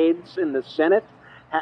decades 0.00 0.38
in 0.38 0.52
the 0.52 0.62
Senate 0.62 1.04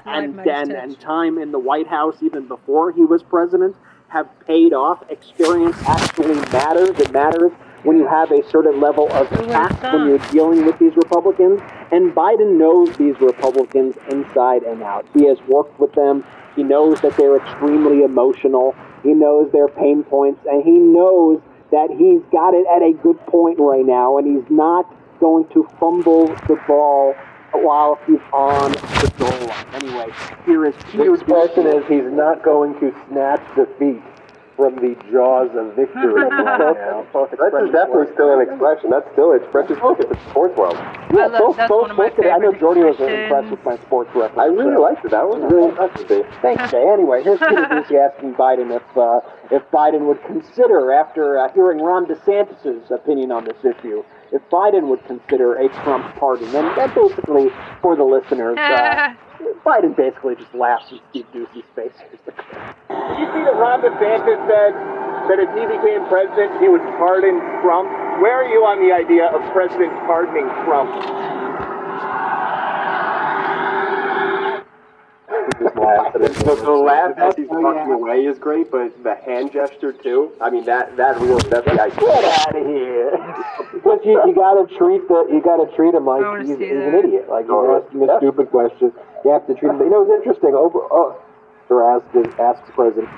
and, 0.05 0.39
and, 0.41 0.73
and 0.73 1.01
time 1.01 1.39
in 1.39 1.53
the 1.53 1.59
White 1.59 1.87
House 1.87 2.17
even 2.23 2.47
before 2.47 2.93
he 2.93 3.05
was 3.05 3.23
president 3.23 3.75
have 4.09 4.29
paid 4.47 4.73
off. 4.73 5.03
Experience 5.11 5.77
actually 5.87 6.35
matters. 6.51 6.99
It 6.99 7.13
matters 7.13 7.53
when 7.83 7.97
you 7.97 8.07
have 8.07 8.31
a 8.33 8.49
certain 8.49 8.81
level 8.81 9.11
of 9.13 9.29
tact 9.29 9.83
when 9.83 10.09
you're 10.09 10.31
dealing 10.31 10.65
with 10.65 10.79
these 10.79 10.97
Republicans. 10.97 11.61
And 11.93 12.15
Biden 12.15 12.59
knows 12.59 12.97
these 12.97 13.21
Republicans 13.21 13.97
inside 14.11 14.63
and 14.63 14.83
out. 14.83 15.07
He 15.15 15.27
has 15.27 15.39
worked 15.47 15.79
with 15.79 15.93
them. 15.93 16.25
He 16.57 16.63
knows 16.63 17.01
that 17.03 17.17
they're 17.17 17.37
extremely 17.37 18.03
emotional. 18.03 18.75
He 19.03 19.13
knows 19.15 19.53
their 19.53 19.69
pain 19.69 20.03
points, 20.03 20.41
and 20.51 20.65
he 20.65 20.73
knows 20.73 21.41
that 21.71 21.89
he's 21.91 22.21
got 22.33 22.55
it 22.55 22.67
at 22.67 22.83
a 22.83 22.93
good 23.01 23.19
point 23.27 23.59
right 23.61 23.85
now, 23.85 24.19
and 24.19 24.27
he's 24.27 24.51
not 24.51 24.93
going 25.21 25.47
to 25.49 25.69
fumble 25.79 26.27
the 26.49 26.59
ball 26.67 27.15
while 27.53 27.99
he's 28.07 28.21
on 28.33 28.73
the 28.73 29.13
goal 29.19 29.49
line. 29.49 29.67
Anyway, 29.75 30.13
here 30.47 30.67
is 30.67 30.75
The 30.77 30.85
Peter 30.93 31.15
expression 31.15 31.67
is 31.67 31.85
he's 31.89 32.11
not 32.13 32.43
going 32.43 32.79
to 32.81 32.95
snatch 33.09 33.43
defeat 33.57 34.03
from 34.57 34.75
the 34.83 34.99
jaws 35.13 35.49
of 35.55 35.77
victory. 35.77 36.19
That's 37.15 37.71
definitely 37.71 38.11
still 38.13 38.35
an 38.35 38.43
expression. 38.43 38.91
That's 38.91 39.07
still 39.13 39.31
an 39.33 39.43
expression 39.43 39.77
in 39.79 40.09
the 40.11 40.19
sports 40.31 40.57
world. 40.59 40.75
Yeah, 41.15 41.27
love- 41.31 41.39
both, 41.39 41.57
that's 41.57 41.69
both, 41.69 41.83
one 41.83 41.91
of 41.93 41.97
my 41.97 42.11
both 42.11 42.27
I 42.27 42.39
know 42.39 42.53
Jordy 42.53 42.83
was 42.83 42.99
expressions. 42.99 43.23
impressed 43.31 43.51
with 43.55 43.65
my 43.65 43.77
sports 43.87 44.11
reference. 44.15 44.39
I 44.39 44.47
really 44.47 44.77
liked 44.77 45.05
it. 45.05 45.13
That 45.13 45.29
was 45.29 45.39
really 45.47 45.69
impressive. 45.71 46.09
Dave. 46.09 46.27
Thanks, 46.43 46.71
Jay. 46.73 46.83
Anyway, 46.91 47.23
here's 47.23 47.39
Peter 47.39 47.65
Doocy 47.71 47.95
asking 48.03 48.35
Biden 48.35 48.75
if 48.75 48.83
uh, 48.99 49.21
if 49.55 49.63
Biden 49.71 50.07
would 50.11 50.19
consider, 50.27 50.91
after 50.93 51.39
uh, 51.39 51.53
hearing 51.55 51.79
Ron 51.79 52.07
DeSantis' 52.07 52.91
opinion 52.91 53.31
on 53.31 53.45
this 53.45 53.63
issue, 53.63 54.03
if 54.33 54.43
Biden 54.51 54.89
would 54.89 55.05
consider 55.07 55.55
a 55.55 55.69
Trump 55.83 56.15
pardon. 56.17 56.49
And, 56.55 56.67
and 56.79 56.95
basically, 56.95 57.49
for 57.83 57.97
the 57.97 58.05
listeners, 58.05 58.59
uh, 58.59 59.15
Biden 59.65 59.97
basically 59.97 60.37
just 60.37 60.55
laughs 60.55 60.91
in 60.91 61.01
Steve 61.11 61.27
Doocy's 61.35 61.69
face. 61.75 61.93
Here's 61.99 62.23
the 62.27 62.33
clip. 62.33 62.77
Did 62.89 63.19
you 63.21 63.29
see 63.33 63.43
that 63.45 63.57
Ron 63.57 63.81
DeSantis 63.81 64.41
said 64.49 64.73
that 65.29 65.39
if 65.41 65.51
he 65.53 65.65
became 65.69 66.09
president, 66.09 66.61
he 66.61 66.69
would 66.69 66.85
pardon 66.97 67.37
Trump? 67.61 67.89
Where 68.21 68.43
are 68.43 68.49
you 68.49 68.65
on 68.65 68.81
the 68.81 68.93
idea 68.95 69.29
of 69.29 69.41
president 69.53 69.93
pardoning 70.07 70.49
Trump? 70.65 70.91
The, 75.47 76.61
the 76.65 76.71
laugh 76.71 77.19
as 77.19 77.37
he's 77.37 77.47
walking 77.49 77.93
away 77.93 78.27
is 78.27 78.39
great, 78.39 78.71
but 78.71 79.03
the 79.03 79.15
hand 79.15 79.53
gesture 79.53 79.93
too. 79.93 80.33
I 80.41 80.51
mean 80.51 80.65
that 80.65 80.97
that 80.97 81.21
real 81.21 81.39
that's 81.39 81.65
the 81.65 81.81
idea. 81.81 82.01
Get 82.01 82.25
out 82.25 82.57
of 82.57 82.67
here! 82.67 83.11
but 83.85 84.05
you, 84.05 84.21
you 84.27 84.35
gotta 84.35 84.67
treat 84.77 85.07
the 85.09 85.27
you 85.31 85.41
gotta 85.45 85.71
treat 85.77 85.95
him 85.95 86.07
like 86.07 86.25
he's, 86.41 86.59
he's 86.59 86.71
an 86.71 86.95
idiot. 86.95 87.29
Like 87.29 87.47
Oh, 87.49 87.63
you're 87.63 87.83
asking 87.83 88.09
a 88.09 88.19
stupid 88.19 88.51
question. 88.51 88.93
You 89.25 89.31
have 89.31 89.47
to 89.47 89.55
treat 89.55 89.71
him. 89.71 89.79
You 89.81 89.91
know, 89.91 90.03
it's 90.03 90.13
interesting. 90.27 90.55
Over, 90.55 90.81
oh, 90.91 91.21
or 91.69 91.97
ask 91.97 92.07
ask 92.39 92.65
the 92.67 92.73
president. 92.73 93.11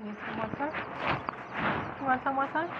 You 0.00 0.06
want 0.06 0.18
some 0.24 0.36
more 0.36 0.46
time? 0.56 0.72
You 2.00 2.06
want 2.06 2.24
some 2.24 2.34
more 2.34 2.46
time? 2.46 2.70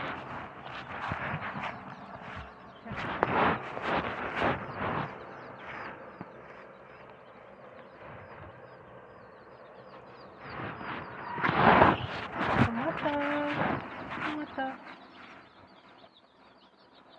Some 12.65 12.77
more 12.77 12.93
time. 13.01 13.83
Some 14.25 14.35
more 14.37 14.47
time. 14.57 14.77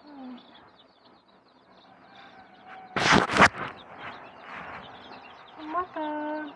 Hmm. 0.04 0.38
Some 5.58 5.72
more 5.72 5.86
time. 5.94 6.52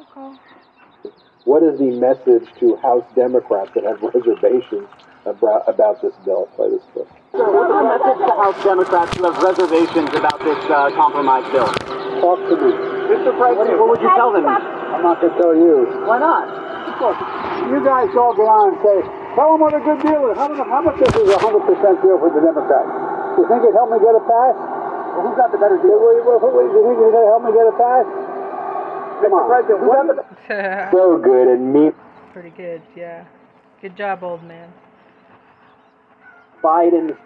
Okay. 0.00 0.38
What 1.44 1.57
is 1.68 1.78
the 1.78 1.92
message 2.00 2.48
to 2.60 2.76
House 2.80 3.04
Democrats 3.14 3.70
that 3.74 3.84
have 3.84 4.00
reservations 4.14 4.88
about 5.26 5.68
about 5.68 6.00
this 6.00 6.14
bill? 6.24 6.48
Play 6.56 6.70
this 6.70 6.82
clip. 6.92 7.08
What's 7.32 7.70
the 7.70 7.84
message 7.84 8.20
to 8.24 8.34
House 8.34 8.58
Democrats 8.64 9.10
who 9.16 9.22
have 9.28 9.38
reservations 9.38 10.10
about 10.16 10.40
this 10.40 10.58
uh, 10.72 10.90
compromise 10.96 11.46
bill? 11.52 11.68
Talk 12.24 12.40
to 12.48 12.54
me. 12.56 12.72
Mr. 13.12 13.32
President, 13.36 13.76
what 13.78 13.88
would 13.92 14.02
you 14.02 14.12
tell 14.16 14.32
them? 14.32 14.44
I'm 14.48 15.02
not 15.04 15.20
gonna 15.20 15.36
tell 15.36 15.54
you. 15.54 15.86
Why 16.08 16.18
not? 16.18 16.48
Of 16.88 16.96
course 16.96 17.20
you 17.68 17.80
guys 17.84 18.08
all 18.16 18.32
get 18.32 18.48
on 18.48 18.72
and 18.72 18.78
say, 18.80 18.96
tell 19.36 19.52
them 19.52 19.60
what 19.60 19.76
a 19.76 19.82
good 19.84 20.00
deal 20.00 20.24
is. 20.32 20.36
How 20.40 20.48
much, 20.48 20.64
how 20.64 20.82
much 20.82 20.96
this 20.96 21.12
is 21.12 21.28
a 21.28 21.36
100% 21.36 22.00
deal 22.00 22.16
for 22.16 22.30
the 22.32 22.40
Democrats? 22.40 22.90
You 23.36 23.44
think 23.44 23.60
it 23.68 23.74
helped 23.76 23.92
me 23.92 24.00
get 24.00 24.14
a 24.16 24.24
pass? 24.24 24.56
Well, 24.56 25.22
who's 25.28 25.36
got 25.36 25.52
the 25.52 25.60
better 25.60 25.76
deal? 25.78 25.98
Do 25.98 26.08
you 26.16 26.24
think 26.24 26.96
it's 26.96 27.12
gonna 27.12 27.28
help 27.28 27.42
me 27.44 27.52
get 27.52 27.66
a 27.68 27.76
pass? 27.76 28.06
Come 29.20 29.32
on. 29.32 29.48
President, 29.48 29.80
who's 29.80 30.92
So 30.92 31.18
good 31.18 31.48
and 31.48 31.72
me. 31.72 31.90
Pretty 32.32 32.50
good, 32.50 32.82
yeah. 32.96 33.24
Good 33.80 33.96
job, 33.96 34.22
old 34.22 34.42
man. 34.44 34.72
Biden 36.62 37.16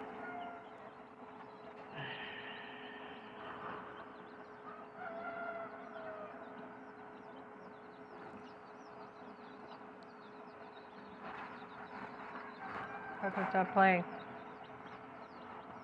How 13.23 13.29
come 13.29 13.45
it's 13.45 13.53
not 13.53 13.73
playing? 13.73 14.03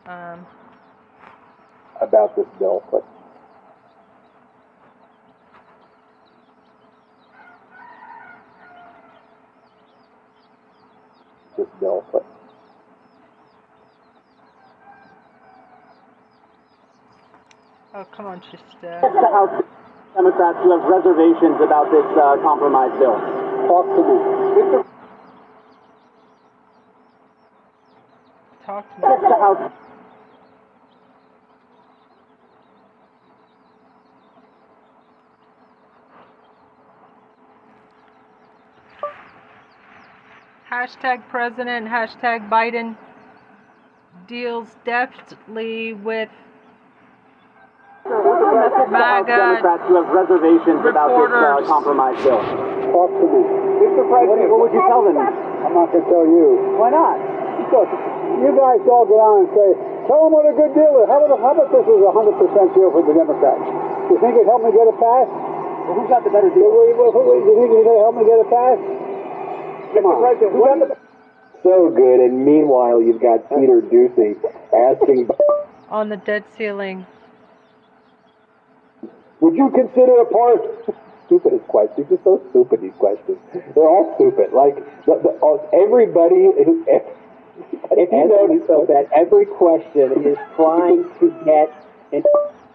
Um, 0.07 0.45
about 2.01 2.35
this 2.35 2.45
bill. 2.59 2.83
But 2.91 3.07
this 11.79 12.03
oh, 17.93 18.05
come 18.15 18.25
on, 18.25 18.41
just, 18.51 18.63
uh, 18.83 19.01
to 19.01 19.29
House 19.31 19.63
Democrats 20.15 20.57
who 20.63 20.71
have 20.77 20.83
reservations 20.89 21.61
about 21.61 21.91
this 21.91 22.05
uh, 22.17 22.37
compromise 22.43 22.91
bill? 22.99 23.15
talk 23.67 23.85
to 23.85 24.01
me. 24.01 24.83
talk 28.65 28.85
to 28.95 29.01
me. 29.01 29.29
To 29.29 29.35
House 29.39 29.71
Hashtag 40.79 41.27
President, 41.27 41.91
hashtag 41.91 42.47
Biden 42.47 42.95
deals 44.31 44.71
deftly 44.87 45.91
with 45.91 46.31
the 48.07 48.15
message 48.15 48.87
MAGA 48.87 49.59
Democrats 49.59 49.83
who 49.91 49.99
have 49.99 50.07
reservations 50.07 50.79
about 50.87 51.11
this 51.19 51.67
compromise 51.67 52.15
bill? 52.23 52.39
Talk 52.95 53.11
to 53.11 53.25
me. 53.27 53.41
Mr. 53.91 54.07
President, 54.07 54.47
what 54.47 54.59
would 54.63 54.71
you 54.71 54.79
tell 54.87 55.03
them? 55.03 55.19
I'm 55.19 55.75
not 55.75 55.91
gonna 55.91 56.07
tell 56.07 56.23
you. 56.23 56.47
Why 56.79 56.95
not? 56.95 57.19
Because 57.59 57.91
you 58.39 58.51
guys 58.55 58.79
all 58.87 59.03
get 59.03 59.19
on 59.19 59.35
and 59.43 59.51
say, 59.51 59.69
tell 60.07 60.23
them 60.23 60.31
what 60.31 60.47
a 60.47 60.55
good 60.55 60.71
deal 60.79 60.95
is. 61.03 61.11
How 61.11 61.19
about, 61.19 61.43
how 61.43 61.59
about 61.59 61.75
this 61.75 61.83
is 61.91 61.99
a 61.99 62.07
100% 62.07 62.39
deal 62.71 62.87
for 62.87 63.03
the 63.03 63.19
Democrats? 63.19 63.67
You 64.07 64.15
think 64.23 64.31
it'd 64.31 64.47
help 64.47 64.63
me 64.63 64.71
get 64.71 64.87
a 64.87 64.95
pass? 64.95 65.27
Well, 65.27 65.99
who's 65.99 66.07
got 66.07 66.23
the 66.23 66.31
better 66.31 66.47
You, 66.47 66.71
deal? 66.71 66.71
you, 66.71 66.95
you, 66.95 67.51
you 67.51 67.67
think 67.67 67.67
it's 67.67 67.83
gonna 67.83 67.99
help 67.99 68.15
me 68.15 68.23
get 68.23 68.39
a 68.39 68.47
pass? 68.47 68.79
Come 69.93 70.05
on. 70.05 70.21
President, 70.21 70.53
who's 70.53 70.97
So 71.63 71.89
good, 71.89 72.19
and 72.19 72.45
meanwhile 72.45 73.01
you've 73.01 73.21
got 73.21 73.49
Peter 73.49 73.81
Doocy 73.81 74.35
asking, 74.73 75.29
on 75.89 76.09
the 76.09 76.17
dead 76.17 76.43
ceiling. 76.55 77.05
"Would 79.41 79.55
you 79.55 79.69
consider 79.69 80.21
a 80.21 80.25
part?" 80.25 80.61
Stupidest 81.25 81.67
questions. 81.67 82.09
These 82.09 82.19
are 82.19 82.23
so 82.23 82.41
stupid. 82.49 82.81
These 82.81 82.93
questions. 82.97 83.37
They're 83.75 83.87
all 83.87 84.15
stupid. 84.15 84.51
Like 84.51 84.75
the, 85.05 85.15
the, 85.15 85.45
uh, 85.45 85.57
everybody. 85.73 86.45
who- 86.63 86.85
If 87.91 88.11
you 88.11 88.25
notice 88.27 88.65
though 88.67 88.85
that 88.85 89.09
every 89.11 89.45
question 89.45 90.23
is 90.25 90.37
trying 90.55 91.03
to 91.19 91.29
get 91.45 91.71
an 92.13 92.23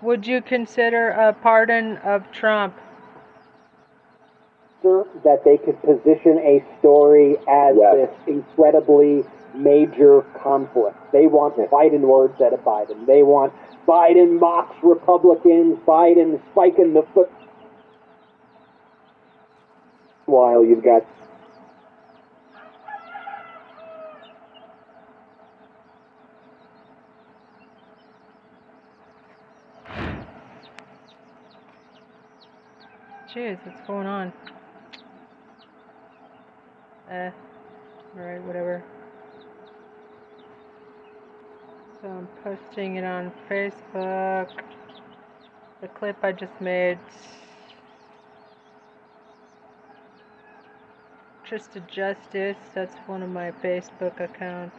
would 0.02 0.26
you 0.26 0.42
consider 0.42 1.08
a 1.08 1.32
pardon 1.32 1.96
of 2.04 2.30
Trump? 2.30 2.74
That 4.84 5.42
they 5.44 5.56
could 5.56 5.80
position 5.82 6.38
a 6.38 6.62
story 6.78 7.36
as 7.48 7.76
Yes. 7.76 7.94
this 7.94 8.10
incredibly 8.26 9.24
major 9.54 10.22
conflict. 10.34 10.96
They 11.12 11.26
want 11.26 11.56
Biden 11.56 12.02
words 12.02 12.40
out 12.40 12.52
of 12.52 12.60
Biden. 12.64 13.06
They 13.06 13.22
want 13.22 13.52
Biden 13.86 14.38
mocks 14.38 14.76
Republicans, 14.82 15.78
Biden 15.86 16.40
spiking 16.52 16.92
the 16.92 17.02
foot. 17.14 17.30
While 20.26 20.64
you've 20.64 20.82
got 20.82 21.04
Jeez, 33.34 33.58
what's 33.66 33.80
going 33.88 34.06
on? 34.06 34.32
Eh, 37.10 37.30
alright, 38.16 38.42
whatever. 38.42 38.82
So 42.00 42.08
I'm 42.08 42.28
posting 42.42 42.96
it 42.96 43.04
on 43.04 43.30
Facebook. 43.48 44.50
The 45.80 45.88
clip 45.88 46.16
I 46.22 46.32
just 46.32 46.58
made. 46.60 46.98
Trista 51.46 51.86
Justice, 51.86 52.56
that's 52.74 52.96
one 53.06 53.22
of 53.22 53.28
my 53.28 53.50
Facebook 53.50 54.18
accounts. 54.18 54.76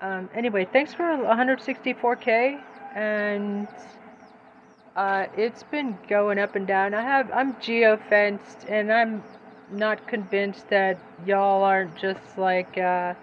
Um, 0.00 0.28
anyway, 0.34 0.66
thanks 0.72 0.92
for 0.92 1.04
164k, 1.04 2.60
and 2.96 3.68
uh, 4.96 5.26
it's 5.36 5.62
been 5.64 5.96
going 6.08 6.38
up 6.38 6.54
and 6.56 6.66
down. 6.66 6.94
I 6.94 7.02
have 7.02 7.30
I'm 7.32 7.54
geofenced, 7.54 8.70
and 8.70 8.92
I'm 8.92 9.22
not 9.70 10.06
convinced 10.06 10.68
that 10.68 10.98
y'all 11.26 11.62
aren't 11.64 11.96
just 11.96 12.36
like, 12.36 12.76
uh, 12.78 13.14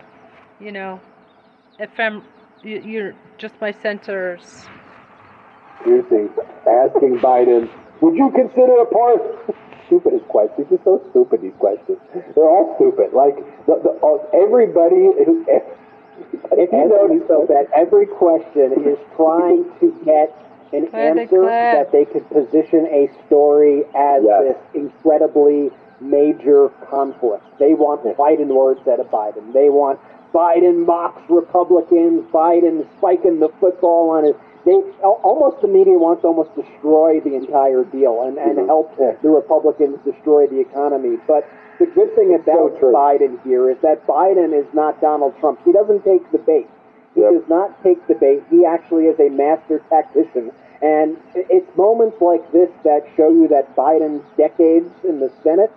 you 0.60 0.72
know, 0.72 1.00
FM. 1.80 2.24
you- 2.64 2.82
You're 2.84 3.14
just 3.38 3.54
my 3.62 3.72
sensors. 3.72 4.68
Juicy 5.86 6.28
asking 6.68 7.20
Biden, 7.20 7.70
would 8.02 8.16
you 8.16 8.32
consider 8.32 8.78
a 8.82 8.86
part? 8.86 9.22
Stupidest 9.86 10.28
questions. 10.28 10.68
These 10.70 10.80
are 10.80 10.84
so 10.84 11.02
stupid. 11.12 11.42
These 11.42 11.54
questions. 11.58 11.98
They're 12.36 12.44
all 12.50 12.76
stupid. 12.76 13.14
Like 13.14 13.36
the, 13.66 13.76
the, 13.82 13.92
uh, 14.06 14.44
everybody 14.44 15.10
who. 15.26 15.46
If 16.52 16.72
you 16.74 16.90
notice 16.90 17.26
though 17.30 17.46
that 17.48 17.68
every 17.74 18.06
question 18.06 18.74
is 18.86 18.98
trying 19.16 19.64
to 19.80 19.96
get 20.04 20.36
an 20.74 20.88
Play 20.88 21.08
answer 21.08 21.28
clip. 21.28 21.48
that 21.50 21.92
they 21.92 22.06
could 22.06 22.28
position 22.30 22.86
a 22.88 23.10
story 23.26 23.84
as 23.96 24.24
Yes. 24.24 24.44
this 24.44 24.58
incredibly 24.74 25.72
major 26.02 26.70
conflict. 26.90 27.44
They 27.60 27.74
want 27.74 28.04
Biden 28.18 28.48
words 28.48 28.88
out 28.88 29.00
of 29.00 29.10
Biden. 29.12 29.54
They 29.54 29.70
want 29.70 30.00
Biden 30.34 30.86
mocks 30.86 31.22
Republicans. 31.30 32.24
Biden 32.32 32.86
spiking 32.98 33.40
the 33.40 33.50
football 33.60 34.12
on 34.12 34.26
his. 34.26 34.36
They 34.66 34.76
almost 35.02 35.62
the 35.62 35.68
media 35.68 35.98
wants 35.98 36.22
to 36.22 36.28
almost 36.28 36.54
destroy 36.54 37.22
the 37.22 37.34
entire 37.36 37.86
deal 37.86 38.24
and, 38.28 38.38
and 38.38 38.58
mm-hmm. 38.58 38.68
help 38.68 38.96
the 38.98 39.30
Republicans 39.30 39.98
destroy 40.04 40.48
the 40.48 40.60
economy. 40.60 41.18
But 41.28 41.48
the 41.80 41.88
good 41.88 42.14
thing 42.14 42.36
about 42.36 42.78
true. 42.78 42.92
Biden 42.92 43.42
here 43.44 43.72
is 43.72 43.78
that 43.82 44.06
Biden 44.06 44.52
is 44.52 44.68
not 44.74 45.00
Donald 45.00 45.34
Trump. 45.40 45.60
He 45.64 45.72
doesn't 45.72 46.04
take 46.04 46.30
the 46.32 46.38
bait. 46.38 46.68
He 47.20 47.26
Yep. 47.26 47.34
does 47.34 47.50
not 47.50 47.84
take 47.84 48.08
the 48.08 48.16
bait. 48.16 48.44
He 48.50 48.66
actually 48.66 49.08
is 49.08 49.20
a 49.20 49.30
master 49.30 49.80
tactician. 49.90 50.52
And 50.82 51.18
it's 51.36 51.76
moments 51.76 52.22
like 52.22 52.50
this 52.54 52.70
that 52.86 53.06
show 53.18 53.30
you 53.30 53.50
that 53.50 53.76
Biden's 53.76 54.24
decades 54.38 54.90
in 55.04 55.20
the 55.20 55.30
Senate 55.44 55.72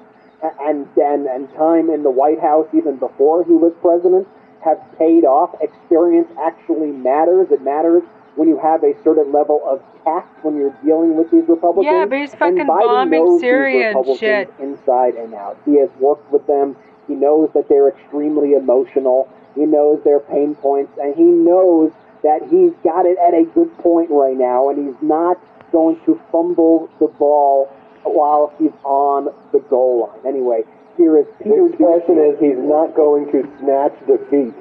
and, 0.61 0.87
and, 0.97 1.27
and 1.27 1.53
time 1.55 1.91
in 1.91 2.05
the 2.05 2.11
White 2.11 2.41
House, 2.41 2.69
even 2.73 2.97
before 2.97 3.43
he 3.45 3.53
was 3.53 3.73
president, 3.81 4.29
have 4.65 4.79
paid 4.99 5.25
off. 5.25 5.61
Experience 5.61 6.29
actually 6.41 6.93
matters. 6.93 7.51
It 7.51 7.63
matters 7.63 8.05
when 8.37 8.47
you 8.47 8.59
have 8.59 8.85
a 8.85 8.95
certain 9.03 9.33
level 9.33 9.61
of 9.67 9.83
tact 10.05 10.45
when 10.45 10.57
you're 10.57 10.75
dealing 10.85 11.17
with 11.17 11.29
these 11.33 11.49
Republicans. 11.49 11.93
Yeah, 11.93 12.07
but 12.07 12.19
he's 12.21 12.35
fucking 12.37 12.59
Biden 12.59 12.87
bombing 12.87 13.39
Syria 13.41 13.91
and 13.97 14.17
shit. 14.19 14.53
inside 14.61 15.15
and 15.15 15.35
out. 15.35 15.59
He 15.65 15.81
has 15.81 15.91
worked 15.99 16.31
with 16.33 16.47
them. 16.47 16.77
He 17.09 17.15
knows 17.15 17.51
that 17.55 17.69
they're 17.69 17.89
extremely 17.89 18.53
emotional. 18.53 19.29
He 19.55 19.67
knows 19.67 20.03
their 20.05 20.21
pain 20.21 20.55
points, 20.55 20.93
and 21.01 21.15
he 21.15 21.25
knows 21.25 21.93
that 22.23 22.43
he's 22.49 22.73
got 22.85 23.07
it 23.07 23.19
at 23.19 23.35
a 23.35 23.45
good 23.55 23.77
point 23.79 24.11
right 24.11 24.37
now, 24.37 24.71
and 24.71 24.87
he's 24.87 25.03
not 25.03 25.39
going 25.73 25.99
to 26.05 26.21
fumble 26.31 26.89
the 27.01 27.09
ball 27.09 27.67
while 28.05 28.53
he's 28.59 28.73
on 28.85 29.29
the 29.53 29.61
goal 29.61 30.09
line. 30.09 30.27
Anyway, 30.27 30.63
here 30.97 31.19
is 31.19 31.27
Peter. 31.39 31.67
His 31.69 31.77
question 31.77 32.19
is 32.19 32.39
he's 32.39 32.59
not 32.59 32.95
going 32.95 33.31
to 33.33 33.49
snatch 33.59 33.95
defeat 34.07 34.55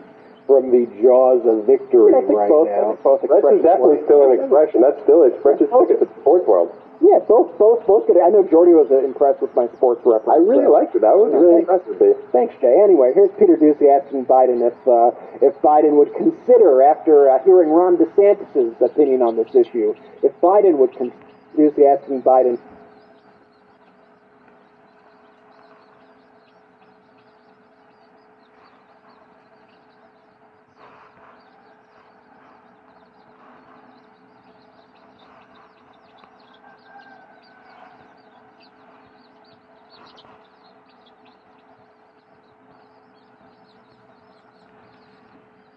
from 0.48 0.72
the 0.72 0.86
jaws 1.02 1.46
of 1.46 1.66
victory 1.66 2.14
right 2.14 2.50
both- 2.50 2.68
now. 2.68 2.92
I 2.92 2.96
think 2.96 3.04
both 3.04 3.22
This 3.22 3.60
is 3.60 3.64
definitely 3.64 4.04
still 4.06 4.32
an 4.32 4.40
expression. 4.40 4.82
That's 4.82 5.02
still 5.04 5.24
expression. 5.24 5.68
Just 5.68 5.74
look 5.74 5.92
at 5.92 6.00
the 6.00 6.10
sports 6.22 6.48
world. 6.48 6.76
Yeah, 7.02 7.18
both, 7.28 7.58
both, 7.58 7.82
both 7.88 8.06
good. 8.06 8.22
I 8.22 8.30
know 8.30 8.46
Jordy 8.46 8.78
was 8.78 8.88
uh, 8.94 9.02
impressed 9.02 9.42
with 9.42 9.50
my 9.58 9.66
sports 9.74 10.02
reference. 10.06 10.30
I 10.30 10.38
really 10.38 10.70
so- 10.70 10.78
liked 10.78 10.94
it. 10.94 11.02
That 11.02 11.18
was 11.18 11.34
really 11.34 11.66
impressive. 11.66 11.98
Thanks, 12.32 12.54
Jay. 12.62 12.78
Anyway, 12.78 13.10
here's 13.18 13.34
Peter 13.42 13.58
Doocy 13.58 13.90
asking 13.90 14.30
Biden 14.30 14.62
if 14.62 14.78
uh, 14.86 15.10
if 15.42 15.58
Biden 15.66 15.98
would 15.98 16.14
consider, 16.14 16.82
after 16.86 17.30
uh, 17.30 17.42
hearing 17.44 17.70
Ron 17.74 17.98
DeSantis' 17.98 18.78
opinion 18.80 19.22
on 19.26 19.36
this 19.36 19.50
issue, 19.58 19.98
if 20.22 20.30
Biden 20.42 20.78
would 20.78 20.94
con- 20.96 21.12
Doocy 21.58 21.90
asking 21.90 22.22
Biden. 22.22 22.62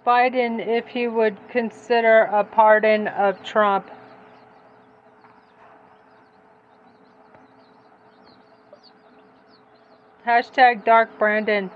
Biden, 0.06 0.64
if 0.66 0.86
he 0.86 1.08
would 1.08 1.36
consider 1.48 2.24
a 2.24 2.44
pardon 2.44 3.08
of 3.08 3.42
Trump. 3.42 3.90
Hashtag 10.26 10.84
Dark 10.84 11.18
Brandon. 11.18 11.70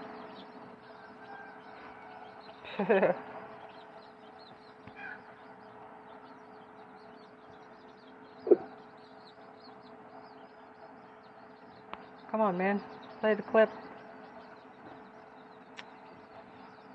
Come 12.31 12.41
on, 12.41 12.59
man. 12.59 12.81
Play 13.21 13.35
the 13.35 13.43
clip. 13.43 13.71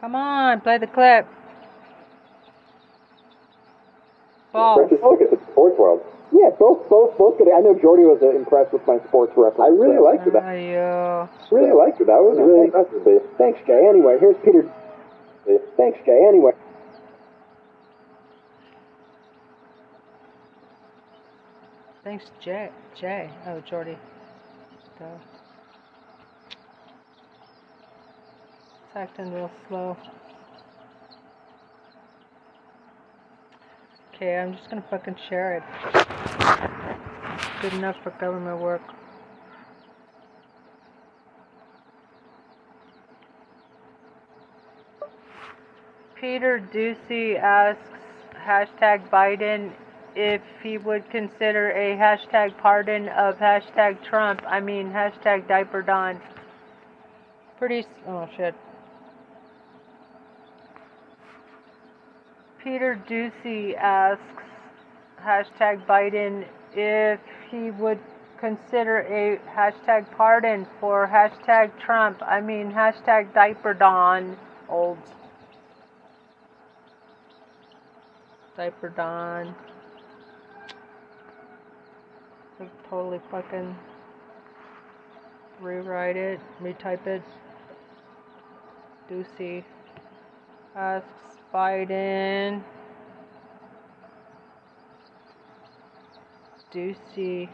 Come 0.04 0.16
on, 0.16 0.60
play 0.60 0.78
the 0.80 0.88
clip. 0.88 1.26
Ball. 4.52 4.86
Just 4.90 5.02
look 5.02 5.22
at 5.22 5.32
sports 5.50 5.80
world. 5.80 6.02
Yeah, 6.34 6.50
both, 6.60 6.90
both, 6.90 7.18
both 7.18 7.38
good. 7.38 7.48
I 7.48 7.62
know 7.62 7.74
Jordy 7.80 8.04
was 8.04 8.20
uh, 8.22 8.36
impressed 8.36 8.74
with 8.74 8.86
my 8.86 9.00
sports 9.08 9.32
reference. 9.38 9.64
I 9.64 9.72
really 9.72 10.04
liked 10.04 10.28
it. 10.28 10.34
That 10.34 10.44
Ayo. 10.44 11.30
really 11.52 11.72
liked 11.72 12.02
it. 12.02 12.08
That 12.08 12.20
was 12.20 12.36
really 12.38 12.66
impressive. 12.66 13.00
Dave. 13.06 13.22
Thanks, 13.38 13.60
Jay. 13.66 13.88
Anyway, 13.88 14.18
here's 14.20 14.36
Peter. 14.44 14.70
Thanks, 15.78 16.00
Jay. 16.06 16.20
Anyway. 16.28 16.52
Thanks, 22.04 22.26
Jay. 22.44 22.72
Jay. 23.00 23.30
Oh, 23.48 23.62
Jordy. 23.62 23.98
Duh. 25.00 25.06
Acting 28.96 29.34
real 29.34 29.50
slow. 29.68 29.98
Okay, 34.14 34.38
I'm 34.38 34.54
just 34.56 34.70
gonna 34.70 34.84
fucking 34.88 35.16
share 35.28 35.58
it. 35.58 35.64
Good 37.64 37.74
enough 37.74 37.96
for 38.04 38.12
government 38.12 38.60
work. 38.60 38.84
Peter 46.22 46.64
Doocy 46.72 47.40
asks 47.40 47.82
hashtag 48.46 49.10
Biden 49.10 49.72
if 50.16 50.42
he 50.62 50.78
would 50.78 51.10
consider 51.10 51.72
a 51.72 51.98
hashtag 51.98 52.56
pardon 52.60 53.10
of 53.10 53.40
hashtag 53.40 54.04
Trump. 54.04 54.44
I 54.48 54.60
mean 54.60 54.92
hashtag 54.92 55.48
diaper 55.48 55.82
Don. 55.82 56.22
Pretty. 57.58 57.88
Oh 58.08 58.30
shit. 58.38 58.54
Peter 62.64 62.98
Doocy 63.10 63.76
asks 63.76 64.44
hashtag 65.22 65.86
Biden 65.86 66.46
if 66.74 67.20
he 67.52 67.72
would 67.72 68.00
consider 68.40 69.00
a 69.00 69.38
hashtag 69.54 70.10
pardon 70.16 70.66
for 70.80 71.06
hashtag 71.06 71.78
Trump. 71.78 72.22
I 72.26 72.40
mean 72.40 72.72
hashtag 72.72 73.34
diaper 73.34 73.74
Don 73.74 74.38
old 74.70 74.98
diaper 78.56 78.90
Don. 78.90 79.54
Totally 82.90 83.20
fucking 83.30 83.76
rewrite 85.60 86.16
it, 86.16 86.40
retype 86.62 87.06
it. 87.08 87.24
Doocy 89.10 89.66
asks 90.76 91.33
Biden. 91.54 92.64
Doocy. 96.74 97.48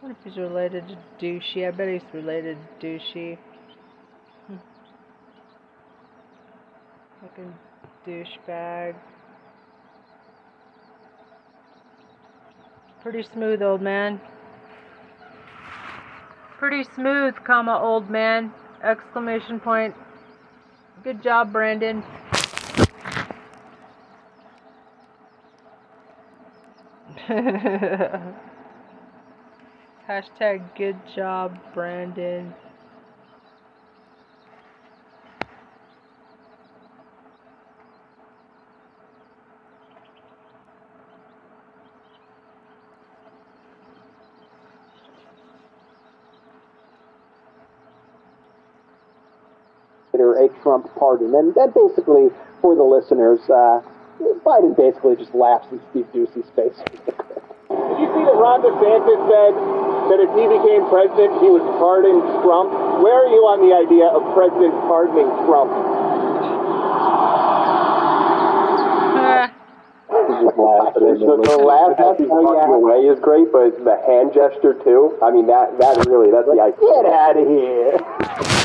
What 0.00 0.12
if 0.12 0.16
he's 0.22 0.36
related 0.36 0.84
to 0.88 0.96
Douchey? 1.18 1.66
I 1.66 1.70
bet 1.70 1.88
he's 1.88 2.02
related 2.12 2.58
to 2.80 2.86
Douchey. 2.86 3.38
Hmm. 4.46 4.56
Fucking 7.22 7.54
douchebag. 8.06 8.94
Pretty 13.00 13.22
smooth, 13.32 13.62
old 13.62 13.80
man. 13.80 14.20
Pretty 16.58 16.84
smooth, 16.94 17.34
comma, 17.46 17.80
old 17.80 18.10
man. 18.10 18.52
Exclamation 18.84 19.58
point. 19.58 19.94
Good 21.02 21.22
job, 21.22 21.52
Brandon. 21.52 22.02
Hashtag 30.08 30.74
good 30.76 30.96
job, 31.14 31.58
Brandon. 31.74 32.54
a 50.38 50.48
Trump 50.62 50.88
pardon. 50.98 51.34
And, 51.34 51.56
and 51.56 51.74
basically, 51.74 52.28
for 52.60 52.74
the 52.74 52.82
listeners, 52.82 53.40
uh, 53.50 53.82
Biden 54.44 54.76
basically 54.76 55.16
just 55.16 55.34
laughs 55.34 55.66
in 55.72 55.80
Steve 55.90 56.06
Doocy's 56.14 56.50
face. 56.54 56.80
Did 58.28 58.36
you 58.36 58.36
that 58.36 58.44
Ron 58.44 58.60
DeSantis 58.60 59.20
said 59.24 59.52
that 60.12 60.18
if 60.20 60.30
he 60.36 60.44
became 60.44 60.84
president, 60.92 61.40
he 61.40 61.48
would 61.48 61.64
pardon 61.80 62.20
Trump? 62.44 62.72
Where 63.00 63.24
are 63.24 63.30
you 63.32 63.40
on 63.48 63.64
the 63.64 63.72
idea 63.72 64.04
of 64.12 64.20
President 64.36 64.72
pardoning 64.84 65.28
Trump? 65.48 65.72
The, 70.08 71.40
the 71.44 71.58
laugh 71.60 71.96
as 72.00 72.18
he's 72.18 72.28
walking 72.28 72.72
away 72.74 73.06
is 73.08 73.18
great, 73.20 73.52
but 73.52 73.76
the 73.84 73.96
hand 74.08 74.32
gesture 74.32 74.74
too. 74.84 75.16
I 75.22 75.30
mean, 75.30 75.46
that 75.46 75.76
that 75.78 76.04
really 76.08 76.32
that's 76.32 76.48
the 76.48 76.60
idea. 76.60 76.80
Get 76.80 77.04
out 77.08 77.36
of 77.36 77.44
here! 77.48 77.92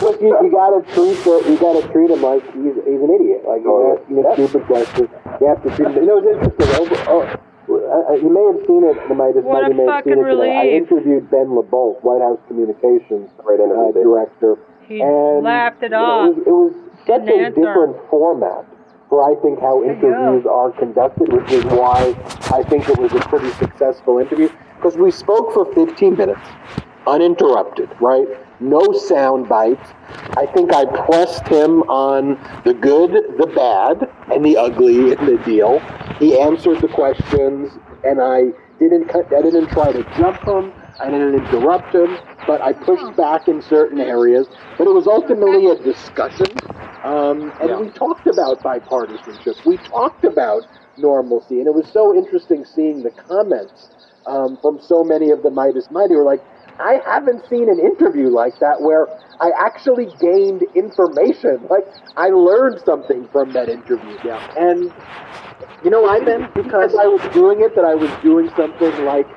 Look, 0.03 0.19
you, 0.23 0.31
you 0.43 0.51
gotta 0.51 0.81
treat 0.95 1.19
the, 1.23 1.35
you 1.47 1.57
gotta 1.59 1.83
treat 1.91 2.09
him 2.11 2.21
like 2.23 2.43
he's, 2.55 2.75
he's 2.83 3.01
an 3.03 3.11
idiot. 3.11 3.43
Like 3.47 3.63
you're 3.63 3.95
Oh, 3.95 3.99
asking 3.99 4.23
a 4.23 4.33
stupid 4.33 4.63
question. 4.67 5.05
You 5.39 5.47
have 5.47 5.61
to 5.63 5.69
treat 5.75 5.87
him. 5.91 6.03
You 6.03 6.07
know, 6.07 6.17
it's 6.19 6.27
interesting. 6.27 6.69
Over, 6.79 6.95
oh, 7.11 7.23
uh, 7.93 8.13
you 8.13 8.29
may 8.29 8.43
have 8.49 8.61
seen 8.65 8.83
it. 8.83 8.97
You 9.09 9.15
might 9.15 9.35
have, 9.35 9.43
What 9.45 9.67
you 9.67 9.73
a 9.73 9.85
may 9.85 9.85
have 9.85 10.03
seen 10.03 10.19
it 10.19 10.25
today. 10.25 10.57
I 10.57 10.65
interviewed 10.77 11.29
Ben 11.29 11.53
LaBolt, 11.53 12.03
White 12.03 12.21
House 12.21 12.39
Communications 12.47 13.29
Great 13.37 13.59
uh, 13.59 13.91
director. 13.91 14.57
He 14.87 15.01
and 15.01 15.43
laughed 15.43 15.83
it 15.83 15.91
you 15.91 15.97
know, 15.97 16.03
off. 16.03 16.37
It 16.37 16.47
was, 16.47 16.47
it 16.47 16.51
was 16.51 16.73
such 17.07 17.25
Didn't 17.25 17.39
a 17.39 17.45
answer. 17.47 17.61
different 17.61 17.95
format 18.09 18.65
for 19.09 19.21
I 19.23 19.39
think 19.41 19.59
how 19.59 19.83
interviews 19.83 20.45
are 20.49 20.71
conducted, 20.71 21.31
which 21.31 21.51
is 21.51 21.63
why 21.65 22.15
I 22.51 22.63
think 22.63 22.89
it 22.89 22.97
was 22.97 23.13
a 23.13 23.19
pretty 23.29 23.51
successful 23.51 24.17
interview 24.17 24.49
because 24.75 24.97
we 24.97 25.11
spoke 25.11 25.53
for 25.53 25.71
15 25.73 26.17
minutes, 26.17 26.41
uninterrupted, 27.05 27.89
right? 28.01 28.27
No 28.59 28.81
sound 28.91 29.47
bites. 29.47 29.87
I 30.35 30.45
think 30.47 30.73
I 30.73 30.85
pressed 31.05 31.47
him 31.47 31.83
on 31.83 32.39
the 32.65 32.73
good, 32.73 33.11
the 33.37 33.47
bad, 33.47 34.09
and 34.31 34.45
the 34.45 34.57
ugly 34.57 35.11
in 35.11 35.25
the 35.25 35.37
deal. 35.43 35.81
He 36.19 36.39
answered 36.39 36.81
the 36.81 36.87
questions, 36.87 37.77
and 38.03 38.21
I 38.21 38.51
didn't 38.79 39.07
cut, 39.09 39.25
I 39.35 39.41
didn't 39.41 39.69
try 39.69 39.91
to 39.91 40.03
jump 40.17 40.47
him. 40.47 40.73
I 40.99 41.09
didn't 41.09 41.35
interrupt 41.35 41.93
him, 41.93 42.17
but 42.47 42.61
I 42.61 42.73
pushed 42.73 43.15
back 43.17 43.47
in 43.47 43.61
certain 43.61 43.99
areas. 43.99 44.47
But 44.77 44.87
it 44.87 44.93
was 44.93 45.07
ultimately 45.07 45.67
a 45.67 45.75
discussion, 45.75 46.47
um, 47.03 47.51
and 47.59 47.79
we 47.79 47.89
talked 47.89 48.27
about 48.27 48.61
bipartisanship. 48.63 49.65
We 49.65 49.77
talked 49.77 50.23
about 50.23 50.63
normalcy, 50.97 51.59
and 51.59 51.67
it 51.67 51.73
was 51.73 51.87
so 51.87 52.15
interesting 52.15 52.63
seeing 52.65 53.03
the 53.03 53.11
comments 53.11 53.89
um, 54.25 54.57
from 54.61 54.79
so 54.79 55.03
many 55.03 55.31
of 55.31 55.43
the 55.43 55.49
Meidas 55.49 55.91
Mighty. 55.91 56.15
Were 56.15 56.23
like, 56.23 56.41
I 56.79 57.01
haven't 57.05 57.47
seen 57.49 57.69
an 57.69 57.79
interview 57.79 58.29
like 58.29 58.59
that 58.59 58.81
where 58.81 59.07
I 59.39 59.51
actually 59.57 60.07
gained 60.19 60.63
information. 60.75 61.61
Like 61.69 61.85
I 62.17 62.29
learned 62.29 62.81
something 62.85 63.27
from 63.31 63.51
that 63.53 63.69
interview. 63.69 64.17
Yeah. 64.23 64.39
And 64.57 64.93
you 65.83 65.89
know 65.89 66.01
why 66.01 66.23
then? 66.23 66.49
Because 66.53 66.93
I 66.95 67.07
was 67.07 67.21
doing 67.33 67.61
it, 67.61 67.75
that 67.75 67.83
I 67.85 67.95
was 67.95 68.11
doing 68.21 68.49
something 68.55 69.05
like 69.05 69.27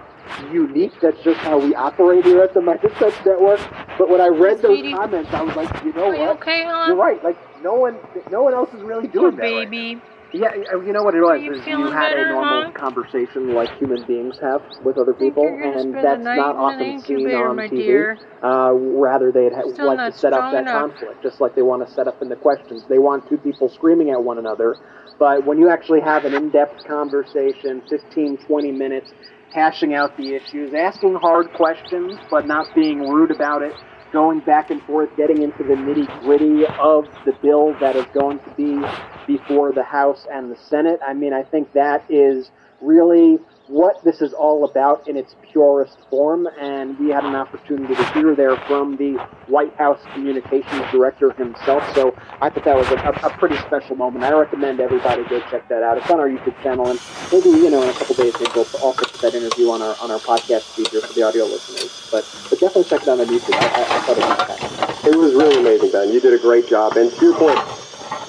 unique. 0.52 0.92
That's 1.00 1.20
just 1.22 1.38
how 1.40 1.58
we 1.58 1.74
operate 1.74 2.24
here 2.24 2.42
at 2.42 2.52
the 2.54 2.60
Touch 2.98 3.14
Network. 3.24 3.60
But 3.98 4.10
when 4.10 4.20
I 4.20 4.28
read 4.28 4.60
those 4.62 4.78
Sweetie. 4.78 4.92
comments, 4.92 5.30
I 5.32 5.42
was 5.42 5.56
like, 5.56 5.84
you 5.84 5.92
know 5.92 6.06
Are 6.10 6.14
you 6.14 6.20
what? 6.22 6.36
okay, 6.36 6.64
hon? 6.64 6.88
You're 6.88 6.96
right. 6.96 7.22
Like 7.24 7.38
no 7.62 7.74
one, 7.74 7.96
no 8.30 8.42
one 8.42 8.54
else 8.54 8.72
is 8.74 8.82
really 8.82 9.08
doing 9.08 9.36
that. 9.36 9.42
right 9.42 9.70
baby. 9.70 10.00
Yeah, 10.32 10.54
you 10.84 10.92
know 10.92 11.02
what 11.02 11.14
it 11.14 11.20
was 11.20 11.40
you 11.40 11.54
is 11.54 11.66
you 11.66 11.90
had 11.90 12.10
better, 12.10 12.24
a 12.24 12.32
normal 12.32 12.64
huh? 12.64 12.70
conversation 12.72 13.54
like 13.54 13.70
human 13.78 14.02
beings 14.04 14.36
have 14.40 14.62
with 14.84 14.98
other 14.98 15.14
people, 15.14 15.46
and 15.46 15.94
that's 15.94 16.24
not 16.24 16.56
often 16.56 17.00
seen 17.00 17.32
on 17.32 17.56
TV. 17.56 18.16
Uh, 18.42 18.72
rather, 18.74 19.32
they'd 19.32 19.52
ha- 19.52 19.62
like 19.84 20.12
to 20.12 20.12
set 20.12 20.32
up 20.32 20.52
that 20.52 20.62
enough. 20.62 20.90
conflict, 20.92 21.22
just 21.22 21.40
like 21.40 21.54
they 21.54 21.62
want 21.62 21.86
to 21.86 21.92
set 21.94 22.06
up 22.06 22.20
in 22.22 22.28
the 22.28 22.36
questions. 22.36 22.82
They 22.88 22.98
want 22.98 23.28
two 23.28 23.38
people 23.38 23.68
screaming 23.68 24.10
at 24.10 24.22
one 24.22 24.38
another, 24.38 24.76
but 25.18 25.46
when 25.46 25.58
you 25.58 25.70
actually 25.70 26.00
have 26.00 26.24
an 26.24 26.34
in-depth 26.34 26.84
conversation, 26.86 27.82
15, 27.88 28.38
20 28.38 28.72
minutes, 28.72 29.12
hashing 29.52 29.94
out 29.94 30.16
the 30.16 30.34
issues, 30.34 30.74
asking 30.74 31.14
hard 31.14 31.52
questions, 31.52 32.18
but 32.30 32.46
not 32.46 32.74
being 32.74 33.08
rude 33.08 33.30
about 33.30 33.62
it, 33.62 33.72
going 34.16 34.40
back 34.40 34.70
and 34.70 34.82
forth, 34.84 35.14
getting 35.14 35.42
into 35.42 35.62
the 35.62 35.74
nitty 35.74 36.08
gritty 36.24 36.64
of 36.82 37.04
the 37.26 37.32
bill 37.42 37.74
that 37.80 37.94
is 37.96 38.06
going 38.14 38.38
to 38.38 38.50
be 38.56 38.80
before 39.26 39.74
the 39.74 39.82
House 39.82 40.26
and 40.32 40.50
the 40.50 40.56
Senate. 40.56 40.98
I 41.06 41.12
mean, 41.12 41.34
I 41.34 41.42
think 41.42 41.70
that 41.74 42.02
is 42.08 42.50
really 42.80 43.38
what 43.68 44.02
this 44.04 44.22
is 44.22 44.32
all 44.32 44.64
about 44.64 45.08
in 45.08 45.16
its 45.16 45.34
purest 45.50 45.98
form, 46.08 46.46
and 46.60 46.96
we 46.98 47.10
had 47.10 47.24
an 47.24 47.34
opportunity 47.34 47.94
to 47.94 48.04
hear 48.12 48.34
there 48.34 48.56
from 48.68 48.96
the 48.96 49.14
White 49.48 49.74
House 49.74 50.00
Communications 50.12 50.84
Director 50.92 51.32
himself. 51.32 51.82
So 51.94 52.16
I 52.40 52.48
thought 52.48 52.64
that 52.64 52.76
was 52.76 52.88
a, 52.90 53.26
a, 53.26 53.30
pretty 53.38 53.56
special 53.56 53.96
moment. 53.96 54.24
I 54.24 54.32
recommend 54.32 54.80
everybody 54.80 55.24
go 55.24 55.40
check 55.50 55.68
that 55.68 55.82
out. 55.82 55.98
It's 55.98 56.08
on 56.10 56.20
our 56.20 56.28
YouTube 56.28 56.60
channel, 56.62 56.88
and 56.88 57.00
maybe 57.32 57.48
you 57.48 57.70
know 57.70 57.82
in 57.82 57.88
a 57.88 57.92
couple 57.94 58.14
days 58.14 58.34
we'll 58.38 58.64
also 58.82 59.04
put 59.04 59.20
that 59.20 59.34
interview 59.34 59.70
on 59.70 59.82
our 59.82 59.96
on 60.00 60.10
our 60.10 60.18
podcast 60.18 60.62
feature 60.74 61.00
for 61.00 61.12
the 61.12 61.22
audio 61.22 61.44
listeners. 61.44 62.08
But 62.12 62.24
but 62.48 62.60
definitely 62.60 62.84
check 62.84 63.02
it 63.02 63.08
out 63.08 63.18
on 63.18 63.26
YouTube. 63.26 63.54
I, 63.54 63.66
I, 63.66 63.82
I 63.82 64.00
thought 64.00 64.16
it 64.16 64.24
was 64.24 64.36
fantastic. 64.36 65.12
It 65.12 65.16
was 65.16 65.34
really 65.34 65.58
amazing, 65.58 65.90
Ben. 65.90 66.12
You 66.12 66.20
did 66.20 66.34
a 66.34 66.38
great 66.38 66.68
job. 66.68 66.96
And 66.96 67.10
to 67.10 67.24
your 67.24 67.34
point, 67.34 67.58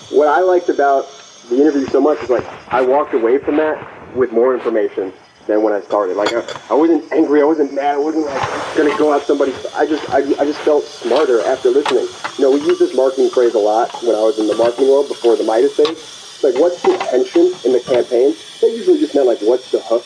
what 0.09 0.27
I 0.27 0.41
liked 0.41 0.69
about 0.69 1.07
the 1.49 1.61
interview 1.61 1.85
so 1.87 2.01
much 2.01 2.21
is 2.23 2.29
like 2.29 2.45
I 2.73 2.81
walked 2.81 3.13
away 3.13 3.37
from 3.37 3.57
that 3.57 3.77
with 4.15 4.31
more 4.31 4.55
information 4.55 5.13
than 5.47 5.63
when 5.63 5.73
I 5.73 5.81
started. 5.81 6.17
Like 6.17 6.33
I, 6.33 6.43
I 6.69 6.73
wasn't 6.73 7.11
angry, 7.11 7.41
I 7.41 7.45
wasn't 7.45 7.73
mad, 7.73 7.95
I 7.95 7.97
wasn't 7.97 8.25
like 8.25 8.75
gonna 8.77 8.95
go 8.97 9.13
at 9.15 9.25
somebody. 9.25 9.53
I 9.73 9.85
just 9.85 10.07
I, 10.11 10.19
I 10.19 10.45
just 10.45 10.59
felt 10.59 10.83
smarter 10.83 11.41
after 11.41 11.69
listening. 11.69 12.07
You 12.37 12.43
know, 12.43 12.51
we 12.51 12.61
use 12.61 12.77
this 12.79 12.95
marketing 12.95 13.29
phrase 13.31 13.55
a 13.55 13.59
lot 13.59 13.91
when 14.03 14.15
I 14.15 14.21
was 14.21 14.37
in 14.37 14.47
the 14.47 14.55
marketing 14.55 14.89
world 14.89 15.07
before 15.07 15.35
the 15.35 15.43
Meidas. 15.43 15.79
It's 15.79 16.43
like 16.43 16.55
what's 16.55 16.81
the 16.83 16.95
tension 17.09 17.51
in 17.65 17.73
the 17.73 17.79
campaign? 17.79 18.35
That 18.61 18.69
usually 18.69 18.99
just 18.99 19.15
meant 19.15 19.25
like 19.27 19.39
what's 19.41 19.71
the 19.71 19.79
hook. 19.79 20.05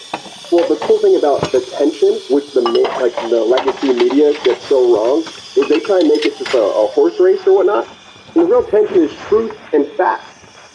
Well, 0.51 0.67
the 0.67 0.75
cool 0.86 1.00
thing 1.00 1.15
about 1.15 1.41
the 1.51 1.62
tension, 1.62 2.19
which 2.29 2.51
the 2.53 2.62
like 2.62 3.15
the 3.29 3.41
legacy 3.43 3.93
media 3.93 4.33
gets 4.43 4.63
so 4.67 4.93
wrong, 4.93 5.24
is 5.57 5.67
they 5.67 5.79
try 5.79 6.00
and 6.00 6.07
make 6.07 6.25
it 6.25 6.38
just 6.38 6.53
a, 6.53 6.62
a 6.62 6.88
horse 6.88 7.19
race 7.19 7.45
or 7.48 7.55
whatnot. 7.55 7.88
And 8.36 8.43
the 8.43 8.45
real 8.45 8.63
tension 8.63 8.98
is 8.98 9.15
truth 9.27 9.57
and 9.74 9.86
fact. 9.88 10.24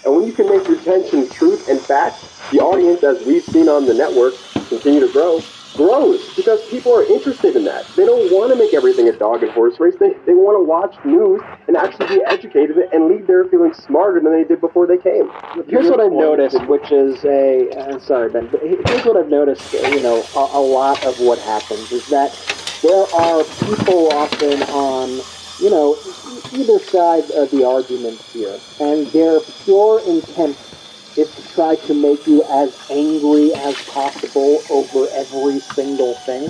And 0.04 0.14
when 0.14 0.26
you 0.26 0.32
can 0.32 0.48
make 0.48 0.68
your 0.68 0.80
tension 0.80 1.28
truth 1.28 1.68
and 1.68 1.80
fact, 1.80 2.24
the 2.52 2.60
audience, 2.60 3.02
as 3.02 3.26
we've 3.26 3.42
seen 3.42 3.68
on 3.68 3.86
the 3.86 3.94
network, 3.94 4.34
continue 4.68 5.00
to 5.00 5.12
grow. 5.12 5.40
grows 5.76 6.34
because 6.34 6.64
people 6.70 6.94
are 6.94 7.04
interested 7.04 7.54
in 7.54 7.64
that. 7.64 7.86
They 7.96 8.06
don't 8.06 8.32
want 8.32 8.50
to 8.50 8.56
make 8.56 8.72
everything 8.72 9.08
a 9.08 9.12
dog 9.12 9.42
and 9.42 9.52
horse 9.52 9.78
race. 9.78 9.94
They, 10.00 10.14
they 10.24 10.32
want 10.32 10.56
to 10.56 10.64
watch 10.64 10.96
news 11.04 11.42
and 11.68 11.76
actually 11.76 12.16
be 12.16 12.24
educated 12.24 12.78
and 12.92 13.08
leave 13.08 13.26
there 13.26 13.44
feeling 13.44 13.74
smarter 13.74 14.20
than 14.20 14.32
they 14.32 14.44
did 14.44 14.60
before 14.60 14.86
they 14.86 14.96
came. 14.96 15.30
Here's 15.68 15.90
what 15.90 16.00
I've 16.00 16.12
noticed, 16.12 16.64
which 16.66 16.90
is 16.90 17.22
a 17.24 17.68
uh, 17.70 17.98
sorry 17.98 18.30
Ben, 18.30 18.48
but 18.50 18.62
here's 18.62 19.04
what 19.04 19.16
I've 19.16 19.28
noticed. 19.28 19.70
You 19.72 20.02
know, 20.02 20.24
a, 20.34 20.48
a 20.54 20.60
lot 20.60 21.04
of 21.04 21.20
what 21.20 21.38
happens 21.40 21.92
is 21.92 22.08
that 22.08 22.32
there 22.82 23.04
are 23.14 23.44
people 23.68 24.08
often 24.12 24.62
on 24.72 25.20
you 25.60 25.70
know 25.70 25.96
either 26.54 26.78
side 26.78 27.30
of 27.32 27.50
the 27.50 27.64
argument 27.66 28.20
here, 28.32 28.58
and 28.80 29.06
their 29.08 29.40
pure 29.64 30.00
intent 30.06 30.56
is 31.16 31.34
to 31.34 31.48
try 31.54 31.76
to 31.76 31.94
make 31.94 32.26
you 32.26 32.42
as 32.44 32.76
angry 32.90 33.52
as 33.54 33.74
possible 33.88 34.62
over 34.70 35.08
every 35.10 35.60
single 35.60 36.14
thing. 36.14 36.48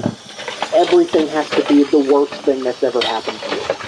Everything 0.75 1.29
has 1.29 1.49
to 1.51 1.65
be 1.69 1.85
the 1.85 1.99
worst 2.13 2.35
thing 2.43 2.63
that's 2.65 2.83
ever 2.83 3.01
happened 3.03 3.39
to 3.41 3.55
you. 3.55 3.87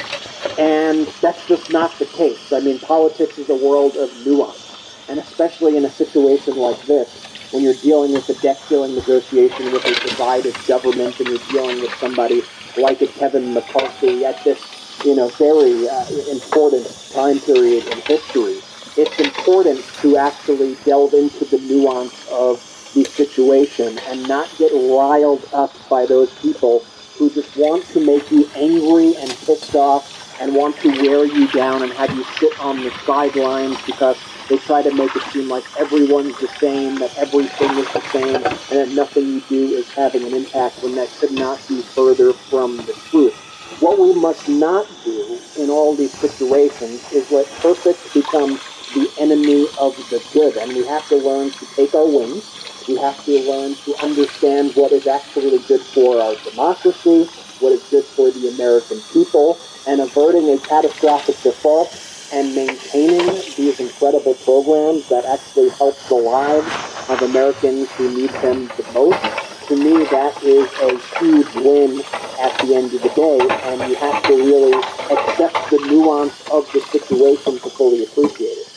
And 0.59 1.07
that's 1.21 1.47
just 1.47 1.73
not 1.73 1.97
the 1.99 2.07
case. 2.07 2.53
I 2.53 2.61
mean, 2.61 2.79
politics 2.79 3.39
is 3.39 3.49
a 3.49 3.55
world 3.55 3.97
of 3.97 4.27
nuance. 4.27 5.07
And 5.09 5.19
especially 5.19 5.77
in 5.77 5.85
a 5.85 5.91
situation 5.91 6.57
like 6.57 6.81
this, 6.87 7.09
when 7.53 7.63
you're 7.63 7.75
dealing 7.75 8.13
with 8.13 8.29
a 8.29 8.35
debt 8.35 8.59
ceiling 8.69 8.95
negotiation 8.95 9.73
with 9.73 9.85
a 9.87 9.95
divided 10.09 10.55
government 10.67 11.19
and 11.19 11.29
you're 11.29 11.49
dealing 11.51 11.81
with 11.81 11.93
somebody 11.95 12.43
like 12.77 13.01
a 13.01 13.07
Kevin 13.07 13.55
McCarthy 13.55 14.25
at 14.25 14.43
this, 14.45 14.61
you 15.05 15.15
know, 15.15 15.29
very 15.31 15.89
uh, 15.89 16.07
important 16.31 16.87
time 17.11 17.41
period 17.41 17.87
in 17.87 18.01
history, 18.03 18.61
it's 18.99 19.21
important 19.21 19.85
to 20.03 20.17
actually 20.17 20.75
delve 20.85 21.15
into 21.15 21.45
the 21.45 21.59
nuance 21.59 22.27
of 22.33 22.61
the 22.95 23.05
situation 23.05 23.97
and 24.09 24.27
not 24.27 24.49
get 24.59 24.73
riled 24.73 25.47
up 25.53 25.73
by 25.89 26.05
those 26.05 26.33
people 26.43 26.81
who 27.17 27.31
just 27.31 27.57
want 27.57 27.87
to 27.87 28.01
make 28.01 28.29
you 28.33 28.51
angry 28.57 29.15
and 29.17 29.31
pissed 29.47 29.77
off 29.77 30.05
and 30.41 30.53
want 30.53 30.77
to 30.81 30.91
wear 31.07 31.25
you 31.27 31.47
down 31.49 31.83
and 31.83 31.93
have 31.93 32.13
you 32.13 32.25
sit 32.25 32.53
on 32.59 32.83
the 32.83 32.91
sidelines 33.07 33.79
because 33.87 34.17
they 34.49 34.57
try 34.59 34.83
to 34.83 34.93
make 34.93 35.15
it 35.15 35.23
seem 35.33 35.49
like 35.49 35.65
everyone's 35.79 36.37
the 36.41 36.49
same, 36.49 36.99
that 36.99 37.15
everything 37.19 37.71
is 37.71 37.87
the 37.93 38.01
same, 38.01 38.37
and 38.37 38.45
that 38.71 38.89
nothing 38.89 39.27
you 39.27 39.41
do 39.43 39.77
is 39.77 39.87
having 39.93 40.25
an 40.25 40.35
impact 40.35 40.83
when 40.83 40.95
that 40.97 41.09
could 41.19 41.33
not 41.33 41.67
be 41.69 41.83
further 41.83 42.33
from 42.33 42.77
the 42.79 42.95
truth. 43.11 43.35
What 43.81 43.99
we 43.99 44.13
must 44.13 44.49
not 44.49 44.87
do 45.05 45.41
in 45.57 45.71
all 45.71 45.95
these 45.95 46.15
situations 46.15 47.01
is 47.13 47.31
let 47.31 47.47
perfect 47.61 48.13
become 48.15 48.59
the 48.95 49.11
enemy 49.19 49.67
of 49.79 49.97
the 50.11 50.23
good. 50.33 50.57
And 50.57 50.75
we 50.77 50.85
have 50.87 51.09
to 51.09 51.17
learn 51.17 51.51
to 51.51 51.67
take 51.77 51.95
our 51.95 52.07
wings. 52.07 52.45
We 52.89 52.97
have 52.99 53.23
to 53.27 53.39
learn 53.41 53.75
to 53.75 53.97
understand 54.03 54.75
what 54.75 54.93
is 54.93 55.07
actually 55.07 55.59
good 55.69 55.81
for 55.81 56.23
our 56.23 56.37
democracy, 56.51 57.25
what 57.61 57.73
is 57.73 57.83
good 57.91 58.05
for 58.05 58.31
the 58.31 58.49
American 58.49 59.01
people, 59.13 59.59
and 59.87 60.01
averting 60.01 60.51
a 60.51 60.59
catastrophic 60.59 61.41
default 61.43 61.93
and 62.33 62.55
maintaining 62.55 63.27
these 63.57 63.81
incredible 63.81 64.35
programs 64.35 65.09
that 65.09 65.25
actually 65.25 65.71
help 65.71 65.99
the 66.09 66.15
lives 66.15 66.71
of 67.09 67.23
Americans 67.23 67.91
who 67.93 68.15
need 68.15 68.31
them 68.31 68.67
the 68.77 68.91
most. 68.93 69.69
To 69.69 69.77
me, 69.77 70.05
that 70.07 70.43
is 70.43 70.71
a 70.81 71.19
huge 71.19 71.55
win 71.57 72.01
at 72.41 72.59
the 72.61 72.75
end 72.75 72.95
of 72.95 73.03
the 73.03 73.11
day, 73.11 73.39
and 73.65 73.91
you 73.91 73.97
have 73.97 74.23
to 74.25 74.35
really 74.35 74.75
accept 75.11 75.71
the 75.71 75.79
nuance 75.91 76.41
of 76.51 76.71
the 76.73 76.81
situation 76.81 77.59
to 77.59 77.71
fully 77.71 78.05
appreciate 78.05 78.59
it. 78.59 78.68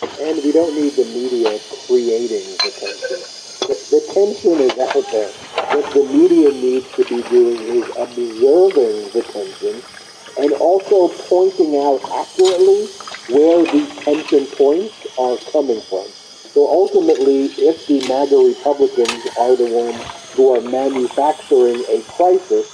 And 0.00 0.42
we 0.42 0.50
don't 0.50 0.74
need 0.74 0.92
the 0.96 1.04
media 1.04 1.60
creating 1.84 2.56
the 2.56 2.72
tension. 2.72 3.20
The, 3.68 3.76
the 3.92 4.00
tension 4.14 4.56
is 4.64 4.72
out 4.80 5.04
there. 5.12 5.28
What 5.76 5.92
the 5.92 6.04
media 6.08 6.48
needs 6.52 6.88
to 6.96 7.04
be 7.04 7.20
doing 7.28 7.60
is 7.60 7.84
observing 8.00 9.12
the 9.12 9.22
tension 9.28 9.82
and 10.40 10.52
also 10.54 11.08
pointing 11.28 11.76
out 11.76 12.00
accurately 12.16 12.86
where 13.28 13.60
the 13.60 13.84
tension 14.00 14.46
points 14.56 15.06
are 15.18 15.36
coming 15.52 15.80
from. 15.82 16.08
So 16.48 16.66
ultimately, 16.66 17.52
if 17.60 17.86
the 17.86 18.00
MAGA 18.08 18.36
Republicans 18.36 19.20
are 19.38 19.54
the 19.54 19.68
ones 19.68 20.00
who 20.32 20.56
are 20.56 20.62
manufacturing 20.62 21.84
a 21.92 22.00
crisis, 22.16 22.72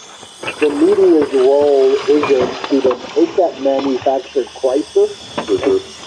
the 0.61 0.71
media's 0.71 1.33
role 1.35 1.91
isn't 2.07 2.55
to 2.71 2.81
take 3.15 3.35
that 3.35 3.61
manufactured 3.63 4.47
crisis 4.47 5.27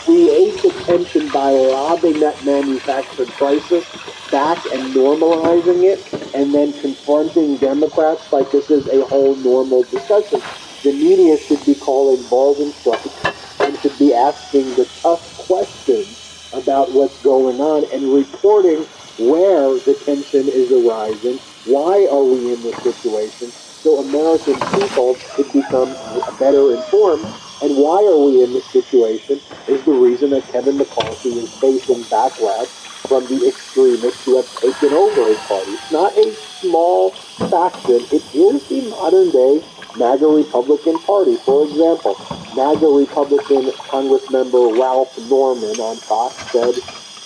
create 0.10 0.60
the 0.63 0.72
tension 0.86 1.30
by 1.30 1.52
robbing 1.52 2.19
that 2.19 2.43
manufactured 2.43 3.28
crisis 3.38 3.86
back 4.32 4.58
and 4.74 4.82
normalizing 4.95 5.86
it 5.86 6.02
and 6.34 6.52
then 6.52 6.74
confronting 6.82 7.56
Democrats 7.58 8.26
like 8.34 8.50
this 8.52 8.72
is 8.72 8.88
a 8.88 9.06
whole 9.06 9.36
normal 9.36 9.84
discussion. 9.84 10.41
The 10.84 10.93
media 10.93 11.38
should 11.38 11.63
be 11.63 11.76
calling 11.76 12.28
balls 12.28 12.58
and 12.60 12.74
strikes 12.74 13.60
and 13.60 13.78
should 13.82 14.00
be 14.00 14.12
asking 14.12 14.74
the 14.78 14.89
tough 15.04 15.22
questions 15.45 16.17
about 16.54 16.91
what's 16.91 17.22
going 17.22 17.62
on 17.62 17.86
and 17.93 18.12
reporting 18.12 18.88
where 19.19 19.78
the 19.86 19.93
tension 19.93 20.50
is 20.50 20.72
arising, 20.72 21.38
why 21.65 22.08
are 22.10 22.24
we 22.24 22.52
in 22.52 22.63
this 22.63 22.82
situation, 22.82 23.54
so 23.84 24.00
American 24.00 24.58
people 24.74 25.13
could 25.36 25.54
become 25.54 25.93
better 26.39 26.74
informed 26.74 27.28
and 27.62 27.76
why 27.76 28.04
are 28.04 28.17
we 28.17 28.43
in 28.43 28.54
this 28.54 28.67
situation 28.72 29.41
is 29.67 29.84
the 29.84 29.91
reason 29.91 30.32
that 30.32 30.48
Kevin 30.52 30.78
McCarthy 30.78 31.30
is 31.39 31.52
facing 31.62 32.06
backlash 32.06 32.69
from 33.08 33.28
the 33.28 33.48
extremists 33.48 34.24
who 34.24 34.38
have 34.38 34.52
taken 34.62 34.93
over 34.93 35.30
his 35.30 35.41
party. 35.41 35.72
It's 35.74 35.91
not 35.91 36.17
a 36.17 36.36
small 36.62 37.15
faction. 37.50 38.08
It 38.12 38.24
is 38.34 38.63
the 38.69 38.82
modern 38.82 39.32
day 39.32 39.62
MAGA 39.95 40.28
Republican 40.28 41.00
Party. 41.00 41.38
For 41.45 41.65
example, 41.65 42.22
MAGA 42.54 42.88
Republican 42.88 43.74
Congressmember 43.91 44.80
Ralph 44.80 45.17
Norman 45.17 45.80
on 45.80 46.02
Fox 46.08 46.43
said, 46.52 46.76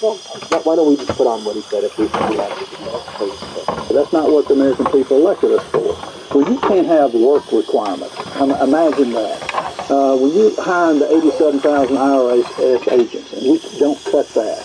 well, 0.03 0.17
why 0.63 0.75
don't 0.75 0.89
we 0.89 0.97
just 0.97 1.17
put 1.17 1.27
on 1.27 1.45
what 1.45 1.55
he 1.55 1.61
said 1.61 1.85
if 1.85 1.97
we 1.97 2.05
do 2.07 2.35
that? 2.35 2.51
That's 3.87 4.11
not 4.11 4.29
what 4.29 4.49
the 4.49 4.53
American 4.53 4.85
people 4.91 5.15
elected 5.15 5.51
us 5.53 5.63
for. 5.71 5.95
Well, 6.35 6.51
you 6.51 6.59
can't 6.59 6.87
have 6.87 7.13
work 7.13 7.49
requirements. 7.53 8.13
Imagine 8.35 9.13
that. 9.13 9.39
Uh, 9.89 10.17
when 10.17 10.33
you 10.35 10.53
hire 10.59 10.93
the 10.93 11.07
87,000 11.07 11.95
IRS 11.95 12.91
agents, 12.91 13.31
and 13.31 13.43
we 13.43 13.59
don't 13.79 14.03
cut 14.03 14.27
that, 14.35 14.59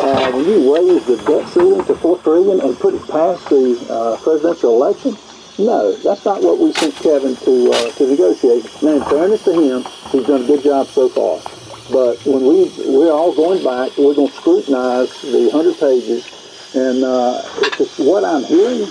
uh, 0.00 0.32
when 0.32 0.46
you 0.46 0.74
raise 0.74 1.04
the 1.04 1.16
debt 1.24 1.48
ceiling 1.48 1.84
to 1.84 1.94
four 1.96 2.16
trillion 2.18 2.60
and 2.60 2.78
put 2.78 2.94
it 2.94 3.06
past 3.08 3.46
the 3.50 3.76
uh, 3.90 4.16
presidential 4.22 4.72
election, 4.72 5.16
no, 5.58 5.92
that's 5.96 6.24
not 6.24 6.40
what 6.40 6.58
we 6.58 6.72
sent 6.72 6.94
Kevin 6.96 7.36
to 7.36 7.70
uh, 7.72 7.90
to 7.92 8.06
negotiate. 8.06 8.64
Now, 8.80 8.96
in 8.96 9.04
fairness 9.04 9.44
to 9.44 9.52
him, 9.52 9.84
he's 10.12 10.26
done 10.26 10.44
a 10.44 10.46
good 10.46 10.62
job 10.62 10.86
so 10.86 11.08
far. 11.08 11.57
But 11.90 12.24
when 12.26 12.44
we 12.44 12.68
we're 12.86 13.12
all 13.12 13.32
going 13.32 13.64
back, 13.64 13.96
we're 13.96 14.14
going 14.14 14.28
to 14.28 14.36
scrutinize 14.36 15.10
the 15.22 15.48
hundred 15.50 15.78
pages, 15.78 16.26
and 16.74 17.02
uh, 17.02 17.40
it's 17.80 17.98
what 17.98 18.24
I'm 18.24 18.44
hearing, 18.44 18.88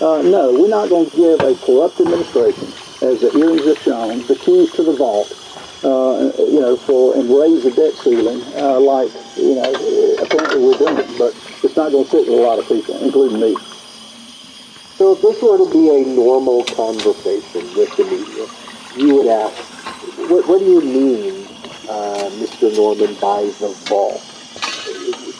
uh, 0.00 0.22
no, 0.22 0.52
we're 0.52 0.68
not 0.68 0.88
going 0.88 1.08
to 1.10 1.16
give 1.16 1.40
a 1.40 1.54
corrupt 1.64 2.00
administration 2.00 2.66
as 3.02 3.20
the 3.20 3.30
hearings 3.30 3.64
have 3.66 3.78
shown, 3.78 4.26
the 4.26 4.34
keys 4.34 4.72
to 4.72 4.82
the 4.82 4.92
vault, 4.92 5.30
uh, 5.84 6.32
you 6.38 6.60
know, 6.60 6.76
for 6.76 7.14
and 7.14 7.30
raise 7.30 7.62
the 7.62 7.70
debt 7.70 7.94
ceiling, 7.94 8.42
uh, 8.56 8.80
like 8.80 9.10
you 9.36 9.54
know, 9.54 10.16
apparently 10.20 10.60
we're 10.60 10.78
doing 10.78 10.98
it, 10.98 11.18
but 11.18 11.30
it's 11.62 11.76
not 11.76 11.92
going 11.92 12.04
to 12.04 12.10
sit 12.10 12.26
with 12.26 12.38
a 12.38 12.42
lot 12.42 12.58
of 12.58 12.66
people, 12.66 12.96
including 13.04 13.40
me. 13.40 13.54
So 14.96 15.12
if 15.12 15.22
this 15.22 15.40
were 15.40 15.56
to 15.56 15.70
be 15.72 15.88
a 15.88 16.04
normal 16.14 16.64
conversation 16.64 17.62
with 17.76 17.96
the 17.96 18.04
media, 18.04 18.46
you 18.96 19.14
would 19.16 19.28
ask, 19.28 19.56
what, 20.28 20.46
what 20.46 20.58
do 20.58 20.66
you 20.66 20.80
mean, 20.82 21.39
uh, 21.90 22.30
Mr. 22.38 22.74
Norman, 22.76 23.14
by 23.20 23.42
the 23.58 23.74
vault? 23.88 24.22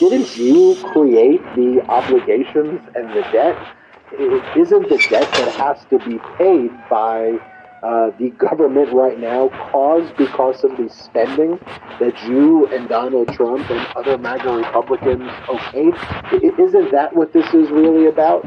Didn't 0.00 0.36
you 0.36 0.76
create 0.92 1.42
the 1.54 1.84
obligations 1.88 2.80
and 2.94 3.08
the 3.10 3.22
debt? 3.32 3.56
Isn't 4.56 4.88
the 4.88 4.98
debt 5.08 5.30
that 5.32 5.54
has 5.54 5.84
to 5.90 5.98
be 5.98 6.18
paid 6.36 6.70
by 6.90 7.38
uh, 7.82 8.10
the 8.18 8.30
government 8.30 8.92
right 8.92 9.18
now 9.18 9.48
caused 9.70 10.16
because 10.16 10.64
of 10.64 10.76
the 10.76 10.88
spending 10.90 11.58
that 12.00 12.20
you 12.24 12.66
and 12.68 12.88
Donald 12.88 13.28
Trump 13.28 13.70
and 13.70 13.86
other 13.96 14.18
MAGA 14.18 14.52
Republicans 14.52 15.30
okayed? 15.46 16.58
Isn't 16.58 16.90
that 16.92 17.14
what 17.14 17.32
this 17.32 17.46
is 17.54 17.70
really 17.70 18.06
about? 18.06 18.42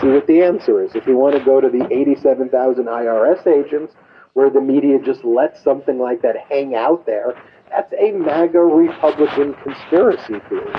See 0.00 0.08
what 0.08 0.26
the 0.26 0.42
answer 0.42 0.82
is. 0.82 0.94
If 0.94 1.06
you 1.06 1.16
want 1.16 1.36
to 1.36 1.44
go 1.44 1.60
to 1.60 1.68
the 1.68 1.86
87,000 1.90 2.84
IRS 2.84 3.46
agents, 3.46 3.94
where 4.34 4.50
the 4.50 4.60
media 4.60 4.98
just 5.04 5.24
lets 5.24 5.62
something 5.62 5.98
like 5.98 6.22
that 6.22 6.36
hang 6.48 6.74
out 6.74 7.06
there, 7.06 7.34
that's 7.70 7.92
a 7.92 8.12
MAGA 8.12 8.58
Republican 8.58 9.54
conspiracy 9.62 10.40
theory. 10.48 10.72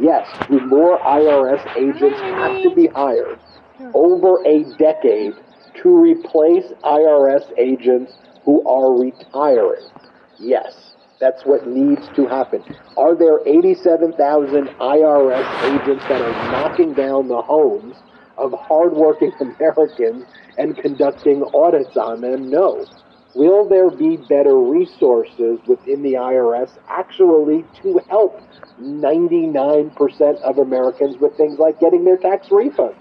Yes, 0.00 0.26
do 0.48 0.60
more 0.60 0.98
IRS 1.00 1.76
agents 1.76 2.18
have 2.20 2.62
to 2.62 2.74
be 2.74 2.86
hired 2.88 3.38
over 3.94 4.42
a 4.46 4.64
decade 4.78 5.34
to 5.82 5.88
replace 5.88 6.64
IRS 6.82 7.52
agents 7.58 8.12
who 8.44 8.66
are 8.66 8.98
retiring. 8.98 9.86
Yes, 10.38 10.94
that's 11.20 11.44
what 11.44 11.66
needs 11.66 12.08
to 12.16 12.26
happen. 12.26 12.62
Are 12.96 13.14
there 13.14 13.40
87,000 13.46 14.68
IRS 14.68 15.80
agents 15.80 16.04
that 16.08 16.22
are 16.22 16.52
knocking 16.52 16.94
down 16.94 17.28
the 17.28 17.42
homes 17.42 17.96
of 18.36 18.52
hardworking 18.52 19.32
Americans 19.40 20.24
and 20.58 20.76
conducting 20.76 21.42
audits 21.54 21.96
on 21.96 22.20
them? 22.20 22.50
No. 22.50 22.84
Will 23.34 23.68
there 23.68 23.90
be 23.90 24.16
better 24.16 24.58
resources 24.58 25.60
within 25.66 26.02
the 26.02 26.14
IRS 26.14 26.70
actually 26.88 27.64
to 27.82 28.00
help 28.08 28.40
99% 28.80 30.40
of 30.42 30.58
Americans 30.58 31.16
with 31.20 31.36
things 31.36 31.58
like 31.58 31.78
getting 31.78 32.04
their 32.04 32.16
tax 32.16 32.48
refunds 32.48 32.96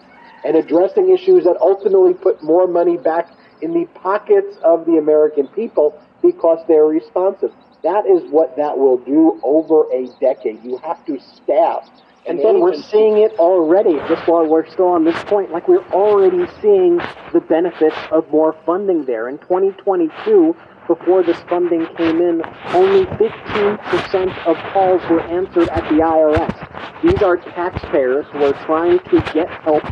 and 0.45 0.55
addressing 0.55 1.09
issues 1.09 1.43
that 1.45 1.57
ultimately 1.59 2.13
put 2.13 2.43
more 2.43 2.67
money 2.67 2.97
back 2.97 3.31
in 3.61 3.73
the 3.73 3.85
pockets 3.95 4.57
of 4.63 4.85
the 4.85 4.97
American 4.97 5.47
people 5.47 5.99
because 6.21 6.59
they're 6.67 6.85
responsive? 6.85 7.51
That 7.83 8.05
is 8.05 8.29
what 8.31 8.55
that 8.57 8.77
will 8.77 8.97
do 8.97 9.39
over 9.43 9.83
a 9.93 10.07
decade. 10.19 10.63
You 10.63 10.77
have 10.83 11.03
to 11.05 11.19
staff 11.19 11.89
And 12.27 12.39
then 12.39 12.59
we're 12.59 12.75
seeing 12.75 13.19
it 13.19 13.31
already, 13.39 13.95
just 14.09 14.27
while 14.27 14.45
we're 14.45 14.67
still 14.69 14.87
on 14.87 15.05
this 15.05 15.21
point, 15.23 15.51
like 15.51 15.67
we're 15.67 15.87
already 15.91 16.45
seeing 16.61 16.99
the 17.31 17.39
benefits 17.39 17.95
of 18.11 18.29
more 18.29 18.53
funding 18.65 19.05
there. 19.05 19.29
In 19.29 19.37
2022, 19.37 20.53
before 20.87 21.23
this 21.23 21.37
funding 21.49 21.85
came 21.95 22.21
in, 22.21 22.41
only 22.67 23.05
15% 23.05 24.45
of 24.45 24.57
calls 24.73 25.01
were 25.09 25.21
answered 25.21 25.69
at 25.69 25.83
the 25.89 25.99
IRS. 26.03 27.01
These 27.01 27.21
are 27.21 27.37
taxpayers 27.37 28.25
who 28.31 28.43
are 28.43 28.65
trying 28.65 28.99
to 28.99 29.21
get 29.33 29.49
help 29.61 29.83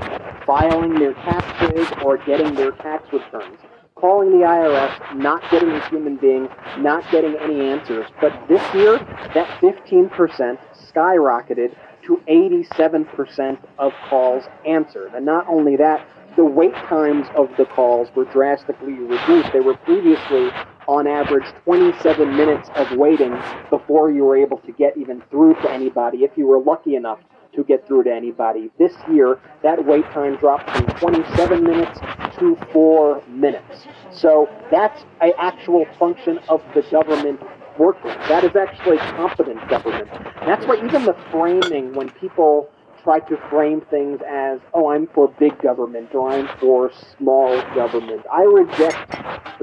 filing 0.45 0.95
their 0.99 1.13
taxes 1.13 1.87
or 2.03 2.17
getting 2.17 2.53
their 2.55 2.71
tax 2.71 3.11
returns. 3.13 3.59
Calling 3.95 4.31
the 4.31 4.45
IRS, 4.45 5.15
not 5.15 5.41
getting 5.51 5.69
a 5.69 5.89
human 5.89 6.17
being, 6.17 6.49
not 6.79 7.09
getting 7.11 7.35
any 7.37 7.61
answers. 7.61 8.05
But 8.19 8.33
this 8.49 8.61
year, 8.73 8.97
that 9.33 9.47
15% 9.61 10.57
skyrocketed 10.93 11.75
to 12.05 12.21
87% 12.27 13.57
of 13.79 13.93
calls 14.09 14.43
answered. 14.65 15.13
And 15.13 15.25
not 15.25 15.47
only 15.47 15.75
that, 15.77 16.07
the 16.35 16.45
wait 16.45 16.73
times 16.73 17.27
of 17.35 17.49
the 17.57 17.65
calls 17.65 18.09
were 18.15 18.25
drastically 18.25 18.93
reduced. 18.93 19.53
They 19.53 19.61
were 19.61 19.77
previously, 19.77 20.49
on 20.87 21.07
average, 21.07 21.45
27 21.63 22.35
minutes 22.35 22.69
of 22.75 22.91
waiting 22.97 23.39
before 23.69 24.11
you 24.11 24.25
were 24.25 24.37
able 24.37 24.57
to 24.59 24.71
get 24.73 24.97
even 24.97 25.21
through 25.31 25.55
to 25.61 25.71
anybody, 25.71 26.19
if 26.19 26.31
you 26.35 26.45
were 26.45 26.59
lucky 26.59 26.95
enough 26.95 27.19
to 27.55 27.63
get 27.63 27.87
through 27.87 28.03
to 28.03 28.13
anybody. 28.13 28.69
This 28.77 28.93
year, 29.09 29.39
that 29.63 29.85
wait 29.85 30.03
time 30.11 30.35
dropped 30.37 30.69
from 30.71 30.85
27 30.99 31.63
minutes 31.63 31.99
to 32.37 32.57
4 32.73 33.23
minutes. 33.29 33.87
So 34.11 34.49
that's 34.69 35.03
an 35.21 35.31
actual 35.37 35.85
function 35.97 36.39
of 36.49 36.61
the 36.73 36.81
government 36.91 37.39
working. 37.77 38.11
That 38.29 38.43
is 38.43 38.55
actually 38.55 38.97
competent 38.97 39.67
government. 39.69 40.09
That's 40.45 40.65
why 40.65 40.75
even 40.83 41.05
the 41.05 41.15
framing, 41.31 41.93
when 41.93 42.09
people 42.11 42.69
try 43.03 43.19
to 43.19 43.37
frame 43.49 43.81
things 43.81 44.19
as, 44.27 44.59
oh, 44.73 44.89
I'm 44.89 45.07
for 45.07 45.27
big 45.39 45.61
government 45.61 46.13
or 46.15 46.31
I'm 46.31 46.47
for 46.59 46.91
small 47.17 47.61
government, 47.75 48.25
I 48.31 48.43
reject 48.43 49.15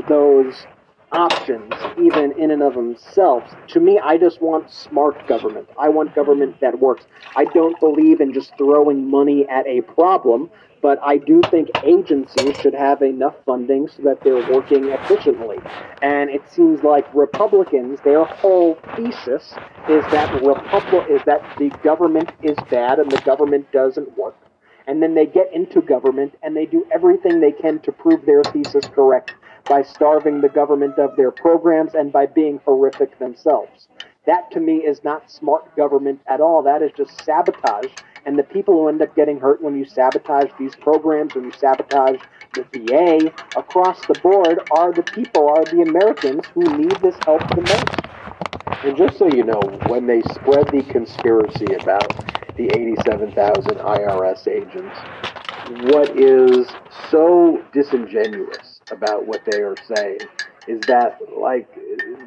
those 0.09 0.66
options, 1.12 1.72
even 2.01 2.33
in 2.38 2.51
and 2.51 2.62
of 2.62 2.75
themselves. 2.75 3.53
To 3.68 3.81
me, 3.81 4.01
I 4.03 4.16
just 4.16 4.40
want 4.40 4.70
smart 4.70 5.27
government. 5.27 5.68
I 5.79 5.88
want 5.88 6.14
government 6.14 6.61
that 6.61 6.79
works. 6.79 7.05
I 7.37 7.44
don't 7.44 7.79
believe 7.81 8.20
in 8.20 8.33
just 8.33 8.57
throwing 8.57 9.11
money 9.11 9.46
at 9.48 9.66
a 9.66 9.83
problem, 9.83 10.51
but 10.82 10.98
I 11.00 11.16
do 11.16 11.40
think 11.50 11.70
agencies 11.84 12.56
should 12.60 12.74
have 12.74 13.02
enough 13.02 13.36
funding 13.46 13.88
so 13.88 14.02
that 14.02 14.20
they're 14.22 14.52
working 14.52 14.88
efficiently. 14.88 15.58
And 16.02 16.28
it 16.28 16.42
seems 16.50 16.82
like 16.82 17.06
Republicans, 17.14 18.00
their 18.04 18.24
whole 18.24 18.76
thesis 18.96 19.54
is 19.88 20.04
that 20.10 20.34
is 21.08 21.22
that 21.24 21.56
the 21.58 21.70
government 21.84 22.32
is 22.42 22.56
bad 22.68 22.98
and 22.98 23.10
the 23.10 23.22
government 23.22 23.70
doesn't 23.70 24.18
work. 24.18 24.36
And 24.88 25.00
then 25.00 25.14
they 25.14 25.26
get 25.26 25.52
into 25.54 25.80
government 25.80 26.34
and 26.42 26.56
they 26.56 26.66
do 26.66 26.84
everything 26.92 27.40
they 27.40 27.52
can 27.52 27.78
to 27.80 27.92
prove 27.92 28.26
their 28.26 28.42
thesis 28.42 28.84
correct 28.86 29.34
by 29.68 29.82
starving 29.82 30.40
the 30.40 30.48
government 30.48 30.98
of 30.98 31.16
their 31.16 31.30
programs 31.30 31.94
and 31.94 32.12
by 32.12 32.26
being 32.26 32.60
horrific 32.64 33.16
themselves. 33.20 33.86
That 34.26 34.50
to 34.52 34.60
me 34.60 34.78
is 34.78 35.04
not 35.04 35.30
smart 35.30 35.76
government 35.76 36.20
at 36.26 36.40
all. 36.40 36.62
That 36.62 36.82
is 36.82 36.90
just 36.96 37.24
sabotage. 37.24 37.92
And 38.24 38.38
the 38.38 38.44
people 38.44 38.74
who 38.74 38.88
end 38.88 39.02
up 39.02 39.14
getting 39.16 39.40
hurt 39.40 39.62
when 39.62 39.76
you 39.76 39.85
sabotage 39.85 40.50
these 40.58 40.76
programs, 40.76 41.35
when 41.35 41.44
you 41.44 41.52
sabotage 41.52 42.20
the 42.54 42.62
VA 42.72 43.32
across 43.58 44.04
the 44.06 44.14
board, 44.14 44.61
are 44.70 44.92
the 44.92 45.02
people, 45.02 45.48
are 45.48 45.64
the 45.64 45.82
Americans 45.82 46.44
who 46.54 46.62
need 46.76 46.92
this 47.02 47.16
help 47.24 47.40
the 47.50 47.62
most. 47.62 48.85
And 48.85 48.96
just 48.96 49.18
so 49.18 49.26
you 49.26 49.44
know, 49.44 49.61
when 49.88 50.06
they 50.06 50.22
spread 50.22 50.66
the 50.68 50.82
conspiracy 50.88 51.74
about 51.74 52.08
the 52.56 52.70
87,000 52.72 53.76
IRS 53.76 54.46
agents, 54.46 54.96
what 55.92 56.11
is 56.18 56.68
so 57.11 57.62
disingenuous 57.72 58.80
about 58.90 59.26
what 59.26 59.44
they 59.44 59.62
are 59.62 59.76
saying 59.87 60.18
is 60.68 60.81
that, 60.83 61.18
like, 61.37 61.68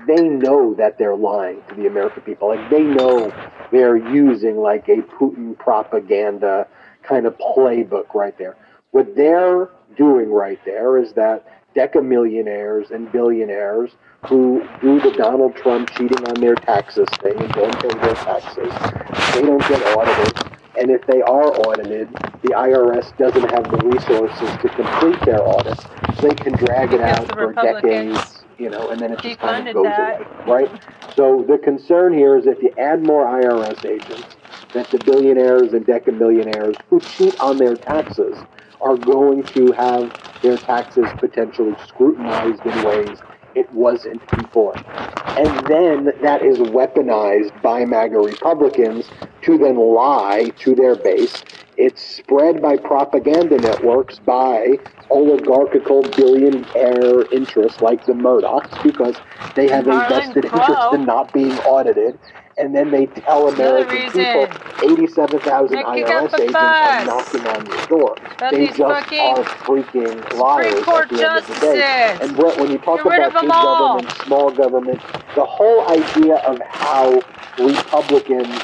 they 0.08 0.28
know 0.28 0.74
that 0.76 0.98
they're 0.98 1.15
lying 1.15 1.62
to 1.69 1.76
the 1.76 1.88
American 1.88 2.21
people. 2.24 2.50
Like, 2.50 2.69
they 2.69 2.84
know 2.84 3.32
they're 3.71 3.98
using, 3.98 4.58
like, 4.58 4.88
a 4.89 4.98
Putin 4.98 5.58
propaganda 5.58 6.67
kind 7.04 7.26
of 7.26 7.38
playbook 7.38 8.13
right 8.13 8.38
there. 8.38 8.56
What 8.91 9.15
they're 9.15 9.69
doing 9.95 10.32
right 10.32 10.60
there 10.65 10.98
is 10.98 11.13
that 11.13 11.45
decamillionaires 11.76 12.91
and 12.91 13.12
billionaires 13.12 13.91
who 14.28 14.67
do 14.82 15.00
the 15.02 15.12
Donald 15.12 15.56
Trump 15.56 15.89
cheating 15.91 16.26
on 16.28 16.36
their 16.36 16.56
taxes 16.56 17.08
thing 17.21 17.38
and 17.38 17.52
don't 17.54 17.80
pay 17.80 17.89
their 18.00 18.15
taxes, 18.15 18.74
they 19.34 19.41
don't 19.41 19.62
get 19.67 19.82
audited. 19.95 20.54
And 20.77 20.91
if 20.91 21.05
they 21.07 21.21
are 21.21 21.55
audited, 21.67 22.11
the 22.41 22.49
IRS 22.49 23.15
doesn't 23.17 23.49
have 23.49 23.71
the 23.71 23.77
resources 23.77 24.49
to 24.61 24.69
complete 24.69 25.19
their 25.25 25.41
audits. 25.41 25.83
So 26.19 26.27
they 26.27 26.35
can 26.35 26.53
drag 26.53 26.93
it 26.93 27.01
out 27.01 27.27
for 27.31 27.53
decades, 27.53 28.43
you 28.57 28.69
know, 28.69 28.89
and 28.89 29.01
then 29.01 29.11
it 29.11 29.21
just 29.21 29.39
kind 29.39 29.67
of 29.67 29.73
goes 29.73 29.85
that. 29.85 30.19
away, 30.19 30.27
right? 30.45 30.81
So 31.15 31.45
the 31.47 31.57
concern 31.57 32.13
here 32.13 32.38
is 32.38 32.45
if 32.45 32.61
you 32.61 32.73
add 32.77 33.01
more 33.01 33.25
IRS 33.25 33.85
agents, 33.85 34.35
that 34.73 34.91
the 34.91 34.99
billionaires 34.99 35.73
and 35.73 35.85
decamillionaires 35.85 36.75
who 36.89 37.01
cheat 37.01 37.35
on 37.39 37.57
their 37.57 37.77
taxes 37.77 38.38
are 38.81 38.97
going 38.97 39.47
to 39.47 39.71
have 39.71 40.11
their 40.41 40.57
taxes 40.57 41.07
potentially 41.17 41.73
scrutinized 41.88 42.65
in 42.65 42.83
ways 42.83 43.17
it 43.55 43.71
wasn't 43.73 44.21
before. 44.31 44.75
And 45.37 45.67
then 45.67 46.13
that 46.21 46.43
is 46.43 46.59
weaponized 46.59 47.61
by 47.61 47.85
MAGA 47.85 48.17
Republicans 48.19 49.09
to 49.43 49.57
then 49.57 49.77
lie 49.77 50.51
to 50.59 50.75
their 50.75 50.95
base. 50.95 51.43
It's 51.77 52.01
spread 52.01 52.61
by 52.61 52.77
propaganda 52.77 53.57
networks 53.57 54.19
by 54.19 54.77
oligarchical 55.09 56.03
billionaire 56.03 57.23
interests 57.33 57.81
like 57.81 58.05
the 58.05 58.13
Murdochs 58.13 58.81
because 58.83 59.15
they 59.55 59.67
have 59.67 59.87
a 59.87 59.97
vested 60.07 60.45
interest 60.45 60.93
in 60.93 61.05
not 61.05 61.33
being 61.33 61.57
audited. 61.59 62.17
And 62.57 62.73
then 62.73 62.89
they 62.89 63.05
tell 63.07 63.49
American 63.49 64.11
people 64.11 64.47
87,000 64.81 65.77
IRS 65.77 65.97
you 65.97 66.05
got 66.05 66.31
the 66.31 66.37
agents 66.41 66.55
are 66.55 67.05
knocking 67.05 67.47
on 67.47 67.65
your 67.65 67.85
door. 67.87 68.15
About 68.37 68.51
they 68.51 68.59
these 68.67 68.77
just 68.77 68.79
fucking 68.79 69.19
are 69.19 69.43
freaking 69.43 70.33
liars 70.39 70.65
Supreme 70.67 70.83
Court 70.85 71.03
at 71.03 71.09
the 71.09 71.27
end 71.27 71.37
of 71.37 71.47
the 71.47 71.53
day. 71.53 71.59
justices. 72.15 72.29
And 72.29 72.37
Brett, 72.37 72.57
when 72.59 72.71
you 72.71 72.77
talk 72.77 73.03
Get 73.03 73.07
about 73.07 73.41
big 73.41 73.51
all. 73.51 73.97
government, 73.97 74.17
small 74.25 74.51
government, 74.51 75.01
the 75.35 75.45
whole 75.45 75.87
idea 75.89 76.35
of 76.37 76.59
how 76.69 77.21
Republicans 77.59 78.61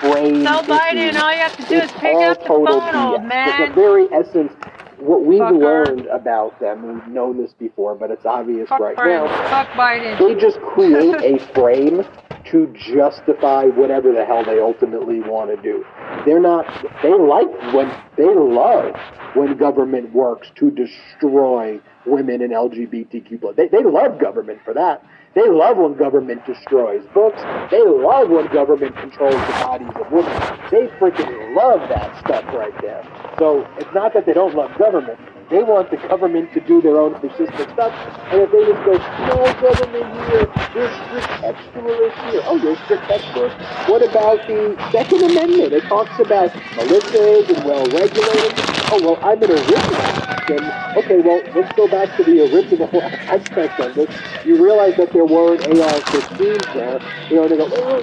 frame 0.00 0.42
Tell 0.42 0.62
Biden 0.62 1.14
all 1.20 1.32
you 1.32 1.38
have 1.38 1.56
to 1.56 1.62
do 1.68 1.74
is 1.76 1.92
pick 1.92 2.14
up 2.16 2.38
the 2.40 2.46
total 2.46 2.80
phone, 2.80 2.94
old 2.94 3.20
BS. 3.20 3.26
man. 3.28 3.48
It's 3.62 3.68
the 3.68 3.74
very 3.74 4.06
essence. 4.12 4.52
What 4.98 5.24
we've 5.26 5.38
Fucker. 5.40 5.60
learned 5.60 6.06
about 6.06 6.58
them, 6.60 6.94
we've 6.94 7.06
known 7.08 7.36
this 7.36 7.52
before, 7.52 7.94
but 7.94 8.10
it's 8.10 8.24
obvious 8.24 8.70
Fuck 8.70 8.80
right 8.80 8.96
Biden. 8.96 9.26
now. 9.26 9.48
Fuck 9.50 9.68
Biden. 9.72 10.18
They 10.18 10.40
just 10.40 10.58
create 10.60 11.16
a 11.22 11.38
frame 11.52 12.06
to 12.50 12.72
justify 12.76 13.64
whatever 13.64 14.12
the 14.12 14.24
hell 14.24 14.44
they 14.44 14.60
ultimately 14.60 15.20
want 15.20 15.50
to 15.54 15.60
do. 15.62 15.84
They're 16.26 16.40
not. 16.40 16.66
They 17.02 17.12
like 17.12 17.50
when 17.72 17.92
they 18.16 18.34
love 18.34 18.94
when 19.34 19.56
government 19.56 20.12
works 20.12 20.50
to 20.56 20.70
destroy 20.70 21.80
women 22.06 22.42
and 22.42 22.52
LGBTQ. 22.52 23.56
They 23.56 23.68
they 23.68 23.82
love 23.82 24.20
government 24.20 24.60
for 24.64 24.74
that. 24.74 25.04
They 25.34 25.48
love 25.48 25.78
when 25.78 25.96
government 25.96 26.46
destroys 26.46 27.02
books. 27.12 27.42
They 27.70 27.82
love 27.82 28.30
when 28.30 28.46
government 28.52 28.96
controls 28.96 29.34
the 29.34 29.56
bodies 29.66 29.90
of 29.96 30.12
women. 30.12 30.32
They 30.70 30.86
freaking 31.00 31.56
love 31.56 31.88
that 31.88 32.16
stuff 32.24 32.44
right 32.54 32.74
there. 32.80 33.02
So 33.38 33.66
it's 33.78 33.92
not 33.92 34.14
that 34.14 34.26
they 34.26 34.32
don't 34.32 34.54
love 34.54 34.70
government. 34.78 35.18
They 35.54 35.62
want 35.62 35.88
the 35.88 35.98
government 36.08 36.52
to 36.54 36.60
do 36.66 36.82
their 36.82 36.98
own 36.98 37.14
persistent 37.14 37.70
stuff. 37.70 37.94
And 38.32 38.42
if 38.42 38.50
they 38.50 38.66
just 38.66 38.82
go, 38.82 38.98
no 39.30 39.38
government 39.62 40.10
here, 40.26 40.50
there's 40.74 40.90
oh, 40.90 41.06
strict 41.06 41.30
textualists 41.46 42.30
here. 42.32 42.42
Oh, 42.42 42.58
there's 42.58 42.78
strict 42.82 43.04
textualists. 43.04 43.88
What 43.88 44.02
about 44.02 44.44
the 44.48 44.74
Second 44.90 45.30
Amendment? 45.30 45.72
It 45.72 45.84
talks 45.84 46.18
about 46.18 46.50
militias 46.74 47.54
and 47.54 47.64
well 47.64 47.86
regulated. 47.86 48.52
Oh, 48.90 48.98
well, 49.00 49.18
I'm 49.22 49.40
an 49.44 49.52
original. 49.52 50.24
question, 50.44 50.72
okay, 50.96 51.20
well, 51.20 51.42
let's 51.54 51.72
go 51.76 51.88
back 51.88 52.16
to 52.16 52.24
the 52.24 52.52
original 52.52 52.90
aspect 53.02 53.80
of 53.80 53.94
this. 53.94 54.10
You 54.44 54.62
realize 54.62 54.96
that 54.96 55.12
there 55.12 55.24
weren't 55.24 55.66
AR-15s 55.66 56.74
there. 56.74 57.00
You 57.30 57.36
know, 57.36 57.48
they 57.48 57.56
go, 57.56 57.68
oh, 57.70 58.02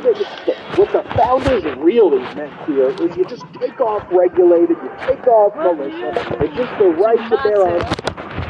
what 0.76 0.92
the 0.92 1.04
founders 1.16 1.64
really 1.78 2.20
meant 2.36 2.54
here 2.66 2.90
is 2.90 3.16
you 3.18 3.26
just 3.26 3.44
take 3.60 3.80
off 3.82 4.08
regulated, 4.12 4.78
you 4.82 4.92
take 5.06 5.28
off 5.28 5.56
militia, 5.56 6.14
it's 6.42 6.56
just 6.56 6.80
the 6.80 6.90
right 6.90 7.30
to 7.30 7.38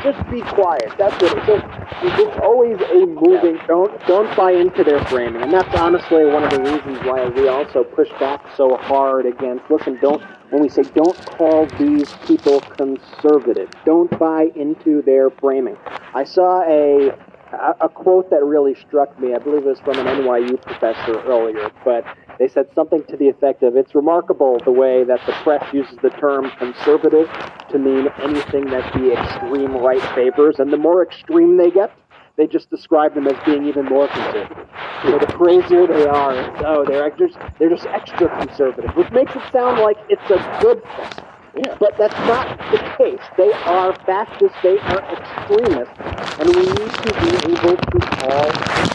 Just 0.03 0.29
be 0.31 0.41
quiet. 0.41 0.91
That's 0.97 1.13
what 1.21 1.37
it 1.37 1.49
is. 1.49 1.63
It's 2.03 2.17
just 2.17 2.39
always 2.39 2.81
a 2.81 3.05
moving. 3.05 3.59
Don't 3.67 4.07
don't 4.07 4.35
buy 4.35 4.51
into 4.51 4.83
their 4.83 5.03
framing, 5.05 5.41
and 5.43 5.53
that's 5.53 5.73
honestly 5.79 6.25
one 6.25 6.43
of 6.43 6.49
the 6.49 6.59
reasons 6.59 6.97
why 7.05 7.27
we 7.29 7.47
also 7.47 7.83
push 7.83 8.09
back 8.19 8.43
so 8.57 8.75
hard 8.77 9.27
against. 9.27 9.69
Listen, 9.69 9.99
don't 10.01 10.23
when 10.49 10.63
we 10.63 10.69
say 10.69 10.81
don't 10.81 11.15
call 11.37 11.67
these 11.77 12.11
people 12.25 12.59
conservative, 12.61 13.69
don't 13.85 14.09
buy 14.17 14.49
into 14.55 15.03
their 15.03 15.29
framing. 15.29 15.77
I 16.15 16.23
saw 16.23 16.63
a 16.63 17.15
a, 17.53 17.89
quote 17.89 18.29
that 18.29 18.43
really 18.43 18.75
struck 18.75 19.19
me. 19.19 19.33
I 19.33 19.39
believe 19.39 19.63
it 19.63 19.69
was 19.69 19.79
from 19.79 19.99
an 19.99 20.05
NYU 20.05 20.61
professor 20.61 21.21
earlier, 21.23 21.71
but 21.83 22.03
they 22.39 22.47
said 22.47 22.67
something 22.73 23.03
to 23.05 23.17
the 23.17 23.27
effect 23.27 23.63
of 23.63 23.75
it's 23.75 23.93
remarkable 23.93 24.57
the 24.63 24.71
way 24.71 25.03
that 25.03 25.19
the 25.25 25.33
press 25.43 25.63
uses 25.73 25.97
the 26.01 26.09
term 26.11 26.49
conservative 26.57 27.29
to 27.69 27.77
mean 27.77 28.07
anything 28.23 28.65
that 28.65 28.93
the 28.93 29.13
extreme 29.13 29.75
right 29.77 30.01
favors, 30.15 30.59
and 30.59 30.71
the 30.71 30.77
more 30.77 31.03
extreme 31.03 31.57
they 31.57 31.71
get, 31.71 31.91
they 32.37 32.47
just 32.47 32.69
describe 32.69 33.13
them 33.13 33.27
as 33.27 33.35
being 33.45 33.65
even 33.65 33.85
more 33.85 34.07
conservative. 34.07 34.67
Know, 35.03 35.19
the 35.19 35.27
crazier 35.27 35.87
they 35.87 36.05
are, 36.05 36.65
oh, 36.65 36.85
they're 36.85 37.09
just 37.11 37.37
they're 37.59 37.69
just 37.69 37.85
extra 37.87 38.29
conservative, 38.39 38.95
which 38.95 39.11
makes 39.11 39.35
it 39.35 39.41
sound 39.51 39.79
like 39.79 39.97
it's 40.09 40.29
a 40.29 40.59
good 40.61 40.81
thing. 40.83 41.25
Yeah. 41.55 41.75
But 41.79 41.97
that's 41.97 42.17
not 42.27 42.57
the 42.71 42.77
case. 42.97 43.19
They 43.37 43.51
are 43.65 43.93
fascists, 44.05 44.57
they 44.63 44.79
are 44.79 45.01
extremists, 45.11 45.93
and 46.39 46.55
we 46.55 46.61
need 46.61 46.93
to 46.93 47.11
be 47.19 47.29
able 47.51 47.77
to 47.77 47.99
call 47.99 48.51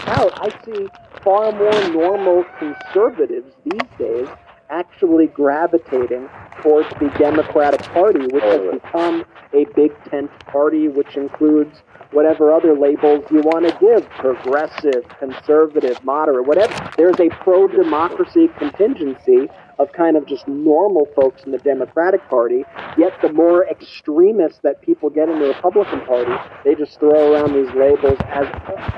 out. 0.08 0.32
I 0.40 0.64
see 0.64 0.88
far 1.22 1.52
more 1.52 1.88
normal 1.90 2.44
conservatives 2.58 3.52
these 3.64 3.90
days 3.98 4.28
actually 4.70 5.26
gravitating 5.26 6.28
towards 6.62 6.88
the 6.98 7.12
Democratic 7.18 7.82
Party, 7.82 8.26
which 8.32 8.42
has 8.42 8.60
become 8.72 9.24
a 9.52 9.64
big 9.76 9.92
tent 10.04 10.30
party, 10.46 10.88
which 10.88 11.16
includes 11.16 11.82
whatever 12.12 12.52
other 12.52 12.76
labels 12.76 13.24
you 13.30 13.40
want 13.40 13.66
to 13.66 13.76
give 13.80 14.08
progressive, 14.10 15.04
conservative, 15.18 16.02
moderate, 16.04 16.46
whatever. 16.46 16.90
There's 16.96 17.18
a 17.20 17.28
pro 17.28 17.68
democracy 17.68 18.48
contingency 18.58 19.48
of 19.78 19.92
kind 19.92 20.16
of 20.16 20.26
just 20.26 20.46
normal 20.48 21.06
folks 21.14 21.42
in 21.44 21.52
the 21.52 21.58
Democratic 21.58 22.26
Party, 22.28 22.64
yet 22.96 23.12
the 23.22 23.32
more 23.32 23.66
extremists 23.68 24.60
that 24.62 24.80
people 24.80 25.10
get 25.10 25.28
in 25.28 25.38
the 25.38 25.48
Republican 25.48 26.00
Party, 26.06 26.32
they 26.64 26.74
just 26.74 26.98
throw 26.98 27.32
around 27.32 27.52
these 27.54 27.72
labels 27.74 28.18
as, 28.26 28.46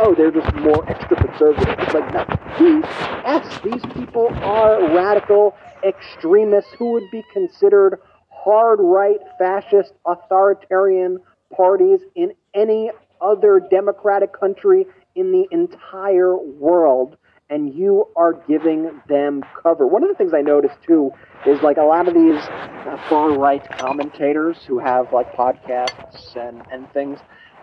oh, 0.01 0.15
they're 0.17 0.31
just 0.31 0.55
more 0.57 0.89
extra 0.89 1.17
conservative. 1.17 1.75
It's 1.81 1.95
like, 1.95 2.13
no, 2.13 2.25
these, 2.59 2.85
yes, 3.25 3.61
these 3.65 3.83
people 3.95 4.29
are 4.43 4.95
radical 4.95 5.57
extremists 5.85 6.73
who 6.79 6.93
would 6.93 7.11
be 7.11 7.23
considered 7.33 8.01
hard 8.29 8.79
right, 8.81 9.19
fascist, 9.39 9.93
authoritarian 10.07 11.19
parties 11.55 12.01
in 12.15 12.33
any 12.55 12.91
other 13.21 13.61
democratic 13.71 14.39
country 14.39 14.87
in 15.17 15.33
the 15.33 15.47
entire 15.51 16.37
world 16.37 17.17
and 17.51 17.75
you 17.75 18.07
are 18.17 18.35
giving 18.47 19.01
them 19.09 19.43
cover. 19.63 19.87
One 19.87 20.03
of 20.03 20.09
the 20.09 20.15
things 20.15 20.33
I 20.35 20.43
noticed 20.43 20.77
too 20.87 21.11
is 21.47 21.63
like 21.63 21.77
a 21.77 21.83
lot 21.83 22.09
of 22.09 22.15
these 22.15 22.37
uh, 22.37 22.99
far 23.09 23.31
right 23.39 23.67
commentators 23.79 24.59
who 24.67 24.79
have 24.79 25.13
like 25.13 25.33
podcasts 25.33 26.37
and, 26.37 26.63
and 26.71 26.93
things, 26.93 27.19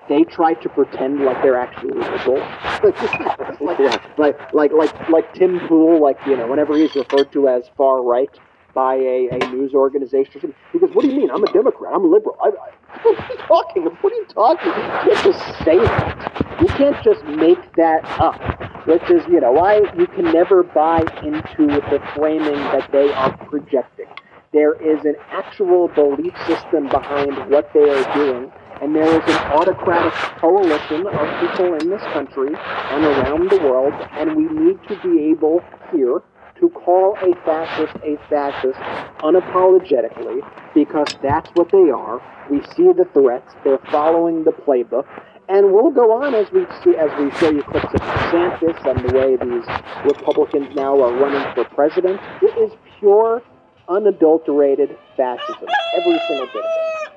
they 0.10 0.24
try 0.24 0.54
to 0.56 0.70
pretend 0.70 1.20
like 1.20 1.42
they're 1.42 1.60
actually 1.60 1.94
liberal. 1.94 2.40
like, 3.62 3.80
like, 4.18 4.54
like, 4.54 4.72
like, 4.72 5.10
like 5.10 5.34
Tim 5.34 5.60
Pool, 5.68 6.02
like, 6.02 6.18
you 6.26 6.36
know, 6.36 6.48
whenever 6.48 6.76
he's 6.76 6.96
referred 6.96 7.32
to 7.34 7.48
as 7.48 7.64
far 7.78 8.04
right 8.04 8.30
by 8.74 8.96
a, 8.96 9.30
a 9.32 9.38
news 9.52 9.74
organization, 9.74 10.54
he 10.74 10.80
goes, 10.80 10.90
what 10.94 11.04
do 11.04 11.10
you 11.10 11.16
mean? 11.16 11.32
I'm 11.32 11.44
a 11.44 11.52
Democrat. 11.54 11.94
I'm 11.94 12.04
a 12.04 12.08
liberal. 12.08 12.38
I, 12.44 12.50
I, 12.50 13.02
what 13.04 13.20
are 13.20 13.34
you 13.34 13.38
talking? 13.48 13.84
What 13.84 14.14
are 14.14 14.16
you 14.16 14.26
talking? 14.26 14.68
You 14.68 15.16
can't 15.16 15.24
just 15.24 15.64
say 15.64 15.78
that. 15.78 16.58
You 16.60 16.68
can't 16.68 17.04
just 17.04 17.24
make 17.26 17.76
that 17.76 18.04
up 18.20 18.65
which 18.86 19.04
is, 19.10 19.26
you 19.28 19.40
know, 19.40 19.52
why 19.52 19.82
you 19.98 20.08
can 20.08 20.26
never 20.26 20.64
buy 20.64 21.00
into 21.24 21.68
the 21.90 22.02
framing 22.16 22.54
that 22.72 22.90
they 22.92 23.12
are 23.14 23.36
projecting. 23.46 24.08
There 24.54 24.74
is 24.76 25.04
an 25.06 25.16
actual 25.32 25.90
belief 25.90 26.34
system 26.48 26.88
behind 26.88 27.50
what 27.50 27.74
they 27.74 27.90
are 27.90 28.16
doing, 28.16 28.52
and 28.82 28.96
there 28.96 29.08
is 29.08 29.24
an 29.28 29.52
autocratic 29.52 30.14
coalition 30.40 31.08
of 31.08 31.40
people 31.42 31.74
in 31.76 31.90
this 31.90 32.02
country 32.14 32.56
and 32.56 33.04
around 33.04 33.50
the 33.50 33.58
world, 33.58 33.94
and 34.12 34.36
we 34.36 34.44
need 34.46 34.80
to 34.88 34.96
be 35.04 35.26
able 35.26 35.62
here 35.92 36.22
to 36.60 36.70
call 36.70 37.18
a 37.22 37.36
fascist 37.44 37.96
a 38.04 38.18
fascist 38.30 38.80
unapologetically 39.20 40.40
because 40.74 41.08
that's 41.22 41.50
what 41.56 41.70
they 41.72 41.90
are. 41.90 42.22
We 42.50 42.62
see 42.76 42.94
the 42.94 43.08
threats, 43.14 43.54
they're 43.64 43.78
following 43.92 44.44
the 44.44 44.52
playbook, 44.52 45.06
and 45.50 45.72
we'll 45.74 45.92
go 45.92 46.12
on 46.24 46.34
as 46.36 46.52
we 46.52 46.66
see 46.84 46.96
as 46.98 47.10
we 47.20 47.32
show 47.40 47.52
you 47.52 47.64
clips 47.64 47.94
of 47.94 48.02
DeSantis 48.02 48.86
and 48.90 49.10
the 49.10 49.14
way 49.18 49.36
these 49.36 49.66
Republicans 50.06 50.76
now 50.76 51.00
are 51.02 51.14
running 51.14 51.54
for 51.54 51.64
president. 51.76 52.20
It 52.42 52.58
is 52.58 52.72
pure, 53.00 53.42
unadulterated 53.90 54.98
fascism. 55.18 55.68
Every 55.96 56.20
single 56.28 56.48
bit 56.48 56.64
of 56.66 56.72
it. 56.72 57.12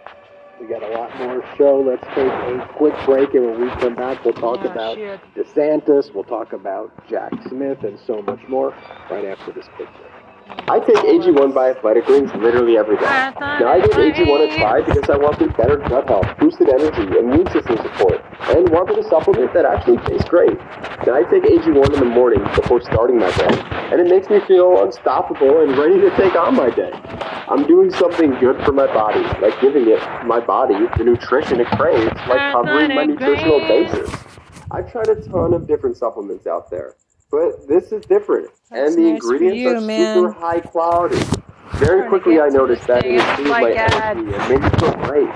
We 0.60 0.66
got 0.66 0.82
a 0.82 0.88
lot 0.88 1.16
more 1.18 1.44
show. 1.56 1.80
Let's 1.80 2.02
take 2.08 2.26
a 2.26 2.68
quick 2.76 2.94
break, 3.06 3.32
and 3.34 3.46
when 3.46 3.60
we 3.60 3.70
come 3.80 3.94
back, 3.94 4.24
we'll 4.24 4.34
talk 4.34 4.58
Oh, 4.64 4.70
about 4.70 4.96
shit. 4.96 5.20
DeSantis. 5.36 6.12
We'll 6.12 6.24
talk 6.24 6.52
about 6.52 6.90
Jack 7.08 7.32
Smith 7.48 7.84
and 7.84 7.98
so 8.06 8.22
much 8.22 8.40
more 8.48 8.74
right 9.08 9.24
after 9.24 9.52
this 9.52 9.66
quick 9.76 9.88
break. 9.96 10.07
I 10.68 10.80
take 10.80 10.96
AG1 10.96 11.54
by 11.54 11.70
Athletic 11.70 12.04
Greens 12.04 12.30
literally 12.34 12.76
every 12.76 12.96
day. 12.96 13.04
Now 13.04 13.72
I 13.72 13.80
give 13.80 13.92
AG1 13.92 14.52
a 14.52 14.58
try 14.58 14.82
because 14.82 15.08
I 15.08 15.16
wanted 15.16 15.56
better 15.56 15.76
gut 15.76 16.08
health, 16.08 16.26
boosted 16.38 16.68
energy, 16.68 17.18
immune 17.18 17.46
system 17.50 17.76
support, 17.78 18.22
and 18.48 18.68
wanted 18.68 18.98
a 18.98 19.08
supplement 19.08 19.54
that 19.54 19.64
actually 19.64 19.96
tastes 20.06 20.28
great. 20.28 20.58
Now 21.06 21.14
I 21.14 21.22
take 21.24 21.44
AG1 21.44 21.94
in 21.94 22.00
the 22.00 22.04
morning 22.04 22.42
before 22.54 22.82
starting 22.82 23.18
my 23.18 23.30
day, 23.36 23.60
and 23.92 24.00
it 24.00 24.08
makes 24.08 24.28
me 24.28 24.40
feel 24.46 24.82
unstoppable 24.84 25.62
and 25.62 25.76
ready 25.78 26.00
to 26.00 26.10
take 26.16 26.34
on 26.36 26.54
my 26.54 26.70
day. 26.70 26.92
I'm 27.48 27.66
doing 27.66 27.90
something 27.90 28.32
good 28.38 28.62
for 28.64 28.72
my 28.72 28.86
body, 28.86 29.22
like 29.40 29.58
giving 29.62 29.88
it 29.88 30.00
my 30.26 30.38
body 30.38 30.76
the 30.98 31.04
nutrition 31.04 31.60
it 31.60 31.66
craves, 31.68 32.14
like 32.28 32.52
covering 32.52 32.94
my 32.94 33.04
nutritional 33.04 33.60
basis. 33.60 34.10
I've 34.70 34.92
tried 34.92 35.08
a 35.08 35.16
ton 35.28 35.54
of 35.54 35.66
different 35.66 35.96
supplements 35.96 36.46
out 36.46 36.68
there, 36.70 36.94
but 37.30 37.66
this 37.68 37.92
is 37.92 38.04
different, 38.06 38.50
That's 38.70 38.94
and 38.94 39.04
the 39.04 39.12
nice 39.12 39.22
ingredients 39.22 39.58
you, 39.58 39.76
are 39.76 39.80
man. 39.80 40.14
super 40.14 40.32
high 40.32 40.60
quality. 40.60 41.24
Very 41.74 42.08
quickly, 42.08 42.40
I 42.40 42.48
noticed 42.48 42.86
that 42.86 43.04
it 43.04 43.18
my 43.44 43.60
like 43.62 43.76
energy 43.76 44.34
and 44.34 44.62
me 44.62 44.70
feel 44.78 44.92
great. 45.04 45.28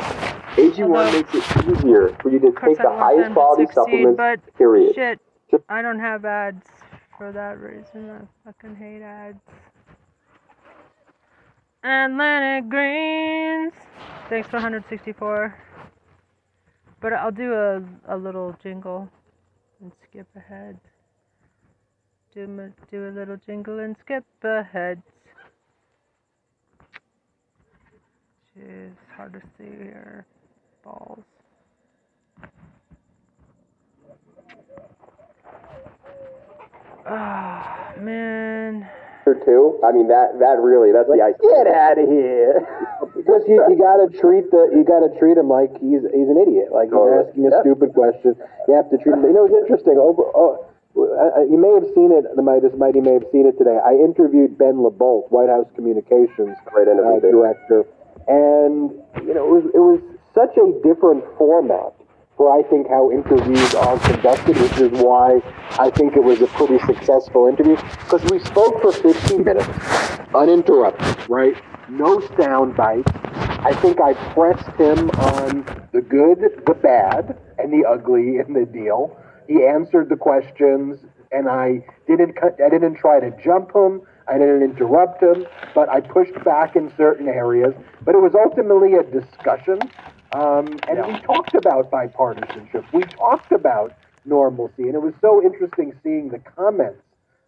AG1 0.57 0.83
Although- 0.85 1.13
makes 1.13 1.35
it 1.35 1.67
easier 1.79 2.17
for 2.21 2.31
you 2.31 2.39
to 2.41 2.53
take 2.65 2.79
the 2.79 2.91
highest 2.91 3.33
quality 3.33 3.65
succeed, 3.65 3.75
supplements, 3.75 4.17
but 4.17 4.55
period. 4.57 4.95
shit, 4.95 5.21
I 5.69 5.83
don't 5.83 6.01
have 6.01 6.25
ads 6.25 6.67
for 7.19 7.33
that 7.33 7.59
reason. 7.61 8.11
I 8.11 8.21
fucking 8.51 8.77
hate 8.77 9.03
ads. 9.03 9.39
Atlantic 11.85 12.71
Greens. 12.71 13.73
Thanks 14.29 14.49
for 14.49 14.57
164. 14.57 15.55
But 17.01 17.13
I'll 17.13 17.33
do 17.33 17.53
a, 17.53 17.83
a 18.09 18.17
little 18.17 18.57
jingle 18.63 19.09
and 19.81 19.91
skip 20.09 20.29
ahead. 20.37 20.79
Do, 22.35 22.47
my, 22.47 22.69
do 22.91 23.09
a 23.09 23.11
little 23.11 23.37
jingle 23.37 23.79
and 23.81 23.95
skip 24.01 24.25
ahead. 24.43 25.03
Jeez, 28.59 28.93
hard 29.17 29.35
to 29.35 29.41
see 29.59 29.65
here. 29.65 30.25
Balls. 30.83 31.25
Ah, 37.07 37.93
man. 37.99 38.87
Or 39.27 39.35
two. 39.45 39.79
I 39.87 39.93
mean, 39.93 40.09
that 40.09 40.39
that 40.41 40.59
really, 40.59 40.91
that's 40.91 41.07
the 41.09 41.23
ice. 41.23 41.35
Get 41.41 41.67
out 41.73 41.99
of 41.99 42.09
here. 42.09 42.67
Because 43.15 43.43
you, 43.47 43.63
you 43.69 43.77
gotta 43.77 44.09
treat 44.19 44.51
the 44.51 44.71
you 44.75 44.83
gotta 44.85 45.07
treat 45.19 45.37
him 45.37 45.49
like 45.49 45.71
he's 45.79 46.03
he's 46.15 46.27
an 46.31 46.39
idiot. 46.41 46.73
Like 46.73 46.89
he's 46.89 47.13
asking 47.23 47.47
a 47.47 47.51
Yeah. 47.51 47.61
stupid 47.61 47.93
question. 47.95 48.35
You 48.67 48.75
have 48.75 48.91
to 48.91 48.97
treat 48.99 49.13
him. 49.15 49.23
You 49.23 49.33
know, 49.35 49.45
it's 49.47 49.55
interesting. 49.55 49.99
Over, 49.99 50.23
oh, 50.35 50.59
I- 50.59 50.63
I- 50.63 50.72
you 50.95 51.59
may 51.59 51.73
have 51.73 51.89
seen 51.95 52.13
it. 52.13 52.25
The 52.37 52.43
Meidas 52.43 52.77
Mighty 52.77 53.01
may 53.01 53.15
have 53.15 53.27
seen 53.33 53.47
it 53.47 53.57
today. 53.59 53.79
I 53.85 53.93
interviewed 53.95 54.59
Ben 54.59 54.77
LaBolt, 54.77 55.31
White 55.31 55.49
House 55.49 55.69
Communications 55.75 56.57
uh, 56.69 57.21
director, 57.21 57.85
and 58.29 58.93
you 59.25 59.35
know 59.35 59.45
it 59.45 59.53
was 59.53 59.65
it 59.75 59.83
was 59.83 60.01
such 60.35 60.57
a 60.57 60.73
different 60.83 61.25
format 61.39 61.93
for 62.37 62.53
I 62.53 62.63
think 62.69 62.89
how 62.89 63.11
interviews 63.11 63.75
are 63.75 63.99
conducted, 64.01 64.57
which 64.57 64.79
is 64.79 64.91
why 65.03 65.41
I 65.79 65.91
think 65.91 66.17
it 66.17 66.25
was 66.25 66.41
a 66.41 66.47
pretty 66.49 66.79
successful 66.87 67.47
interview 67.49 67.77
because 68.05 68.25
we 68.31 68.39
spoke 68.41 68.81
for 68.81 68.93
15 68.93 69.45
minutes, 69.45 69.69
uninterrupted, 70.35 71.29
right? 71.29 71.55
No 71.89 72.21
sound 72.39 72.77
bites, 72.77 73.13
I 73.65 73.75
think 73.75 74.01
I 74.01 74.15
pressed 74.35 74.77
him 74.77 75.11
on 75.11 75.65
the 75.93 76.01
good, 76.01 76.65
the 76.67 76.75
bad, 76.75 77.39
and 77.59 77.73
the 77.73 77.87
ugly 77.89 78.39
in 78.39 78.55
the 78.55 78.67
deal. 78.67 79.17
He 79.49 79.65
answered 79.65 80.09
the 80.09 80.17
questions, 80.17 80.99
and 81.31 81.49
I 81.49 81.85
didn't 82.07 82.35
cut, 82.35 82.59
I 82.65 82.69
didn't 82.69 82.97
try 82.97 83.21
to 83.21 83.31
jump 83.43 83.75
him. 83.75 84.03
I 84.29 84.39
didn't 84.39 84.63
interrupt 84.63 85.23
him, 85.23 85.47
but 85.75 85.89
I 85.89 86.01
pushed 86.01 86.43
back 86.45 86.77
in 86.77 86.93
certain 86.97 87.29
areas. 87.29 87.75
But 88.05 88.15
it 88.15 88.23
was 88.23 88.35
ultimately 88.35 88.95
a 88.95 89.03
discussion, 89.03 89.79
um, 90.33 90.79
and 90.89 91.05
we 91.07 91.19
talked 91.21 91.55
about 91.55 91.91
bipartisanship. 91.91 92.85
We 92.93 93.03
talked 93.03 93.53
about 93.53 93.95
normalcy, 94.25 94.85
and 94.85 94.95
it 94.95 95.03
was 95.03 95.15
so 95.21 95.43
interesting 95.43 95.93
seeing 96.03 96.29
the 96.29 96.39
comments 96.39 97.03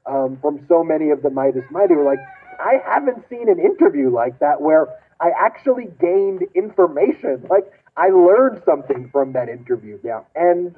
um, 0.06 0.36
from 0.42 0.64
so 0.68 0.82
many 0.82 1.10
of 1.10 1.22
the 1.22 1.28
Meidas 1.28 1.70
Mighty. 1.70 1.94
Were 1.94 2.04
like, 2.04 2.18
I 2.58 2.80
haven't 2.84 3.24
seen 3.30 3.48
an 3.48 3.58
interview 3.58 4.10
like 4.10 4.38
that 4.40 4.60
where 4.60 4.88
I 5.20 5.30
actually 5.38 5.88
gained 6.00 6.42
information. 6.54 7.46
Like 7.48 7.70
I 7.96 8.08
learned 8.08 8.62
something 8.64 9.08
from 9.10 9.32
that 9.32 9.48
interview. 9.48 9.98
Yeah. 10.02 10.20
And 10.34 10.74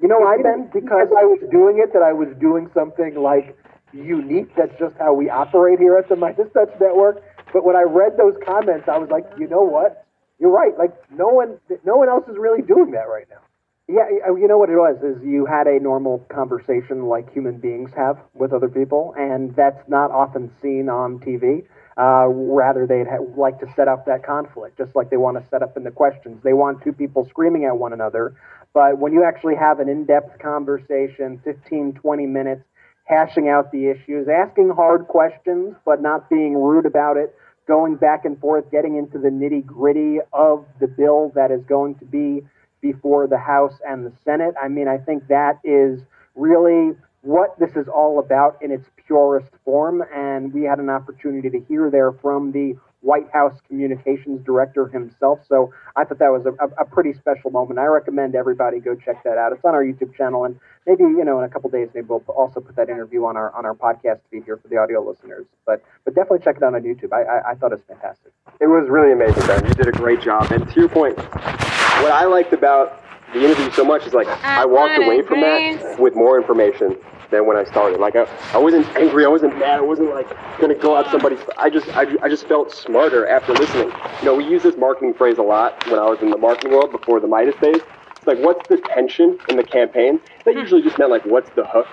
you 0.00 0.08
know, 0.08 0.26
I 0.26 0.36
meant 0.36 0.72
because 0.72 1.08
I 1.16 1.24
was 1.24 1.40
doing 1.50 1.78
it 1.78 1.92
that 1.92 2.02
I 2.02 2.12
was 2.12 2.28
doing 2.40 2.70
something 2.74 3.14
like 3.16 3.56
unique. 3.92 4.54
That's 4.56 4.76
just 4.78 4.96
how 4.98 5.14
we 5.14 5.28
operate 5.30 5.78
here 5.78 5.96
at 5.96 6.08
the 6.08 6.14
Meidas 6.14 6.52
Touch 6.52 6.70
Network. 6.80 7.22
But 7.52 7.64
when 7.64 7.76
I 7.76 7.82
read 7.82 8.16
those 8.16 8.34
comments, 8.44 8.88
I 8.88 8.98
was 8.98 9.10
like, 9.10 9.26
you 9.38 9.46
know 9.46 9.62
what? 9.62 10.06
You're 10.38 10.50
right. 10.50 10.76
Like 10.76 10.92
no 11.10 11.28
one, 11.28 11.58
no 11.84 11.96
one 11.96 12.08
else 12.08 12.24
is 12.28 12.36
really 12.38 12.62
doing 12.62 12.92
that 12.92 13.08
right 13.08 13.26
now. 13.30 13.42
Yeah, 13.88 14.08
you 14.26 14.46
know 14.48 14.58
what 14.58 14.70
it 14.70 14.76
was 14.76 14.96
is 15.02 15.22
you 15.22 15.44
had 15.44 15.66
a 15.66 15.78
normal 15.78 16.24
conversation 16.32 17.06
like 17.06 17.30
human 17.32 17.58
beings 17.58 17.90
have 17.96 18.16
with 18.32 18.52
other 18.52 18.68
people, 18.68 19.12
and 19.18 19.54
that's 19.54 19.86
not 19.88 20.10
often 20.10 20.50
seen 20.62 20.88
on 20.88 21.18
TV. 21.18 21.66
Uh, 21.98 22.26
rather, 22.28 22.86
they'd 22.86 23.06
ha- 23.06 23.22
like 23.36 23.58
to 23.60 23.66
set 23.76 23.88
up 23.88 24.06
that 24.06 24.24
conflict, 24.24 24.78
just 24.78 24.96
like 24.96 25.10
they 25.10 25.18
want 25.18 25.36
to 25.36 25.46
set 25.50 25.62
up 25.62 25.76
in 25.76 25.82
the 25.82 25.90
questions. 25.90 26.40
They 26.42 26.54
want 26.54 26.82
two 26.82 26.92
people 26.92 27.26
screaming 27.28 27.64
at 27.66 27.76
one 27.76 27.92
another, 27.92 28.34
but 28.74 28.98
when 28.98 29.12
you 29.12 29.24
actually 29.24 29.56
have 29.56 29.80
an 29.80 29.88
in-depth 29.88 30.38
conversation, 30.38 31.40
15, 31.44 31.94
20 31.94 32.26
minutes, 32.26 32.62
hashing 33.04 33.48
out 33.48 33.70
the 33.72 33.88
issues, 33.88 34.28
asking 34.28 34.70
hard 34.70 35.06
questions, 35.08 35.74
but 35.84 36.00
not 36.00 36.30
being 36.30 36.56
rude 36.56 36.86
about 36.86 37.16
it, 37.16 37.34
going 37.66 37.96
back 37.96 38.24
and 38.24 38.38
forth, 38.40 38.70
getting 38.70 38.96
into 38.96 39.18
the 39.18 39.28
nitty-gritty 39.28 40.18
of 40.32 40.64
the 40.80 40.86
bill 40.86 41.32
that 41.34 41.50
is 41.50 41.62
going 41.64 41.94
to 41.96 42.04
be 42.04 42.42
before 42.80 43.26
the 43.26 43.38
House 43.38 43.74
and 43.86 44.04
the 44.04 44.12
Senate. 44.24 44.54
I 44.60 44.68
mean, 44.68 44.88
I 44.88 44.98
think 44.98 45.28
that 45.28 45.60
is 45.62 46.00
really 46.34 46.96
what 47.20 47.56
this 47.58 47.76
is 47.76 47.86
all 47.86 48.18
about 48.18 48.58
in 48.60 48.72
its 48.72 48.88
purest 49.06 49.50
form. 49.64 50.02
And 50.12 50.52
we 50.52 50.64
had 50.64 50.78
an 50.78 50.90
opportunity 50.90 51.50
to 51.50 51.60
hear 51.68 51.90
there 51.90 52.12
from 52.12 52.50
the 52.52 52.74
White 53.02 53.28
House 53.32 53.58
communications 53.68 54.44
director 54.44 54.86
himself. 54.86 55.40
So 55.48 55.72
I 55.96 56.04
thought 56.04 56.20
that 56.20 56.30
was 56.30 56.46
a, 56.46 56.52
a, 56.80 56.84
pretty 56.84 57.12
special 57.12 57.50
moment. 57.50 57.78
I 57.80 57.86
recommend 57.86 58.34
everybody 58.36 58.78
go 58.78 58.94
check 58.94 59.22
that 59.24 59.38
out. 59.38 59.52
It's 59.52 59.64
on 59.64 59.74
our 59.74 59.84
YouTube 59.84 60.16
channel, 60.16 60.44
and 60.44 60.58
maybe 60.86 61.02
you 61.02 61.24
know 61.24 61.38
in 61.38 61.44
a 61.44 61.48
couple 61.48 61.68
days 61.68 61.88
maybe 61.94 62.06
we'll 62.06 62.22
also 62.28 62.60
put 62.60 62.76
that 62.76 62.88
interview 62.88 63.24
on 63.24 63.36
our 63.36 63.54
on 63.54 63.66
our 63.66 63.74
podcast 63.74 64.20
feed 64.30 64.44
here 64.44 64.56
for 64.56 64.68
the 64.68 64.76
audio 64.76 65.02
listeners. 65.02 65.46
But 65.66 65.82
but 66.04 66.14
definitely 66.14 66.44
check 66.44 66.56
it 66.56 66.62
out 66.62 66.74
on 66.74 66.82
YouTube. 66.82 67.12
I 67.12 67.22
I, 67.22 67.50
I 67.50 67.54
thought 67.56 67.72
it 67.72 67.80
was 67.80 67.84
fantastic. 67.88 68.32
It 68.60 68.66
was 68.66 68.88
really 68.88 69.12
amazing, 69.12 69.46
Ben. 69.46 69.66
You 69.66 69.74
did 69.74 69.88
a 69.88 69.92
great 69.92 70.20
job. 70.20 70.52
And 70.52 70.68
to 70.68 70.80
your 70.80 70.88
point, 70.88 71.16
what 71.18 72.12
I 72.12 72.24
liked 72.24 72.52
about 72.52 73.02
the 73.32 73.44
interview 73.44 73.70
so 73.72 73.84
much 73.84 74.06
is 74.06 74.12
like 74.12 74.28
I 74.28 74.64
walked 74.64 74.98
away 74.98 75.22
from 75.22 75.40
that 75.40 75.98
with 75.98 76.14
more 76.14 76.38
information 76.38 76.96
than 77.32 77.46
when 77.46 77.56
I 77.56 77.64
started. 77.64 77.98
Like 77.98 78.14
I, 78.14 78.28
I 78.52 78.58
wasn't 78.58 78.86
angry, 78.96 79.24
I 79.24 79.28
wasn't 79.28 79.58
mad, 79.58 79.78
I 79.78 79.82
wasn't 79.82 80.10
like 80.10 80.28
gonna 80.60 80.76
go 80.76 80.96
at 80.96 81.10
somebody. 81.10 81.36
I 81.58 81.68
just 81.68 81.88
I, 81.96 82.06
I 82.22 82.28
just 82.28 82.46
felt 82.46 82.72
smarter 82.72 83.26
after 83.26 83.52
listening. 83.52 83.90
You 84.20 84.24
know, 84.24 84.34
we 84.36 84.44
use 84.44 84.62
this 84.62 84.76
marketing 84.76 85.14
phrase 85.14 85.38
a 85.38 85.42
lot 85.42 85.84
when 85.88 85.98
I 85.98 86.08
was 86.08 86.20
in 86.22 86.30
the 86.30 86.38
marketing 86.38 86.72
world 86.72 86.92
before 86.92 87.18
the 87.18 87.26
Meidas 87.26 87.60
days. 87.60 87.82
It's 88.16 88.26
like 88.26 88.38
what's 88.38 88.68
the 88.68 88.76
tension 88.76 89.38
in 89.48 89.56
the 89.56 89.64
campaign? 89.64 90.20
That 90.44 90.54
hmm. 90.54 90.60
usually 90.60 90.82
just 90.82 90.98
meant 90.98 91.10
like 91.10 91.24
what's 91.24 91.50
the 91.50 91.66
hook. 91.66 91.88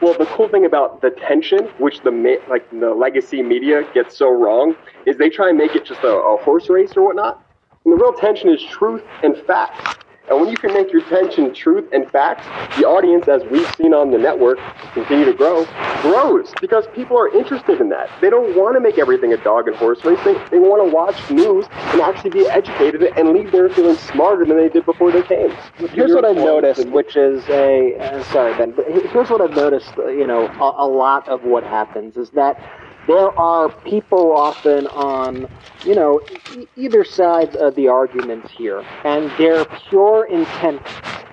Well, 0.00 0.14
the 0.14 0.26
cool 0.26 0.48
thing 0.48 0.64
about 0.64 1.00
the 1.00 1.10
tension, 1.10 1.66
which 1.78 2.00
the 2.00 2.10
like 2.48 2.68
the 2.70 2.90
legacy 2.90 3.42
media 3.42 3.82
gets 3.94 4.16
so 4.16 4.30
wrong, 4.30 4.74
is 5.06 5.16
they 5.16 5.30
try 5.30 5.48
and 5.48 5.56
make 5.56 5.76
it 5.76 5.84
just 5.84 6.02
a, 6.02 6.08
a 6.08 6.36
horse 6.42 6.68
race 6.68 6.96
or 6.96 7.02
whatnot. 7.02 7.44
And 7.84 7.92
the 7.92 7.96
real 7.96 8.12
tension 8.12 8.48
is 8.48 8.62
truth 8.62 9.02
and 9.22 9.36
facts. 9.36 10.01
And 10.32 10.40
when 10.40 10.48
you 10.48 10.56
can 10.56 10.72
make 10.72 10.90
your 10.90 11.02
tension 11.10 11.52
truth 11.52 11.84
and 11.92 12.10
facts, 12.10 12.46
the 12.78 12.86
audience, 12.86 13.28
as 13.28 13.42
we've 13.50 13.70
seen 13.74 13.92
on 13.92 14.10
the 14.10 14.16
network, 14.16 14.58
continue 14.94 15.26
to 15.26 15.34
grow, 15.34 15.66
grows 16.00 16.50
because 16.58 16.86
people 16.94 17.18
are 17.18 17.28
interested 17.36 17.82
in 17.82 17.90
that. 17.90 18.08
They 18.22 18.30
don't 18.30 18.56
want 18.56 18.74
to 18.74 18.80
make 18.80 18.98
everything 18.98 19.34
a 19.34 19.36
dog 19.36 19.68
and 19.68 19.76
horse 19.76 20.02
race. 20.06 20.18
They, 20.24 20.32
they 20.48 20.58
want 20.58 20.88
to 20.88 20.90
watch 20.90 21.30
news 21.30 21.66
and 21.70 22.00
actually 22.00 22.30
be 22.30 22.48
educated 22.48 23.02
and 23.02 23.34
leave 23.34 23.52
there 23.52 23.68
feeling 23.68 23.96
smarter 23.96 24.46
than 24.46 24.56
they 24.56 24.70
did 24.70 24.86
before 24.86 25.12
they 25.12 25.20
came. 25.20 25.50
Here's 25.90 26.14
what 26.14 26.24
I've 26.24 26.36
noticed, 26.36 26.88
which 26.88 27.14
is 27.14 27.46
a 27.50 27.98
uh, 27.98 28.22
sorry 28.32 28.56
Ben, 28.56 28.70
but 28.70 28.86
here's 28.86 29.28
what 29.28 29.42
I've 29.42 29.54
noticed. 29.54 29.92
You 29.98 30.26
know, 30.26 30.46
a, 30.46 30.86
a 30.86 30.88
lot 30.88 31.28
of 31.28 31.44
what 31.44 31.62
happens 31.62 32.16
is 32.16 32.30
that 32.30 32.58
there 33.06 33.38
are 33.38 33.68
people 33.84 34.32
often 34.32 34.86
on, 34.88 35.48
you 35.84 35.94
know, 35.94 36.20
e- 36.48 36.66
either 36.76 37.04
side 37.04 37.56
of 37.56 37.74
the 37.76 37.88
arguments 37.88 38.50
here, 38.50 38.84
and 39.04 39.30
their 39.38 39.64
pure 39.64 40.26
intent 40.26 40.82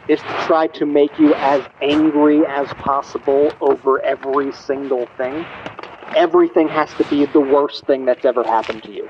is 0.07 0.19
to 0.21 0.33
try 0.47 0.67
to 0.67 0.85
make 0.85 1.19
you 1.19 1.35
as 1.35 1.63
angry 1.81 2.41
as 2.47 2.67
possible 2.75 3.51
over 3.61 4.03
every 4.03 4.51
single 4.51 5.07
thing. 5.17 5.45
Everything 6.15 6.69
has 6.69 6.93
to 6.95 7.05
be 7.05 7.25
the 7.25 7.41
worst 7.41 7.85
thing 7.85 8.05
that's 8.05 8.25
ever 8.25 8.43
happened 8.43 8.83
to 8.83 8.91
you. 8.91 9.09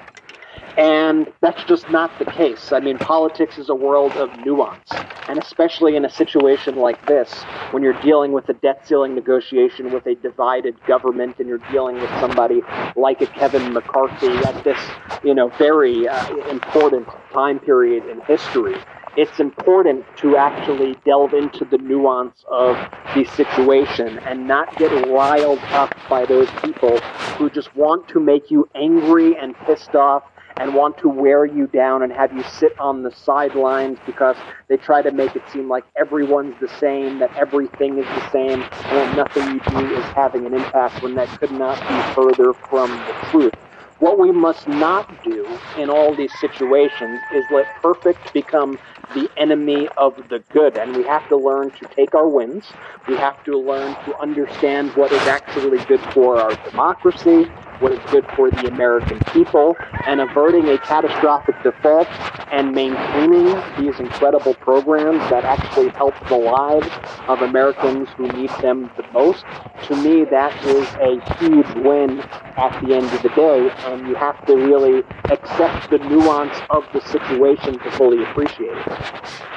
And 0.80 1.28
that's 1.42 1.62
just 1.66 1.90
not 1.90 2.10
the 2.20 2.26
case. 2.26 2.72
I 2.72 2.80
mean, 2.80 2.98
politics 2.98 3.58
is 3.58 3.68
a 3.68 3.76
world 3.76 4.14
of 4.14 4.30
nuance. 4.46 4.90
And 5.28 5.38
especially 5.38 5.98
in 5.98 6.06
a 6.06 6.10
situation 6.10 6.78
like 6.78 7.06
this, 7.06 7.44
when 7.72 7.84
you're 7.84 8.00
dealing 8.02 8.32
with 8.32 8.48
a 8.48 8.54
debt 8.54 8.88
ceiling 8.88 9.14
negotiation 9.14 9.92
with 9.92 10.06
a 10.06 10.16
divided 10.16 10.82
government 10.86 11.36
and 11.40 11.50
you're 11.50 11.62
dealing 11.70 11.98
with 11.98 12.10
somebody 12.22 12.62
like 12.96 13.20
a 13.20 13.28
Kevin 13.28 13.74
McCarthy 13.74 14.30
at 14.48 14.64
this, 14.64 14.80
you 15.22 15.34
know, 15.36 15.50
very 15.58 16.08
uh, 16.08 16.34
important 16.50 17.10
time 17.34 17.60
period 17.60 18.06
in 18.06 18.22
history, 18.22 18.78
it's 19.18 19.42
important 19.42 20.06
to 20.20 20.38
actually 20.38 20.96
delve 21.04 21.34
into 21.34 21.66
the 21.66 21.78
nuance 21.80 22.46
of 22.50 22.78
the 23.16 23.26
situation 23.36 24.18
and 24.20 24.48
not 24.48 24.74
get 24.78 24.92
riled 25.10 25.60
up 25.72 25.94
by 26.10 26.24
those 26.26 26.48
people 26.64 26.98
who 27.36 27.50
just 27.50 27.76
want 27.76 28.08
to 28.08 28.22
make 28.22 28.50
you 28.50 28.70
angry 28.76 29.36
and 29.36 29.58
pissed 29.66 29.94
off 29.94 30.24
and 30.58 30.74
want 30.74 30.98
to 31.00 31.10
wear 31.10 31.46
you 31.46 31.68
down 31.68 32.04
and 32.04 32.12
have 32.12 32.34
you 32.34 32.44
sit 32.44 32.74
on 32.80 33.04
the 33.04 33.12
sidelines 33.12 33.98
because 34.06 34.36
they 34.68 34.78
try 34.78 35.02
to 35.02 35.12
make 35.12 35.36
it 35.36 35.44
seem 35.50 35.70
like 35.70 35.86
everyone's 35.96 36.60
the 36.60 36.68
same, 36.68 37.20
that 37.20 37.36
everything 37.38 37.98
is 37.98 38.06
the 38.06 38.32
same, 38.32 38.62
and 38.62 38.64
that 38.64 39.16
nothing 39.16 39.54
you 39.54 39.60
do 39.80 39.96
is 39.96 40.06
having 40.16 40.46
an 40.46 40.54
impact 40.54 41.02
when 41.02 41.16
that 41.16 41.28
could 41.40 41.52
not 41.52 41.80
be 41.88 42.14
further 42.14 42.54
from 42.70 42.90
the 42.90 43.14
truth. 43.30 43.54
What 44.00 44.18
we 44.18 44.32
must 44.32 44.68
not 44.68 45.24
do 45.26 45.46
in 45.78 45.90
all 45.90 46.16
these 46.16 46.34
situations 46.40 47.20
is 47.34 47.50
let 47.52 47.68
perfect 47.82 48.34
become 48.34 48.80
the 49.14 49.30
enemy 49.36 49.90
of 49.98 50.16
the 50.30 50.40
good. 50.54 50.78
And 50.78 50.96
we 50.96 51.04
have 51.04 51.28
to 51.28 51.36
learn 51.36 51.72
to 51.72 51.86
take 51.96 52.16
our 52.16 52.28
wins. 52.28 52.66
We 53.10 53.18
have 53.18 53.44
to 53.44 53.58
learn 53.58 53.96
to 54.06 54.16
understand 54.18 54.96
what 54.96 55.12
is 55.12 55.22
actually 55.24 55.84
good 55.86 56.00
for 56.14 56.40
our 56.40 56.56
democracy, 56.70 57.50
what 57.80 57.92
is 57.92 58.00
good 58.12 58.26
for 58.36 58.50
the 58.52 58.68
American 58.68 59.20
people, 59.32 59.76
and 60.06 60.22
averting 60.22 60.68
a 60.70 60.78
catastrophic 60.80 61.56
default 61.64 62.08
and 62.52 62.74
maintaining 62.74 63.46
these 63.78 64.00
incredible 64.00 64.54
programs 64.56 65.20
that 65.30 65.44
actually 65.44 65.90
help 65.90 66.14
the 66.30 66.38
lives 66.38 66.90
of 67.28 67.42
Americans 67.42 68.10
who 68.18 68.28
need 68.30 68.50
them 68.62 68.90
the 68.98 69.06
most. 69.14 69.46
To 69.84 69.96
me, 69.96 70.26
that 70.26 70.54
is 70.66 70.88
a 70.96 71.20
huge 71.38 71.68
win 71.86 72.20
at 72.58 72.82
the 72.84 72.96
end 72.96 73.06
of 73.06 73.22
the 73.22 73.30
day, 73.30 73.70
and 73.86 74.08
you 74.08 74.16
have 74.16 74.44
to 74.48 74.56
really 74.56 75.04
accept 75.26 75.92
the 75.92 76.00
nuance 76.00 76.58
of 76.70 76.84
the 76.94 77.02
situation 77.02 77.78
to 77.80 77.92
fully 77.92 78.24
appreciate 78.24 78.78
it. 78.78 78.88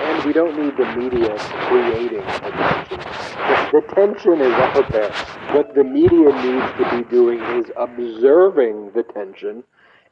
And 0.00 0.24
we 0.24 0.32
don't 0.32 0.58
need 0.62 0.76
the 0.76 0.86
media 0.96 1.36
creating 1.38 2.24
the 2.24 2.50
tension. 2.50 2.98
The, 2.98 3.80
the 3.80 3.94
tension 3.94 4.40
is 4.40 4.52
out 4.52 4.92
there. 4.92 5.12
What 5.54 5.74
the 5.74 5.84
media 5.84 6.30
needs 6.42 6.72
to 6.78 6.96
be 6.96 7.10
doing 7.10 7.40
is 7.40 7.70
observing 7.76 8.11
the 8.20 9.04
tension 9.14 9.64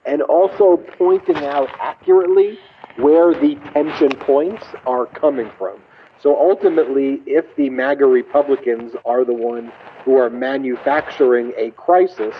and 0.07 0.23
also 0.23 0.77
pointing 0.99 1.37
out 1.37 1.69
accurately 1.79 2.59
where 2.97 3.35
the 3.35 3.57
tension 3.73 4.11
points 4.11 4.65
are 4.87 5.07
coming 5.07 5.51
from. 5.59 5.79
So 6.23 6.37
ultimately, 6.39 7.23
if 7.27 7.45
the 7.57 7.71
MAGA 7.71 8.07
Republicans 8.07 8.93
are 9.05 9.25
the 9.25 9.33
ones 9.33 9.71
who 10.05 10.17
are 10.17 10.29
manufacturing 10.29 11.53
a 11.57 11.71
crisis, 11.73 12.35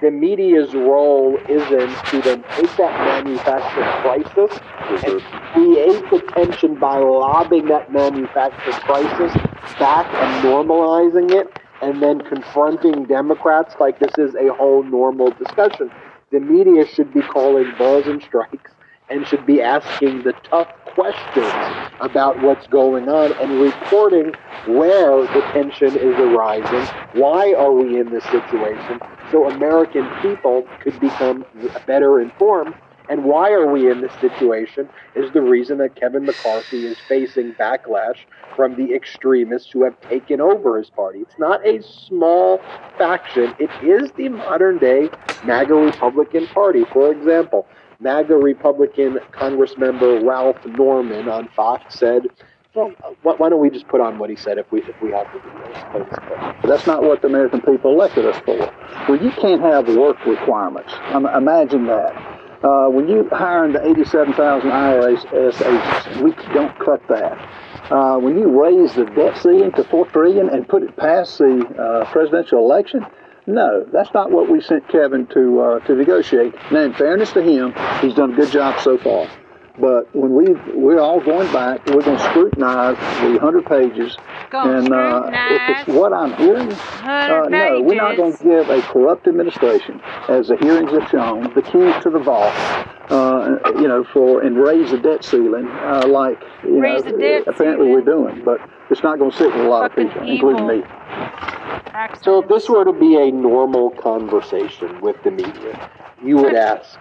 the 0.00 0.10
media's 0.10 0.72
role 0.74 1.36
isn't 1.48 2.06
to 2.06 2.22
then 2.22 2.44
take 2.54 2.76
that 2.76 3.24
manufactured 3.24 3.84
crisis 4.02 4.60
and 5.04 5.20
create 5.52 6.10
the 6.10 6.22
tension 6.32 6.78
by 6.78 6.98
lobbing 6.98 7.66
that 7.66 7.92
manufactured 7.92 8.74
crisis 8.74 9.34
back 9.78 10.06
and 10.06 10.44
normalizing 10.44 11.32
it 11.32 11.52
and 11.82 12.02
then 12.02 12.20
confronting 12.20 13.04
Democrats 13.06 13.74
like 13.80 13.98
this 13.98 14.18
is 14.18 14.34
a 14.34 14.52
whole 14.54 14.82
normal 14.82 15.30
discussion. 15.30 15.90
The 16.30 16.40
media 16.40 16.86
should 16.86 17.12
be 17.14 17.22
calling 17.22 17.72
balls 17.78 18.06
and 18.06 18.22
strikes 18.22 18.72
and 19.10 19.26
should 19.26 19.46
be 19.46 19.62
asking 19.62 20.22
the 20.22 20.32
tough 20.50 20.68
questions 20.84 21.52
about 22.00 22.40
what's 22.42 22.66
going 22.66 23.08
on 23.08 23.32
and 23.40 23.60
reporting 23.60 24.32
where 24.66 25.22
the 25.22 25.42
tension 25.52 25.96
is 25.96 26.18
arising, 26.18 26.86
why 27.14 27.54
are 27.54 27.72
we 27.72 27.98
in 27.98 28.10
this 28.10 28.24
situation, 28.24 29.00
so 29.30 29.48
American 29.48 30.08
people 30.20 30.66
could 30.80 30.98
become 31.00 31.44
better 31.86 32.20
informed. 32.20 32.74
And 33.08 33.24
why 33.24 33.50
are 33.52 33.66
we 33.70 33.90
in 33.90 34.00
this 34.00 34.12
situation 34.20 34.88
is 35.14 35.32
the 35.32 35.40
reason 35.40 35.78
that 35.78 35.94
Kevin 35.94 36.26
McCarthy 36.26 36.86
is 36.86 36.98
facing 37.08 37.52
backlash 37.54 38.18
from 38.54 38.76
the 38.76 38.94
extremists 38.94 39.70
who 39.70 39.84
have 39.84 39.98
taken 40.02 40.40
over 40.40 40.76
his 40.78 40.90
party. 40.90 41.20
It's 41.20 41.38
not 41.38 41.66
a 41.66 41.82
small 41.82 42.60
faction, 42.98 43.54
it 43.58 43.70
is 43.82 44.10
the 44.12 44.28
modern 44.28 44.78
day 44.78 45.08
MAGA 45.44 45.74
Republican 45.74 46.46
Party. 46.48 46.84
For 46.92 47.12
example, 47.12 47.66
MAGA 48.00 48.36
Republican 48.36 49.18
Congressmember 49.32 50.24
Ralph 50.24 50.64
Norman 50.66 51.28
on 51.28 51.48
Fox 51.56 51.98
said, 51.98 52.26
well, 52.74 52.92
why 53.22 53.48
don't 53.48 53.60
we 53.60 53.70
just 53.70 53.88
put 53.88 54.00
on 54.00 54.18
what 54.18 54.30
he 54.30 54.36
said 54.36 54.58
if 54.58 54.70
we 54.70 54.82
if 54.82 55.00
we 55.02 55.10
have 55.10 55.26
the 55.32 55.38
videos? 55.40 56.62
That's 56.62 56.86
not 56.86 57.02
what 57.02 57.22
the 57.22 57.28
American 57.28 57.60
people 57.60 57.92
elected 57.92 58.26
us 58.26 58.38
for. 58.44 58.56
Well, 59.08 59.20
you 59.20 59.30
can't 59.32 59.62
have 59.62 59.88
work 59.96 60.24
requirements. 60.26 60.92
Imagine 61.12 61.86
that. 61.86 62.37
Uh, 62.62 62.88
when 62.88 63.08
you 63.08 63.28
hiring 63.30 63.72
the 63.72 63.86
87,000 63.86 64.68
IRS 64.68 65.24
agents, 65.32 66.20
we 66.20 66.32
don't 66.52 66.76
cut 66.78 67.00
that. 67.08 67.38
Uh, 67.90 68.18
when 68.18 68.36
you 68.36 68.48
raise 68.60 68.94
the 68.94 69.04
debt 69.04 69.36
ceiling 69.38 69.72
to 69.72 69.84
four 69.84 70.06
trillion 70.06 70.48
and 70.50 70.68
put 70.68 70.82
it 70.82 70.96
past 70.96 71.38
the 71.38 71.64
uh, 71.78 72.04
presidential 72.10 72.58
election, 72.58 73.06
no, 73.46 73.86
that's 73.92 74.12
not 74.12 74.30
what 74.30 74.50
we 74.50 74.60
sent 74.60 74.86
Kevin 74.88 75.26
to 75.28 75.60
uh, 75.60 75.78
to 75.86 75.94
negotiate. 75.94 76.54
Now, 76.70 76.80
in 76.80 76.92
fairness 76.92 77.32
to 77.32 77.42
him, 77.42 77.72
he's 78.00 78.14
done 78.14 78.34
a 78.34 78.36
good 78.36 78.50
job 78.50 78.78
so 78.80 78.98
far. 78.98 79.26
But 79.80 80.14
when 80.14 80.34
we 80.34 80.54
we're 80.74 80.98
all 80.98 81.20
going 81.20 81.50
back, 81.52 81.86
we're 81.86 82.02
going 82.02 82.16
to 82.16 82.24
scrutinize 82.30 82.96
the 83.22 83.38
hundred 83.38 83.66
pages, 83.66 84.16
and 84.52 84.92
uh, 84.92 85.30
if 85.32 85.78
it's 85.78 85.88
what 85.88 86.12
I'm 86.12 86.34
hearing, 86.34 86.72
uh, 86.72 87.46
no, 87.48 87.80
we're 87.80 87.94
not 87.94 88.16
going 88.16 88.36
to 88.36 88.42
give 88.42 88.68
a 88.70 88.82
corrupt 88.82 89.28
administration, 89.28 90.00
as 90.28 90.48
the 90.48 90.56
hearings 90.56 90.90
have 90.90 91.08
shown, 91.10 91.54
the 91.54 91.62
keys 91.62 91.94
to 92.02 92.10
the 92.10 92.18
vault. 92.18 92.52
Uh, 93.10 93.56
you 93.76 93.88
know, 93.88 94.04
for 94.04 94.42
and 94.42 94.58
raise 94.58 94.90
the 94.90 94.98
debt 94.98 95.24
ceiling, 95.24 95.66
uh, 95.66 96.06
like 96.06 96.38
you 96.62 96.78
raise 96.78 97.04
know, 97.04 97.42
apparently 97.46 97.86
ceiling. 97.86 97.92
we're 97.92 98.02
doing. 98.02 98.44
But 98.44 98.60
it's 98.90 99.02
not 99.02 99.18
going 99.18 99.30
to 99.30 99.36
sit 99.36 99.54
with 99.54 99.64
a 99.64 99.68
lot 99.68 99.90
of 99.90 99.96
people, 99.96 100.28
evil. 100.28 100.50
including 100.50 100.66
me. 100.66 100.86
So 102.22 102.42
if 102.42 102.48
this 102.48 102.68
were 102.68 102.84
to 102.84 102.92
be 102.92 103.16
a 103.16 103.30
normal 103.30 103.90
conversation 103.90 105.00
with 105.00 105.16
the 105.24 105.30
media, 105.30 105.90
you 106.22 106.36
would 106.36 106.54
ask, 106.70 106.96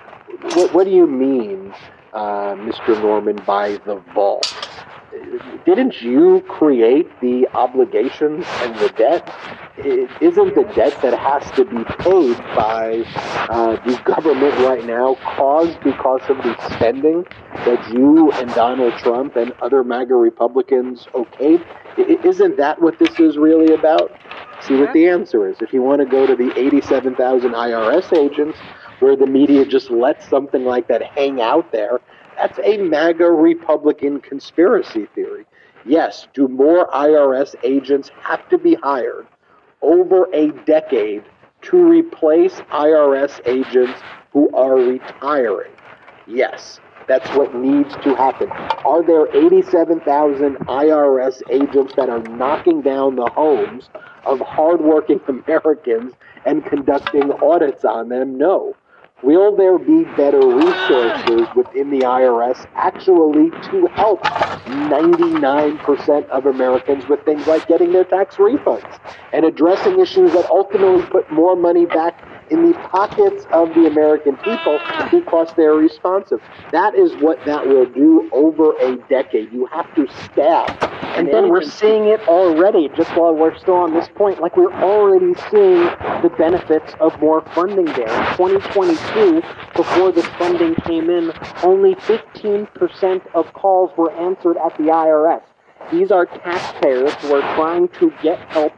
what, 0.55 0.73
what 0.73 0.83
do 0.85 0.91
you 0.91 1.07
mean, 1.07 1.73
uh, 2.17 2.55
Mr. 2.55 2.99
Norman, 3.01 3.37
by 3.45 3.77
the 3.85 3.95
vault? 4.13 4.47
Didn't 5.65 6.01
you 6.01 6.41
create 6.47 7.07
the 7.21 7.47
obligations 7.53 8.45
and 8.61 8.75
the 8.75 8.89
debt? 8.97 9.23
It 9.77 10.09
isn't 10.21 10.55
the 10.55 10.63
debt 10.75 10.99
that 11.01 11.17
has 11.17 11.49
to 11.51 11.65
be 11.65 11.83
paid 12.03 12.37
by 12.55 13.03
uh, 13.49 13.73
the 13.85 14.01
government 14.05 14.53
right 14.59 14.85
now 14.85 15.15
caused 15.35 15.79
because 15.83 16.21
of 16.29 16.37
the 16.37 16.55
spending 16.75 17.25
that 17.65 17.89
you 17.93 18.31
and 18.33 18.49
Donald 18.53 18.93
Trump 18.97 19.35
and 19.35 19.51
other 19.61 19.83
MAGA 19.83 20.15
Republicans 20.15 21.07
okayed? 21.13 21.63
I- 21.97 22.19
Isn't 22.23 22.57
that 22.57 22.81
what 22.81 22.97
this 22.99 23.19
is 23.19 23.37
really 23.37 23.73
about? 23.73 24.11
See 24.61 24.75
what 24.75 24.93
the 24.93 25.07
answer 25.07 25.47
is. 25.49 25.57
If 25.61 25.73
you 25.73 25.81
want 25.83 25.99
to 26.01 26.05
go 26.07 26.25
to 26.25 26.35
the 26.35 26.51
87,000 26.59 27.51
IRS 27.51 28.17
agents 28.17 28.57
where 28.99 29.15
the 29.15 29.27
media 29.27 29.65
just 29.65 29.89
lets 29.89 30.27
something 30.27 30.65
like 30.65 30.87
that 30.87 31.03
hang 31.03 31.41
out 31.41 31.71
there, 31.71 31.99
that's 32.37 32.59
a 32.63 32.77
MAGA 32.77 33.29
Republican 33.29 34.19
conspiracy 34.21 35.07
theory. 35.15 35.45
Yes, 35.85 36.27
do 36.33 36.47
more 36.47 36.87
IRS 36.87 37.55
agents 37.63 38.11
have 38.21 38.47
to 38.49 38.57
be 38.57 38.75
hired 38.75 39.27
over 39.81 40.27
a 40.33 40.51
decade 40.65 41.23
to 41.61 41.77
replace 41.77 42.55
IRS 42.71 43.39
agents 43.45 43.99
who 44.31 44.49
are 44.55 44.75
retiring? 44.75 45.71
Yes, 46.27 46.79
that's 47.07 47.29
what 47.31 47.55
needs 47.55 47.95
to 48.03 48.15
happen. 48.15 48.49
Are 48.51 49.01
there 49.01 49.33
87,000 49.35 50.57
IRS 50.57 51.41
agents 51.49 51.93
that 51.95 52.09
are 52.09 52.21
knocking 52.23 52.81
down 52.81 53.15
the 53.15 53.29
homes 53.29 53.89
of 54.25 54.39
hardworking 54.41 55.21
Americans 55.27 56.13
and 56.45 56.65
conducting 56.65 57.31
audits 57.31 57.85
on 57.85 58.09
them? 58.09 58.37
No. 58.37 58.75
Will 59.23 59.55
there 59.55 59.79
be 59.79 60.03
better 60.15 60.39
resources 60.39 61.47
within 61.55 61.89
the 61.89 62.01
IRS 62.01 62.67
actually 62.75 63.49
to 63.71 63.87
help 63.95 64.21
99% 64.23 66.29
of 66.29 66.45
Americans 66.45 67.07
with 67.07 67.25
things 67.25 67.47
like 67.47 67.67
getting 67.67 67.91
their 67.91 68.03
tax 68.03 68.35
refunds 68.35 68.99
and 69.33 69.43
addressing 69.43 69.99
issues 69.99 70.33
that 70.33 70.47
ultimately 70.51 71.03
put 71.07 71.31
more 71.31 71.55
money 71.55 71.87
back 71.87 72.23
in 72.49 72.71
the 72.71 72.77
pockets 72.89 73.45
of 73.51 73.73
the 73.73 73.87
American 73.87 74.37
people 74.37 74.79
because 75.11 75.53
they're 75.55 75.73
responsive? 75.73 76.41
That 76.71 76.95
is 76.95 77.13
what 77.21 77.43
that 77.45 77.67
will 77.67 77.85
do 77.85 78.29
over 78.31 78.77
a 78.79 78.97
decade. 79.09 79.51
You 79.51 79.65
have 79.67 79.93
to 79.95 80.07
staff. 80.25 80.77
And 81.17 81.33
then 81.33 81.49
we're 81.49 81.63
seeing 81.63 82.05
it 82.05 82.19
already, 82.27 82.89
just 82.89 83.09
while 83.17 83.33
we're 83.33 83.57
still 83.57 83.75
on 83.75 83.93
this 83.93 84.07
point, 84.13 84.39
like 84.39 84.55
we're 84.55 84.73
already 84.73 85.33
seeing 85.49 85.85
the 86.21 86.31
benefits 86.37 86.93
of 86.99 87.19
more 87.19 87.41
funding 87.55 87.85
there. 87.85 88.07
In 88.07 88.37
2022, 88.37 89.41
before 89.75 90.11
this 90.11 90.27
funding 90.37 90.75
came 90.75 91.09
in, 91.09 91.31
only 91.63 91.95
15% 91.95 93.21
of 93.33 93.51
calls 93.53 93.91
were 93.97 94.11
answered 94.11 94.57
at 94.57 94.77
the 94.77 94.83
IRS. 94.83 95.41
These 95.91 96.11
are 96.11 96.25
taxpayers 96.25 97.13
who 97.15 97.33
are 97.33 97.55
trying 97.55 97.87
to 97.99 98.11
get 98.21 98.39
help 98.49 98.73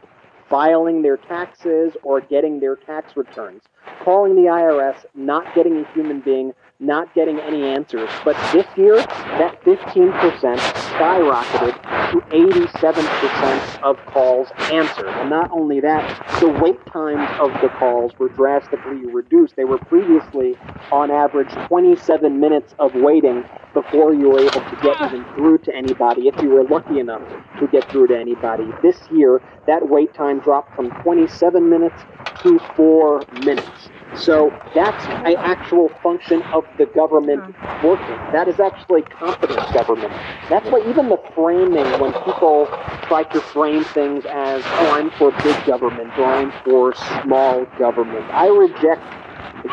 filing 0.50 1.00
their 1.00 1.16
taxes 1.16 1.92
or 2.02 2.20
getting 2.20 2.60
their 2.60 2.76
tax 2.76 3.16
returns. 3.16 3.62
Calling 4.04 4.34
the 4.34 4.50
IRS, 4.50 4.96
not 5.14 5.54
getting 5.54 5.78
a 5.78 5.92
human 5.94 6.20
being, 6.20 6.52
not 6.80 7.14
getting 7.14 7.38
any 7.40 7.62
answers. 7.62 8.08
But 8.24 8.36
this 8.52 8.66
year, 8.76 8.96
that 8.96 9.62
15% 9.64 10.12
skyrocketed 10.58 11.74
to 12.12 12.20
87% 12.30 13.82
of 13.82 13.98
calls 14.06 14.48
answered. 14.72 15.08
And 15.08 15.30
not 15.30 15.50
only 15.52 15.80
that, 15.80 16.40
the 16.40 16.48
wait 16.48 16.84
times 16.86 17.28
of 17.38 17.52
the 17.60 17.68
calls 17.78 18.18
were 18.18 18.30
drastically 18.30 19.06
reduced. 19.06 19.56
They 19.56 19.64
were 19.64 19.78
previously, 19.78 20.56
on 20.90 21.10
average, 21.10 21.50
27 21.68 22.40
minutes 22.40 22.74
of 22.78 22.94
waiting 22.94 23.44
before 23.74 24.14
you 24.14 24.30
were 24.30 24.40
able 24.40 24.50
to 24.50 24.78
get 24.82 24.96
ah. 24.98 25.06
even 25.08 25.24
through 25.34 25.58
to 25.58 25.74
anybody, 25.74 26.28
if 26.28 26.42
you 26.42 26.48
were 26.48 26.64
lucky 26.64 26.98
enough 26.98 27.22
to 27.60 27.66
get 27.68 27.88
through 27.90 28.08
to 28.08 28.18
anybody. 28.18 28.64
This 28.82 28.98
year, 29.12 29.40
that 29.66 29.88
wait 29.88 30.14
time 30.14 30.40
dropped 30.40 30.74
from 30.74 30.90
27 31.02 31.68
minutes 31.68 32.02
to 32.42 32.58
four 32.74 33.22
minutes. 33.44 33.90
So 34.16 34.50
that's 34.74 35.04
an 35.26 35.36
actual 35.36 35.88
function 36.02 36.42
of 36.42 36.64
the 36.78 36.86
government 36.86 37.42
uh-huh. 37.42 37.88
working. 37.88 38.32
That 38.32 38.48
is 38.48 38.58
actually 38.60 39.02
competent 39.02 39.72
government. 39.72 40.12
That's 40.48 40.68
why 40.70 40.80
even 40.88 41.08
the 41.08 41.18
framing, 41.34 41.86
when 42.00 42.12
people 42.24 42.66
try 43.06 43.24
to 43.32 43.40
frame 43.40 43.84
things 43.84 44.24
as, 44.26 44.62
oh, 44.64 44.90
I'm 44.94 45.10
for 45.12 45.30
big 45.42 45.64
government 45.66 46.10
or 46.18 46.24
I'm 46.24 46.52
for 46.64 46.94
small 47.22 47.64
government, 47.78 48.24
I 48.30 48.48
reject 48.48 49.02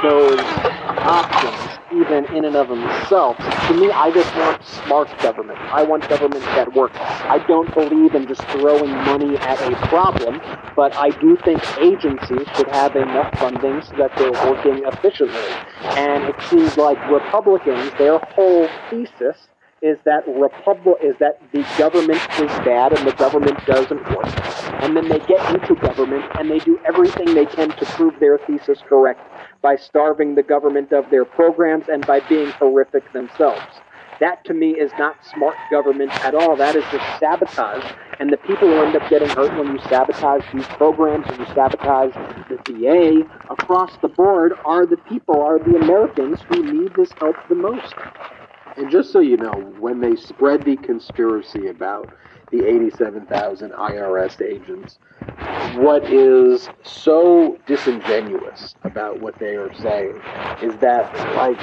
those 0.03 0.39
options 0.39 1.77
even 1.91 2.25
in 2.35 2.45
and 2.45 2.55
of 2.55 2.67
themselves. 2.67 3.39
To 3.67 3.73
me, 3.73 3.89
I 3.91 4.11
just 4.11 4.35
want 4.35 4.63
smart 4.63 5.09
government. 5.19 5.57
I 5.59 5.83
want 5.83 6.07
government 6.09 6.43
that 6.43 6.73
works. 6.73 6.97
I 6.99 7.43
don't 7.47 7.73
believe 7.73 8.13
in 8.13 8.27
just 8.27 8.41
throwing 8.43 8.91
money 8.91 9.37
at 9.37 9.59
a 9.61 9.75
problem, 9.87 10.41
but 10.75 10.95
I 10.95 11.09
do 11.09 11.37
think 11.37 11.61
agencies 11.79 12.47
should 12.55 12.67
have 12.67 12.95
enough 12.95 13.33
funding 13.39 13.81
so 13.81 13.95
that 13.97 14.11
they're 14.17 14.31
working 14.31 14.83
efficiently. 14.85 15.39
And 15.81 16.25
it 16.25 16.35
seems 16.49 16.77
like 16.77 16.97
Republicans, 17.09 17.91
their 17.97 18.19
whole 18.19 18.67
thesis 18.89 19.47
is 19.81 19.97
that 20.05 20.23
Republic 20.27 20.97
is 21.03 21.15
that 21.19 21.39
the 21.51 21.65
government 21.77 22.19
is 22.39 22.49
bad 22.65 22.97
and 22.97 23.07
the 23.07 23.13
government 23.13 23.63
doesn't 23.65 24.03
work. 24.09 24.25
And 24.81 24.97
then 24.97 25.07
they 25.07 25.19
get 25.19 25.53
into 25.53 25.75
government 25.75 26.25
and 26.39 26.49
they 26.49 26.59
do 26.59 26.79
everything 26.87 27.33
they 27.33 27.45
can 27.45 27.69
to 27.69 27.85
prove 27.85 28.19
their 28.19 28.39
thesis 28.39 28.79
correct 28.87 29.21
by 29.61 29.75
starving 29.75 30.35
the 30.35 30.43
government 30.43 30.91
of 30.91 31.09
their 31.09 31.25
programs 31.25 31.87
and 31.89 32.05
by 32.05 32.19
being 32.21 32.49
horrific 32.51 33.11
themselves. 33.13 33.81
That 34.19 34.43
to 34.45 34.53
me 34.53 34.71
is 34.71 34.91
not 34.97 35.23
smart 35.25 35.55
government 35.69 36.11
at 36.25 36.33
all. 36.33 36.55
That 36.55 36.75
is 36.75 36.83
just 36.91 37.19
sabotage. 37.19 37.93
And 38.19 38.31
the 38.31 38.37
people 38.37 38.67
who 38.67 38.81
end 38.83 38.95
up 38.95 39.07
getting 39.09 39.29
hurt 39.29 39.55
when 39.57 39.73
you 39.73 39.79
sabotage 39.89 40.43
these 40.51 40.65
programs 40.65 41.27
and 41.27 41.39
you 41.39 41.45
sabotage 41.53 42.13
the 42.49 42.57
VA 42.65 43.29
across 43.51 43.95
the 44.01 44.07
board 44.07 44.53
are 44.65 44.87
the 44.87 44.97
people, 44.97 45.39
are 45.39 45.59
the 45.59 45.75
Americans 45.75 46.39
who 46.49 46.63
need 46.63 46.95
this 46.95 47.11
help 47.19 47.35
the 47.47 47.55
most. 47.55 47.93
And 48.75 48.89
just 48.89 49.11
so 49.11 49.19
you 49.19 49.37
know, 49.37 49.53
when 49.79 50.01
they 50.01 50.15
spread 50.15 50.63
the 50.63 50.77
conspiracy 50.77 51.67
about 51.67 52.11
the 52.51 52.65
87,000 52.65 53.71
IRS 53.71 54.41
agents, 54.41 54.99
what 55.75 56.03
is 56.11 56.69
so 56.83 57.59
disingenuous 57.67 58.75
about 58.83 59.19
what 59.19 59.37
they 59.39 59.55
are 59.55 59.73
saying 59.75 60.15
is 60.61 60.77
that, 60.79 61.13
like, 61.35 61.59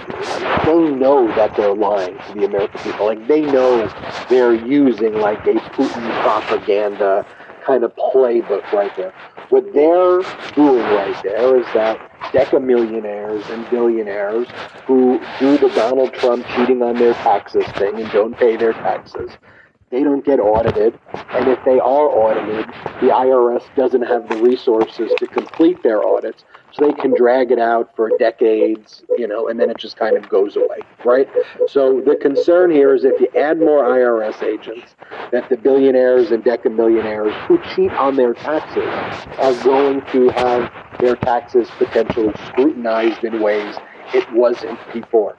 they 0.65 0.91
know 0.97 1.27
that 1.37 1.57
they're 1.57 1.75
lying 1.75 2.19
to 2.27 2.33
the 2.35 2.45
American 2.45 2.81
people. 2.81 3.07
Like, 3.07 3.27
they 3.27 3.41
know 3.41 3.89
they're 4.29 4.55
using, 4.55 5.15
like, 5.15 5.41
a 5.47 5.55
Putin 5.55 6.23
propaganda 6.23 7.27
kind 7.65 7.83
of 7.83 7.95
playbook 7.97 8.71
right 8.73 8.95
there. 8.97 9.13
What 9.49 9.73
they're 9.73 10.21
doing 10.53 10.85
right 10.85 11.23
there 11.23 11.57
is 11.59 11.67
that 11.73 11.99
decamillionaires 12.33 13.49
and 13.51 13.69
billionaires 13.71 14.49
who 14.87 15.19
do 15.39 15.57
the 15.57 15.69
Donald 15.75 16.13
Trump 16.15 16.47
cheating 16.49 16.83
on 16.83 16.97
their 16.97 17.15
taxes 17.15 17.65
thing 17.73 18.01
and 18.01 18.11
don't 18.13 18.37
pay 18.37 18.57
their 18.57 18.73
taxes, 18.73 19.31
they 19.95 20.03
don't 20.03 20.25
get 20.25 20.41
audited. 20.41 20.99
And 21.31 21.49
if 21.49 21.65
they 21.65 21.79
are 21.79 22.09
audited, 22.09 22.67
the 23.01 23.11
IRS 23.15 23.63
doesn't 23.77 24.03
have 24.03 24.29
the 24.29 24.37
resources 24.37 25.13
to 25.19 25.27
complete 25.29 25.85
their 25.85 26.05
audits. 26.05 26.45
So 26.73 26.87
they 26.87 26.93
can 26.93 27.15
drag 27.15 27.53
it 27.53 27.61
out 27.61 27.95
for 27.95 28.11
decades, 28.19 29.05
you 29.17 29.29
know, 29.29 29.47
and 29.47 29.61
then 29.61 29.71
it 29.71 29.79
just 29.79 29.97
kind 29.97 30.17
of 30.17 30.29
goes 30.29 30.57
away, 30.57 30.81
right? 31.05 31.29
So 31.69 32.01
the 32.01 32.17
concern 32.17 32.73
here 32.73 32.93
is 32.97 33.05
if 33.05 33.21
you 33.21 33.29
add 33.41 33.61
more 33.61 33.85
IRS 33.85 34.43
agents, 34.43 34.97
that 35.31 35.49
the 35.49 35.57
billionaires 35.57 36.33
and 36.33 36.43
decamillionaires 36.43 37.33
who 37.47 37.61
cheat 37.77 37.93
on 37.93 38.17
their 38.17 38.35
taxes 38.35 38.89
are 39.39 39.55
going 39.63 40.03
to 40.11 40.31
have 40.31 40.73
their 40.99 41.15
taxes 41.15 41.69
potentially 41.79 42.33
scrutinized 42.49 43.23
in 43.23 43.41
ways 43.41 43.77
it 44.13 44.31
wasn't 44.33 44.79
before. 44.93 45.37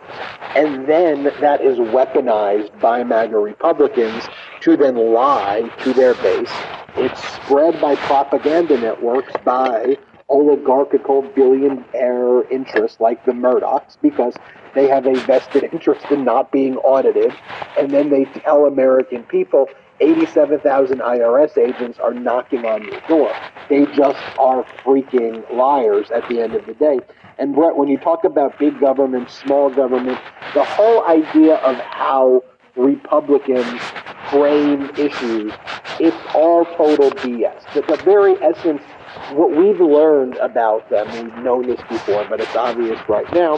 And 0.56 0.88
then 0.88 1.26
that 1.42 1.62
is 1.62 1.78
weaponized 1.78 2.80
by 2.80 3.04
MAGA 3.04 3.38
Republicans 3.38 4.24
to 4.66 4.76
then 4.76 4.96
lie 4.96 5.62
to 5.84 5.94
their 5.94 6.16
base. 6.16 6.50
It's 6.98 7.24
spread 7.36 7.80
by 7.80 7.96
propaganda 7.96 8.76
networks 8.80 9.32
by 9.44 9.96
oligarchical 10.28 11.22
billionaire 11.22 12.42
interests 12.50 13.00
like 13.00 13.24
the 13.26 13.32
Murdochs 13.32 13.96
because 14.02 14.34
they 14.74 14.88
have 14.88 15.06
a 15.06 15.14
vested 15.26 15.64
interest 15.72 16.08
in 16.10 16.26
not 16.26 16.52
being 16.52 16.78
audited. 16.78 17.32
And 17.78 17.92
then 17.92 18.10
they 18.10 18.26
tell 18.26 18.66
American 18.66 19.22
people 19.24 19.70
87,000 20.00 21.00
IRS 21.00 21.60
agents 21.60 22.00
are 22.00 22.16
knocking 22.16 22.66
on 22.66 22.84
your 22.86 23.00
door. 23.02 23.36
They 23.70 23.86
just 23.86 24.20
are 24.40 24.64
freaking 24.84 25.48
liars 25.54 26.10
at 26.10 26.28
the 26.28 26.42
end 26.42 26.56
of 26.56 26.66
the 26.66 26.74
day. 26.74 27.02
And 27.38 27.54
Brett, 27.54 27.76
when 27.76 27.88
you 27.88 28.00
talk 28.00 28.24
about 28.24 28.58
big 28.58 28.80
government, 28.80 29.30
small 29.30 29.70
government, 29.70 30.20
the 30.56 30.64
whole 30.64 31.06
idea 31.06 31.58
of 31.58 31.76
how 31.76 32.42
Republicans 32.76 33.80
frame 34.30 34.90
issues, 34.98 35.54
it's 36.00 36.18
all 36.34 36.66
total 36.78 37.12
BS. 37.12 37.74
The, 37.74 37.82
the 37.82 38.02
very 38.04 38.36
essence, 38.42 38.82
what 39.34 39.52
we've 39.56 39.80
learned 39.80 40.36
about 40.38 40.90
them, 40.90 41.08
we've 41.12 41.44
known 41.44 41.68
this 41.68 41.80
before, 41.90 42.26
but 42.30 42.42
it's 42.42 42.56
obvious 42.56 43.00
right 43.08 43.32
now, 43.34 43.58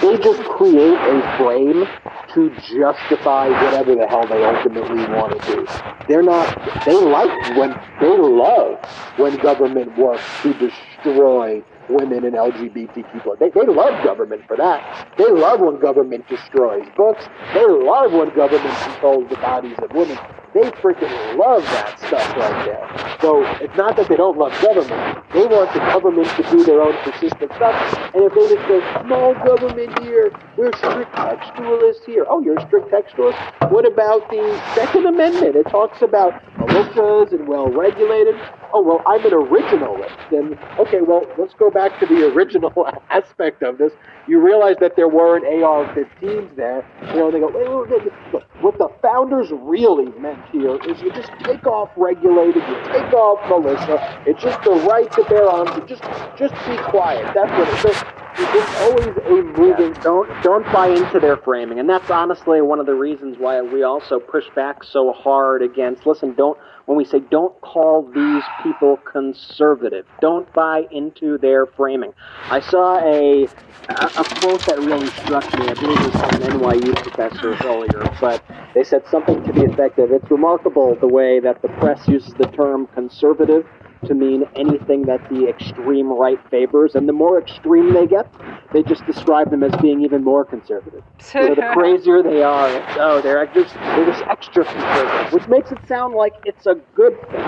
they 0.00 0.16
just 0.18 0.42
create 0.44 0.98
a 0.98 1.36
frame 1.38 1.86
to 2.34 2.50
justify 2.78 3.48
whatever 3.48 3.94
the 3.94 4.06
hell 4.06 4.26
they 4.26 4.44
ultimately 4.44 5.04
want 5.14 5.40
to 5.40 5.54
do. 5.54 5.66
They're 6.06 6.22
not, 6.22 6.84
they 6.84 6.94
like 6.94 7.56
when, 7.56 7.74
they 8.00 8.16
love 8.16 8.78
when 9.16 9.36
government 9.38 9.96
works 9.98 10.22
to 10.42 10.54
destroy 10.54 11.62
women 11.88 12.24
and 12.24 12.34
LGBTQ 12.34 13.12
people. 13.12 13.36
They, 13.40 13.50
they 13.50 13.66
love 13.66 14.04
government 14.04 14.42
for 14.46 14.56
that. 14.56 14.97
They 15.18 15.30
love 15.30 15.58
when 15.58 15.80
government 15.80 16.28
destroys 16.28 16.86
books. 16.96 17.26
They 17.52 17.66
love 17.66 18.12
when 18.12 18.30
government 18.36 18.74
controls 18.84 19.28
the 19.28 19.36
bodies 19.36 19.76
of 19.82 19.90
women. 19.92 20.16
They 20.54 20.70
freaking 20.78 21.36
love 21.36 21.62
that 21.64 21.98
stuff 21.98 22.36
right 22.36 22.64
there. 22.64 23.18
So 23.20 23.44
it's 23.60 23.76
not 23.76 23.96
that 23.96 24.08
they 24.08 24.16
don't 24.16 24.38
love 24.38 24.52
government. 24.62 25.24
They 25.34 25.44
want 25.44 25.74
the 25.74 25.80
government 25.80 26.28
to 26.36 26.42
do 26.50 26.64
their 26.64 26.80
own 26.80 26.94
persistent 27.02 27.52
stuff. 27.52 27.74
And 28.14 28.24
if 28.24 28.32
they 28.32 28.54
just 28.54 28.68
go, 28.68 28.80
small 29.04 29.34
government 29.34 29.98
here, 30.00 30.30
we're 30.56 30.72
strict 30.78 31.12
textualists 31.12 32.04
here. 32.06 32.24
Oh, 32.30 32.40
you're 32.40 32.56
a 32.56 32.66
strict 32.66 32.88
textualist? 32.90 33.36
What 33.70 33.86
about 33.86 34.30
the 34.30 34.62
Second 34.74 35.06
Amendment? 35.06 35.56
It 35.56 35.68
talks 35.68 36.00
about 36.00 36.40
militias 36.56 37.32
and 37.32 37.46
well-regulated. 37.46 38.36
Oh, 38.72 38.82
well, 38.82 39.02
I'm 39.06 39.24
an 39.24 39.32
originalist. 39.32 40.32
And, 40.32 40.58
okay, 40.78 41.00
well, 41.00 41.24
let's 41.38 41.54
go 41.54 41.70
back 41.70 41.98
to 42.00 42.06
the 42.06 42.26
original 42.32 42.72
aspect 43.10 43.62
of 43.62 43.78
this. 43.78 43.92
You 44.26 44.40
realize 44.40 44.76
that 44.80 44.94
there 44.96 45.08
weren't 45.08 45.44
AR-15s 45.44 46.54
there. 46.56 46.84
You 47.08 47.14
know, 47.14 47.30
they 47.30 47.40
go, 47.40 47.48
wait, 47.48 47.90
wait, 47.90 48.04
wait, 48.04 48.12
look, 48.32 48.44
what 48.60 48.76
the 48.76 48.88
founders 49.00 49.48
really 49.52 50.12
meant 50.18 50.44
here 50.52 50.76
is 50.84 51.00
you 51.00 51.12
just 51.12 51.30
take 51.44 51.66
off 51.66 51.90
regulated, 51.96 52.62
you 52.68 52.76
take 52.92 53.12
off 53.14 53.48
militia. 53.48 54.22
It's 54.26 54.42
just 54.42 54.62
the 54.64 54.72
right 54.88 55.10
to 55.12 55.24
bear 55.24 55.48
arms. 55.48 55.70
You 55.76 55.86
just, 55.86 56.02
just 56.36 56.54
be 56.66 56.76
quiet. 56.90 57.32
That's 57.34 57.50
what 57.50 57.68
it 57.68 57.90
is. 57.90 58.04
It's 58.40 58.76
always 58.82 59.16
a 59.26 59.58
moving. 59.58 59.92
Don't 59.94 60.28
don't 60.44 60.64
buy 60.72 60.88
into 60.88 61.18
their 61.18 61.36
framing, 61.36 61.80
and 61.80 61.88
that's 61.88 62.08
honestly 62.08 62.60
one 62.60 62.78
of 62.78 62.86
the 62.86 62.94
reasons 62.94 63.36
why 63.36 63.60
we 63.62 63.82
also 63.82 64.20
push 64.20 64.44
back 64.54 64.84
so 64.84 65.12
hard 65.12 65.60
against. 65.60 66.06
Listen, 66.06 66.34
don't 66.34 66.56
when 66.88 66.96
we 66.96 67.04
say 67.04 67.20
don't 67.30 67.60
call 67.60 68.02
these 68.02 68.42
people 68.62 68.96
conservative, 69.04 70.06
don't 70.22 70.50
buy 70.54 70.86
into 70.90 71.36
their 71.36 71.66
framing. 71.66 72.14
I 72.44 72.60
saw 72.60 72.98
a 73.00 73.46
a, 73.90 74.24
quote 74.40 74.64
that 74.66 74.78
really 74.78 75.06
struck 75.08 75.44
me. 75.58 75.68
I 75.68 75.74
believe 75.74 76.00
it 76.00 76.12
was 76.12 76.14
from 76.14 76.42
an 76.42 76.60
NYU 76.60 76.94
professor 76.96 77.56
earlier, 77.66 78.10
but 78.20 78.42
they 78.74 78.84
said 78.84 79.06
something 79.06 79.42
to 79.44 79.52
the 79.52 79.66
effect 79.66 79.98
of, 79.98 80.12
"It's 80.12 80.30
remarkable 80.30 80.94
the 80.94 81.08
way 81.08 81.40
that 81.40 81.60
the 81.60 81.68
press 81.68 82.08
uses 82.08 82.32
the 82.34 82.46
term 82.46 82.86
conservative." 82.94 83.66
To 84.06 84.14
mean 84.14 84.44
anything 84.56 85.02
that 85.02 85.28
the 85.30 85.48
extreme 85.48 86.12
right 86.12 86.38
favors, 86.50 86.94
and 86.94 87.08
the 87.08 87.12
more 87.12 87.38
extreme 87.38 87.92
they 87.92 88.06
get, 88.06 88.32
they 88.72 88.82
just 88.82 89.04
describe 89.06 89.50
them 89.50 89.62
as 89.62 89.74
being 89.80 90.02
even 90.02 90.22
more 90.24 90.44
conservative. 90.44 91.02
so 91.20 91.54
the 91.54 91.70
crazier 91.74 92.22
they 92.22 92.42
are, 92.42 92.68
oh, 92.98 93.20
they're 93.20 93.46
just 93.46 93.74
they're 93.74 94.06
just 94.06 94.22
extra 94.24 94.64
conservative, 94.64 95.32
which 95.32 95.48
makes 95.48 95.70
it 95.72 95.78
sound 95.86 96.14
like 96.14 96.34
it's 96.44 96.66
a 96.66 96.74
good 96.94 97.18
thing. 97.30 97.40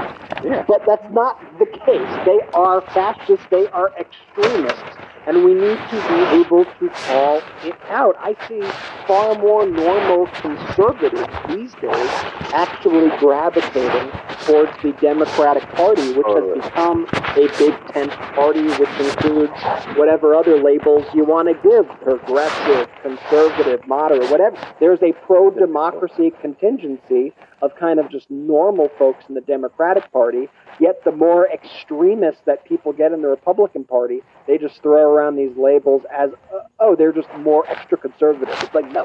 Yeah. 0.44 0.64
But 0.66 0.82
that's 0.86 1.12
not 1.12 1.40
the 1.58 1.66
case. 1.66 2.26
They 2.26 2.40
are 2.54 2.80
fascists. 2.80 3.46
They 3.50 3.66
are 3.68 3.92
extremists. 3.98 4.96
And 5.26 5.44
we 5.44 5.52
need 5.52 5.76
to 5.76 6.08
be 6.08 6.40
able 6.40 6.64
to 6.64 6.88
call 6.88 7.42
it 7.62 7.76
out. 7.88 8.16
I 8.18 8.34
see 8.48 8.62
far 9.06 9.34
more 9.34 9.66
normal 9.66 10.26
conservatives 10.28 11.28
these 11.48 11.74
days 11.74 12.10
actually 12.54 13.10
gravitating 13.18 14.10
towards 14.46 14.72
the 14.82 14.92
Democratic 15.00 15.68
Party, 15.74 16.14
which 16.14 16.26
has 16.40 16.64
become 16.64 17.06
a 17.12 17.48
big 17.58 17.74
tent 17.92 18.12
party, 18.34 18.62
which 18.62 18.88
includes 18.98 19.52
whatever 19.96 20.34
other 20.34 20.62
labels 20.62 21.04
you 21.14 21.24
want 21.24 21.48
to 21.48 21.54
give 21.68 21.86
progressive, 22.00 22.88
conservative, 23.02 23.86
moderate, 23.86 24.30
whatever. 24.30 24.56
There's 24.80 25.02
a 25.02 25.12
pro 25.26 25.50
democracy 25.50 26.32
contingency 26.40 27.32
of 27.62 27.74
kind 27.76 28.00
of 28.00 28.10
just 28.10 28.30
normal 28.30 28.88
folks 28.98 29.24
in 29.28 29.34
the 29.34 29.40
Democratic 29.42 30.10
Party, 30.12 30.48
yet 30.78 31.04
the 31.04 31.12
more 31.12 31.48
extremists 31.52 32.40
that 32.46 32.64
people 32.64 32.92
get 32.92 33.12
in 33.12 33.20
the 33.22 33.28
Republican 33.28 33.84
Party, 33.84 34.22
they 34.46 34.56
just 34.56 34.80
throw 34.82 35.10
around 35.10 35.36
these 35.36 35.56
labels 35.56 36.02
as, 36.10 36.30
uh, 36.54 36.60
oh, 36.78 36.96
they're 36.96 37.12
just 37.12 37.28
more 37.38 37.68
extra 37.68 37.98
conservative. 37.98 38.48
It's 38.62 38.74
like, 38.74 38.90
no, 38.92 39.04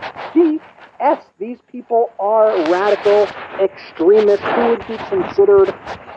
BS. 1.00 1.22
These 1.40 1.60
people 1.72 2.12
are 2.20 2.56
radical 2.72 3.28
extremists 3.62 4.46
who 4.46 4.70
would 4.70 4.88
be 4.88 4.98
considered 5.10 5.70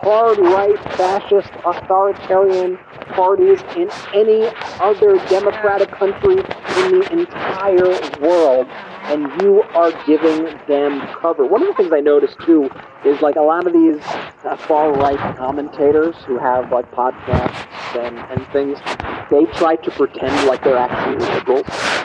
hard 0.03 0.39
right, 0.39 0.79
fascist, 0.95 1.51
authoritarian 1.65 2.79
parties 3.15 3.61
in 3.77 3.91
any 4.15 4.47
other 4.81 5.17
democratic 5.29 5.91
country 5.91 6.37
in 6.37 6.99
the 6.99 7.09
entire 7.13 8.21
world 8.21 8.69
and 9.09 9.43
you 9.43 9.63
are 9.75 9.91
giving 10.07 10.45
them 10.67 11.01
cover. 11.21 11.47
One 11.47 11.63
of 11.63 11.69
the 11.69 11.75
things 11.75 11.93
I 11.93 12.01
noticed 12.01 12.39
too 12.41 12.69
is 13.05 13.23
like 13.23 13.37
a 13.37 13.43
lot 13.43 13.67
of 13.67 13.73
these 13.73 14.03
uh, 14.45 14.57
far 14.57 14.93
right 14.93 15.19
commentators 15.37 16.15
who 16.27 16.39
have 16.39 16.71
like 16.71 16.91
podcasts 16.93 17.67
and, 17.97 18.19
and 18.19 18.47
things, 18.53 18.79
they 19.31 19.45
try 19.59 19.77
to 19.77 19.91
pretend 19.91 20.47
like 20.47 20.63
they're 20.63 20.77
actually 20.77 21.25
liberals. 21.27 21.67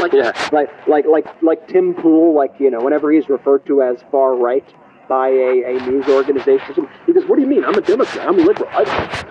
like, 0.00 0.12
like 0.52 0.86
like 0.86 1.06
like 1.06 1.42
like 1.42 1.68
Tim 1.68 1.94
Pool, 1.94 2.34
like 2.34 2.52
you 2.58 2.70
know, 2.70 2.82
whenever 2.82 3.10
he's 3.10 3.28
referred 3.28 3.64
to 3.66 3.82
as 3.82 4.04
far 4.10 4.36
right 4.36 4.64
by 5.08 5.28
a, 5.28 5.76
a 5.76 5.86
news 5.86 6.06
organization, 6.06 6.86
he 7.06 7.12
goes, 7.12 7.24
"What 7.26 7.36
do 7.36 7.42
you 7.42 7.48
mean? 7.48 7.64
I'm 7.64 7.74
a 7.74 7.80
Democrat. 7.80 8.28
I'm 8.28 8.38
a 8.38 8.42
liberal. 8.42 8.68
I, 8.72 8.82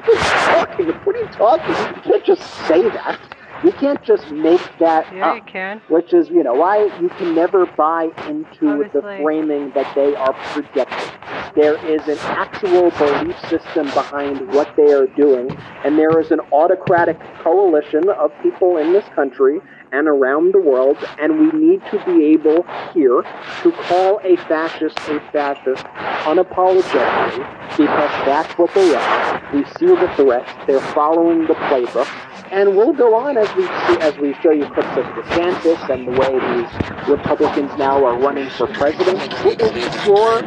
what 0.06 0.76
are 0.76 0.82
you 0.82 0.88
talking? 0.88 0.88
What 1.06 1.16
are 1.16 1.20
you 1.20 1.28
talking? 1.28 1.96
You 1.96 2.02
can't 2.02 2.26
just 2.26 2.42
say 2.68 2.82
that." 2.90 3.39
You 3.64 3.72
can't 3.74 4.02
just 4.04 4.32
make 4.32 4.62
that 4.80 5.14
Yeah, 5.14 5.32
up. 5.32 5.36
you 5.36 5.42
can. 5.42 5.82
Which 5.90 6.14
is, 6.14 6.30
you 6.30 6.44
know, 6.44 6.54
why 6.54 6.86
you 7.02 7.10
can 7.18 7.36
never 7.36 7.66
buy 7.66 8.10
into 8.28 8.88
the 8.94 9.02
framing 9.22 9.72
that 9.72 9.94
they 9.96 10.16
are 10.16 10.34
projecting. 10.54 11.12
There 11.56 11.76
is 11.86 12.08
an 12.08 12.18
actual 12.20 12.92
belief 12.92 13.38
system 13.50 13.88
behind 13.88 14.48
what 14.54 14.74
they 14.78 14.94
are 14.94 15.08
doing, 15.08 15.52
and 15.84 15.98
there 15.98 16.20
is 16.20 16.32
an 16.32 16.40
autocratic 16.54 17.20
coalition 17.44 18.08
of 18.10 18.32
people 18.42 18.78
in 18.78 18.94
this 18.94 19.06
country 19.14 19.60
and 19.92 20.08
around 20.08 20.54
the 20.54 20.60
world, 20.60 20.98
and 21.20 21.40
we 21.40 21.60
need 21.60 21.82
to 21.92 21.98
be 22.06 22.26
able 22.26 22.64
here 22.94 23.24
to 23.64 23.72
call 23.72 24.22
a 24.24 24.38
fascist 24.48 24.98
a 25.10 25.20
fascist 25.32 25.84
unapologetically 26.24 27.46
because 27.78 28.12
that's 28.26 28.54
what 28.58 28.74
they 28.74 28.96
are. 28.96 29.42
We 29.54 29.64
see 29.80 29.88
the 29.88 30.12
threats, 30.16 30.52
they're 30.68 30.80
following 30.94 31.42
the 31.48 31.56
playbook, 31.56 32.08
and 32.52 32.76
we'll 32.76 32.94
go 32.94 33.16
on 33.16 33.38
as 33.38 33.48
we 33.56 33.64
see, 33.64 34.02
as 34.02 34.18
we 34.18 34.34
show 34.42 34.52
you 34.52 34.66
clips 34.74 34.98
of 34.98 35.06
DeSantis 35.06 35.90
and 35.90 36.08
the 36.08 36.12
way 36.12 36.34
these 36.34 37.08
Republicans 37.08 37.72
now 37.78 38.04
are 38.04 38.18
running 38.18 38.50
for 38.52 38.68
president. 38.68 39.20
It 39.46 39.62
is 39.62 39.96
pure, 40.04 40.40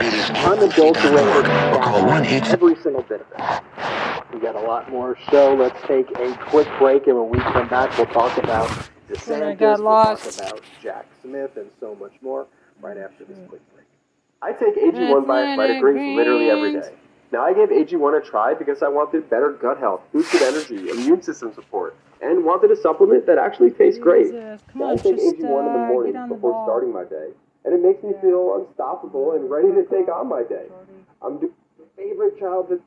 unadulterated 0.45 1.47
fascism, 1.47 2.53
every 2.53 2.75
single 2.83 3.03
bit 3.03 3.21
of 3.21 3.27
it. 3.39 4.35
We 4.35 4.41
got 4.41 4.57
a 4.57 4.61
lot 4.61 4.91
more 4.91 5.17
show. 5.31 5.55
Let's 5.55 5.81
take 5.87 6.11
a 6.19 6.37
quick 6.47 6.69
break, 6.79 7.07
and 7.07 7.19
when 7.19 7.31
we 7.31 7.39
come 7.39 7.69
back, 7.69 7.97
we'll 7.97 8.07
talk 8.07 8.37
about 8.39 8.69
When 9.27 9.43
I 9.43 9.55
DeSantis. 9.55 9.59
got 9.59 9.79
We'll 9.81 10.17
talk 10.17 10.35
about 10.35 10.61
Jack 10.83 11.07
Smith 11.23 11.57
and 11.57 11.71
so 11.79 11.95
much 11.95 12.13
more 12.21 12.47
right 12.81 12.97
after 12.97 13.25
this 13.25 13.39
mm. 13.39 13.49
quick 13.49 13.61
break. 13.75 13.87
I 14.43 14.53
take 14.53 14.77
AG1 14.77 15.27
by 15.27 15.57
Vita 15.57 15.81
Greens 15.81 16.17
literally 16.17 16.51
every 16.51 16.73
day. 16.81 16.93
Now, 17.33 17.47
I 17.47 17.55
gave 17.55 17.71
AG1 17.71 18.19
a 18.19 18.21
try 18.21 18.53
because 18.53 18.83
I 18.83 18.89
wanted 18.89 19.29
better 19.31 19.53
gut 19.53 19.79
health, 19.79 20.03
boosted 20.13 20.43
energy, 20.43 20.91
immune 20.91 21.23
system 21.23 21.55
support, 21.55 21.97
and 22.21 22.45
wanted 22.45 22.71
a 22.71 22.77
supplement 22.77 23.25
that 23.27 23.39
actually 23.39 23.71
tastes 23.71 23.99
great. 23.99 24.31
Come 24.69 24.83
Now, 24.83 24.91
I 24.91 24.97
take 24.97 25.17
just, 25.17 25.39
AG1 25.39 25.67
in 25.67 25.73
the 25.73 25.87
morning 25.89 26.13
the 26.13 26.35
before 26.35 26.53
ball. 26.53 26.67
starting 26.67 26.93
my 26.93 27.05
day, 27.05 27.31
and 27.65 27.73
it 27.73 27.83
makes 27.83 28.03
me 28.03 28.13
feel 28.21 28.55
unstoppable 28.61 29.33
and 29.33 29.51
ready 29.51 29.69
to 29.73 29.83
take 29.85 30.13
on 30.13 30.29
my 30.29 30.43
day. 30.43 30.67
I'm 31.23 31.41
the 31.41 31.51
favorite 31.97 32.39
childhood 32.39 32.83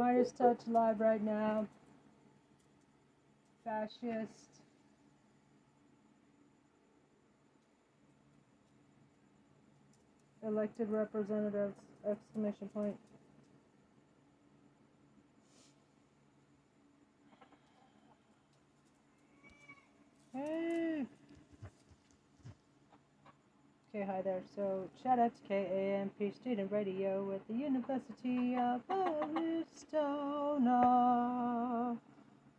Meidas 0.00 0.32
Touch 0.34 0.66
live 0.66 0.98
right 0.98 1.22
now. 1.22 1.66
Fascist. 3.64 4.62
Elected 10.42 10.88
representatives! 10.88 11.74
Exclamation 12.10 12.70
point. 12.72 12.96
Hey. 20.32 21.04
Okay, 23.92 24.04
hi 24.06 24.22
there. 24.22 24.40
So, 24.54 24.88
shout 25.02 25.18
out 25.18 25.32
to 25.34 25.48
KAMP 25.48 26.32
Student 26.32 26.70
Radio 26.70 27.24
with 27.24 27.40
the 27.48 27.54
University 27.54 28.54
of 28.54 28.82
Arizona 28.88 30.78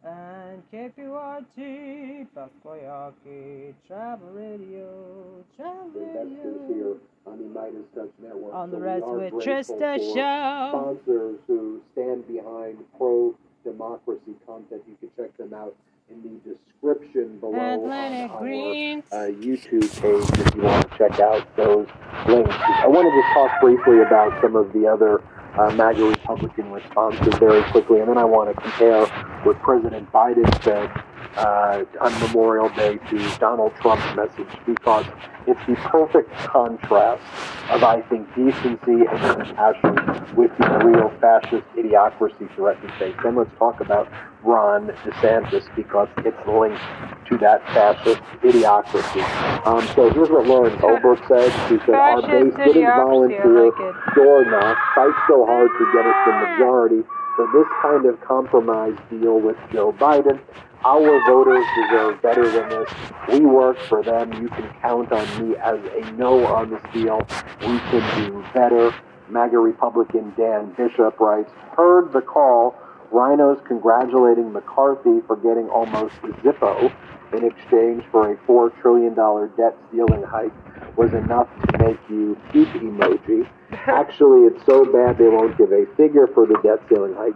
and 0.03 0.61
KPYT 0.73 2.27
Takoyaki 2.35 3.73
Travel 3.87 4.27
Radio, 4.33 5.41
Travel 5.55 5.89
Radio. 5.95 6.99
on 7.25 7.37
the 7.37 7.45
Meidas 7.45 7.85
Touch 7.95 8.11
Network. 8.21 8.53
On 8.53 8.69
the 8.69 8.75
So 8.75 8.81
we 8.81 8.85
rest 8.85 9.03
are 9.05 9.17
with 9.17 9.33
Trista 9.35 9.97
Show. 10.13 10.69
Sponsors 10.73 11.39
who 11.47 11.81
stand 11.93 12.27
behind 12.27 12.77
pro 12.97 13.33
democracy 13.63 14.35
content. 14.45 14.83
You 14.85 14.97
can 14.99 15.09
check 15.15 15.37
them 15.37 15.53
out 15.53 15.75
in 16.11 16.21
the 16.23 16.55
description 16.55 17.37
below 17.39 17.75
Atlantic 17.75 18.31
on 18.31 18.37
our 18.37 18.39
Greens. 18.41 19.03
uh, 19.11 19.15
YouTube 19.39 19.89
page 20.01 20.45
if 20.47 20.55
you 20.55 20.61
want 20.63 20.89
to 20.91 20.97
check 20.97 21.19
out 21.19 21.55
those 21.55 21.87
links. 22.27 22.55
I 22.55 22.87
want 22.87 23.05
to 23.07 23.21
just 23.21 23.33
talk 23.33 23.61
briefly 23.61 24.01
about 24.01 24.41
some 24.41 24.55
of 24.55 24.71
the 24.73 24.87
other 24.87 25.21
uh, 25.57 25.71
MAGA 25.75 26.03
Republican 26.03 26.71
responses 26.71 27.33
very 27.39 27.61
quickly, 27.71 27.99
and 27.99 28.09
then 28.09 28.17
I 28.17 28.25
want 28.25 28.53
to 28.53 28.61
compare 28.61 29.05
what 29.43 29.59
President 29.61 30.11
Biden 30.11 30.63
said 30.63 30.89
uh, 31.37 31.83
on 31.99 32.19
Memorial 32.19 32.69
Day 32.69 32.97
to 33.09 33.37
Donald 33.39 33.73
Trump's 33.81 34.15
message 34.15 34.49
because 34.65 35.05
it's 35.47 35.59
the 35.67 35.75
perfect 35.75 36.31
contrast 36.37 37.23
of, 37.71 37.83
I 37.83 38.01
think, 38.09 38.27
decency 38.35 39.05
and 39.09 39.45
compassion 39.45 40.35
with 40.35 40.51
the 40.57 40.81
real 40.83 41.09
fascist 41.19 41.63
idiocracy 41.75 42.53
threatened 42.55 42.91
face. 42.99 43.15
Then 43.23 43.35
let's 43.35 43.49
talk 43.57 43.81
about 43.81 44.07
Ron 44.43 44.87
DeSantis 45.03 45.73
because 45.75 46.09
it's 46.19 46.47
linked 46.47 46.81
to 47.29 47.37
that 47.39 47.63
fascist 47.67 48.21
idiocracy. 48.43 49.23
Um, 49.65 49.87
so 49.95 50.09
here's 50.11 50.29
what 50.29 50.45
Lauren 50.47 50.77
Holbrook 50.79 51.19
said. 51.27 51.51
She 51.69 51.77
said, 51.85 51.95
Our 51.95 52.21
base 52.21 52.53
didn't 52.55 52.85
volunteer 52.85 53.65
like 53.65 54.15
door 54.15 54.45
knock, 54.45 54.77
fight 54.95 55.15
so 55.27 55.45
hard 55.45 55.69
to 55.69 55.85
get 55.93 56.05
us 56.05 56.15
the 56.25 56.33
majority 56.33 57.03
for 57.35 57.47
this 57.53 57.67
kind 57.81 58.05
of 58.05 58.19
compromise 58.21 58.97
deal 59.09 59.39
with 59.39 59.57
Joe 59.71 59.93
Biden. 59.93 60.39
Our 60.83 61.23
voters 61.27 61.65
deserve 61.75 62.21
better 62.21 62.49
than 62.49 62.69
this. 62.69 62.89
We 63.29 63.45
work 63.45 63.77
for 63.87 64.03
them. 64.03 64.33
You 64.41 64.49
can 64.49 64.69
count 64.81 65.11
on 65.11 65.49
me 65.49 65.55
as 65.57 65.79
a 65.93 66.11
no 66.13 66.45
on 66.45 66.71
this 66.71 66.81
deal. 66.93 67.19
We 67.61 67.77
can 67.89 68.25
do 68.25 68.43
better. 68.53 68.93
MAGA 69.29 69.57
Republican 69.59 70.33
Dan 70.35 70.73
Bishop 70.75 71.19
writes, 71.19 71.51
heard 71.77 72.11
the 72.11 72.21
call. 72.21 72.75
RINOs 73.11 73.63
congratulating 73.65 74.53
McCarthy 74.53 75.19
for 75.27 75.35
getting 75.35 75.69
almost 75.69 76.15
Zippo 76.43 76.91
in 77.33 77.45
exchange 77.45 78.03
for 78.11 78.31
a 78.31 78.37
$4 78.47 78.81
trillion 78.81 79.13
debt 79.55 79.77
ceiling 79.91 80.23
hike 80.23 80.53
was 80.97 81.13
enough 81.13 81.47
to 81.67 81.77
make 81.77 81.99
you 82.09 82.37
keep 82.51 82.67
emoji. 82.69 83.47
Actually, 83.87 84.47
it's 84.47 84.65
so 84.65 84.85
bad 84.85 85.17
they 85.17 85.27
won't 85.27 85.57
give 85.57 85.71
a 85.71 85.85
figure 85.97 86.27
for 86.27 86.45
the 86.45 86.57
debt 86.61 86.79
ceiling 86.89 87.13
hike, 87.15 87.35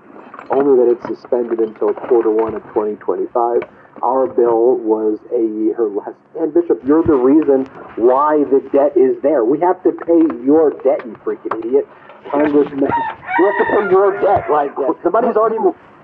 only 0.51 0.75
that 0.77 0.91
it's 0.91 1.05
suspended 1.07 1.59
until 1.59 1.93
quarter 1.93 2.29
one 2.29 2.55
of 2.55 2.63
2025. 2.75 3.63
Our 4.03 4.27
bill 4.27 4.75
was 4.75 5.19
a 5.31 5.39
year 5.39 5.87
less. 5.87 6.15
And 6.37 6.53
Bishop, 6.53 6.83
you're 6.85 7.03
the 7.03 7.15
reason 7.15 7.65
why 7.95 8.43
the 8.51 8.59
debt 8.71 8.97
is 8.97 9.15
there. 9.23 9.45
We 9.45 9.59
have 9.61 9.81
to 9.83 9.91
pay 9.91 10.21
your 10.43 10.71
debt, 10.83 11.05
you 11.05 11.15
freaking 11.23 11.57
idiot. 11.63 11.87
Congressman, 12.29 12.91
we 12.91 13.45
have 13.45 13.57
to 13.57 13.65
pay 13.71 13.89
your 13.89 14.19
debt. 14.19 14.51
Like, 14.51 14.75
the 14.75 15.09
money's 15.09 15.37
already. 15.37 15.57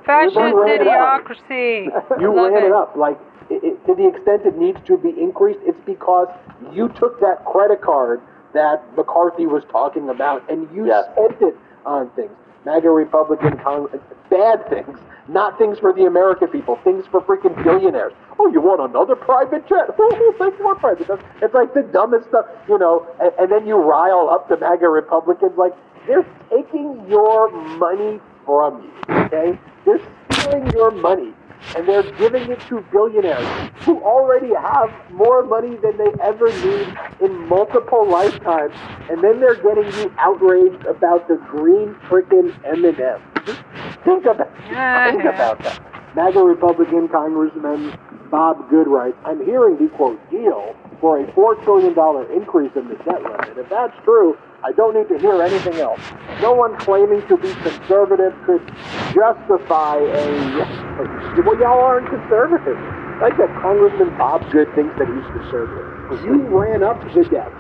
Fascist 0.06 0.36
we 0.36 0.52
ran 0.54 0.82
it 0.82 0.88
up. 0.88 1.22
idiocracy. 1.22 2.22
You 2.22 2.34
Love 2.34 2.52
ran 2.52 2.64
it 2.64 2.72
up. 2.72 2.96
Like, 2.96 3.20
it, 3.50 3.64
it, 3.64 3.86
to 3.86 3.94
the 3.94 4.08
extent 4.08 4.46
it 4.46 4.58
needs 4.58 4.80
to 4.88 4.98
be 4.98 5.10
increased, 5.10 5.60
it's 5.64 5.80
because 5.86 6.28
you 6.72 6.88
took 6.98 7.20
that 7.20 7.46
credit 7.46 7.82
card 7.82 8.22
that 8.54 8.84
McCarthy 8.96 9.46
was 9.46 9.64
talking 9.72 10.10
about 10.10 10.50
and 10.50 10.68
you 10.76 10.86
spent 11.14 11.42
it 11.42 11.58
on 11.86 12.10
things. 12.12 12.32
MAGA 12.66 12.90
Republican 12.90 13.58
Congress, 13.58 14.02
bad 14.30 14.70
things, 14.70 15.00
not 15.28 15.58
things 15.58 15.80
for 15.80 15.94
the 15.94 16.06
American 16.06 16.48
people, 16.48 16.78
things 16.84 17.06
for 17.10 17.22
freaking 17.22 17.56
billionaires. 17.64 18.14
Oh, 18.38 18.52
you 18.52 18.62
want 18.62 18.82
another 18.82 19.16
private 19.16 19.68
jet? 19.68 19.90
Oh, 20.00 20.36
think 20.38 20.60
more 20.62 20.76
private 20.76 21.08
jets. 21.08 21.24
It's 21.42 21.54
like 21.54 21.74
the 21.74 21.82
dumbest 21.82 22.28
stuff, 22.30 22.46
you 22.68 22.78
know. 22.78 23.08
And, 23.20 23.32
and 23.40 23.52
then 23.52 23.68
you 23.68 23.76
rile 23.76 24.30
up 24.30 24.50
the 24.50 24.58
MAGA 24.58 24.88
Republicans, 24.88 25.54
like 25.58 25.74
they're 26.08 26.26
taking 26.50 27.06
your 27.10 27.52
money 27.78 28.20
from 28.46 28.84
you. 28.84 29.16
Okay, 29.26 29.60
they're 29.86 30.02
stealing 30.32 30.68
your 30.72 30.92
money 30.92 31.34
and 31.76 31.88
they're 31.88 32.10
giving 32.14 32.50
it 32.52 32.60
to 32.70 32.84
billionaires 32.92 33.48
who 33.82 34.02
already 34.02 34.54
have 34.54 34.90
more 35.12 35.44
money 35.44 35.78
than 35.78 35.98
they 35.98 36.12
ever 36.24 36.50
need 36.66 36.94
in 37.22 37.48
multiple 37.48 38.08
lifetimes, 38.10 38.74
and 39.10 39.24
then 39.24 39.40
they're 39.40 39.56
getting 39.56 39.92
you 40.00 40.14
outraged 40.18 40.86
about 40.86 41.28
the 41.28 41.36
green 41.50 41.96
frickin' 42.10 42.54
M&M. 42.66 43.22
Think 44.04 44.26
about, 44.26 44.52
think 45.12 45.26
about 45.26 45.62
that. 45.64 45.80
MAGA 46.16 46.40
Republican 46.40 47.08
Congressman 47.08 47.98
Bob 48.30 48.70
Good 48.70 48.88
writes, 48.88 49.18
I'm 49.26 49.44
hearing 49.46 49.78
the 49.78 49.88
quote 49.96 50.20
deal 50.30 50.76
for 51.00 51.20
a 51.20 51.26
$4 51.34 51.64
trillion 51.64 51.94
increase 52.32 52.72
in 52.76 52.88
the 52.88 52.96
debt 53.04 53.22
limit. 53.24 53.58
If 53.58 53.70
that's 53.70 53.94
true, 54.04 54.38
I 54.64 54.72
don't 54.74 54.94
need 54.96 55.10
to 55.10 55.20
hear 55.20 55.42
anything 55.42 55.76
else. 55.76 56.00
No 56.42 56.54
one 56.54 56.78
claiming 56.78 57.26
to 57.28 57.38
be 57.38 57.52
conservative 57.64 58.34
could 58.46 58.62
justify 59.14 59.98
a. 59.98 61.21
Well, 61.40 61.58
y'all 61.60 61.80
aren't 61.80 62.10
conservative. 62.10 62.78
Like 63.22 63.38
that 63.38 63.50
Congressman 63.62 64.18
Bob 64.18 64.44
Good 64.52 64.68
thinks 64.76 64.92
that 65.00 65.08
he's 65.08 65.28
conservative. 65.32 66.26
You 66.26 66.44
ran 66.52 66.84
up 66.84 67.00
the 67.14 67.24
debt. 67.30 67.52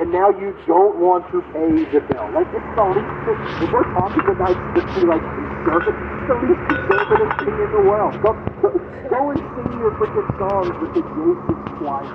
and 0.00 0.10
now 0.10 0.30
you 0.30 0.56
don't 0.66 0.96
want 0.96 1.26
to 1.34 1.42
pay 1.52 1.84
the 1.92 2.00
bill. 2.08 2.24
Like 2.32 2.48
it's 2.54 2.70
the 2.72 2.84
least. 2.88 3.60
If 3.60 3.68
we're 3.68 3.84
talking 3.92 4.24
about 4.24 4.56
like 5.04 5.20
conservative, 5.60 5.92
it's 5.92 6.26
the 6.30 6.36
least 6.40 6.62
conservative 6.72 7.30
thing 7.44 7.56
in 7.60 7.70
the 7.76 7.82
world. 7.84 8.14
Go, 8.24 8.32
go, 8.64 8.68
go 9.10 9.20
and 9.34 9.38
sing 9.42 9.70
your 9.76 9.92
freaking 10.00 10.28
songs 10.40 10.72
with 10.80 10.92
the 10.96 11.02
J6 11.04 11.78
Choir. 11.82 12.08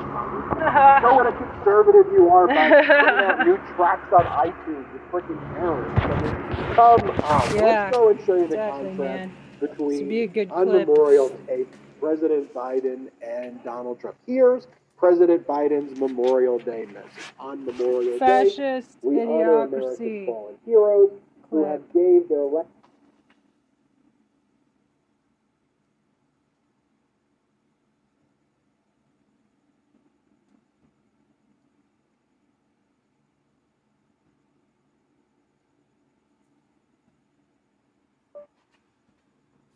Show 1.04 1.14
what 1.14 1.28
a 1.28 1.36
conservative 1.38 2.08
you 2.16 2.30
are 2.34 2.48
by 2.48 2.70
putting 2.72 3.22
out 3.22 3.45
new 3.45 3.58
tracks 3.76 4.10
on 4.16 4.26
iTunes. 4.50 4.88
You 4.95 5.00
freaking 5.14 5.38
terrorists. 5.54 6.02
I 6.02 6.24
mean, 6.24 6.74
come 6.74 7.04
on. 7.22 7.56
Yeah, 7.56 7.62
Let's 7.62 7.95
go 7.95 8.10
and 8.10 8.20
show 8.26 8.36
you 8.36 8.48
the 8.48 8.56
exactly, 8.58 8.91
man. 8.98 9.32
Between 9.60 10.08
be 10.08 10.24
a 10.24 10.28
good 10.28 10.51
on 10.51 10.68
clip. 10.70 10.88
Memorial 10.88 11.30
Day, 11.47 11.66
President 11.99 12.53
Biden 12.53 13.10
and 13.22 13.64
Donald 13.64 13.99
Trump. 13.99 14.16
Here's 14.26 14.68
President 14.97 15.47
Biden's 15.47 15.99
Memorial 15.99 16.60
Day 16.60 16.86
message. 16.86 17.34
On 17.39 17.66
Memorial 17.66 18.14
Day, 18.14 18.20
Fascist 18.20 18.97
we 19.01 19.22
honor 19.22 19.64
America's 19.64 19.99
idiocracy. 19.99 20.26
fallen 20.26 20.55
heroes 20.66 21.12
who 21.49 21.64
have 21.64 21.82
gave 21.93 22.28
their 22.30 22.43
life. 22.43 22.66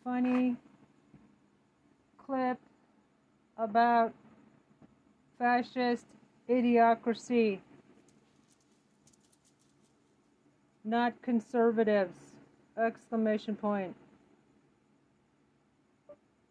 Funny 0.03 0.55
clip 2.17 2.57
about 3.57 4.13
fascist 5.37 6.05
idiocracy. 6.49 7.59
Not 10.83 11.21
conservatives. 11.21 12.17
Exclamation 12.77 13.55
point. 13.55 13.95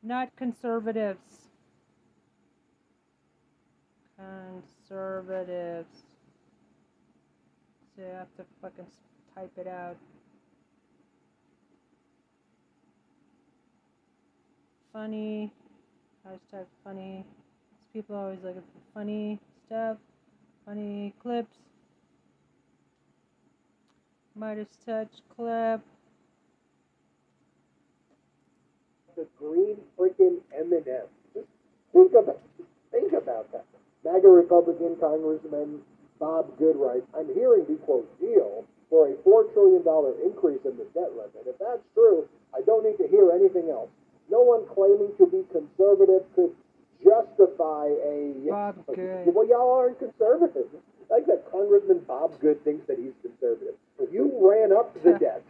Not 0.02 0.34
conservatives. 0.36 1.48
Conservatives. 4.16 5.88
So 7.96 8.02
you 8.02 8.08
have 8.08 8.34
to 8.36 8.44
fucking 8.62 8.86
type 9.34 9.52
it 9.56 9.66
out. 9.66 9.96
Funny. 14.92 15.52
Hashtag 16.26 16.66
funny. 16.84 17.24
People 17.92 18.16
are 18.16 18.24
always 18.24 18.38
looking 18.42 18.62
for 18.62 19.00
funny 19.00 19.38
stuff, 19.66 19.96
funny 20.66 21.14
clips. 21.22 21.56
Meidas 24.38 24.66
Touch 24.86 25.10
clip. 25.34 25.80
the 29.16 29.26
green 29.38 29.76
freaking 29.98 30.40
M&M. 30.56 30.82
Just 31.34 31.46
think 31.92 32.12
about 32.12 32.40
it. 32.58 32.64
think 32.90 33.12
about 33.12 33.52
that. 33.52 33.66
MAGA 34.04 34.28
Republican 34.28 34.96
Congressman 34.98 35.80
Bob 36.18 36.56
Good 36.58 36.76
writes, 36.76 37.04
I'm 37.16 37.28
hearing 37.34 37.66
the 37.68 37.76
quote 37.84 38.08
deal 38.18 38.64
for 38.88 39.08
a 39.08 39.14
four 39.22 39.44
trillion 39.52 39.84
dollar 39.84 40.14
increase 40.24 40.60
in 40.64 40.76
the 40.78 40.86
debt 40.94 41.12
limit. 41.12 41.44
If 41.46 41.58
that's 41.58 41.84
true, 41.92 42.26
I 42.54 42.62
don't 42.64 42.84
need 42.84 42.96
to 42.96 43.08
hear 43.08 43.30
anything 43.30 43.68
else. 43.68 43.90
No 44.30 44.40
one 44.40 44.66
claiming 44.72 45.12
to 45.18 45.26
be 45.26 45.42
conservative 45.50 46.22
could 46.34 46.54
justify 47.02 47.86
a 47.86 48.34
Bob 48.48 48.86
Good. 48.94 49.34
Well, 49.34 49.46
y'all 49.48 49.72
aren't 49.72 49.98
conservative. 49.98 50.68
Like 51.10 51.26
that 51.26 51.50
Congressman 51.50 52.00
Bob 52.06 52.38
Good 52.40 52.62
thinks 52.64 52.86
that 52.86 52.98
he's 52.98 53.12
conservative. 53.22 53.74
You 54.12 54.30
ran 54.40 54.72
up 54.72 54.94
the 55.02 55.18
debt 55.18 55.42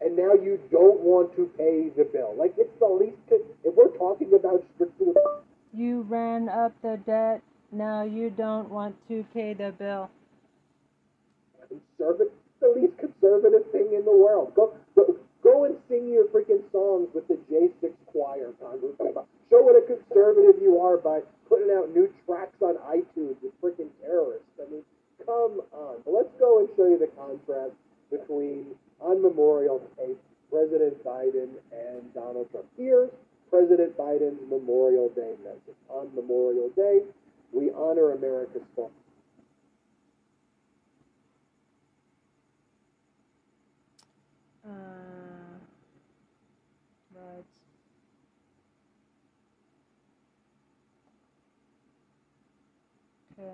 and 0.00 0.16
now 0.16 0.34
you 0.34 0.60
don't 0.70 1.00
want 1.00 1.34
to 1.36 1.50
pay 1.56 1.90
the 1.96 2.04
bill. 2.04 2.34
Like 2.36 2.54
it's 2.58 2.76
the 2.78 2.86
least. 2.86 3.16
If 3.30 3.74
we're 3.74 3.96
talking 3.96 4.32
about 4.34 4.64
strictly, 4.74 5.14
You 5.72 6.02
ran 6.02 6.48
up 6.48 6.74
the 6.82 6.98
debt. 7.06 7.42
Now 7.72 8.02
you 8.02 8.30
don't 8.30 8.70
want 8.70 8.96
to 9.08 9.24
pay 9.34 9.54
the 9.54 9.72
bill. 9.72 10.10
conservative, 11.68 12.32
the 12.60 12.68
least 12.68 12.98
conservative 12.98 13.70
thing 13.72 13.92
in 13.94 14.04
the 14.04 14.16
world. 14.16 14.54
Go, 14.54 14.74
go, 14.94 15.16
go 15.46 15.64
and 15.64 15.76
sing 15.88 16.10
your 16.10 16.26
freaking 16.34 16.62
songs 16.72 17.06
with 17.14 17.28
the 17.28 17.38
J6 17.46 17.94
choir, 18.06 18.50
Congressman. 18.58 19.14
Show 19.48 19.62
what 19.62 19.78
a 19.78 19.86
conservative 19.86 20.60
you 20.60 20.80
are 20.80 20.96
by 20.96 21.20
putting 21.48 21.70
out 21.70 21.94
new 21.94 22.10
tracks 22.26 22.58
on 22.60 22.74
iTunes 22.90 23.38
with 23.38 23.54
freaking 23.62 23.90
terrorists. 24.02 24.50
I 24.58 24.68
mean, 24.70 24.82
come 25.24 25.62
on. 25.70 26.02
But 26.04 26.10
let's 26.10 26.34
go 26.40 26.58
and 26.58 26.68
show 26.76 26.86
you 26.90 26.98
the 26.98 27.10
contrast 27.14 27.78
between 28.10 28.74
on 29.00 29.22
Memorial 29.22 29.80
Day, 29.96 30.14
President 30.50 31.04
Biden 31.04 31.54
and 31.70 32.02
Donald 32.12 32.50
Trump. 32.50 32.66
Here's 32.76 33.10
President 33.50 33.96
Biden's 33.96 34.40
Memorial 34.50 35.10
Day 35.10 35.34
message. 35.44 35.78
On 35.88 36.10
Memorial 36.14 36.70
Day, 36.74 37.00
we 37.52 37.70
honor 37.70 38.12
America's 38.12 38.62
fallen. 38.74 38.90
Uh, 44.66 44.70
right. 47.14 47.44
Okay. 53.38 53.52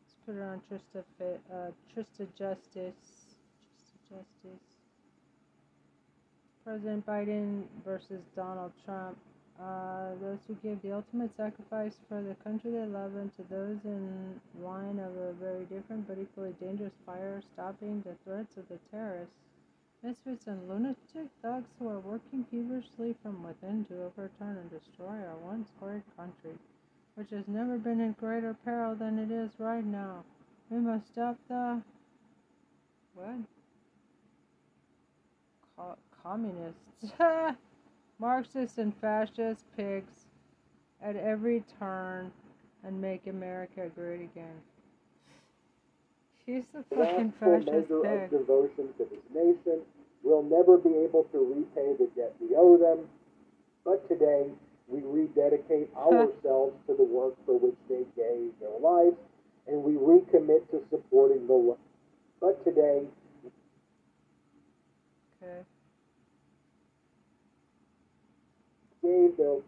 Let's 0.00 0.14
put 0.24 0.36
it 0.36 0.42
on 0.42 0.60
Trista, 0.70 1.04
Fa- 1.18 1.40
uh, 1.52 1.70
Trista 1.92 2.26
Justice. 2.38 3.36
Trista 3.76 3.96
Justice. 4.08 4.66
President 6.64 7.06
Biden 7.06 7.64
versus 7.84 8.22
Donald 8.34 8.72
Trump. 8.84 9.18
Uh, 9.60 10.10
those 10.20 10.38
who 10.46 10.54
give 10.62 10.80
the 10.82 10.92
ultimate 10.92 11.30
sacrifice 11.36 11.94
for 12.08 12.22
the 12.22 12.34
country 12.44 12.70
they 12.72 12.84
love 12.86 13.14
and 13.16 13.34
to 13.36 13.42
those 13.48 13.78
in 13.84 14.40
line 14.60 14.98
of 14.98 15.16
a 15.16 15.32
very 15.34 15.64
different 15.64 16.06
but 16.08 16.18
equally 16.18 16.54
dangerous 16.60 16.92
fire, 17.06 17.42
stopping 17.54 18.02
the 18.02 18.14
threats 18.24 18.56
of 18.56 18.68
the 18.68 18.78
terrorists. 18.90 19.34
Misfits 20.02 20.46
and 20.46 20.68
lunatic 20.68 21.28
thugs 21.42 21.70
who 21.78 21.88
are 21.88 22.00
working 22.00 22.44
feverishly 22.50 23.14
from 23.22 23.42
within 23.42 23.84
to 23.86 24.04
overturn 24.04 24.58
and 24.58 24.70
destroy 24.70 25.24
our 25.24 25.36
once 25.42 25.70
great 25.80 26.04
country, 26.16 26.58
which 27.16 27.30
has 27.30 27.48
never 27.48 27.78
been 27.78 27.98
in 28.00 28.12
greater 28.12 28.54
peril 28.64 28.94
than 28.94 29.18
it 29.18 29.30
is 29.30 29.50
right 29.58 29.84
now. 29.84 30.22
We 30.70 30.78
must 30.78 31.08
stop 31.08 31.36
the. 31.48 31.82
What? 33.14 33.36
Co- 35.76 35.96
communists. 36.22 37.12
Marxists 38.18 38.78
and 38.78 38.94
fascist 39.00 39.64
pigs 39.76 40.26
at 41.02 41.16
every 41.16 41.64
turn 41.78 42.30
and 42.84 43.00
make 43.00 43.26
America 43.26 43.90
great 43.94 44.20
again. 44.20 44.60
He's 46.44 46.66
the 46.72 46.84
fucking 46.94 47.32
fascist 47.40 47.72
measure 47.72 48.00
pig. 48.02 48.22
of 48.24 48.30
devotion 48.30 48.88
to 48.98 49.04
this 49.04 49.24
nation. 49.34 49.80
We'll 50.22 50.42
never 50.42 50.78
be 50.78 50.94
able 50.96 51.24
to 51.32 51.38
repay 51.38 51.94
the 51.98 52.10
debt 52.14 52.34
we 52.40 52.56
owe 52.56 52.76
them, 52.76 53.08
but 53.84 54.06
today 54.08 54.46
we 54.88 55.00
rededicate 55.02 55.90
ourselves 55.96 56.76
to 56.86 56.94
the 56.96 57.04
work 57.04 57.34
for 57.44 57.58
which 57.58 57.76
they 57.88 58.04
gave 58.16 58.52
their 58.60 58.78
lives, 58.80 59.16
and 59.66 59.82
we 59.82 59.94
recommit 59.94 60.70
to 60.70 60.82
supporting 60.90 61.46
the 61.46 61.54
left. 61.54 61.80
But 62.40 62.64
today, 62.64 63.02
Okay. 65.42 65.64
gave 69.02 69.36
their 69.36 69.58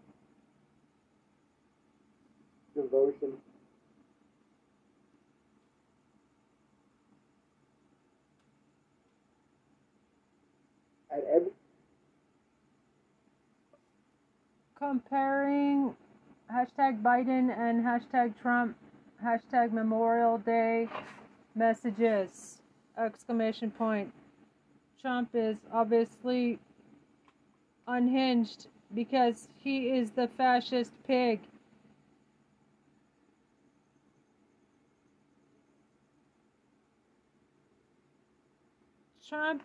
devotion 2.75 3.33
at 11.11 11.25
every 11.35 11.51
Comparing 14.79 15.97
hashtag 16.53 17.03
Biden 17.03 17.51
and 17.51 17.85
hashtag 17.85 18.33
Trump, 18.41 18.77
hashtag 19.25 19.73
Memorial 19.73 20.39
Day 20.39 20.89
messages, 21.57 22.63
exclamation 22.97 23.73
point. 23.73 24.13
Trump 25.01 25.31
is 25.35 25.57
obviously 25.73 26.61
unhinged 27.89 28.69
because 28.95 29.49
he 29.57 29.89
is 29.89 30.13
the 30.13 30.29
fascist 30.29 30.93
pig. 31.05 31.41
Trump 39.29 39.63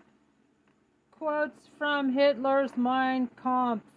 quotes 1.12 1.70
from 1.78 2.12
Hitler's 2.12 2.76
Mein 2.76 3.30
Kampf. 3.42 3.93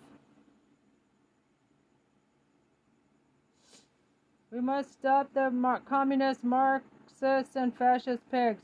We 4.52 4.60
must 4.60 4.92
stop 4.92 5.32
the 5.34 5.50
mar- 5.50 5.80
communist, 5.80 6.44
Marxists, 6.44 7.56
and 7.56 7.74
fascist 7.76 8.22
pigs. 8.30 8.62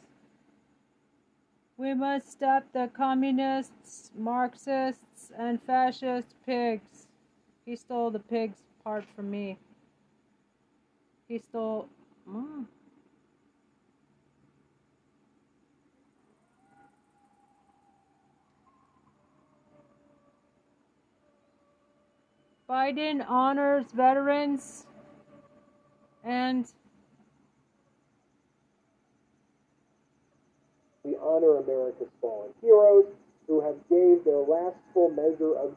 We 1.77 1.95
must 1.95 2.31
stop 2.31 2.65
the 2.73 2.89
communists, 2.95 4.13
Marxists, 4.17 5.33
and 5.37 5.61
fascist 5.63 6.37
pigs. 6.47 7.09
He 7.67 7.75
stole 7.75 8.11
the 8.11 8.21
pigs 8.21 8.63
part 8.85 9.05
from 9.17 9.31
me. 9.31 9.59
He 11.27 11.39
stole. 11.39 11.89
Mm. 12.29 12.67
Biden 22.69 23.25
honors 23.29 23.87
veterans 23.93 24.87
and 26.25 26.67
We 31.05 31.17
honor 31.21 31.57
America's 31.59 32.07
fallen 32.21 32.51
heroes 32.61 33.07
who 33.49 33.61
have 33.61 33.75
gave 33.91 34.25
their 34.25 34.39
last 34.39 34.77
full 34.95 35.11
measure 35.11 35.59
of 35.59 35.75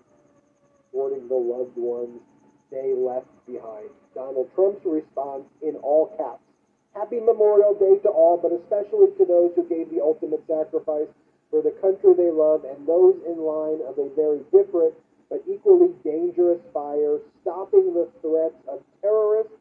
supporting 0.85 1.27
the 1.27 1.35
loved 1.35 1.75
ones 1.75 2.21
they 2.69 2.93
left 2.93 3.27
behind. 3.47 3.89
Donald 4.13 4.53
Trump's 4.53 4.85
response 4.85 5.45
in 5.63 5.75
all 5.77 6.13
caps. 6.17 6.45
Happy 6.93 7.19
Memorial 7.19 7.73
Day 7.73 7.97
to 8.03 8.09
all, 8.09 8.37
but 8.37 8.53
especially 8.53 9.17
to 9.17 9.25
those 9.25 9.51
who 9.55 9.65
gave 9.65 9.89
the 9.89 9.99
ultimate 9.99 10.45
sacrifice 10.45 11.09
for 11.49 11.61
the 11.61 11.73
country 11.81 12.13
they 12.13 12.29
love 12.29 12.63
and 12.63 12.85
those 12.87 13.17
in 13.25 13.41
line 13.41 13.81
of 13.81 13.97
a 13.97 14.13
very 14.15 14.45
different 14.53 14.93
but 15.29 15.41
equally 15.49 15.89
dangerous 16.03 16.61
fire, 16.71 17.17
stopping 17.41 17.97
the 17.97 18.07
threats 18.21 18.61
of 18.69 18.79
terrorists, 19.01 19.57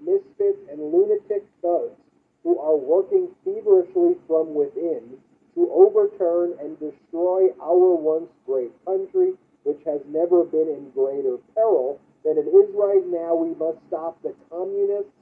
misfits, 0.00 0.58
and 0.70 0.80
lunatic 0.80 1.44
thugs 1.62 1.98
who 2.42 2.58
are 2.58 2.76
working 2.76 3.28
feverishly 3.44 4.16
from 4.26 4.54
within 4.54 5.18
to 5.54 5.70
overturn 5.72 6.54
and 6.60 6.78
destroy 6.78 7.48
our 7.62 7.94
once 7.94 8.30
great 8.44 8.72
country, 8.84 9.32
which 9.62 9.80
has 9.86 10.00
never 10.08 10.44
been 10.44 10.68
in 10.68 10.90
greater 10.90 11.38
peril 11.54 12.00
than 12.24 12.36
it 12.36 12.46
is 12.46 12.74
right 12.74 13.06
now. 13.06 13.34
We 13.34 13.54
must 13.54 13.78
stop 13.88 14.20
the 14.22 14.34
communists, 14.50 15.12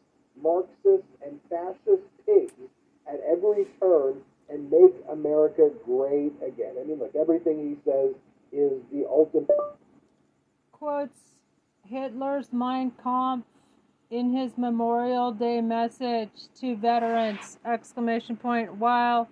Marxists, 0.41 1.07
and 1.25 1.39
fascist 1.51 2.03
pigs 2.27 2.53
at 3.07 3.21
every 3.29 3.67
turn 3.81 4.23
and 4.49 4.71
make 4.71 4.95
America 5.11 5.71
great 5.85 6.33
again. 6.43 6.75
I 6.81 6.85
mean, 6.85 6.99
look, 6.99 7.15
everything 7.15 7.59
he 7.59 7.77
says 7.85 8.15
is 8.53 8.81
the 8.93 9.07
ultimate. 9.09 9.49
quotes 10.73 11.19
Hitler's 11.89 12.53
Mein 12.53 12.91
Kampf 13.03 13.45
in 14.13 14.33
his 14.37 14.53
Memorial 14.59 15.33
Day 15.33 15.61
message 15.61 16.49
to 16.61 16.77
veterans! 16.77 17.59
Exclamation 17.65 18.37
point. 18.37 18.77
While 18.77 19.29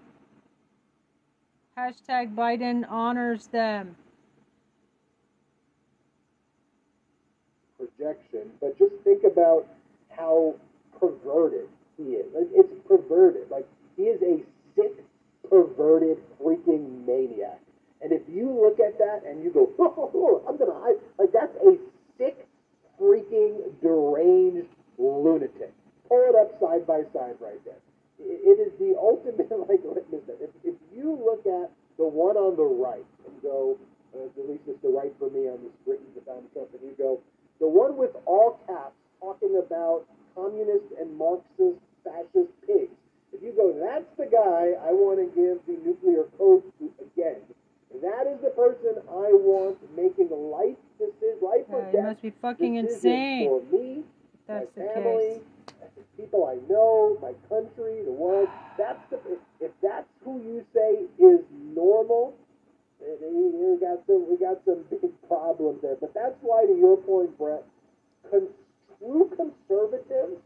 hashtag 1.79 2.35
Biden 2.35 2.91
honors 2.91 3.47
them. 3.49 3.97
projection, 7.81 8.51
but 8.61 8.79
just 8.79 8.93
think 9.05 9.23
about 9.25 9.67
how 10.11 10.55
perverted 10.99 11.69
he 11.97 12.15
is. 12.15 12.27
It's 12.53 12.73
perverted. 12.87 13.51
Like 13.51 13.67
he 13.97 14.05
is 14.05 14.21
a 14.23 14.43
sick, 14.77 15.05
perverted, 15.49 16.19
freaking 16.41 17.07
maniac. 17.07 17.61
And 18.03 18.13
if 18.13 18.23
you 18.29 18.51
look 18.51 18.81
at 18.81 18.99
that 18.99 19.23
and 19.27 19.43
you 19.43 19.51
go, 19.51 19.71
oh, 19.79 20.43
I'm 20.49 20.57
gonna 20.57 20.79
hide, 20.79 20.97
like 21.19 21.33
that's 21.33 21.55
a 21.57 21.77
sick, 22.19 22.47
freaking, 23.01 23.63
deranged 23.81 24.69
lunatic. 24.99 25.73
Pull 26.09 26.23
it 26.29 26.35
up 26.37 26.61
side 26.61 26.87
by 26.87 27.03
side 27.13 27.37
right 27.41 27.63
there. 27.65 27.81
It 28.19 28.61
is 28.61 28.73
the 28.79 28.97
ultimate. 29.01 29.49
Like, 29.69 29.81
if, 30.13 30.51
if 30.65 30.75
you 30.95 31.17
look 31.17 31.47
at 31.47 31.71
the 31.97 32.07
one 32.07 32.37
on 32.37 32.57
the 32.57 32.65
right 32.65 33.07
and 33.27 33.43
go, 33.43 33.79
uh, 34.15 34.27
at 34.27 34.49
least 34.49 34.65
it's 34.67 34.83
the 34.83 34.89
right 34.91 35.13
for 35.19 35.31
me 35.31 35.49
on 35.49 35.59
the 35.63 35.71
screen, 35.83 36.03
the 36.15 36.21
Trump, 36.23 36.45
and 36.55 36.83
you 36.83 36.95
go, 36.99 37.21
the 37.61 37.69
one 37.69 37.97
with 37.97 38.11
all 38.27 38.59
caps 38.67 38.97
talking 39.21 39.57
about 39.57 40.05
communist 40.35 40.85
and 40.99 41.17
Marxist 41.17 41.79
fascist 42.05 42.51
pigs. 42.67 42.97
If 43.33 43.43
you 43.43 43.53
go, 43.55 43.71
that's 43.79 44.09
the 44.19 44.27
guy 44.27 44.75
I 44.83 44.91
want 44.91 45.23
to 45.23 45.29
give 45.31 45.63
the 45.69 45.79
nuclear 45.87 46.25
code 46.37 46.65
to 46.81 46.91
again. 46.99 47.41
That 48.03 48.27
is 48.27 48.41
the 48.41 48.51
person 48.51 48.97
I 49.11 49.31
want 49.35 49.77
making 49.95 50.31
life 50.31 50.79
decisions, 50.99 51.43
life 51.43 51.69
or 51.69 51.83
Uh, 51.83 51.87
you 51.87 51.93
death 51.93 52.07
must 52.07 52.20
be 52.31 52.39
fucking 52.41 52.75
insane. 52.77 53.49
for 53.49 53.63
me, 53.77 54.03
That's 54.47 54.67
the 54.75 54.83
case. 54.83 55.41
the 55.97 56.23
people 56.23 56.47
I 56.47 56.57
know, 56.69 57.19
my 57.23 57.33
country, 57.49 58.03
the 58.05 58.13
world. 58.13 58.49
That's 58.79 59.01
the 59.11 59.17
if, 59.31 59.39
if 59.61 59.71
that's 59.83 60.09
who 60.25 60.39
you 60.43 60.65
say 60.75 61.05
is 61.23 61.41
normal, 61.75 62.35
then 63.01 63.35
you, 63.35 63.53
you 63.57 63.79
got 63.81 64.05
some 64.07 64.29
we 64.31 64.37
got 64.37 64.59
some 64.65 64.85
big 64.91 65.11
problems 65.29 65.81
there. 65.83 65.97
But 66.01 66.15
that's 66.15 66.37
why, 66.43 66.67
to 66.67 66.75
your 66.75 66.97
point, 66.99 67.37
Brett, 67.39 67.65
con- 68.31 68.49
true 68.99 69.31
conservatives 69.37 70.41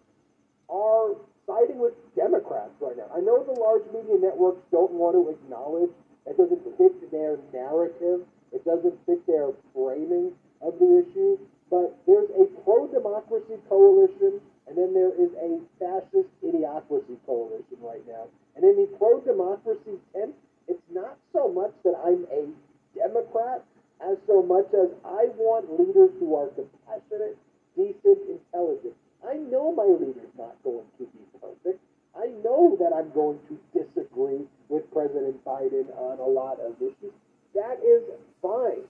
are 0.68 1.14
siding 1.46 1.78
with 1.78 1.92
Democrats 2.16 2.72
right 2.80 2.96
now. 2.96 3.08
I 3.14 3.20
know 3.20 3.44
the 3.44 3.58
large 3.60 3.84
media 3.92 4.16
networks 4.18 4.62
don't 4.72 4.92
want 4.92 5.14
to 5.14 5.28
acknowledge 5.30 5.90
it 6.26 6.36
doesn't 6.38 6.64
fit 6.78 7.10
their 7.10 7.36
narrative, 7.52 8.24
it 8.52 8.64
doesn't 8.64 8.94
fit 9.04 9.26
their 9.26 9.50
framing 9.74 10.32
of 10.62 10.78
the 10.78 11.04
issue, 11.04 11.38
but 11.70 11.98
there's 12.06 12.30
a 12.32 12.46
pro-democracy 12.64 13.60
coalition, 13.68 14.40
and 14.66 14.78
then 14.78 14.94
there 14.94 15.12
is 15.12 15.28
a 15.36 15.60
fascist 15.78 16.28
idiocracy 16.42 17.20
coalition 17.26 17.76
right 17.82 18.00
now. 18.08 18.24
And 18.56 18.64
in 18.64 18.76
the 18.76 18.88
pro-democracy 18.96 20.00
tent, 20.14 20.32
it's 20.66 20.82
not 20.90 21.18
so 21.34 21.52
much 21.52 21.72
that 21.84 21.92
I'm 22.00 22.24
a 22.32 22.48
Democrat 22.96 23.62
as 24.00 24.16
so 24.26 24.42
much 24.42 24.66
as 24.72 24.88
I 25.04 25.28
want 25.36 25.68
leaders 25.78 26.10
who 26.18 26.34
are 26.36 26.48
compassionate, 26.48 27.36
decent, 27.76 28.18
intelligent. 28.30 28.94
I 29.28 29.34
know 29.34 29.72
my 29.72 29.84
leader's 29.84 30.32
not 30.38 30.56
going 30.64 30.84
to 30.98 31.04
be 31.04 31.20
perfect. 31.40 31.80
I 32.16 32.26
know 32.44 32.76
that 32.78 32.92
I'm 32.94 33.10
going 33.12 33.38
to 33.48 33.58
disagree 33.76 34.40
with 34.68 34.90
President 34.92 35.44
Biden 35.44 35.86
on 35.98 36.18
a 36.18 36.24
lot 36.26 36.60
of 36.60 36.76
issues. 36.80 37.12
That 37.54 37.78
is 37.84 38.02
fine. 38.42 38.82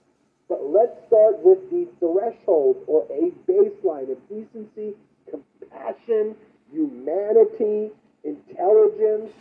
But 0.47 0.63
let's 0.65 0.95
start 1.07 1.39
with 1.39 1.69
the 1.71 1.87
threshold 1.99 2.83
or 2.87 3.05
a 3.11 3.31
baseline 3.49 4.11
of 4.11 4.17
decency, 4.29 4.93
compassion, 5.29 6.35
humanity, 6.71 7.89
intelligence, 8.23 9.31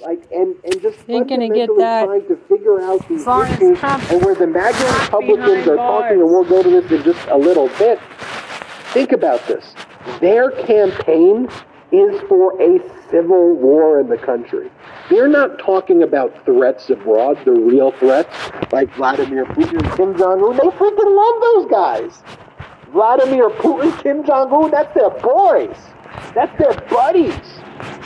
like 0.00 0.22
and, 0.32 0.54
and 0.64 0.80
just 0.80 0.98
Ain't 1.08 1.28
gonna 1.28 1.48
get 1.48 1.68
fundamentally 1.68 1.78
that. 1.78 2.04
trying 2.06 2.26
to 2.28 2.36
figure 2.48 2.80
out 2.80 3.06
these 3.08 3.11
Florence 3.22 3.54
issues 3.54 3.78
Trump 3.78 4.10
and 4.10 4.24
where 4.24 4.34
the 4.34 4.46
MAGA 4.46 5.02
Republicans 5.04 5.68
are 5.68 5.76
talking, 5.76 6.20
and 6.20 6.28
we'll 6.28 6.44
go 6.44 6.62
to 6.62 6.68
this 6.68 6.90
in 6.90 7.02
just 7.02 7.26
a 7.28 7.36
little 7.36 7.68
bit. 7.78 8.00
Think 8.92 9.12
about 9.12 9.46
this. 9.46 9.74
Their 10.20 10.50
campaign 10.50 11.48
is 11.92 12.20
for 12.28 12.60
a 12.60 12.80
civil 13.10 13.54
war 13.54 14.00
in 14.00 14.08
the 14.08 14.16
country. 14.16 14.70
They're 15.10 15.28
not 15.28 15.58
talking 15.58 16.02
about 16.02 16.44
threats 16.44 16.90
abroad, 16.90 17.38
the 17.44 17.52
real 17.52 17.92
threats, 17.92 18.34
like 18.72 18.92
Vladimir 18.94 19.44
Putin 19.44 19.82
and 19.82 19.96
Kim 19.96 20.16
Jong 20.16 20.42
Un. 20.42 20.56
They 20.56 20.76
freaking 20.76 21.16
love 21.16 21.40
those 21.40 21.70
guys. 21.70 22.22
Vladimir 22.92 23.50
Putin, 23.50 24.02
Kim 24.02 24.24
Jong 24.24 24.52
Un, 24.52 24.70
that's 24.70 24.94
their 24.94 25.10
boys. 25.10 25.76
That's 26.34 26.56
their 26.58 26.74
buddies. 26.88 27.34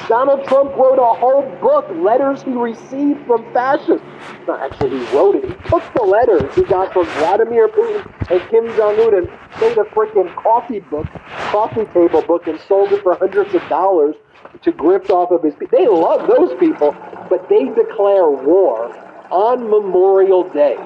Donald 0.09 0.45
Trump 0.45 0.77
wrote 0.77 0.99
a 0.99 1.19
whole 1.19 1.43
book, 1.61 1.87
letters 1.97 2.43
he 2.43 2.53
received 2.53 3.27
from 3.27 3.45
fascists. 3.53 4.07
No, 4.47 4.57
actually, 4.57 4.91
he 4.91 5.17
wrote 5.17 5.35
it. 5.37 5.45
He 5.45 5.69
took 5.69 5.83
the 5.95 6.03
letters 6.03 6.55
he 6.55 6.63
got 6.63 6.93
from 6.93 7.07
Vladimir 7.07 7.69
Putin 7.69 8.05
and 8.31 8.51
Kim 8.51 8.67
Jong 8.77 8.99
Un 9.01 9.15
and 9.15 9.29
made 9.61 9.77
a 9.77 9.85
freaking 9.91 10.33
coffee 10.37 10.81
book, 10.81 11.07
coffee 11.51 11.85
table 11.87 12.23
book, 12.23 12.47
and 12.47 12.61
sold 12.69 12.93
it 12.93 13.03
for 13.03 13.17
hundreds 13.17 13.55
of 13.55 13.63
dollars 13.69 14.15
to 14.63 14.71
grift 14.71 15.11
off 15.11 15.33
of 15.33 15.43
his. 15.43 15.55
They 15.73 15.89
love 15.89 16.29
those 16.29 16.57
people, 16.61 16.95
but 17.29 17.49
they 17.49 17.65
declare 17.65 18.31
war 18.31 18.95
on 19.31 19.69
Memorial 19.69 20.49
Day 20.51 20.77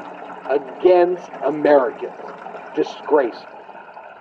against 0.48 1.28
Americans. 1.44 2.14
Disgrace. 2.74 3.36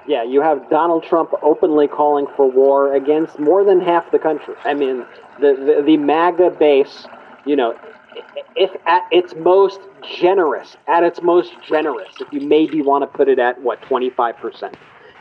Yeah, 0.07 0.23
you 0.23 0.41
have 0.41 0.69
Donald 0.69 1.03
Trump 1.03 1.31
openly 1.41 1.87
calling 1.87 2.25
for 2.35 2.49
war 2.49 2.95
against 2.95 3.39
more 3.39 3.63
than 3.63 3.79
half 3.79 4.11
the 4.11 4.19
country. 4.19 4.55
I 4.65 4.73
mean, 4.73 5.05
the 5.39 5.53
the, 5.53 5.83
the 5.85 5.97
MAGA 5.97 6.51
base, 6.51 7.05
you 7.45 7.55
know, 7.55 7.77
if 8.55 8.71
at 8.85 9.03
its 9.11 9.35
most 9.35 9.79
generous, 10.19 10.77
at 10.87 11.03
its 11.03 11.21
most 11.21 11.53
generous, 11.67 12.09
if 12.19 12.31
you 12.31 12.41
maybe 12.41 12.81
want 12.81 13.03
to 13.03 13.17
put 13.17 13.27
it 13.27 13.39
at 13.39 13.61
what 13.61 13.81
twenty 13.81 14.09
five 14.09 14.37
percent 14.37 14.75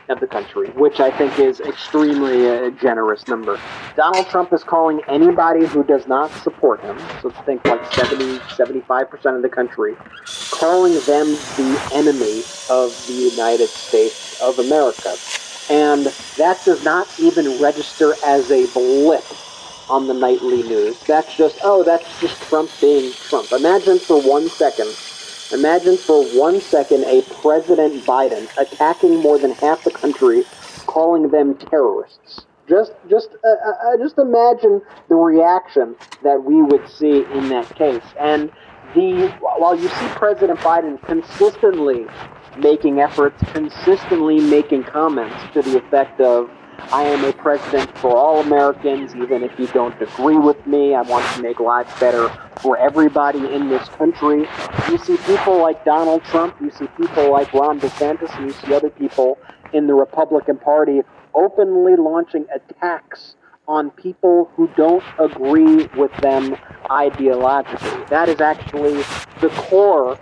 of 0.09 0.19
the 0.19 0.27
country, 0.27 0.69
which 0.71 0.99
I 0.99 1.15
think 1.15 1.37
is 1.39 1.59
extremely 1.61 2.47
a 2.47 2.71
generous 2.71 3.27
number. 3.27 3.59
Donald 3.95 4.27
Trump 4.27 4.51
is 4.53 4.63
calling 4.63 5.01
anybody 5.07 5.65
who 5.65 5.83
does 5.83 6.07
not 6.07 6.31
support 6.31 6.81
him, 6.81 6.97
so 7.21 7.29
think 7.29 7.63
like 7.65 7.93
70, 7.93 8.39
75% 8.39 9.35
of 9.35 9.41
the 9.43 9.49
country, 9.49 9.95
calling 10.49 10.93
them 10.93 11.27
the 11.57 11.89
enemy 11.93 12.41
of 12.69 12.91
the 13.07 13.31
United 13.35 13.69
States 13.69 14.41
of 14.41 14.57
America. 14.57 15.15
And 15.69 16.07
that 16.37 16.59
does 16.65 16.83
not 16.83 17.07
even 17.19 17.61
register 17.61 18.15
as 18.25 18.49
a 18.49 18.65
blip 18.73 19.23
on 19.89 20.07
the 20.07 20.13
nightly 20.13 20.63
news. 20.63 20.99
That's 21.01 21.35
just, 21.35 21.59
oh, 21.63 21.83
that's 21.83 22.19
just 22.19 22.41
Trump 22.43 22.69
being 22.79 23.11
Trump. 23.13 23.51
Imagine 23.51 23.99
for 23.99 24.21
one 24.21 24.47
second, 24.49 24.95
imagine 25.51 25.97
for 25.97 26.23
one 26.37 26.61
second 26.61 27.03
a 27.05 27.21
President 27.41 28.03
Biden 28.03 28.47
attacking 28.57 29.17
more 29.17 29.37
than 29.37 29.51
half 29.51 29.83
the 29.83 29.91
country, 29.91 30.43
calling 30.85 31.29
them 31.29 31.55
terrorists. 31.55 32.45
Just, 32.67 32.91
just, 33.09 33.29
uh, 33.43 33.47
uh, 33.47 33.97
just 33.97 34.19
imagine 34.19 34.81
the 35.07 35.15
reaction 35.15 35.95
that 36.21 36.43
we 36.43 36.61
would 36.61 36.87
see 36.87 37.25
in 37.33 37.49
that 37.49 37.73
case. 37.75 38.03
And 38.19 38.51
the 38.93 39.27
while 39.39 39.75
you 39.75 39.87
see 39.87 40.07
President 40.09 40.59
Biden 40.59 41.01
consistently 41.03 42.05
making 42.57 42.99
efforts, 42.99 43.41
consistently 43.51 44.39
making 44.39 44.83
comments 44.83 45.35
to 45.53 45.61
the 45.61 45.77
effect 45.77 46.19
of, 46.21 46.49
I 46.91 47.03
am 47.03 47.23
a 47.23 47.33
president 47.33 47.95
for 47.97 48.15
all 48.15 48.41
Americans, 48.41 49.15
even 49.15 49.43
if 49.43 49.57
you 49.59 49.67
don't 49.67 49.99
agree 50.01 50.37
with 50.37 50.65
me. 50.65 50.95
I 50.95 51.01
want 51.01 51.25
to 51.35 51.41
make 51.41 51.59
lives 51.59 51.91
better 51.99 52.29
for 52.61 52.77
everybody 52.77 53.53
in 53.53 53.69
this 53.69 53.87
country. 53.89 54.47
You 54.89 54.97
see 54.97 55.17
people 55.17 55.61
like 55.61 55.85
Donald 55.85 56.23
Trump, 56.25 56.55
you 56.61 56.71
see 56.71 56.87
people 56.97 57.31
like 57.31 57.53
Ron 57.53 57.79
DeSantis, 57.79 58.35
and 58.37 58.47
you 58.47 58.51
see 58.51 58.73
other 58.73 58.89
people 58.89 59.37
in 59.73 59.87
the 59.87 59.93
Republican 59.93 60.57
Party 60.57 61.01
openly 61.33 61.95
launching 61.95 62.45
attacks 62.53 63.35
on 63.67 63.91
people 63.91 64.49
who 64.55 64.67
don't 64.75 65.03
agree 65.19 65.85
with 65.95 66.11
them 66.21 66.55
ideologically. 66.89 68.09
That 68.09 68.27
is 68.27 68.41
actually 68.41 69.03
the 69.41 69.49
core 69.55 70.17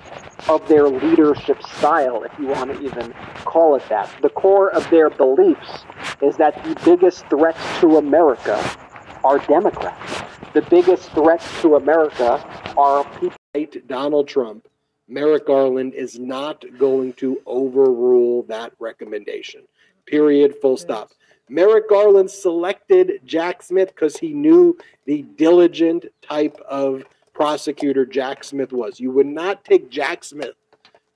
of 0.50 0.68
their 0.68 0.88
leadership 0.88 1.62
style, 1.64 2.24
if 2.24 2.32
you 2.40 2.48
want 2.48 2.72
to 2.72 2.82
even 2.82 3.14
call 3.46 3.76
it 3.76 3.84
that. 3.90 4.10
The 4.22 4.30
core 4.30 4.72
of 4.72 4.90
their 4.90 5.10
beliefs 5.10 5.86
is 6.22 6.38
that 6.38 6.64
the 6.64 6.80
biggest 6.86 7.26
threats 7.30 7.60
to 7.82 7.98
America 7.98 8.58
are 9.24 9.40
Democrats. 9.40 10.24
The 10.54 10.62
biggest 10.64 11.12
threats 11.12 11.62
to 11.62 11.76
America 11.76 12.44
are 12.78 13.04
people. 13.20 13.38
Donald 13.88 14.28
Trump, 14.28 14.68
Merrick 15.08 15.48
Garland 15.48 15.96
is 15.96 16.20
not 16.20 16.64
going 16.78 17.14
to 17.14 17.42
overrule 17.48 18.44
that 18.44 18.72
recommendation. 18.80 19.62
Period. 20.06 20.56
Full 20.62 20.78
stop. 20.78 21.10
Merrick 21.50 21.90
Garland 21.90 22.30
selected 22.30 23.22
Jack 23.26 23.64
Smith 23.64 23.90
because 23.90 24.18
he 24.18 24.34
knew 24.34 24.78
the 25.06 25.24
diligent 25.38 26.06
type 26.22 26.58
of 26.68 27.04
prosecutor 27.38 28.04
Jack 28.04 28.44
Smith 28.44 28.74
was. 28.74 29.00
You 29.00 29.12
would 29.12 29.28
not 29.28 29.64
take 29.64 29.92
Jack 29.92 30.24
Smith 30.24 30.56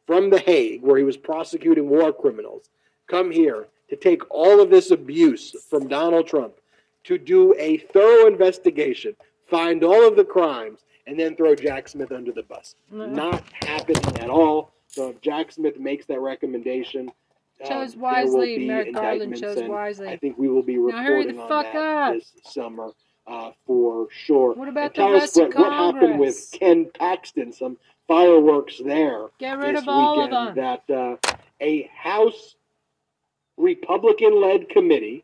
from 0.05 0.29
The 0.29 0.37
Hague, 0.37 0.83
where 0.83 0.99
he 0.99 1.03
was 1.03 1.17
prosecuting 1.17 1.89
war 1.89 2.13
criminals, 2.13 2.69
come 3.07 3.31
here 3.31 3.67
to 3.89 3.95
take 3.95 4.21
all 4.29 4.61
of 4.61 4.69
this 4.69 4.91
abuse 4.91 5.55
from 5.67 5.87
Donald 5.87 6.27
Trump, 6.27 6.53
to 7.05 7.17
do 7.17 7.55
a 7.57 7.77
thorough 7.77 8.27
investigation, 8.27 9.15
find 9.49 9.83
all 9.83 10.07
of 10.07 10.15
the 10.15 10.23
crimes, 10.23 10.81
and 11.07 11.19
then 11.19 11.35
throw 11.35 11.55
Jack 11.55 11.87
Smith 11.87 12.11
under 12.11 12.31
the 12.31 12.43
bus. 12.43 12.75
Mm-hmm. 12.93 13.15
Not 13.15 13.43
happening 13.63 14.19
at 14.19 14.29
all. 14.29 14.73
So 14.85 15.09
if 15.09 15.21
Jack 15.21 15.51
Smith 15.51 15.79
makes 15.79 16.05
that 16.05 16.19
recommendation, 16.19 17.09
Chose 17.65 17.95
um, 17.95 18.01
there 18.01 18.25
will 18.25 18.37
wisely. 18.37 18.57
be 18.59 18.67
Merrick 18.67 18.93
Garland 18.93 19.39
chose 19.39 19.63
wisely. 19.63 20.07
I 20.07 20.17
think 20.17 20.37
we 20.37 20.47
will 20.49 20.63
be 20.63 20.77
Now 20.77 20.97
hurry 20.97 21.25
reporting 21.25 21.35
the 21.35 21.41
on 21.41 21.49
fuck 21.49 21.73
that 21.73 21.77
up. 21.77 22.13
this 22.13 22.31
summer 22.45 22.91
uh, 23.27 23.51
for 23.65 24.07
sure. 24.11 24.53
What 24.53 24.67
about 24.67 24.97
And 24.97 25.07
the 25.07 25.11
rest 25.19 25.37
of 25.37 25.47
what, 25.49 25.57
what 25.57 25.71
happened 25.73 26.19
with 26.19 26.49
Ken 26.51 26.89
Paxton? 26.97 27.53
Some 27.53 27.77
fireworks 28.07 28.79
there 28.83 29.27
Get 29.39 29.57
rid 29.57 29.75
this 29.75 29.83
of 29.83 29.89
all 29.89 30.21
of 30.21 30.29
them. 30.31 30.55
That 30.55 30.89
uh, 30.89 31.15
a 31.61 31.83
House 31.95 32.55
Republican-led 33.57 34.69
committee 34.69 35.23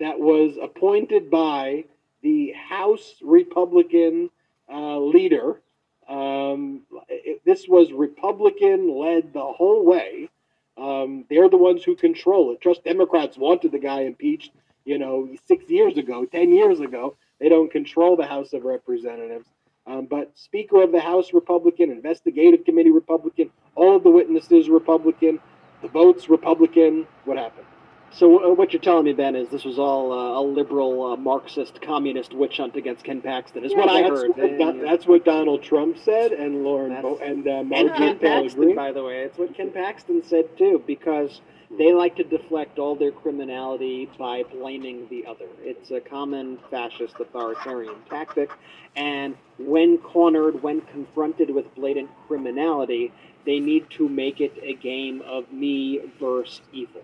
that 0.00 0.18
was 0.18 0.56
appointed 0.60 1.30
by 1.30 1.84
the 2.22 2.52
House 2.52 3.14
Republican 3.22 4.30
uh, 4.72 4.98
leader. 4.98 5.60
Um, 6.08 6.82
it- 7.08 7.42
this 7.44 7.66
was 7.68 7.92
Republican-led 7.92 9.32
the 9.32 9.40
whole 9.44 9.84
way. 9.84 10.28
Um, 10.76 11.24
they're 11.28 11.48
the 11.48 11.56
ones 11.56 11.82
who 11.82 11.96
control 11.96 12.52
it. 12.52 12.60
Trust 12.60 12.84
Democrats 12.84 13.36
wanted 13.36 13.72
the 13.72 13.78
guy 13.78 14.02
impeached, 14.02 14.52
you 14.84 14.98
know, 14.98 15.28
six 15.46 15.68
years 15.68 15.96
ago, 15.96 16.24
ten 16.24 16.52
years 16.52 16.80
ago. 16.80 17.16
They 17.40 17.48
don't 17.48 17.70
control 17.70 18.16
the 18.16 18.26
House 18.26 18.52
of 18.52 18.64
Representatives. 18.64 19.46
Um, 19.86 20.06
but 20.06 20.36
Speaker 20.36 20.82
of 20.82 20.92
the 20.92 21.00
House 21.00 21.32
Republican, 21.32 21.90
Investigative 21.90 22.64
Committee 22.64 22.90
Republican, 22.90 23.50
all 23.74 23.96
of 23.96 24.02
the 24.02 24.10
witnesses 24.10 24.68
Republican, 24.68 25.40
the 25.80 25.88
votes 25.88 26.28
Republican. 26.28 27.06
What 27.24 27.38
happened? 27.38 27.64
So 28.10 28.50
uh, 28.50 28.54
what 28.54 28.72
you're 28.72 28.82
telling 28.82 29.04
me, 29.04 29.12
Ben, 29.12 29.36
is 29.36 29.48
this 29.50 29.64
was 29.64 29.78
all 29.78 30.12
uh, 30.12 30.40
a 30.40 30.42
liberal, 30.42 31.12
uh, 31.12 31.16
Marxist, 31.16 31.80
communist 31.80 32.34
witch 32.34 32.56
hunt 32.56 32.74
against 32.76 33.04
Ken 33.04 33.20
Paxton, 33.20 33.64
is 33.64 33.72
Yeah, 33.72 33.78
what 33.78 33.88
I 33.88 34.02
heard. 34.02 34.30
What, 34.30 34.38
And, 34.40 34.60
that- 34.60 34.80
that's 34.82 35.06
what 35.06 35.24
Donald 35.24 35.62
Trump 35.62 35.96
said, 35.98 36.32
and 36.32 36.64
Lauren 36.64 37.00
Bo- 37.00 37.18
and 37.18 37.46
uh, 37.46 37.50
and 37.50 37.68
Marjorie 37.68 37.96
Ken 37.96 38.18
Paxton, 38.18 38.74
by 38.74 38.92
the 38.92 39.04
way, 39.04 39.22
it's 39.22 39.38
what 39.38 39.54
Ken 39.54 39.70
Paxton 39.70 40.22
said 40.22 40.56
too, 40.58 40.82
because 40.86 41.40
they 41.76 41.92
like 41.92 42.16
to 42.16 42.24
deflect 42.24 42.78
all 42.78 42.96
their 42.96 43.12
criminality 43.12 44.08
by 44.18 44.42
blaming 44.42 45.06
the 45.08 45.26
other. 45.26 45.46
It's 45.60 45.90
a 45.90 46.00
common 46.00 46.58
fascist 46.70 47.14
authoritarian 47.20 47.96
tactic, 48.08 48.50
and 48.96 49.36
when 49.58 49.98
cornered, 49.98 50.62
when 50.62 50.80
confronted 50.80 51.50
with 51.50 51.74
blatant 51.74 52.10
criminality, 52.26 53.12
they 53.44 53.60
need 53.60 53.88
to 53.90 54.08
make 54.08 54.40
it 54.40 54.52
a 54.62 54.74
game 54.74 55.22
of 55.22 55.52
me 55.52 56.00
versus 56.18 56.60
evil. 56.72 57.02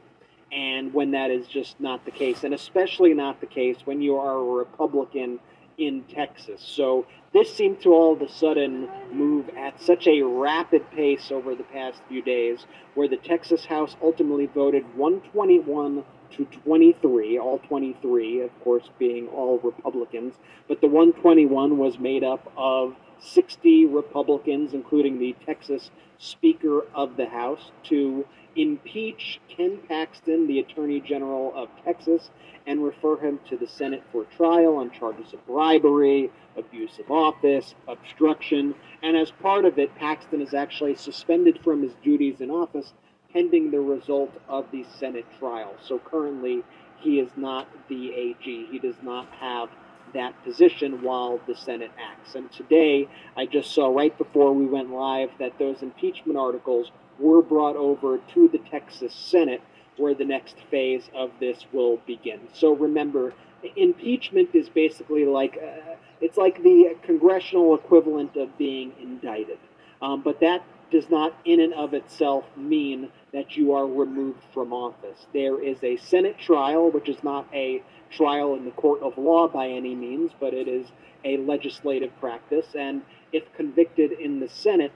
And 0.52 0.94
when 0.94 1.10
that 1.10 1.30
is 1.30 1.46
just 1.46 1.80
not 1.80 2.04
the 2.04 2.10
case, 2.10 2.44
and 2.44 2.54
especially 2.54 3.12
not 3.12 3.40
the 3.40 3.46
case 3.46 3.78
when 3.84 4.00
you 4.00 4.16
are 4.16 4.36
a 4.36 4.42
Republican 4.42 5.40
in 5.79 6.05
Texas. 6.05 6.61
So 6.64 7.07
this 7.33 7.55
seemed 7.55 7.81
to 7.83 7.91
all 7.93 8.12
of 8.12 8.22
a 8.22 8.29
sudden 8.29 8.89
move 9.12 9.51
at 9.57 9.81
such 9.81 10.07
a 10.07 10.22
rapid 10.22 10.91
pace 10.91 11.31
over 11.31 11.55
the 11.55 11.64
past 11.64 12.01
few 12.09 12.22
days, 12.22 12.66
where 12.95 13.09
the 13.09 13.16
Texas 13.16 13.64
House 13.66 13.97
ultimately 14.03 14.47
voted 14.47 14.85
121 14.97 16.05
to 16.33 16.45
23, 16.45 17.39
all 17.39 17.59
23, 17.59 18.43
of 18.43 18.61
course, 18.62 18.91
being 18.99 19.29
all 19.29 19.59
Republicans, 19.59 20.35
but 20.68 20.81
the 20.81 20.87
121 20.87 21.79
was 21.79 21.99
made 21.99 22.25
up 22.25 22.53
of 22.57 22.95
60 23.20 23.87
Republicans, 23.87 24.75
including 24.75 25.18
the 25.18 25.35
Texas 25.47 25.91
Speaker 26.18 26.83
of 26.95 27.16
the 27.16 27.27
House, 27.27 27.70
to 27.85 28.27
impeach 28.57 29.40
Ken 29.48 29.78
Paxton, 29.88 30.46
the 30.46 30.59
Attorney 30.61 31.00
General 31.00 31.52
of 31.55 31.68
Texas, 31.84 32.30
and 32.66 32.84
refer 32.84 33.18
him 33.18 33.40
to 33.48 33.57
the 33.57 33.66
Senate 33.66 34.02
for 34.11 34.24
trial 34.36 34.76
on 34.76 34.90
charges 34.90 35.32
of 35.32 35.46
bribery, 35.46 36.30
abuse 36.57 36.98
of 36.98 37.11
office, 37.11 37.74
obstruction, 37.88 38.74
and 39.02 39.16
as 39.16 39.30
part 39.30 39.64
of 39.64 39.78
it, 39.78 39.94
Paxton 39.96 40.40
is 40.40 40.55
actually 40.55 40.94
suspended 40.94 41.59
from 41.62 41.82
his 41.82 41.92
duties 42.02 42.40
in 42.40 42.50
office 42.50 42.92
pending 43.32 43.70
the 43.70 43.80
result 43.80 44.32
of 44.48 44.64
the 44.70 44.84
Senate 44.98 45.26
trial. 45.38 45.74
So 45.82 45.98
currently, 45.98 46.62
he 47.00 47.18
is 47.18 47.30
not 47.36 47.68
the 47.88 48.12
AG. 48.14 48.68
He 48.70 48.78
does 48.78 48.94
not 49.02 49.28
have 49.40 49.68
that 50.14 50.42
position 50.44 51.02
while 51.02 51.40
the 51.46 51.57
Senate 51.57 51.90
acts. 51.98 52.36
And 52.36 52.50
today, 52.52 53.09
I 53.36 53.46
just 53.46 53.74
saw 53.74 53.88
right 53.88 54.16
before 54.16 54.52
we 54.52 54.66
went 54.66 54.90
live 54.90 55.30
that 55.40 55.59
those 55.59 55.82
impeachment 55.82 56.38
articles 56.38 56.92
were 57.18 57.42
brought 57.42 57.76
over 57.76 58.18
to 58.34 58.48
the 58.48 58.58
Texas 58.58 59.14
Senate, 59.14 59.62
where 59.96 60.14
the 60.14 60.24
next 60.24 60.56
phase 60.70 61.08
of 61.14 61.30
this 61.40 61.66
will 61.72 61.98
begin. 62.06 62.40
So 62.52 62.72
remember, 62.74 63.32
impeachment 63.76 64.54
is 64.54 64.68
basically 64.68 65.24
like 65.24 65.56
uh, 65.56 65.94
it's 66.20 66.36
like 66.36 66.62
the 66.62 66.96
congressional 67.02 67.74
equivalent 67.74 68.36
of 68.36 68.56
being 68.58 68.92
indicted. 69.00 69.58
Um, 70.00 70.22
but 70.22 70.40
that 70.40 70.64
does 70.90 71.08
not, 71.10 71.34
in 71.44 71.60
and 71.60 71.74
of 71.74 71.94
itself, 71.94 72.44
mean 72.56 73.08
that 73.32 73.56
you 73.56 73.72
are 73.72 73.86
removed 73.86 74.42
from 74.52 74.72
office. 74.72 75.26
There 75.32 75.62
is 75.62 75.82
a 75.82 75.96
Senate 75.96 76.38
trial, 76.38 76.90
which 76.90 77.08
is 77.08 77.22
not 77.24 77.46
a 77.52 77.82
trial 78.10 78.54
in 78.54 78.64
the 78.64 78.70
court 78.70 79.02
of 79.02 79.18
law 79.18 79.48
by 79.48 79.68
any 79.68 79.94
means, 79.94 80.30
but 80.38 80.54
it 80.54 80.68
is 80.68 80.86
a 81.24 81.38
legislative 81.38 82.12
practice. 82.20 82.66
And 82.78 83.02
if 83.32 83.52
convicted 83.54 84.12
in 84.12 84.40
the 84.40 84.48
Senate, 84.48 84.92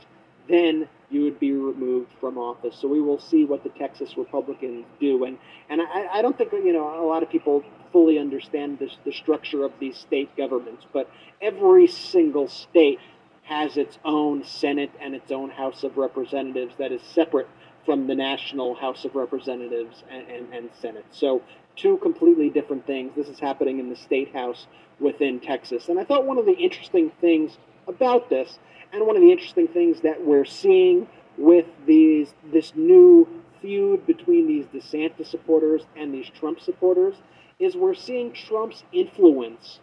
then 0.48 0.88
you 1.10 1.22
would 1.22 1.40
be 1.40 1.52
removed 1.52 2.10
from 2.20 2.36
office. 2.36 2.76
So 2.80 2.88
we 2.88 3.00
will 3.00 3.18
see 3.18 3.44
what 3.44 3.62
the 3.62 3.70
Texas 3.70 4.16
Republicans 4.16 4.84
do. 5.00 5.24
And 5.24 5.38
and 5.70 5.80
I, 5.80 6.18
I 6.18 6.22
don't 6.22 6.36
think 6.36 6.52
you 6.52 6.72
know 6.72 7.02
a 7.02 7.06
lot 7.06 7.22
of 7.22 7.30
people 7.30 7.64
fully 7.92 8.18
understand 8.18 8.78
this, 8.78 8.96
the 9.04 9.12
structure 9.12 9.64
of 9.64 9.72
these 9.80 9.96
state 9.96 10.36
governments, 10.36 10.86
but 10.92 11.10
every 11.40 11.86
single 11.86 12.48
state 12.48 12.98
has 13.44 13.78
its 13.78 13.98
own 14.04 14.44
Senate 14.44 14.90
and 15.00 15.14
its 15.14 15.32
own 15.32 15.48
House 15.48 15.82
of 15.82 15.96
Representatives 15.96 16.74
that 16.78 16.92
is 16.92 17.00
separate 17.00 17.48
from 17.86 18.06
the 18.06 18.14
national 18.14 18.74
House 18.74 19.06
of 19.06 19.14
Representatives 19.14 20.04
and, 20.10 20.28
and, 20.28 20.52
and 20.52 20.70
Senate. 20.78 21.06
So 21.10 21.42
two 21.74 21.96
completely 21.98 22.50
different 22.50 22.86
things. 22.86 23.12
This 23.16 23.28
is 23.28 23.38
happening 23.38 23.78
in 23.78 23.88
the 23.88 23.96
state 23.96 24.34
house 24.34 24.66
within 25.00 25.40
Texas. 25.40 25.88
And 25.88 25.98
I 25.98 26.04
thought 26.04 26.26
one 26.26 26.36
of 26.36 26.44
the 26.44 26.56
interesting 26.56 27.10
things 27.22 27.56
about 27.86 28.28
this, 28.28 28.58
and 28.92 29.06
one 29.06 29.16
of 29.16 29.22
the 29.22 29.30
interesting 29.30 29.68
things 29.68 30.00
that 30.02 30.24
we're 30.24 30.44
seeing 30.44 31.08
with 31.36 31.66
these 31.86 32.32
this 32.52 32.72
new 32.74 33.28
feud 33.60 34.06
between 34.06 34.46
these 34.46 34.66
DeSantis 34.66 35.26
supporters 35.26 35.82
and 35.96 36.12
these 36.12 36.28
Trump 36.28 36.60
supporters 36.60 37.16
is 37.58 37.76
we're 37.76 37.94
seeing 37.94 38.32
Trump's 38.32 38.84
influence 38.92 39.80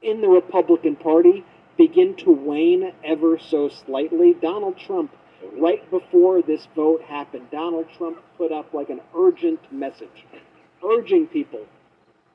in 0.00 0.20
the 0.20 0.28
Republican 0.28 0.96
Party 0.96 1.44
begin 1.76 2.14
to 2.16 2.30
wane 2.30 2.92
ever 3.04 3.38
so 3.38 3.68
slightly. 3.68 4.34
Donald 4.34 4.78
Trump, 4.78 5.14
right 5.58 5.88
before 5.90 6.42
this 6.42 6.66
vote 6.74 7.02
happened, 7.02 7.50
Donald 7.50 7.86
Trump 7.96 8.18
put 8.36 8.52
up 8.52 8.72
like 8.72 8.90
an 8.90 9.00
urgent 9.14 9.60
message 9.72 10.26
urging 10.84 11.26
people 11.26 11.64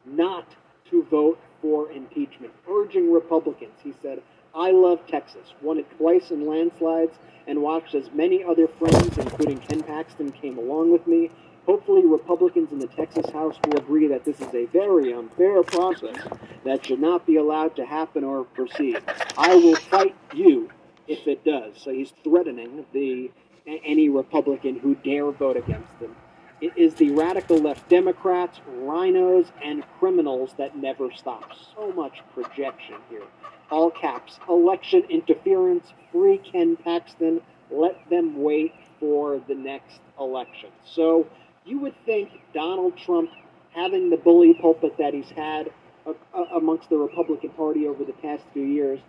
not 0.06 0.56
to 0.90 1.04
vote 1.04 1.40
for 1.62 1.92
impeachment, 1.92 2.54
urging 2.70 3.12
Republicans. 3.12 3.74
He 3.84 3.94
said, 4.02 4.22
I 4.56 4.72
love 4.72 5.06
Texas, 5.08 5.54
won 5.62 5.78
it 5.78 5.90
twice 5.98 6.32
in 6.32 6.48
landslides, 6.48 7.18
and 7.48 7.62
watched 7.62 7.96
as 7.96 8.12
many 8.12 8.44
other 8.44 8.68
friends, 8.68 9.18
including 9.18 9.60
Ken 9.60 9.84
Paxton, 9.84 10.32
came 10.32 10.58
along 10.58 10.92
with 10.92 11.08
me. 11.08 11.32
Hopefully, 11.66 12.06
Republicans 12.06 12.72
in 12.72 12.80
the 12.80 12.88
Texas 12.88 13.30
House 13.32 13.58
will 13.66 13.78
agree 13.78 14.08
that 14.08 14.26
this 14.26 14.40
is 14.40 14.54
a 14.54 14.66
very 14.66 15.14
unfair 15.14 15.64
process 15.64 16.16
that 16.64 16.86
should 16.86 17.00
not 17.00 17.26
be 17.26 17.36
allowed 17.36 17.76
to 17.76 17.86
happen 17.86 18.24
or 18.24 18.44
proceed. 18.44 19.02
I 19.38 19.56
will 19.56 19.76
fight 19.76 20.16
you 20.34 20.70
if 21.08 21.28
it 21.28 21.44
does. 21.44 21.76
So 21.82 21.92
he's 21.92 22.14
threatening 22.24 22.86
the 22.94 23.32
any 23.66 24.08
Republican 24.10 24.80
who 24.80 24.96
dare 24.96 25.30
vote 25.32 25.58
against 25.58 25.92
him. 26.00 26.16
It 26.60 26.74
is 26.76 26.96
the 26.96 27.12
radical 27.12 27.60
left 27.60 27.88
Democrats, 27.88 28.60
RINOs, 28.68 29.52
and 29.64 29.84
criminals 30.00 30.56
that 30.58 30.76
never 30.76 31.12
stop. 31.12 31.52
So 31.76 31.92
much 31.92 32.24
projection 32.34 32.96
here. 33.10 33.24
All 33.70 33.92
caps. 33.92 34.40
Election 34.50 35.04
interference. 35.10 35.94
Free 36.12 36.40
Ken 36.40 36.76
Paxton. 36.76 37.42
Let 37.70 38.10
them 38.10 38.42
wait 38.42 38.74
for 39.00 39.40
the 39.48 39.54
next 39.54 40.00
election. 40.20 40.70
So 40.84 41.28
you 41.64 41.78
would 41.80 41.96
think 42.06 42.32
Donald 42.56 42.98
Trump, 42.98 43.30
having 43.76 44.10
the 44.10 44.18
bully 44.18 44.56
pulpit 44.56 44.98
that 44.98 45.14
he's 45.14 45.30
had 45.30 45.70
uh, 46.08 46.14
uh, 46.34 46.46
amongst 46.56 46.90
the 46.90 46.98
Republican 46.98 47.50
Party 47.52 47.86
over 47.86 48.04
the 48.04 48.14
past 48.14 48.44
few 48.54 48.64
years, 48.64 49.00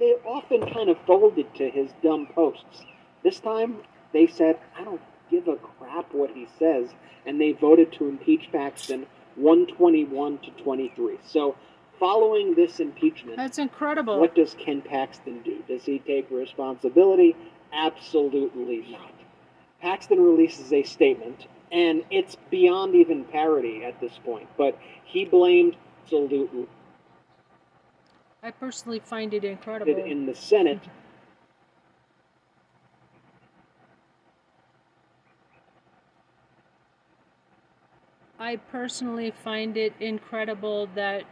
they 0.00 0.14
often 0.24 0.68
kind 0.72 0.88
of 0.88 0.96
folded 1.06 1.54
to 1.54 1.70
his 1.70 1.90
dumb 2.02 2.26
posts. 2.34 2.82
This 3.22 3.38
time, 3.38 3.76
they 4.12 4.26
said, 4.26 4.58
I 4.76 4.82
don't 4.82 5.00
give 5.32 5.48
a 5.48 5.56
crap 5.56 6.12
what 6.12 6.30
he 6.30 6.46
says, 6.58 6.90
and 7.26 7.40
they 7.40 7.52
voted 7.52 7.92
to 7.94 8.08
impeach 8.08 8.50
Paxton 8.52 9.06
121 9.36 10.38
to 10.38 10.50
23. 10.62 11.18
So, 11.24 11.56
following 11.98 12.54
this 12.54 12.78
impeachment, 12.78 13.36
that's 13.38 13.58
incredible. 13.58 14.20
What 14.20 14.34
does 14.34 14.54
Ken 14.54 14.82
Paxton 14.82 15.42
do? 15.42 15.64
Does 15.66 15.84
he 15.84 15.98
take 15.98 16.30
responsibility? 16.30 17.34
Absolutely 17.72 18.86
not. 18.90 19.14
Paxton 19.80 20.20
releases 20.20 20.72
a 20.72 20.82
statement, 20.82 21.46
and 21.72 22.04
it's 22.10 22.36
beyond 22.50 22.94
even 22.94 23.24
parody 23.24 23.84
at 23.84 24.00
this 24.00 24.12
point, 24.24 24.48
but 24.56 24.78
he 25.04 25.24
blamed 25.24 25.76
absolutely. 26.02 26.66
I 28.42 28.50
personally 28.50 29.00
find 29.00 29.32
it 29.32 29.44
incredible. 29.44 30.04
In 30.04 30.26
the 30.26 30.34
Senate 30.34 30.80
I 38.42 38.56
personally 38.56 39.30
find 39.30 39.76
it 39.76 39.92
incredible 40.00 40.88
that 40.96 41.22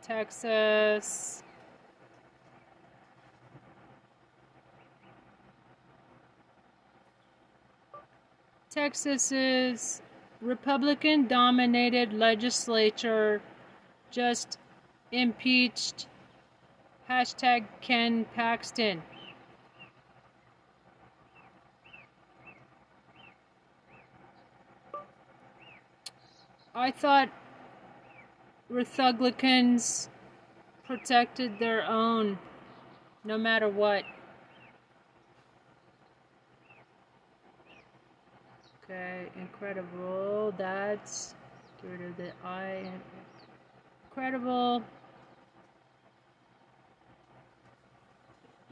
Texas 0.00 1.42
Texas's 8.70 10.00
Republican 10.40 11.26
dominated 11.26 12.12
legislature 12.12 13.42
just 14.12 14.58
impeached 15.10 16.06
hashtag 17.10 17.64
Ken 17.80 18.26
Paxton. 18.36 19.02
I 26.74 26.90
thought 26.90 27.28
Republicans 28.68 30.08
protected 30.84 31.58
their 31.58 31.86
own 31.86 32.38
no 33.24 33.38
matter 33.38 33.68
what. 33.68 34.04
Okay, 38.84 39.28
incredible. 39.36 40.52
That's 40.58 41.34
get 41.80 41.90
rid 41.92 42.10
of 42.10 42.16
the 42.16 42.32
I. 42.44 42.90
Incredible. 44.10 44.82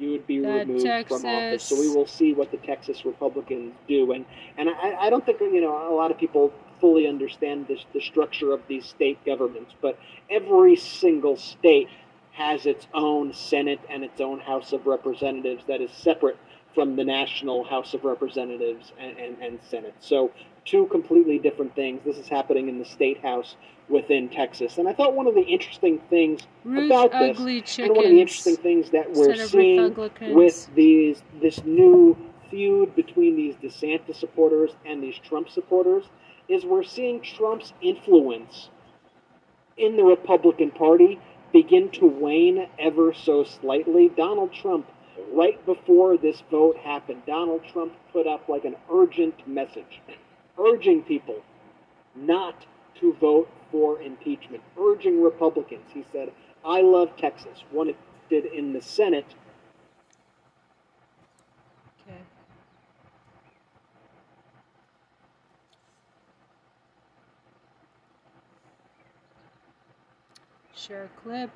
you 0.02 0.10
would 0.10 0.26
be 0.26 0.40
removed 0.40 0.84
Texas. 0.84 1.20
from 1.20 1.30
office. 1.30 1.62
So 1.62 1.78
we 1.78 1.88
will 1.88 2.06
see 2.06 2.34
what 2.34 2.50
the 2.50 2.56
Texas 2.58 3.04
Republicans 3.04 3.72
do. 3.88 4.12
And 4.12 4.24
and 4.58 4.68
I, 4.68 5.06
I 5.06 5.10
don't 5.10 5.24
think 5.24 5.40
you 5.40 5.60
know 5.60 5.92
a 5.92 5.94
lot 5.94 6.10
of 6.10 6.18
people 6.18 6.52
fully 6.82 7.06
understand 7.06 7.68
this, 7.68 7.86
the 7.94 8.00
structure 8.00 8.52
of 8.52 8.60
these 8.66 8.84
state 8.84 9.24
governments, 9.24 9.72
but 9.80 9.96
every 10.28 10.74
single 10.74 11.36
state 11.36 11.88
has 12.32 12.66
its 12.66 12.88
own 12.92 13.32
Senate 13.32 13.78
and 13.88 14.02
its 14.02 14.20
own 14.20 14.40
House 14.40 14.72
of 14.72 14.84
Representatives 14.84 15.62
that 15.68 15.80
is 15.80 15.92
separate 15.92 16.36
from 16.74 16.96
the 16.96 17.04
national 17.04 17.62
House 17.62 17.94
of 17.94 18.04
Representatives 18.04 18.92
and, 18.98 19.16
and, 19.16 19.38
and 19.40 19.60
Senate. 19.70 19.94
So 20.00 20.32
two 20.64 20.86
completely 20.86 21.38
different 21.38 21.72
things. 21.76 22.00
This 22.04 22.18
is 22.18 22.28
happening 22.28 22.68
in 22.68 22.80
the 22.80 22.84
state 22.84 23.20
house 23.22 23.54
within 23.88 24.28
Texas. 24.28 24.78
And 24.78 24.88
I 24.88 24.92
thought 24.92 25.14
one 25.14 25.28
of 25.28 25.34
the 25.34 25.42
interesting 25.42 26.00
things 26.10 26.40
about 26.64 27.12
this, 27.12 27.38
and 27.78 27.94
one 27.94 28.06
of 28.06 28.10
the 28.10 28.20
interesting 28.20 28.56
things 28.56 28.90
that 28.90 29.12
we're 29.12 29.36
seeing 29.36 29.94
with 30.34 30.68
these 30.74 31.22
this 31.40 31.62
new 31.64 32.16
feud 32.50 32.96
between 32.96 33.36
these 33.36 33.54
DeSantis 33.56 34.16
supporters 34.16 34.70
and 34.84 35.00
these 35.00 35.16
Trump 35.18 35.48
supporters 35.48 36.06
is 36.48 36.64
we're 36.64 36.82
seeing 36.82 37.20
Trump's 37.20 37.72
influence 37.80 38.68
in 39.76 39.96
the 39.96 40.04
Republican 40.04 40.70
Party 40.70 41.18
begin 41.52 41.90
to 41.90 42.06
wane 42.06 42.68
ever 42.78 43.12
so 43.12 43.44
slightly. 43.44 44.08
Donald 44.08 44.52
Trump, 44.52 44.86
right 45.32 45.64
before 45.66 46.16
this 46.16 46.42
vote 46.50 46.76
happened, 46.78 47.22
Donald 47.26 47.62
Trump 47.72 47.92
put 48.12 48.26
up 48.26 48.48
like 48.48 48.64
an 48.64 48.76
urgent 48.90 49.46
message, 49.46 50.00
urging 50.58 51.02
people 51.02 51.42
not 52.14 52.66
to 53.00 53.12
vote 53.14 53.48
for 53.70 54.00
impeachment, 54.00 54.62
urging 54.78 55.22
Republicans. 55.22 55.84
He 55.92 56.04
said, 56.12 56.30
I 56.64 56.82
love 56.82 57.16
Texas, 57.16 57.64
it 57.72 57.96
did 58.28 58.46
in 58.46 58.72
the 58.72 58.82
Senate 58.82 59.34
Share 70.86 71.04
a 71.04 71.20
clip. 71.22 71.50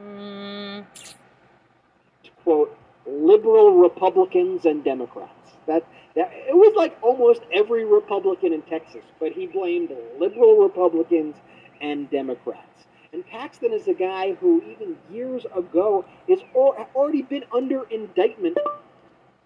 Mm. 0.00 0.86
To 2.22 2.30
quote, 2.42 2.78
liberal 3.06 3.72
Republicans 3.72 4.64
and 4.64 4.82
Democrats. 4.82 5.50
That, 5.66 5.84
that 6.14 6.30
it 6.32 6.54
was 6.54 6.74
like 6.74 6.96
almost 7.02 7.42
every 7.52 7.84
Republican 7.84 8.54
in 8.54 8.62
Texas, 8.62 9.04
but 9.20 9.32
he 9.32 9.46
blamed 9.46 9.90
liberal 10.18 10.56
Republicans 10.56 11.36
and 11.82 12.10
Democrats. 12.10 12.86
And 13.12 13.26
Paxton 13.26 13.72
is 13.74 13.88
a 13.88 13.94
guy 13.94 14.32
who, 14.34 14.62
even 14.62 14.96
years 15.12 15.44
ago, 15.54 16.06
has 16.30 16.38
already 16.54 17.22
been 17.22 17.44
under 17.54 17.82
indictment. 17.90 18.56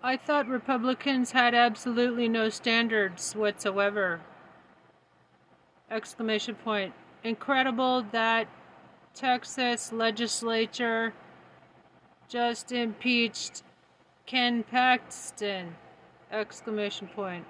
I 0.05 0.17
thought 0.17 0.47
Republicans 0.47 1.33
had 1.33 1.53
absolutely 1.53 2.29
no 2.29 2.49
standards 2.49 3.35
whatsoever. 3.35 4.21
Exclamation 5.91 6.55
point 6.55 6.95
incredible 7.25 8.03
that 8.13 8.49
Texas 9.15 9.93
legislature 9.93 11.13
just 12.29 12.73
impeached 12.73 13.63
Ken 14.27 14.63
Paxton! 14.63 15.75
Exclamation 16.31 17.09
point. 17.09 17.45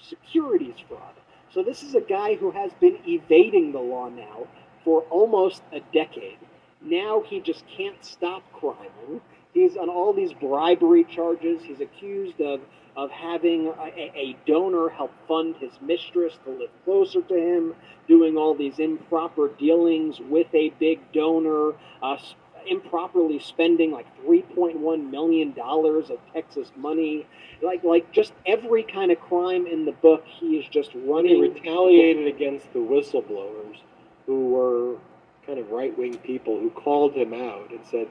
Securities 0.00 0.76
fraud. 0.88 1.14
So 1.52 1.62
this 1.62 1.82
is 1.82 1.94
a 1.94 2.00
guy 2.00 2.36
who 2.36 2.50
has 2.52 2.72
been 2.80 2.98
evading 3.06 3.72
the 3.72 3.78
law 3.78 4.08
now 4.08 4.46
for 4.84 5.02
almost 5.10 5.62
a 5.72 5.80
decade. 5.92 6.38
Now 6.80 7.22
he 7.26 7.40
just 7.40 7.64
can't 7.76 8.02
stop 8.02 8.42
crime. 8.52 9.20
He's 9.52 9.76
on 9.76 9.90
all 9.90 10.14
these 10.14 10.32
bribery 10.32 11.04
charges. 11.04 11.62
He's 11.62 11.80
accused 11.80 12.40
of 12.40 12.60
of 12.96 13.10
having 13.10 13.68
a, 13.68 14.12
a, 14.14 14.36
donor 14.46 14.88
help 14.90 15.12
fund 15.26 15.56
his 15.56 15.72
mistress 15.80 16.34
to 16.44 16.50
live 16.50 16.70
closer 16.84 17.22
to 17.22 17.34
him, 17.34 17.74
doing 18.06 18.36
all 18.36 18.54
these 18.54 18.78
improper 18.78 19.48
dealings 19.58 20.20
with 20.20 20.46
a 20.54 20.70
big 20.78 21.00
donor, 21.12 21.72
uh, 22.02 22.16
improperly 22.68 23.38
spending 23.38 23.90
like 23.90 24.06
3.1 24.24 25.10
million 25.10 25.52
dollars 25.52 26.10
of 26.10 26.18
Texas 26.32 26.70
money, 26.76 27.26
like 27.62 27.82
like 27.82 28.12
just 28.12 28.32
every 28.46 28.82
kind 28.82 29.10
of 29.10 29.18
crime 29.20 29.66
in 29.66 29.84
the 29.84 29.92
book. 29.92 30.24
He 30.26 30.56
is 30.58 30.66
just 30.68 30.90
running. 30.94 31.36
He 31.36 31.42
retaliated 31.42 32.26
against 32.26 32.72
the 32.72 32.78
whistleblowers 32.78 33.78
who 34.26 34.48
were 34.50 34.96
kind 35.46 35.58
of 35.58 35.70
right 35.70 35.96
wing 35.96 36.16
people 36.18 36.58
who 36.58 36.70
called 36.70 37.14
him 37.14 37.32
out 37.32 37.70
and 37.70 37.80
said, 37.90 38.08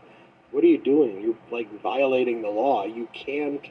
What 0.51 0.63
are 0.63 0.67
you 0.67 0.77
doing? 0.77 1.21
You're 1.21 1.37
like 1.51 1.81
violating 1.81 2.41
the 2.41 2.49
law. 2.49 2.85
You 2.85 3.07
can't 3.13 3.65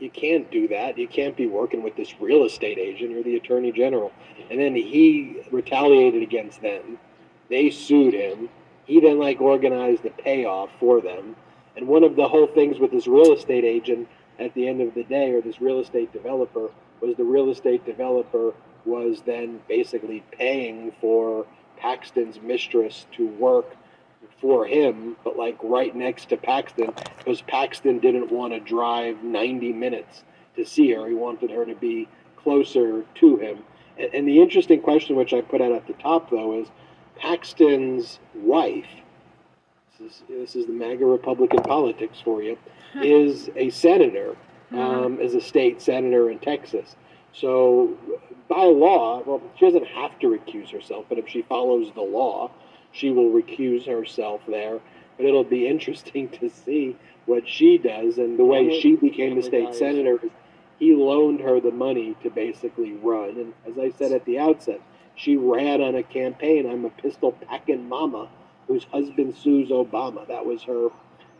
you 0.00 0.10
can't 0.10 0.50
do 0.50 0.68
that. 0.68 0.98
You 0.98 1.06
can't 1.06 1.36
be 1.36 1.46
working 1.46 1.82
with 1.82 1.96
this 1.96 2.20
real 2.20 2.44
estate 2.44 2.78
agent. 2.78 3.10
You're 3.10 3.22
the 3.22 3.36
attorney 3.36 3.72
general. 3.72 4.12
And 4.50 4.58
then 4.58 4.74
he 4.74 5.42
retaliated 5.50 6.22
against 6.22 6.62
them. 6.62 6.98
They 7.48 7.70
sued 7.70 8.14
him. 8.14 8.48
He 8.86 9.00
then 9.00 9.18
like 9.18 9.40
organized 9.40 10.04
a 10.06 10.10
payoff 10.10 10.70
for 10.80 11.00
them. 11.00 11.36
And 11.76 11.86
one 11.86 12.02
of 12.02 12.16
the 12.16 12.28
whole 12.28 12.46
things 12.46 12.78
with 12.78 12.90
this 12.90 13.06
real 13.06 13.32
estate 13.32 13.64
agent 13.64 14.08
at 14.38 14.54
the 14.54 14.66
end 14.66 14.80
of 14.80 14.94
the 14.94 15.04
day, 15.04 15.30
or 15.32 15.40
this 15.40 15.60
real 15.60 15.80
estate 15.80 16.12
developer, 16.12 16.70
was 17.00 17.16
the 17.16 17.24
real 17.24 17.50
estate 17.50 17.84
developer 17.84 18.54
was 18.84 19.22
then 19.26 19.60
basically 19.68 20.24
paying 20.32 20.92
for 21.00 21.46
Paxton's 21.76 22.40
mistress 22.40 23.06
to 23.12 23.26
work 23.26 23.76
for 24.40 24.66
him, 24.66 25.16
but 25.24 25.36
like 25.36 25.56
right 25.62 25.94
next 25.94 26.30
to 26.30 26.36
Paxton, 26.36 26.92
because 27.18 27.42
Paxton 27.42 27.98
didn't 27.98 28.32
want 28.32 28.52
to 28.52 28.60
drive 28.60 29.22
90 29.22 29.72
minutes 29.72 30.24
to 30.56 30.64
see 30.64 30.92
her. 30.92 31.06
He 31.08 31.14
wanted 31.14 31.50
her 31.50 31.64
to 31.64 31.74
be 31.74 32.08
closer 32.36 33.04
to 33.16 33.36
him. 33.36 33.62
And, 33.98 34.14
and 34.14 34.28
the 34.28 34.40
interesting 34.40 34.80
question, 34.80 35.16
which 35.16 35.32
I 35.32 35.40
put 35.40 35.60
out 35.60 35.72
at 35.72 35.86
the 35.86 35.92
top, 35.94 36.30
though, 36.30 36.60
is 36.60 36.68
Paxton's 37.16 38.18
wife. 38.34 38.86
This 39.98 40.10
is, 40.12 40.22
this 40.28 40.56
is 40.56 40.66
the 40.66 40.72
MAGA 40.72 41.04
Republican 41.04 41.62
politics 41.62 42.18
for 42.24 42.42
you. 42.42 42.56
is 42.94 43.50
a 43.56 43.70
senator, 43.70 44.36
um, 44.72 45.20
is 45.20 45.34
a 45.34 45.40
state 45.40 45.82
senator 45.82 46.30
in 46.30 46.38
Texas. 46.38 46.96
So 47.32 47.96
by 48.48 48.64
law, 48.64 49.22
well, 49.24 49.42
she 49.58 49.66
doesn't 49.66 49.86
have 49.86 50.18
to 50.20 50.26
recuse 50.26 50.70
herself, 50.70 51.04
but 51.08 51.18
if 51.18 51.28
she 51.28 51.42
follows 51.42 51.92
the 51.94 52.02
law, 52.02 52.50
she 52.92 53.10
will 53.10 53.30
recuse 53.30 53.86
herself 53.86 54.40
there. 54.48 54.80
But 55.16 55.26
it'll 55.26 55.44
be 55.44 55.66
interesting 55.68 56.28
to 56.40 56.48
see 56.48 56.96
what 57.26 57.48
she 57.48 57.78
does 57.78 58.18
and 58.18 58.38
the 58.38 58.44
way 58.44 58.80
she 58.80 58.96
became 58.96 59.38
a 59.38 59.42
state 59.42 59.74
senator. 59.74 60.16
is 60.22 60.30
He 60.78 60.94
loaned 60.94 61.40
her 61.40 61.60
the 61.60 61.70
money 61.70 62.16
to 62.22 62.30
basically 62.30 62.92
run, 62.94 63.30
and 63.30 63.54
as 63.66 63.78
I 63.78 63.90
said 63.96 64.12
at 64.12 64.24
the 64.24 64.38
outset, 64.38 64.80
she 65.14 65.36
ran 65.36 65.82
on 65.82 65.94
a 65.94 66.02
campaign. 66.02 66.70
I'm 66.70 66.84
a 66.86 66.90
pistol 66.90 67.32
packing 67.32 67.88
mama 67.88 68.28
whose 68.66 68.84
husband 68.84 69.36
sues 69.36 69.68
Obama. 69.68 70.26
That 70.28 70.46
was 70.46 70.62
her. 70.62 70.88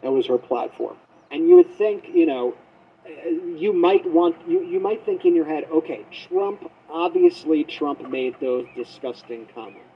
That 0.03 0.13
was 0.13 0.27
her 0.27 0.39
platform. 0.39 0.97
and 1.31 1.49
you 1.49 1.57
would 1.57 1.71
think, 1.77 2.09
you 2.13 2.27
know, 2.27 2.55
you 3.57 3.73
might 3.73 4.05
want 4.11 4.37
you 4.49 4.63
you 4.63 4.81
might 4.81 5.05
think 5.05 5.25
in 5.25 5.35
your 5.35 5.47
head, 5.47 5.65
okay, 5.71 6.05
Trump 6.29 6.71
obviously 6.91 7.65
Trump 7.65 8.09
made 8.11 8.35
those 8.41 8.67
disgusting 8.77 9.47
comments, 9.55 9.90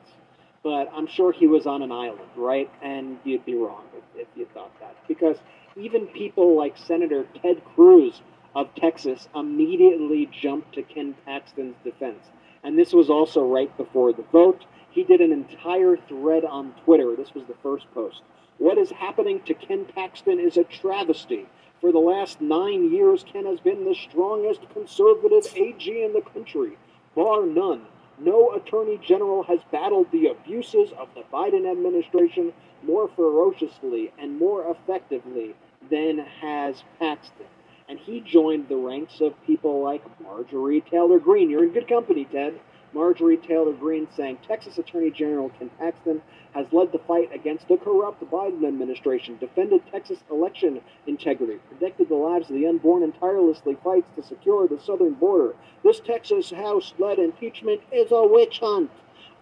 but 0.64 0.90
I'm 0.96 1.06
sure 1.06 1.30
he 1.30 1.46
was 1.46 1.66
on 1.66 1.82
an 1.82 1.92
island, 1.92 2.30
right? 2.34 2.70
And 2.82 3.18
you'd 3.22 3.44
be 3.44 3.54
wrong 3.54 3.84
if, 3.94 4.22
if 4.22 4.28
you 4.34 4.48
thought 4.54 4.72
that 4.80 4.96
because 5.06 5.36
even 5.76 6.06
people 6.06 6.56
like 6.56 6.76
Senator 6.76 7.26
Ted 7.42 7.62
Cruz 7.74 8.22
of 8.56 8.74
Texas 8.74 9.28
immediately 9.36 10.28
jumped 10.32 10.74
to 10.74 10.82
Ken 10.82 11.14
Paxton's 11.26 11.76
defense, 11.84 12.24
and 12.64 12.78
this 12.78 12.92
was 12.92 13.10
also 13.10 13.46
right 13.46 13.74
before 13.76 14.12
the 14.12 14.24
vote. 14.32 14.64
He 14.90 15.04
did 15.04 15.20
an 15.20 15.32
entire 15.32 15.96
thread 16.08 16.44
on 16.44 16.72
Twitter. 16.84 17.14
This 17.16 17.34
was 17.34 17.44
the 17.46 17.56
first 17.62 17.86
post. 17.92 18.22
What 18.58 18.78
is 18.78 18.90
happening 18.90 19.40
to 19.46 19.54
Ken 19.54 19.84
Paxton 19.84 20.38
is 20.40 20.56
a 20.56 20.64
travesty. 20.64 21.46
For 21.80 21.92
the 21.92 21.98
last 21.98 22.40
nine 22.40 22.90
years, 22.90 23.24
Ken 23.30 23.44
has 23.44 23.60
been 23.60 23.84
the 23.84 23.94
strongest 23.94 24.60
conservative 24.72 25.52
AG 25.56 26.02
in 26.02 26.14
the 26.14 26.22
country, 26.22 26.78
bar 27.14 27.44
none. 27.44 27.82
No 28.18 28.52
attorney 28.52 28.98
general 28.98 29.42
has 29.44 29.60
battled 29.72 30.10
the 30.12 30.28
abuses 30.28 30.90
of 30.98 31.08
the 31.14 31.22
Biden 31.32 31.70
administration 31.70 32.52
more 32.82 33.08
ferociously 33.08 34.12
and 34.18 34.38
more 34.38 34.70
effectively 34.70 35.54
than 35.90 36.18
has 36.18 36.84
Paxton. 36.98 37.46
And 37.88 37.98
he 37.98 38.20
joined 38.20 38.68
the 38.68 38.76
ranks 38.76 39.20
of 39.20 39.34
people 39.44 39.82
like 39.82 40.02
Marjorie 40.20 40.80
Taylor 40.80 41.18
Greene. 41.18 41.50
You're 41.50 41.64
in 41.64 41.72
good 41.72 41.88
company, 41.88 42.24
Ted. 42.24 42.58
Marjorie 42.94 43.36
Taylor 43.36 43.72
Greene 43.72 44.06
saying 44.16 44.38
Texas 44.46 44.78
Attorney 44.78 45.10
General 45.10 45.50
Ken 45.58 45.68
Paxton 45.78 46.22
has 46.54 46.66
led 46.72 46.92
the 46.92 47.00
fight 47.00 47.28
against 47.34 47.66
the 47.66 47.76
corrupt 47.76 48.22
Biden 48.30 48.66
administration, 48.66 49.36
defended 49.38 49.82
Texas 49.90 50.18
election 50.30 50.80
integrity, 51.06 51.58
protected 51.68 52.08
the 52.08 52.14
lives 52.14 52.48
of 52.48 52.54
the 52.54 52.66
unborn, 52.66 53.02
and 53.02 53.12
tirelessly 53.18 53.76
fights 53.82 54.06
to 54.14 54.22
secure 54.22 54.68
the 54.68 54.78
southern 54.78 55.14
border. 55.14 55.54
This 55.82 55.98
Texas 55.98 56.50
House 56.50 56.94
led 56.98 57.18
impeachment 57.18 57.80
is 57.92 58.12
a 58.12 58.24
witch 58.24 58.60
hunt. 58.60 58.90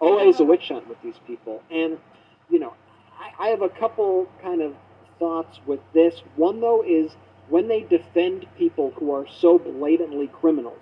Always 0.01 0.39
a 0.39 0.43
witch 0.43 0.69
hunt 0.69 0.89
with 0.89 1.01
these 1.03 1.19
people. 1.27 1.61
And, 1.69 1.99
you 2.49 2.59
know, 2.59 2.73
I, 3.19 3.45
I 3.45 3.47
have 3.49 3.61
a 3.61 3.69
couple 3.69 4.27
kind 4.41 4.61
of 4.61 4.75
thoughts 5.19 5.59
with 5.67 5.79
this. 5.93 6.23
One, 6.35 6.59
though, 6.59 6.83
is 6.83 7.11
when 7.49 7.67
they 7.67 7.81
defend 7.81 8.47
people 8.57 8.91
who 8.97 9.13
are 9.13 9.27
so 9.27 9.59
blatantly 9.59 10.27
criminals 10.27 10.81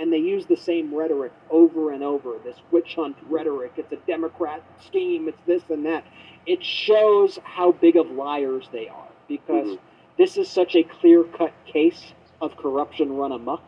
and 0.00 0.10
they 0.10 0.18
use 0.18 0.46
the 0.46 0.56
same 0.56 0.94
rhetoric 0.94 1.30
over 1.50 1.92
and 1.92 2.02
over 2.02 2.36
this 2.42 2.56
witch 2.70 2.94
hunt 2.96 3.16
rhetoric. 3.28 3.72
It's 3.76 3.92
a 3.92 3.96
democrat 4.06 4.64
scheme 4.84 5.28
it's 5.28 5.40
this 5.46 5.62
and 5.68 5.84
that. 5.84 6.04
It 6.46 6.64
shows 6.64 7.38
how 7.44 7.72
big 7.72 7.96
of 7.96 8.10
liars 8.10 8.66
they 8.72 8.88
are 8.88 9.08
because 9.28 9.68
mm-hmm. 9.68 9.84
this 10.16 10.38
is 10.38 10.48
such 10.48 10.74
a 10.74 10.82
clear 10.82 11.24
cut 11.24 11.52
case 11.66 12.14
of 12.40 12.56
corruption 12.56 13.12
run 13.12 13.30
amok 13.30 13.62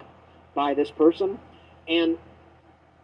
by 0.54 0.72
this 0.72 0.90
person. 0.90 1.38
And 1.86 2.16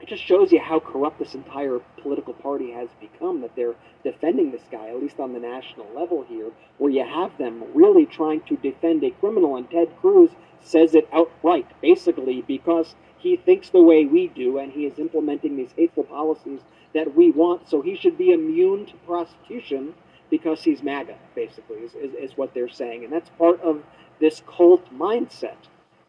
it 0.00 0.08
just 0.08 0.24
shows 0.24 0.50
you 0.50 0.60
how 0.60 0.80
corrupt 0.80 1.18
this 1.18 1.34
entire 1.34 1.80
political 2.00 2.32
party 2.32 2.70
has 2.70 2.88
become 2.98 3.42
that 3.42 3.54
they're 3.56 3.74
defending 4.04 4.52
this 4.52 4.62
guy, 4.70 4.88
at 4.88 5.02
least 5.02 5.20
on 5.20 5.34
the 5.34 5.40
national 5.40 5.86
level 5.94 6.24
here, 6.26 6.50
where 6.78 6.90
you 6.90 7.04
have 7.04 7.36
them 7.36 7.64
really 7.74 8.06
trying 8.06 8.40
to 8.42 8.56
defend 8.56 9.02
a 9.04 9.10
criminal, 9.10 9.56
and 9.56 9.68
Ted 9.70 9.88
Cruz 10.00 10.30
says 10.60 10.94
it 10.94 11.08
outright, 11.12 11.66
basically, 11.82 12.42
because 12.42 12.94
he 13.18 13.36
thinks 13.36 13.70
the 13.70 13.82
way 13.82 14.04
we 14.04 14.28
do 14.28 14.58
and 14.58 14.72
he 14.72 14.86
is 14.86 14.98
implementing 14.98 15.56
these 15.56 15.72
hateful 15.76 16.04
policies 16.04 16.60
that 16.94 17.14
we 17.14 17.30
want, 17.30 17.68
so 17.68 17.82
he 17.82 17.96
should 17.96 18.16
be 18.16 18.32
immune 18.32 18.86
to 18.86 18.94
prosecution 19.06 19.94
because 20.30 20.62
he's 20.62 20.82
MAGA, 20.82 21.16
basically, 21.34 21.78
is, 21.78 21.94
is, 21.94 22.14
is 22.14 22.36
what 22.36 22.54
they're 22.54 22.68
saying. 22.68 23.04
And 23.04 23.12
that's 23.12 23.30
part 23.30 23.60
of 23.60 23.82
this 24.20 24.42
cult 24.46 24.92
mindset. 24.96 25.56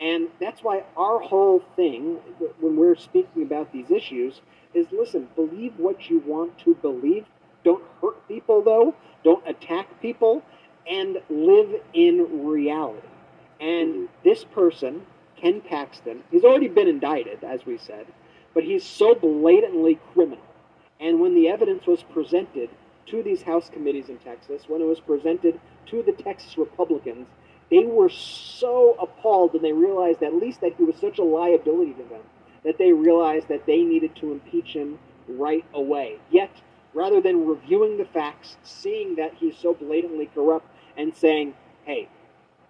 And 0.02 0.30
that's 0.40 0.64
why 0.64 0.84
our 0.96 1.20
whole 1.20 1.64
thing, 1.76 2.18
when 2.60 2.78
we're 2.78 2.96
speaking 2.96 3.44
about 3.44 3.72
these 3.74 3.92
issues, 3.92 4.42
is 4.74 4.88
listen, 4.92 5.28
believe 5.36 5.74
what 5.78 6.10
you 6.10 6.20
want 6.26 6.58
to 6.60 6.76
believe. 6.76 7.26
Don't 7.64 7.84
hurt 8.02 8.26
people, 8.28 8.62
though. 8.62 8.96
Don't 9.24 9.46
attack 9.48 10.02
people. 10.02 10.44
And 10.90 11.20
live 11.30 11.82
in 11.94 12.48
reality. 12.48 13.08
And 13.60 14.10
this 14.24 14.44
person, 14.44 15.06
Ken 15.40 15.62
Paxton, 15.62 16.24
he's 16.32 16.44
already 16.44 16.68
been 16.68 16.88
indicted, 16.88 17.44
as 17.44 17.66
we 17.66 17.78
said, 17.78 18.08
but 18.54 18.64
he's 18.64 18.84
so 18.84 19.16
blatantly 19.16 20.00
criminal. 20.14 20.44
And 21.00 21.20
when 21.20 21.36
the 21.36 21.48
evidence 21.48 21.86
was 21.86 22.04
presented 22.04 22.70
to 23.08 23.24
these 23.24 23.44
House 23.44 23.70
committees 23.70 24.10
in 24.10 24.18
Texas, 24.18 24.64
when 24.68 24.82
it 24.82 24.86
was 24.86 25.00
presented 25.00 25.60
to 25.88 26.04
the 26.04 26.12
Texas 26.12 26.58
Republicans, 26.58 27.28
they 27.72 27.86
were 27.86 28.10
so 28.10 28.98
appalled 29.00 29.54
and 29.54 29.64
they 29.64 29.72
realized 29.72 30.24
at 30.24 30.34
least 30.34 30.62
that 30.62 30.76
he 30.78 30.84
was 30.84 30.96
such 30.96 31.20
a 31.20 31.24
liability 31.24 31.94
to 31.94 32.04
them 32.04 32.22
that 32.64 32.78
they 32.78 32.92
realized 32.92 33.48
that 33.48 33.66
they 33.66 33.84
needed 33.84 34.16
to 34.18 34.32
impeach 34.32 34.74
him 34.74 35.00
right 35.28 35.66
away. 35.74 36.18
Yet, 36.30 36.52
rather 36.94 37.22
than 37.22 37.48
reviewing 37.48 37.98
the 37.98 38.06
facts, 38.06 38.58
seeing 38.64 39.16
that 39.16 39.34
he's 39.36 39.58
so 39.58 39.74
blatantly 39.74 40.30
corrupt, 40.34 40.68
and 40.98 41.16
saying, 41.16 41.54
hey, 41.86 42.10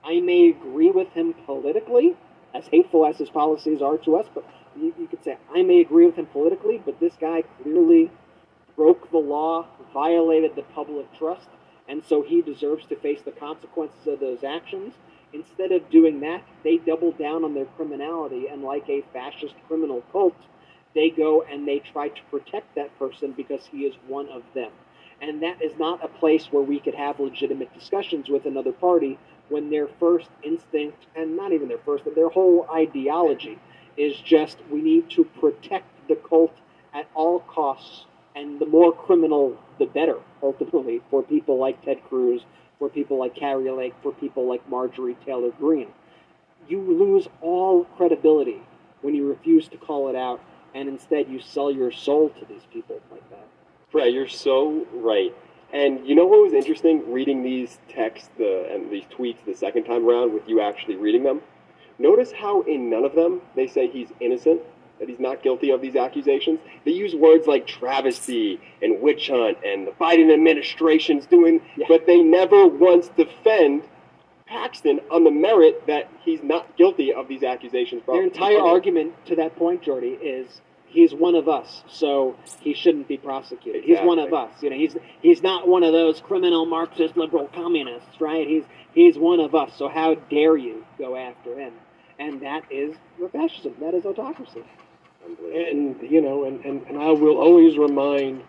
I 0.03 0.19
may 0.19 0.49
agree 0.49 0.91
with 0.91 1.09
him 1.13 1.33
politically, 1.45 2.15
as 2.53 2.67
hateful 2.67 3.05
as 3.05 3.17
his 3.17 3.29
policies 3.29 3.81
are 3.81 3.97
to 3.99 4.15
us, 4.17 4.27
but 4.33 4.43
you, 4.75 4.93
you 4.99 5.07
could 5.07 5.23
say, 5.23 5.37
I 5.53 5.61
may 5.61 5.81
agree 5.81 6.05
with 6.05 6.15
him 6.15 6.27
politically, 6.27 6.81
but 6.83 6.99
this 6.99 7.13
guy 7.19 7.43
clearly 7.61 8.11
broke 8.75 9.11
the 9.11 9.17
law, 9.17 9.67
violated 9.93 10.55
the 10.55 10.63
public 10.63 11.11
trust, 11.17 11.47
and 11.87 12.03
so 12.03 12.21
he 12.21 12.41
deserves 12.41 12.85
to 12.87 12.95
face 12.95 13.21
the 13.23 13.31
consequences 13.31 14.07
of 14.07 14.19
those 14.19 14.43
actions. 14.43 14.93
Instead 15.33 15.71
of 15.71 15.89
doing 15.89 16.19
that, 16.21 16.43
they 16.63 16.77
double 16.77 17.11
down 17.11 17.43
on 17.43 17.53
their 17.53 17.65
criminality, 17.65 18.47
and 18.47 18.63
like 18.63 18.87
a 18.89 19.03
fascist 19.13 19.55
criminal 19.67 20.03
cult, 20.11 20.35
they 20.95 21.09
go 21.09 21.43
and 21.43 21.67
they 21.67 21.79
try 21.79 22.09
to 22.09 22.21
protect 22.31 22.73
that 22.75 22.97
person 22.97 23.31
because 23.31 23.61
he 23.71 23.79
is 23.79 23.95
one 24.07 24.27
of 24.29 24.43
them. 24.55 24.71
And 25.21 25.43
that 25.43 25.61
is 25.61 25.77
not 25.77 26.03
a 26.03 26.07
place 26.07 26.47
where 26.51 26.63
we 26.63 26.79
could 26.79 26.95
have 26.95 27.19
legitimate 27.19 27.73
discussions 27.73 28.29
with 28.29 28.45
another 28.45 28.71
party 28.71 29.19
when 29.49 29.69
their 29.69 29.87
first 29.99 30.29
instinct, 30.43 31.05
and 31.15 31.35
not 31.35 31.51
even 31.51 31.67
their 31.67 31.79
first, 31.79 32.03
but 32.03 32.15
their 32.15 32.29
whole 32.29 32.67
ideology 32.73 33.59
is 33.97 34.15
just 34.17 34.57
we 34.71 34.81
need 34.81 35.09
to 35.09 35.23
protect 35.23 35.85
the 36.07 36.15
cult 36.15 36.55
at 36.93 37.07
all 37.13 37.39
costs 37.41 38.05
and 38.35 38.59
the 38.59 38.65
more 38.65 38.93
criminal, 38.93 39.57
the 39.79 39.85
better, 39.85 40.17
ultimately, 40.41 41.01
for 41.09 41.23
people 41.23 41.57
like 41.57 41.83
Ted 41.83 42.01
Cruz, 42.07 42.41
for 42.77 42.89
people 42.89 43.17
like 43.19 43.35
Kari 43.35 43.69
Lake, 43.69 43.93
for 44.01 44.13
people 44.13 44.47
like 44.47 44.67
Marjorie 44.69 45.17
Taylor 45.25 45.51
Greene. 45.51 45.91
You 46.67 46.79
lose 46.79 47.27
all 47.41 47.85
credibility 47.97 48.61
when 49.01 49.15
you 49.15 49.27
refuse 49.27 49.67
to 49.69 49.77
call 49.77 50.09
it 50.09 50.15
out, 50.15 50.41
and 50.73 50.87
instead 50.87 51.27
you 51.27 51.41
sell 51.41 51.71
your 51.71 51.91
soul 51.91 52.29
to 52.29 52.45
these 52.45 52.61
people 52.71 53.01
like 53.11 53.27
that. 53.29 53.47
Right, 53.91 54.13
you're 54.13 54.27
so 54.27 54.85
right. 54.93 55.35
And 55.71 56.05
you 56.07 56.15
know 56.15 56.25
what 56.25 56.41
was 56.41 56.53
interesting 56.53 57.11
reading 57.11 57.43
these 57.43 57.77
texts 57.89 58.29
the, 58.37 58.67
and 58.73 58.89
these 58.89 59.05
tweets 59.05 59.37
the 59.45 59.53
second 59.53 59.83
time 59.83 60.07
around 60.07 60.33
with 60.33 60.47
you 60.47 60.61
actually 60.61 60.95
reading 60.95 61.23
them? 61.23 61.41
Notice 61.99 62.31
how 62.31 62.61
in 62.61 62.89
none 62.89 63.03
of 63.03 63.13
them 63.13 63.41
they 63.55 63.67
say 63.67 63.87
he's 63.87 64.09
innocent, 64.19 64.61
that 64.99 65.07
he's 65.07 65.19
not 65.19 65.43
guilty 65.43 65.69
of 65.69 65.81
these 65.81 65.95
accusations. 65.95 66.59
They 66.85 66.91
use 66.91 67.13
words 67.13 67.45
like 67.45 67.67
travesty 67.67 68.59
and 68.81 69.01
witch 69.01 69.29
hunt 69.29 69.57
and 69.63 69.85
the 69.85 69.91
Biden 69.91 70.33
administration's 70.33 71.25
doing, 71.25 71.61
but 71.87 72.07
they 72.07 72.21
never 72.21 72.67
once 72.67 73.09
defend 73.09 73.83
Paxton 74.47 74.99
on 75.11 75.23
the 75.23 75.31
merit 75.31 75.85
that 75.85 76.09
he's 76.23 76.41
not 76.41 76.75
guilty 76.77 77.13
of 77.13 77.27
these 77.27 77.43
accusations. 77.43 78.01
Their 78.07 78.23
entire 78.23 78.59
argument 78.59 79.13
to 79.27 79.35
that 79.35 79.55
point, 79.55 79.83
Jordy, 79.83 80.17
is 80.21 80.61
he's 80.89 81.13
one 81.13 81.35
of 81.35 81.47
us, 81.47 81.83
so 81.87 82.35
he 82.59 82.73
shouldn't 82.73 83.07
be 83.07 83.17
prosecuted. 83.17 83.83
He's 83.83 83.99
one 83.99 84.19
of 84.19 84.33
us. 84.33 84.51
You 84.61 84.69
know, 84.69 84.75
he's 84.75 84.95
he's 85.21 85.41
not 85.41 85.67
one 85.67 85.83
of 85.83 85.93
those 85.93 86.19
criminal 86.19 86.65
Marxist 86.65 87.15
liberal 87.15 87.47
communists, 87.53 88.19
right? 88.19 88.47
He's 88.47 88.63
he's 88.93 89.17
one 89.17 89.39
of 89.39 89.55
us. 89.55 89.71
So 89.77 89.87
how 89.87 90.15
dare 90.15 90.57
you 90.57 90.85
go 90.97 91.15
after 91.15 91.57
him? 91.57 91.73
And 92.17 92.41
that 92.41 92.63
is 92.69 92.95
fascism. 93.31 93.75
That 93.79 93.93
is 93.93 94.05
autocracy. 94.05 94.63
And 95.25 96.01
you 96.01 96.21
know, 96.21 96.45
and, 96.45 96.63
and, 96.65 96.85
and 96.87 96.97
I 96.97 97.11
will 97.11 97.37
always 97.37 97.77
remind 97.77 98.43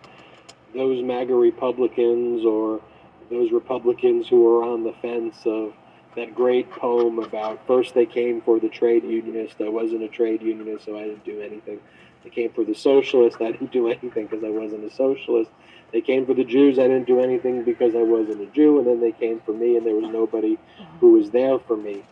those 0.73 1.03
MAGA 1.03 1.33
Republicans 1.33 2.45
or 2.45 2.81
those 3.29 3.51
Republicans 3.51 4.27
who 4.27 4.45
are 4.47 4.63
on 4.63 4.83
the 4.83 4.93
fence 5.01 5.37
of 5.45 5.73
that 6.15 6.35
great 6.35 6.69
poem 6.71 7.19
about 7.19 7.65
first 7.65 7.93
they 7.93 8.05
came 8.05 8.41
for 8.41 8.59
the 8.59 8.69
trade 8.69 9.03
unionist. 9.03 9.55
I 9.61 9.69
wasn't 9.69 10.03
a 10.03 10.09
trade 10.09 10.41
unionist, 10.41 10.85
so 10.85 10.97
I 10.97 11.03
didn't 11.03 11.23
do 11.23 11.41
anything. 11.41 11.79
They 12.23 12.29
came 12.29 12.51
for 12.51 12.63
the 12.63 12.75
socialists. 12.75 13.41
I 13.41 13.51
didn't 13.51 13.71
do 13.71 13.87
anything 13.87 14.27
because 14.27 14.43
I 14.43 14.49
wasn't 14.49 14.83
a 14.83 14.93
socialist. 14.93 15.49
They 15.91 16.01
came 16.01 16.25
for 16.25 16.33
the 16.33 16.43
Jews. 16.43 16.79
I 16.79 16.83
didn't 16.83 17.07
do 17.07 17.19
anything 17.19 17.63
because 17.63 17.95
I 17.95 18.03
wasn't 18.03 18.41
a 18.41 18.45
Jew. 18.47 18.77
And 18.79 18.87
then 18.87 19.01
they 19.01 19.11
came 19.11 19.41
for 19.41 19.53
me, 19.53 19.75
and 19.77 19.85
there 19.85 19.95
was 19.95 20.09
nobody 20.11 20.57
who 20.99 21.13
was 21.13 21.31
there 21.31 21.59
for 21.59 21.75
me. 21.75 22.03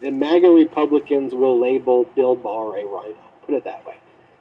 The 0.00 0.10
MAGA 0.10 0.48
Republicans 0.50 1.32
will 1.34 1.60
label 1.60 2.04
Bill 2.16 2.34
Barr 2.34 2.78
a 2.78 2.84
RINO. 2.84 3.16
Put 3.46 3.54
it 3.54 3.64
that 3.64 3.86
way. 3.86 3.96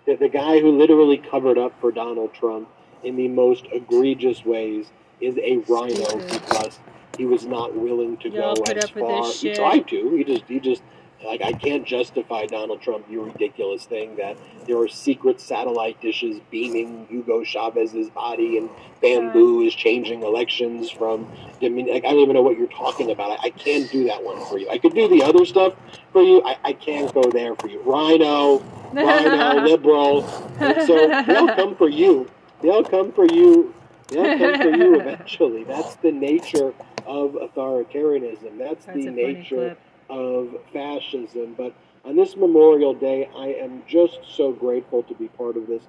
The, 0.07 0.15
the 0.15 0.29
guy 0.29 0.59
who 0.59 0.77
literally 0.77 1.17
covered 1.17 1.59
up 1.59 1.79
for 1.79 1.91
Donald 1.91 2.33
Trump 2.33 2.67
in 3.03 3.15
the 3.15 3.27
most 3.27 3.65
egregious 3.71 4.43
ways 4.43 4.87
is 5.19 5.37
a 5.37 5.57
RINO 5.57 6.17
because 6.27 6.79
he 7.17 7.25
was 7.25 7.45
not 7.45 7.75
willing 7.75 8.17
to 8.17 8.29
Y'all 8.29 8.55
go 8.55 8.63
as 8.73 8.89
far. 8.89 9.31
He 9.31 9.53
tried 9.53 9.87
to. 9.89 10.15
He 10.15 10.23
just 10.23 10.45
he 10.47 10.59
just 10.59 10.81
like 11.23 11.41
I 11.41 11.53
can't 11.53 11.85
justify 11.85 12.45
Donald 12.45 12.81
Trump. 12.81 13.05
You 13.09 13.23
ridiculous 13.23 13.85
thing 13.85 14.15
that 14.17 14.37
there 14.67 14.77
are 14.77 14.87
secret 14.87 15.39
satellite 15.39 16.01
dishes 16.01 16.39
beaming 16.49 17.07
Hugo 17.09 17.43
Chavez's 17.43 18.09
body 18.09 18.57
and 18.57 18.69
bamboo 19.01 19.61
is 19.61 19.73
changing 19.73 20.23
elections 20.23 20.89
from. 20.89 21.27
I 21.61 21.69
mean, 21.69 21.87
like, 21.87 22.05
I 22.05 22.11
don't 22.11 22.19
even 22.19 22.33
know 22.33 22.41
what 22.41 22.57
you're 22.57 22.67
talking 22.67 23.11
about. 23.11 23.39
I, 23.39 23.47
I 23.47 23.49
can't 23.51 23.89
do 23.91 24.05
that 24.05 24.23
one 24.23 24.43
for 24.47 24.57
you. 24.57 24.69
I 24.69 24.77
could 24.77 24.93
do 24.93 25.07
the 25.07 25.23
other 25.23 25.45
stuff 25.45 25.73
for 26.11 26.21
you. 26.21 26.41
I, 26.43 26.57
I 26.63 26.73
can't 26.73 27.13
go 27.13 27.23
there 27.29 27.55
for 27.55 27.67
you. 27.67 27.81
RINO, 27.85 28.59
RINO, 28.93 29.63
liberal. 29.63 30.25
And 30.59 30.81
so 30.87 31.23
they'll 31.23 31.55
come 31.55 31.75
for 31.75 31.89
you. 31.89 32.29
They'll 32.61 32.83
come 32.83 33.11
for 33.11 33.25
you. 33.25 33.73
They'll 34.07 34.37
come 34.37 34.61
for 34.61 34.75
you 34.75 34.95
eventually. 34.99 35.63
That's 35.63 35.95
the 35.95 36.11
nature 36.11 36.73
of 37.05 37.31
authoritarianism. 37.31 38.57
That's, 38.57 38.85
That's 38.85 38.97
the 38.97 39.11
nature 39.11 39.75
clip. 39.75 39.81
Of 40.11 40.57
fascism. 40.73 41.55
But 41.57 41.73
on 42.03 42.17
this 42.17 42.35
Memorial 42.35 42.93
Day, 42.93 43.29
I 43.33 43.47
am 43.53 43.81
just 43.87 44.19
so 44.27 44.51
grateful 44.51 45.03
to 45.03 45.15
be 45.15 45.29
part 45.29 45.55
of 45.55 45.67
this 45.67 45.83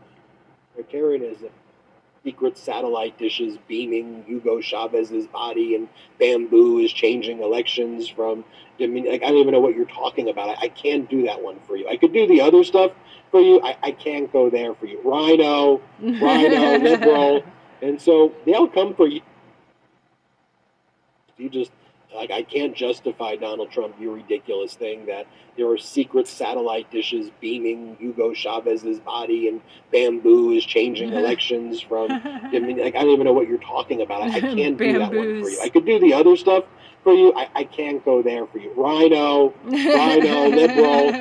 authoritarianism. 0.78 1.50
Secret 2.22 2.56
satellite 2.56 3.18
dishes 3.18 3.58
beaming 3.66 4.22
Hugo 4.24 4.60
Chavez's 4.60 5.26
body, 5.26 5.74
and 5.74 5.88
bamboo 6.20 6.78
is 6.78 6.92
changing 6.92 7.42
elections 7.42 8.08
from. 8.08 8.44
I 8.80 8.86
mean, 8.86 9.10
like, 9.10 9.24
I 9.24 9.26
don't 9.26 9.38
even 9.38 9.54
know 9.54 9.60
what 9.60 9.74
you're 9.74 9.86
talking 9.86 10.28
about. 10.28 10.50
I, 10.50 10.66
I 10.66 10.68
can't 10.68 11.10
do 11.10 11.26
that 11.26 11.42
one 11.42 11.58
for 11.66 11.76
you. 11.76 11.88
I 11.88 11.96
could 11.96 12.12
do 12.12 12.28
the 12.28 12.40
other 12.42 12.62
stuff 12.62 12.92
for 13.32 13.40
you. 13.40 13.60
I, 13.60 13.76
I 13.82 13.90
can't 13.90 14.32
go 14.32 14.50
there 14.50 14.72
for 14.76 14.86
you. 14.86 15.00
RINO, 15.04 15.80
RINO, 16.00 16.78
liberal. 16.84 17.42
And 17.82 18.00
so 18.00 18.32
they'll 18.46 18.68
come 18.68 18.94
for 18.94 19.08
you. 19.08 19.20
You 21.38 21.50
just 21.50 21.72
like 22.14 22.30
I 22.30 22.42
can't 22.42 22.74
justify 22.74 23.36
Donald 23.36 23.70
Trump. 23.70 23.96
You 23.98 24.12
ridiculous 24.12 24.74
thing 24.74 25.06
that 25.06 25.26
there 25.56 25.68
are 25.68 25.78
secret 25.78 26.26
satellite 26.26 26.90
dishes 26.90 27.30
beaming 27.40 27.96
Hugo 27.98 28.32
Chavez's 28.32 29.00
body, 29.00 29.48
and 29.48 29.60
bamboo 29.90 30.52
is 30.52 30.64
changing 30.64 31.12
elections 31.14 31.80
from. 31.80 32.10
I 32.10 32.58
mean, 32.58 32.78
like 32.78 32.94
I 32.96 33.02
don't 33.02 33.10
even 33.10 33.24
know 33.24 33.32
what 33.32 33.48
you're 33.48 33.58
talking 33.58 34.02
about. 34.02 34.22
I, 34.22 34.36
I 34.36 34.40
can't 34.40 34.76
do 34.78 34.98
that 34.98 35.12
one 35.12 35.42
for 35.42 35.48
you. 35.48 35.60
I 35.62 35.68
could 35.68 35.86
do 35.86 35.98
the 35.98 36.14
other 36.14 36.36
stuff 36.36 36.64
for 37.02 37.12
you. 37.12 37.34
I, 37.34 37.48
I 37.54 37.64
can't 37.64 38.04
go 38.04 38.22
there 38.22 38.46
for 38.46 38.58
you. 38.58 38.72
RINO, 38.76 39.54
RINO, 39.64 40.48
liberal 40.48 41.12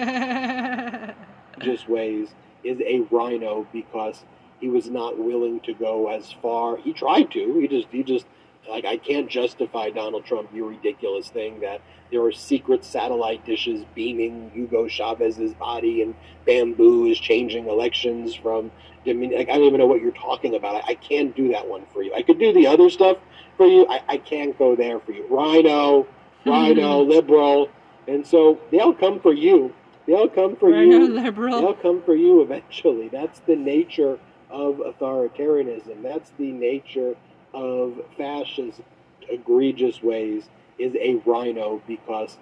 just 1.60 1.88
ways 1.90 2.30
is 2.64 2.80
a 2.82 3.02
RINO 3.12 3.68
because 3.72 4.24
he 4.60 4.70
was 4.70 4.90
not 4.90 5.18
willing 5.18 5.60
to 5.62 5.74
go 5.74 6.10
as 6.10 6.32
far. 6.32 6.78
He 6.78 6.94
tried 6.94 7.32
to. 7.32 7.60
He 7.60 7.68
just 7.68 7.88
he 7.92 8.04
just 8.04 8.26
like 8.70 8.86
I 8.86 8.98
can't 8.98 9.30
justify 9.30 9.90
Donald 9.90 10.26
Trump. 10.26 10.50
You 10.54 10.68
ridiculous 10.68 11.30
thing 11.30 11.60
that 11.62 11.82
there 12.12 12.22
are 12.24 12.32
secret 12.32 12.84
satellite 12.84 13.46
dishes 13.46 13.86
beaming 13.96 14.52
Hugo 14.54 14.88
Chavez's 14.88 15.54
body, 15.54 16.02
and 16.02 16.16
bamboo 16.46 17.08
is 17.08 17.20
changing 17.20 17.68
elections 17.68 18.36
from. 18.36 18.72
I 19.08 19.14
mean, 19.14 19.36
like, 19.36 19.50
I 19.50 19.54
don't 19.54 19.64
even 19.64 19.80
know 19.80 19.88
what 19.88 20.02
you're 20.02 20.12
talking 20.12 20.54
about. 20.56 20.76
I, 20.76 20.92
I 20.92 20.96
can't 20.96 21.36
do 21.36 21.52
that 21.54 21.68
one 21.68 21.86
for 21.92 22.04
you. 22.04 22.14
I 22.14 22.22
could 22.22 22.38
do 22.38 22.54
the 22.54 22.68
other 22.68 22.88
stuff 22.90 23.18
for 23.58 23.66
you. 23.66 23.88
I, 23.90 24.02
I 24.08 24.18
can't 24.18 24.58
go 24.60 24.76
there 24.76 25.00
for 25.00 25.12
you. 25.12 25.26
RINO, 25.28 26.06
RINO, 26.46 27.02
liberal, 27.02 27.70
and 28.08 28.26
so 28.26 28.60
they'll 28.72 28.94
come 28.94 29.20
for 29.20 29.34
you. 29.34 29.74
They'll 30.06 30.30
come 30.30 30.56
for 30.56 30.70
RINO 30.70 30.98
you. 30.98 31.08
liberal. 31.08 31.62
They'll 31.62 31.74
come 31.74 32.04
for 32.04 32.16
you 32.16 32.42
eventually. 32.42 33.08
That's 33.08 33.40
the 33.42 33.56
nature 33.56 34.20
of 34.52 34.76
authoritarianism. 34.76 36.04
That's 36.04 36.32
the 36.38 36.52
nature 36.52 37.16
of 37.54 38.02
fascist 38.18 38.82
Egregious 39.30 40.02
ways 40.04 40.50
is 40.78 40.94
a 40.96 41.16
RINO 41.26 41.82
because 41.88 42.38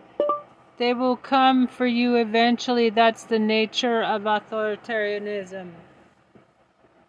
They 0.77 0.93
will 0.93 1.17
come 1.17 1.67
for 1.67 1.85
you 1.85 2.15
eventually. 2.15 2.89
That's 2.89 3.23
the 3.23 3.39
nature 3.39 4.01
of 4.01 4.23
authoritarianism. 4.23 5.71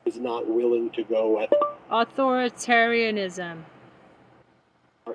is 0.05 0.19
not 0.19 0.49
willing 0.49 0.91
to 0.91 1.05
go 1.05 1.41
at. 1.41 1.53
Authoritarianism. 1.91 3.59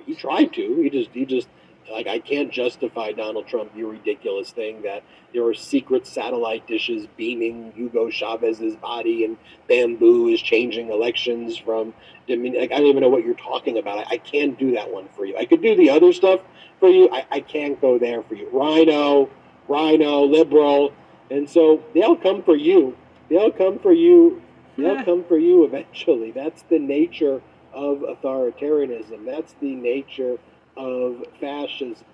He 0.05 0.15
tried 0.15 0.53
to. 0.53 0.81
He 0.81 0.89
just 0.89 1.09
he 1.11 1.25
just 1.25 1.47
like 1.91 2.07
I 2.07 2.19
can't 2.19 2.51
justify 2.51 3.11
Donald 3.11 3.47
Trump. 3.47 3.71
You 3.75 3.89
ridiculous 3.89 4.51
thing 4.51 4.81
that 4.83 5.03
there 5.33 5.45
are 5.45 5.53
secret 5.53 6.07
satellite 6.07 6.67
dishes 6.67 7.07
beaming 7.17 7.71
Hugo 7.75 8.09
Chavez's 8.09 8.75
body, 8.75 9.25
and 9.25 9.37
bamboo 9.67 10.29
is 10.29 10.41
changing 10.41 10.89
elections 10.89 11.57
from. 11.57 11.93
I 12.29 12.35
mean, 12.35 12.57
like, 12.59 12.71
I 12.71 12.77
don't 12.77 12.87
even 12.87 13.01
know 13.01 13.09
what 13.09 13.23
you're 13.23 13.35
talking 13.35 13.77
about. 13.77 13.99
I, 13.99 14.15
I 14.15 14.17
can't 14.17 14.57
do 14.57 14.71
that 14.71 14.91
one 14.91 15.07
for 15.15 15.25
you. 15.25 15.37
I 15.37 15.45
could 15.45 15.61
do 15.61 15.75
the 15.75 15.89
other 15.91 16.11
stuff 16.11 16.41
for 16.79 16.89
you. 16.89 17.09
I, 17.11 17.25
I 17.31 17.39
can't 17.39 17.79
go 17.79 17.99
there 17.99 18.23
for 18.23 18.35
you. 18.35 18.49
RINO, 18.51 19.29
RINO, 19.67 20.23
liberal, 20.23 20.93
and 21.29 21.49
so 21.49 21.83
they'll 21.93 22.15
come 22.15 22.43
for 22.43 22.55
you. 22.55 22.97
They'll 23.29 23.51
come 23.51 23.79
for 23.79 23.93
you. 23.93 24.41
They'll 24.77 25.03
come 25.05 25.23
for 25.23 25.37
you 25.37 25.65
eventually. 25.65 26.31
That's 26.31 26.63
the 26.63 26.79
nature 26.79 27.41
of 27.73 27.99
authoritarianism. 27.99 29.25
That's 29.25 29.53
the 29.61 29.75
nature 29.75 30.39
of 30.77 31.23
fascism. 31.39 32.05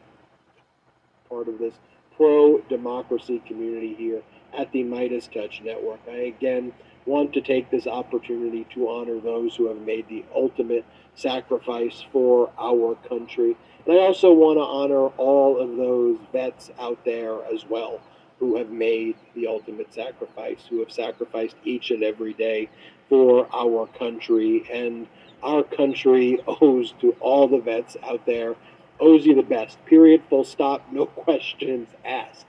Part 1.30 1.48
of 1.48 1.60
this 1.60 1.74
pro 2.16 2.60
democracy 2.70 3.42
community 3.48 3.96
here 3.96 4.22
at 4.58 4.72
the 4.72 4.84
Meidas 4.84 5.32
Touch 5.32 5.62
Network. 5.64 6.00
I 6.10 6.18
again 6.36 6.74
want 7.06 7.34
to 7.34 7.42
take 7.42 7.72
this 7.72 7.88
opportunity 7.88 8.66
to 8.74 8.90
honor 8.90 9.20
those 9.20 9.56
who 9.56 9.68
have 9.68 9.82
made 9.82 10.08
the 10.08 10.24
ultimate 10.36 10.86
sacrifice 11.16 12.04
for 12.12 12.52
our 12.60 12.96
country. 13.10 13.56
And 13.86 13.96
I 13.98 14.02
also 14.02 14.32
want 14.34 14.58
to 14.58 14.64
honor 14.64 15.08
all 15.18 15.60
of 15.60 15.78
those 15.78 16.20
vets 16.32 16.70
out 16.80 17.04
there 17.06 17.44
as 17.46 17.66
well 17.68 18.00
who 18.40 18.58
have 18.58 18.70
made 18.70 19.16
the 19.36 19.48
ultimate 19.48 19.94
sacrifice, 19.94 20.66
who 20.70 20.80
have 20.80 20.92
sacrificed 20.92 21.56
each 21.64 21.92
and 21.92 22.04
every 22.04 22.34
day 22.34 22.70
for 23.08 23.48
our 23.54 23.88
country. 23.88 24.64
And 24.72 25.08
our 25.44 25.64
country 25.64 26.40
owes 26.48 26.94
to 27.02 27.16
all 27.20 27.48
the 27.48 27.60
vets 27.60 27.98
out 28.04 28.26
there, 28.26 28.56
owes 29.00 29.26
you 29.26 29.36
the 29.36 29.44
best. 29.44 29.84
Period, 29.86 30.22
full 30.30 30.44
stop, 30.44 30.86
no 30.92 31.06
questions 31.26 31.90
asked. 32.06 32.46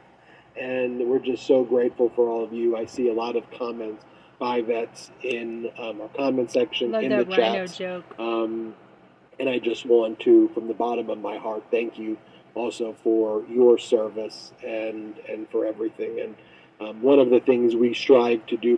And 0.61 1.09
we're 1.09 1.19
just 1.19 1.47
so 1.47 1.65
grateful 1.65 2.11
for 2.11 2.29
all 2.29 2.45
of 2.45 2.53
you. 2.53 2.77
I 2.77 2.85
see 2.85 3.09
a 3.09 3.15
lot 3.15 3.37
of 3.37 3.51
comments 3.53 4.05
by 4.39 4.61
vets 4.61 5.11
in 5.23 5.71
um, 5.79 6.01
our 6.01 6.09
comment 6.09 6.51
section 6.51 6.91
Love 6.91 7.05
in 7.05 7.17
the 7.17 7.25
chat. 7.25 7.73
joke. 7.73 8.05
Um, 8.19 8.75
and 9.39 9.49
I 9.49 9.59
just 9.59 9.87
want 9.87 10.21
to, 10.21 10.49
from 10.49 10.69
the 10.69 10.75
bottom 10.75 11.09
of 11.09 11.19
my 11.19 11.39
heart, 11.39 11.65
thank 11.71 11.99
you 11.99 12.19
also 12.55 12.95
for 13.03 13.45
your 13.49 13.79
service 13.79 14.53
and 14.63 15.17
and 15.29 15.49
for 15.49 15.65
everything. 15.65 16.21
And 16.21 16.35
um, 16.81 17.03
one 17.03 17.19
of 17.19 17.31
the 17.31 17.41
things 17.41 17.75
we 17.75 17.95
strive 17.95 18.45
to 18.47 18.57
do. 18.57 18.77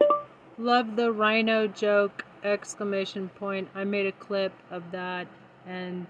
Love 0.58 0.96
the 0.96 1.10
RINO 1.10 1.68
joke! 1.68 2.24
Exclamation 2.44 3.30
point. 3.30 3.68
I 3.74 3.84
made 3.84 4.06
a 4.06 4.12
clip 4.12 4.52
of 4.70 4.82
that 4.92 5.26
and 5.66 6.06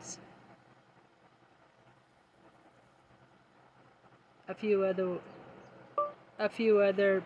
a 4.48 4.54
few 4.54 4.84
other 4.84 5.18
a 6.38 6.48
few 6.48 6.80
other 6.80 7.22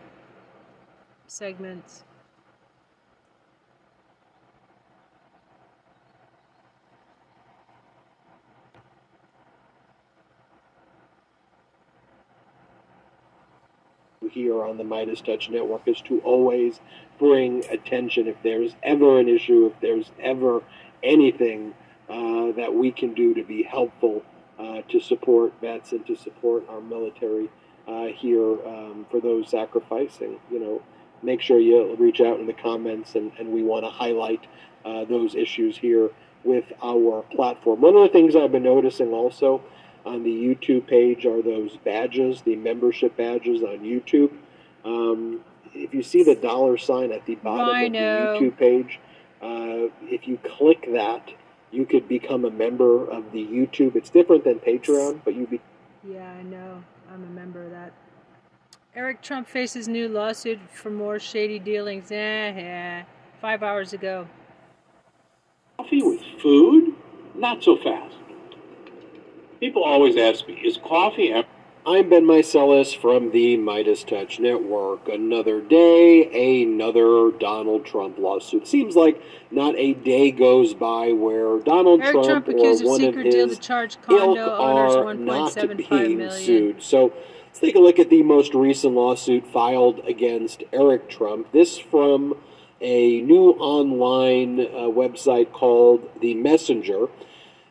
segments. 1.26 2.04
here 14.30 14.62
on 14.62 14.76
the 14.76 14.84
Meidas 14.84 15.24
Touch 15.24 15.50
Network 15.50 15.82
is 15.86 16.00
to 16.02 16.20
always 16.20 16.80
bring 17.18 17.64
attention 17.70 18.26
if 18.26 18.36
there's 18.42 18.74
ever 18.82 19.18
an 19.18 19.28
issue, 19.28 19.66
if 19.66 19.80
there's 19.80 20.10
ever 20.20 20.62
anything 21.02 21.74
uh, 22.08 22.52
that 22.52 22.72
we 22.74 22.90
can 22.90 23.14
do 23.14 23.34
to 23.34 23.44
be 23.44 23.62
helpful 23.62 24.22
uh, 24.58 24.82
to 24.88 25.00
support 25.00 25.52
vets 25.60 25.92
and 25.92 26.06
to 26.06 26.16
support 26.16 26.64
our 26.68 26.80
military 26.80 27.48
uh, 27.86 28.06
here 28.06 28.52
um, 28.66 29.06
for 29.10 29.20
those 29.20 29.48
sacrificing. 29.48 30.38
You 30.50 30.60
know, 30.60 30.82
make 31.22 31.40
sure 31.40 31.58
you 31.58 31.94
reach 31.96 32.20
out 32.20 32.40
in 32.40 32.46
the 32.46 32.52
comments, 32.52 33.14
and, 33.14 33.32
and 33.38 33.52
we 33.52 33.62
want 33.62 33.84
to 33.84 33.90
highlight 33.90 34.46
uh, 34.84 35.04
those 35.04 35.34
issues 35.34 35.76
here 35.76 36.10
with 36.44 36.64
our 36.82 37.22
platform. 37.30 37.80
One 37.80 37.96
of 37.96 38.02
the 38.02 38.08
things 38.08 38.36
I've 38.36 38.52
been 38.52 38.62
noticing 38.62 39.12
also 39.12 39.62
on 40.06 40.22
the 40.22 40.30
YouTube 40.30 40.86
page 40.86 41.26
are 41.26 41.42
those 41.42 41.76
badges, 41.76 42.42
the 42.42 42.56
membership 42.56 43.16
badges 43.16 43.62
on 43.62 43.80
YouTube. 43.80 44.32
Um, 44.84 45.40
if 45.74 45.94
you 45.94 46.02
see 46.02 46.22
the 46.22 46.34
dollar 46.34 46.76
sign 46.76 47.12
at 47.12 47.26
the 47.26 47.36
bottom 47.36 47.74
RINO. 47.74 48.34
of 48.34 48.40
the 48.40 48.46
YouTube 48.46 48.56
page, 48.58 49.00
uh, 49.42 49.88
if 50.02 50.26
you 50.26 50.38
click 50.38 50.88
that, 50.92 51.30
you 51.70 51.84
could 51.84 52.08
become 52.08 52.44
a 52.44 52.50
member 52.50 53.08
of 53.10 53.30
the 53.32 53.44
YouTube. 53.44 53.94
It's 53.96 54.10
different 54.10 54.44
than 54.44 54.58
Patreon, 54.58 55.20
but 55.24 55.34
you 55.34 55.46
be 55.46 55.60
Yeah, 56.08 56.30
I 56.30 56.42
know. 56.42 56.82
I'm 57.12 57.22
a 57.22 57.26
member 57.26 57.64
of 57.64 57.70
that. 57.70 57.92
Eric 58.94 59.22
Trump 59.22 59.46
faces 59.46 59.86
new 59.86 60.08
lawsuit 60.08 60.58
for 60.72 60.90
more 60.90 61.18
shady 61.18 61.58
dealings. 61.58 62.10
Eh, 62.10 62.14
yeah. 62.14 63.04
Five 63.40 63.62
hours 63.62 63.92
ago. 63.92 64.26
Coffee 65.76 66.02
with 66.02 66.22
food? 66.42 66.94
Not 67.34 67.62
so 67.62 67.76
fast. 67.76 68.16
People 69.60 69.84
always 69.84 70.16
ask 70.16 70.46
me, 70.48 70.54
is 70.54 70.78
coffee 70.78 71.32
ever? 71.32 71.46
I'm 71.88 72.10
Ben 72.10 72.24
Meiselas 72.24 72.94
from 72.94 73.30
the 73.30 73.56
Meidas 73.56 74.06
Touch 74.06 74.38
Network. 74.38 75.08
Another 75.08 75.62
day, 75.62 76.62
another 76.62 77.30
Donald 77.30 77.86
Trump 77.86 78.18
lawsuit. 78.18 78.68
Seems 78.68 78.94
like 78.94 79.22
not 79.50 79.74
a 79.74 79.94
day 79.94 80.30
goes 80.30 80.74
by 80.74 81.12
where 81.12 81.58
Donald 81.60 82.02
Eric 82.02 82.12
Trump, 82.12 82.26
Trump 82.26 82.48
or 82.48 82.50
accused 82.50 82.82
of 82.82 82.88
one 82.88 83.00
of 83.00 83.14
secret 83.14 83.30
deal 83.30 83.48
his 83.48 83.56
to 83.56 83.64
charge 83.64 83.96
ilk 84.10 84.20
condo 84.20 84.56
owners 84.58 84.96
are 84.96 85.14
not 85.14 85.54
being 85.78 86.18
million. 86.18 86.30
sued. 86.30 86.82
So 86.82 87.10
let's 87.46 87.58
take 87.58 87.74
a 87.74 87.78
look 87.78 87.98
at 87.98 88.10
the 88.10 88.22
most 88.22 88.52
recent 88.52 88.92
lawsuit 88.92 89.46
filed 89.46 90.00
against 90.00 90.64
Eric 90.74 91.08
Trump. 91.08 91.50
This 91.52 91.78
from 91.78 92.34
a 92.82 93.22
new 93.22 93.52
online 93.52 94.60
uh, 94.60 94.92
website 94.92 95.52
called 95.52 96.06
The 96.20 96.34
Messenger. 96.34 97.08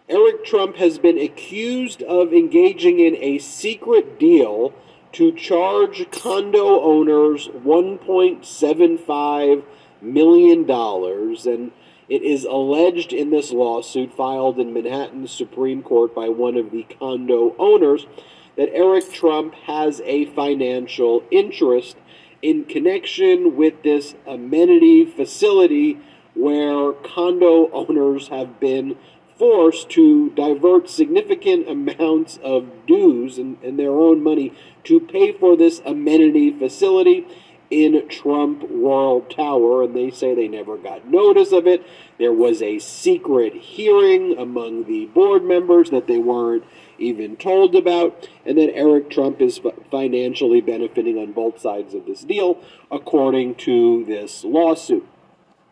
Eric 0.09 0.45
Trump 0.45 0.77
has 0.77 0.99
been 0.99 1.17
accused 1.17 2.01
of 2.03 2.31
engaging 2.31 3.01
in 3.01 3.17
a 3.17 3.39
secret 3.39 4.17
deal 4.17 4.73
to 5.11 5.33
charge 5.33 6.09
condo 6.11 6.81
owners 6.81 7.49
$1.75 7.49 9.63
million. 10.01 10.69
And 10.69 11.71
it 12.07 12.23
is 12.23 12.45
alleged 12.45 13.11
in 13.11 13.31
this 13.31 13.51
lawsuit 13.51 14.13
filed 14.13 14.59
in 14.59 14.73
Manhattan 14.73 15.27
Supreme 15.27 15.83
Court 15.83 16.15
by 16.15 16.29
one 16.29 16.55
of 16.55 16.71
the 16.71 16.83
condo 16.83 17.53
owners 17.59 18.07
that 18.55 18.73
Eric 18.73 19.11
Trump 19.11 19.55
has 19.55 19.99
a 20.05 20.27
financial 20.27 21.21
interest 21.31 21.97
in 22.41 22.63
connection 22.63 23.57
with 23.57 23.83
this 23.83 24.15
amenity 24.25 25.03
facility 25.03 25.99
where 26.33 26.93
condo 26.93 27.69
owners 27.71 28.29
have 28.29 28.57
been 28.59 28.97
forced 29.37 29.89
to 29.91 30.29
divert 30.31 30.89
significant 30.89 31.69
amounts 31.69 32.37
of 32.43 32.85
dues 32.85 33.37
and, 33.37 33.57
and 33.63 33.77
their 33.77 33.91
own 33.91 34.23
money 34.23 34.53
to 34.83 34.99
pay 34.99 35.31
for 35.31 35.55
this 35.55 35.81
amenity 35.85 36.51
facility 36.51 37.27
in 37.69 38.07
Trump 38.07 38.63
World 38.69 39.29
Tower, 39.29 39.83
and 39.83 39.95
they 39.95 40.09
say 40.09 40.33
they 40.33 40.47
never 40.47 40.77
got 40.77 41.07
notice 41.07 41.51
of 41.51 41.67
it. 41.67 41.85
There 42.17 42.31
was 42.31 42.61
a 42.61 42.79
secret 42.79 43.53
hearing 43.53 44.37
among 44.37 44.85
the 44.85 45.05
board 45.07 45.43
members 45.43 45.89
that 45.89 46.07
they 46.07 46.17
weren't 46.17 46.63
even 46.97 47.35
told 47.35 47.75
about, 47.75 48.27
and 48.45 48.57
that 48.57 48.73
Eric 48.73 49.09
Trump 49.09 49.41
is 49.41 49.59
financially 49.91 50.61
benefiting 50.61 51.17
on 51.17 51.33
both 51.33 51.59
sides 51.59 51.93
of 51.93 52.05
this 52.05 52.21
deal, 52.21 52.59
according 52.89 53.55
to 53.55 54.05
this 54.05 54.43
lawsuit. 54.43 55.07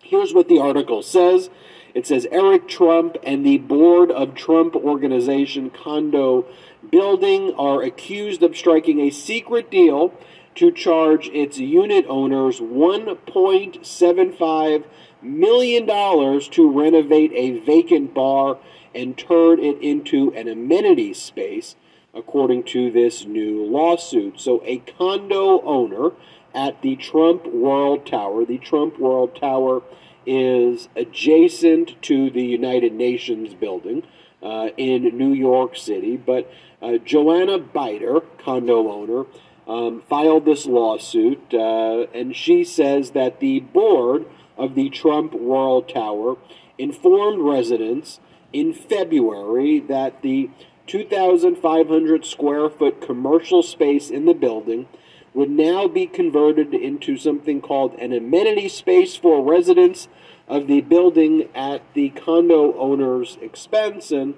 Here's 0.04 0.34
what 0.34 0.50
the 0.50 0.60
article 0.60 1.02
says. 1.02 1.50
It 1.95 2.05
says 2.05 2.27
Eric 2.30 2.67
Trump 2.67 3.17
and 3.23 3.43
the 3.45 3.57
board 3.57 4.11
of 4.11 4.35
Trump 4.35 4.76
Organization 4.76 5.72
Condo 5.72 6.45
Building 6.91 7.53
are 7.57 7.81
accused 7.81 8.43
of 8.43 8.57
striking 8.57 8.99
a 8.99 9.09
secret 9.09 9.72
deal 9.72 10.13
to 10.55 10.72
charge 10.72 11.30
its 11.30 11.57
unit 11.57 12.05
owners 12.07 12.59
$1.75 12.59 14.84
million 15.22 15.88
to 15.88 16.72
renovate 16.72 17.31
a 17.34 17.59
vacant 17.59 18.13
bar 18.13 18.57
and 18.93 19.17
turn 19.17 19.59
it 19.59 19.81
into 19.81 20.34
an 20.34 20.49
amenity 20.49 21.13
space, 21.13 21.77
according 22.13 22.63
to 22.63 22.91
this 22.91 23.26
new 23.26 23.65
lawsuit. 23.65 24.38
So, 24.39 24.61
a 24.65 24.80
condo 24.80 25.61
owner 25.63 26.11
at 26.53 26.81
the 26.81 26.97
Trump 26.97 27.45
World 27.47 28.05
Tower, 28.05 28.43
the 28.45 28.57
Trump 28.57 28.99
World 28.99 29.34
Tower 29.35 29.81
is 30.26 30.89
adjacent 30.95 32.02
to 32.03 32.30
the 32.30 32.43
United 32.43 32.93
Nations 32.93 33.53
building 33.53 34.03
uh, 34.41 34.69
in 34.77 35.18
New 35.18 35.34
York 35.34 35.76
City. 35.76 36.18
But 36.18 36.52
uh, 36.81 36.97
Joanna 36.97 37.57
Biter, 37.57 38.22
condo 38.38 38.91
owner, 38.91 39.26
um, 39.68 40.02
filed 40.07 40.45
this 40.45 40.65
lawsuit, 40.65 41.53
uh, 41.53 42.06
and 42.14 42.35
she 42.35 42.64
says 42.64 43.11
that 43.11 43.39
the 43.39 43.60
board 43.60 44.26
of 44.57 44.76
the 44.76 44.89
Trump 44.89 45.34
World 45.34 45.89
Tower 45.89 46.38
informed 46.77 47.41
residents 47.41 48.19
in 48.53 48.73
February 48.73 49.80
that 49.80 50.22
the 50.22 50.49
2,500 50.88 52.26
square 52.26 52.69
foot 52.69 53.02
commercial 53.02 53.64
space 53.64 54.10
in 54.10 54.26
the 54.26 54.34
building 54.34 54.88
would 55.36 55.49
now 55.49 55.88
be 55.88 56.07
converted 56.07 56.74
into 56.74 57.18
something 57.18 57.62
called 57.62 57.94
an 57.95 58.14
amenity 58.14 58.70
space 58.70 59.16
for 59.16 59.44
residents 59.44 60.07
of 60.48 60.68
the 60.68 60.82
building 60.82 61.49
at 61.53 61.82
the 61.94 62.10
condo 62.10 62.74
owner's 62.80 63.38
expense. 63.41 64.12
And 64.12 64.36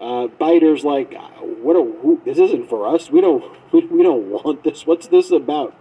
uh, 0.00 0.26
Biter's 0.26 0.84
like, 0.84 1.14
what? 1.40 1.76
Are, 1.76 1.84
who, 1.84 2.20
this 2.24 2.38
isn't 2.38 2.68
for 2.68 2.86
us. 2.86 3.10
We 3.10 3.20
don't. 3.20 3.44
We, 3.72 3.84
we 3.86 4.04
don't 4.04 4.30
want 4.30 4.62
this. 4.62 4.86
What's 4.86 5.08
this 5.08 5.32
about? 5.32 5.74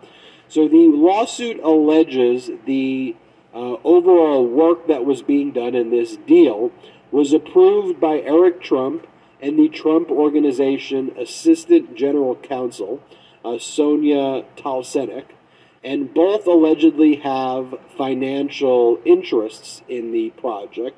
So 0.47 0.67
the 0.67 0.89
lawsuit 0.91 1.59
alleges 1.59 2.49
the 2.65 3.15
uh, 3.53 3.77
overall 3.83 4.45
work 4.45 4.87
that 4.87 5.05
was 5.05 5.21
being 5.21 5.51
done 5.51 5.75
in 5.75 5.91
this 5.91 6.17
deal 6.17 6.71
was 7.11 7.31
approved 7.31 8.01
by 8.01 8.19
Eric 8.19 8.61
Trump 8.61 9.07
and 9.39 9.57
the 9.57 9.69
Trump 9.69 10.09
Organization 10.09 11.15
Assistant 11.17 11.95
General 11.95 12.35
Counsel, 12.35 13.01
uh, 13.45 13.59
Sonia 13.59 14.43
Talsenik, 14.57 15.25
and 15.83 16.13
both 16.13 16.47
allegedly 16.47 17.17
have 17.17 17.75
financial 17.95 18.99
interests 19.05 19.83
in 19.87 20.11
the 20.11 20.31
project. 20.31 20.97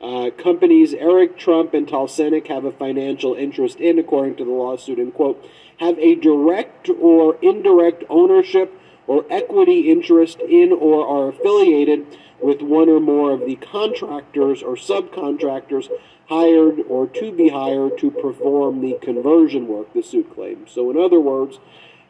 Uh, 0.00 0.30
companies 0.30 0.94
Eric 0.94 1.36
Trump 1.36 1.74
and 1.74 1.86
Talsenik 1.86 2.46
have 2.48 2.64
a 2.64 2.72
financial 2.72 3.34
interest 3.34 3.78
in, 3.80 3.98
according 3.98 4.36
to 4.36 4.44
the 4.44 4.50
lawsuit, 4.50 4.98
and 4.98 5.12
quote, 5.12 5.44
have 5.78 5.98
a 5.98 6.14
direct 6.14 6.88
or 6.88 7.36
indirect 7.42 8.04
ownership 8.08 8.72
or 9.06 9.24
equity 9.30 9.90
interest 9.90 10.40
in 10.40 10.72
or 10.72 11.06
are 11.06 11.28
affiliated 11.28 12.06
with 12.40 12.60
one 12.60 12.88
or 12.88 13.00
more 13.00 13.32
of 13.32 13.40
the 13.40 13.56
contractors 13.56 14.62
or 14.62 14.74
subcontractors 14.74 15.88
hired 16.28 16.80
or 16.88 17.06
to 17.06 17.32
be 17.32 17.48
hired 17.48 17.98
to 17.98 18.10
perform 18.10 18.80
the 18.80 18.98
conversion 19.00 19.68
work, 19.68 19.92
the 19.92 20.02
suit 20.02 20.32
claims. 20.34 20.70
So, 20.72 20.90
in 20.90 20.96
other 20.98 21.20
words, 21.20 21.58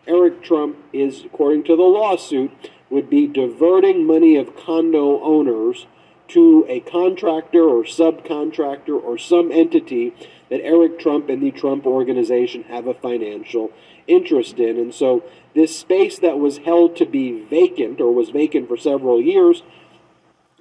Eric 0.06 0.42
Trump 0.42 0.76
is, 0.92 1.24
according 1.24 1.64
to 1.64 1.76
the 1.76 1.82
lawsuit, 1.82 2.50
would 2.90 3.08
be 3.08 3.26
diverting 3.26 4.06
money 4.06 4.36
of 4.36 4.56
condo 4.56 5.20
owners 5.22 5.86
to 6.28 6.64
a 6.68 6.80
contractor 6.80 7.62
or 7.62 7.84
subcontractor 7.84 9.02
or 9.02 9.18
some 9.18 9.52
entity 9.52 10.14
that 10.50 10.60
Eric 10.62 10.98
Trump 10.98 11.28
and 11.28 11.42
the 11.42 11.50
Trump 11.50 11.86
organization 11.86 12.64
have 12.64 12.86
a 12.86 12.94
financial 12.94 13.70
interest 14.06 14.58
in. 14.58 14.78
And 14.78 14.94
so 14.94 15.24
this 15.54 15.78
space 15.78 16.18
that 16.18 16.38
was 16.38 16.58
held 16.58 16.96
to 16.96 17.06
be 17.06 17.44
vacant 17.44 18.00
or 18.00 18.12
was 18.12 18.30
vacant 18.30 18.68
for 18.68 18.76
several 18.76 19.20
years, 19.20 19.62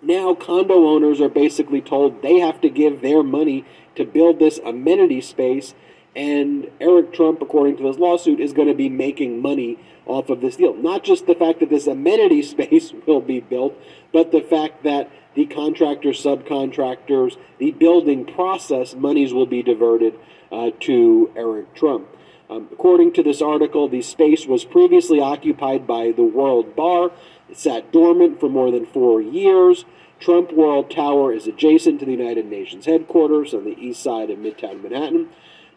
now 0.01 0.33
condo 0.33 0.87
owners 0.87 1.21
are 1.21 1.29
basically 1.29 1.81
told 1.81 2.21
they 2.21 2.39
have 2.39 2.59
to 2.61 2.69
give 2.69 3.01
their 3.01 3.23
money 3.23 3.65
to 3.95 4.05
build 4.05 4.39
this 4.39 4.59
amenity 4.59 5.21
space. 5.21 5.73
And 6.15 6.69
Eric 6.81 7.13
Trump, 7.13 7.41
according 7.41 7.77
to 7.77 7.83
this 7.83 7.97
lawsuit, 7.97 8.39
is 8.39 8.51
going 8.51 8.67
to 8.67 8.73
be 8.73 8.89
making 8.89 9.41
money 9.41 9.79
off 10.05 10.29
of 10.29 10.41
this 10.41 10.57
deal. 10.57 10.73
Not 10.73 11.03
just 11.03 11.25
the 11.25 11.35
fact 11.35 11.59
that 11.59 11.69
this 11.69 11.87
amenity 11.87 12.41
space 12.41 12.91
will 13.05 13.21
be 13.21 13.39
built, 13.39 13.77
but 14.11 14.31
the 14.31 14.41
fact 14.41 14.83
that 14.83 15.09
the 15.35 15.45
contractors, 15.45 16.21
subcontractors, 16.21 17.37
the 17.57 17.71
building 17.71 18.25
process 18.25 18.95
monies 18.95 19.33
will 19.33 19.45
be 19.45 19.63
diverted 19.63 20.19
uh, 20.51 20.71
to 20.81 21.31
Eric 21.35 21.73
Trump. 21.73 22.07
Um, 22.51 22.67
according 22.69 23.13
to 23.13 23.23
this 23.23 23.41
article, 23.41 23.87
the 23.87 24.01
space 24.01 24.45
was 24.45 24.65
previously 24.65 25.21
occupied 25.21 25.87
by 25.87 26.11
the 26.11 26.23
World 26.23 26.75
Bar. 26.75 27.11
It 27.49 27.57
sat 27.57 27.93
dormant 27.93 28.41
for 28.41 28.49
more 28.49 28.71
than 28.71 28.85
four 28.85 29.21
years. 29.21 29.85
Trump 30.19 30.51
World 30.51 30.91
Tower 30.91 31.31
is 31.31 31.47
adjacent 31.47 32.01
to 32.01 32.05
the 32.05 32.11
United 32.11 32.47
Nations 32.47 32.87
headquarters 32.87 33.53
on 33.53 33.63
the 33.63 33.79
east 33.79 34.03
side 34.03 34.29
of 34.29 34.37
Midtown 34.37 34.83
Manhattan. 34.83 35.29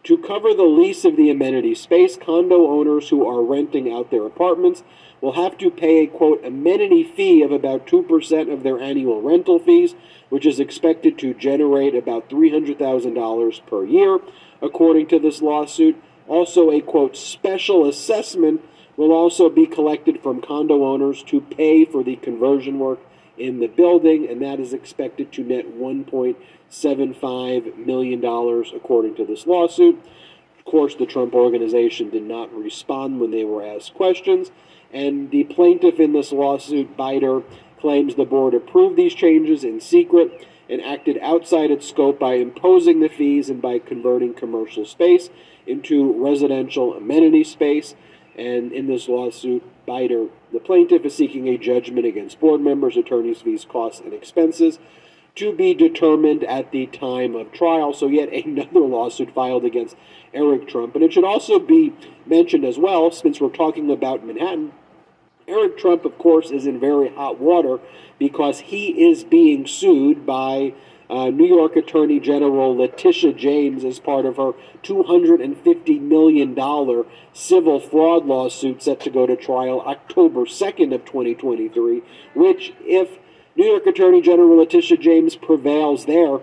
To 0.03 0.17
cover 0.17 0.53
the 0.53 0.63
lease 0.63 1.05
of 1.05 1.15
the 1.15 1.29
amenity 1.29 1.75
space, 1.75 2.17
condo 2.17 2.67
owners 2.67 3.07
who 3.07 3.25
are 3.25 3.41
renting 3.41 3.89
out 3.89 4.11
their 4.11 4.25
apartments 4.25 4.83
will 5.21 5.31
have 5.31 5.57
to 5.59 5.71
pay 5.71 6.03
a 6.03 6.07
quote 6.07 6.43
amenity 6.43 7.05
fee 7.05 7.41
of 7.41 7.53
about 7.53 7.87
2% 7.87 8.53
of 8.53 8.63
their 8.63 8.81
annual 8.81 9.21
rental 9.21 9.59
fees, 9.59 9.95
which 10.27 10.45
is 10.45 10.59
expected 10.59 11.17
to 11.19 11.33
generate 11.33 11.95
about 11.95 12.29
$300,000 12.29 13.65
per 13.65 13.85
year, 13.85 14.19
according 14.61 15.07
to 15.07 15.17
this 15.17 15.41
lawsuit. 15.41 15.95
Also, 16.27 16.71
a 16.71 16.81
quote 16.81 17.15
special 17.15 17.87
assessment 17.87 18.61
will 18.97 19.11
also 19.11 19.49
be 19.49 19.65
collected 19.65 20.21
from 20.21 20.41
condo 20.41 20.85
owners 20.85 21.23
to 21.23 21.41
pay 21.41 21.85
for 21.85 22.03
the 22.03 22.15
conversion 22.17 22.79
work 22.79 22.99
in 23.37 23.59
the 23.59 23.67
building, 23.67 24.27
and 24.29 24.41
that 24.41 24.59
is 24.59 24.73
expected 24.73 25.31
to 25.33 25.43
net 25.43 25.77
$1.75 25.77 27.85
million, 27.85 28.23
according 28.75 29.15
to 29.15 29.25
this 29.25 29.45
lawsuit. 29.45 30.01
Of 30.57 30.65
course, 30.65 30.95
the 30.95 31.05
Trump 31.05 31.35
organization 31.35 32.09
did 32.09 32.23
not 32.23 32.53
respond 32.53 33.19
when 33.19 33.31
they 33.31 33.43
were 33.43 33.65
asked 33.65 33.93
questions, 33.93 34.51
and 34.93 35.29
the 35.31 35.43
plaintiff 35.43 35.99
in 35.99 36.13
this 36.13 36.31
lawsuit, 36.31 36.95
Biter, 36.95 37.43
claims 37.79 38.15
the 38.15 38.25
board 38.25 38.53
approved 38.53 38.95
these 38.95 39.13
changes 39.13 39.63
in 39.63 39.81
secret 39.81 40.47
and 40.67 40.81
acted 40.81 41.19
outside 41.21 41.69
its 41.69 41.87
scope 41.87 42.17
by 42.17 42.35
imposing 42.35 42.99
the 42.99 43.09
fees 43.09 43.49
and 43.49 43.61
by 43.61 43.77
converting 43.77 44.33
commercial 44.33 44.85
space 44.85 45.29
into 45.67 46.13
residential 46.21 46.93
amenity 46.95 47.43
space. 47.43 47.95
And 48.37 48.71
in 48.71 48.87
this 48.87 49.07
lawsuit, 49.07 49.63
Biter, 49.85 50.27
the 50.51 50.59
plaintiff, 50.59 51.05
is 51.05 51.15
seeking 51.15 51.47
a 51.47 51.57
judgment 51.57 52.05
against 52.05 52.39
board 52.39 52.61
members, 52.61 52.97
attorneys' 52.97 53.41
fees, 53.41 53.65
costs, 53.65 54.01
and 54.01 54.13
expenses 54.13 54.79
to 55.35 55.53
be 55.53 55.73
determined 55.73 56.43
at 56.45 56.71
the 56.71 56.87
time 56.87 57.35
of 57.35 57.51
trial. 57.51 57.93
So, 57.93 58.07
yet 58.07 58.31
another 58.33 58.79
lawsuit 58.79 59.33
filed 59.33 59.65
against 59.65 59.95
Eric 60.33 60.67
Trump. 60.67 60.95
And 60.95 61.03
it 61.03 61.13
should 61.13 61.23
also 61.23 61.59
be 61.59 61.93
mentioned 62.25 62.65
as 62.65 62.77
well, 62.77 63.11
since 63.11 63.39
we're 63.39 63.49
talking 63.49 63.91
about 63.91 64.25
Manhattan, 64.25 64.73
Eric 65.47 65.77
Trump, 65.77 66.05
of 66.05 66.17
course, 66.17 66.51
is 66.51 66.65
in 66.65 66.79
very 66.79 67.09
hot 67.09 67.39
water 67.39 67.79
because 68.17 68.59
he 68.61 69.09
is 69.09 69.23
being 69.23 69.67
sued 69.67 70.25
by 70.25 70.73
uh, 71.09 71.29
New 71.29 71.45
York 71.45 71.75
Attorney 71.75 72.19
General 72.19 72.75
Letitia 72.75 73.33
James 73.33 73.83
as 73.83 73.99
part 73.99 74.25
of 74.25 74.37
her 74.37 74.53
$250 74.83 76.01
million 76.01 76.55
civil 77.33 77.79
fraud 77.79 78.25
lawsuit 78.25 78.81
set 78.81 78.99
to 79.01 79.09
go 79.09 79.25
to 79.25 79.35
trial 79.35 79.81
October 79.81 80.41
2nd 80.41 80.93
of 80.93 81.05
2023, 81.05 82.01
which, 82.33 82.73
if 82.81 83.19
New 83.55 83.65
York 83.65 83.85
Attorney 83.85 84.21
General 84.21 84.57
Letitia 84.57 84.97
James 84.97 85.35
prevails 85.35 86.05
there, 86.05 86.39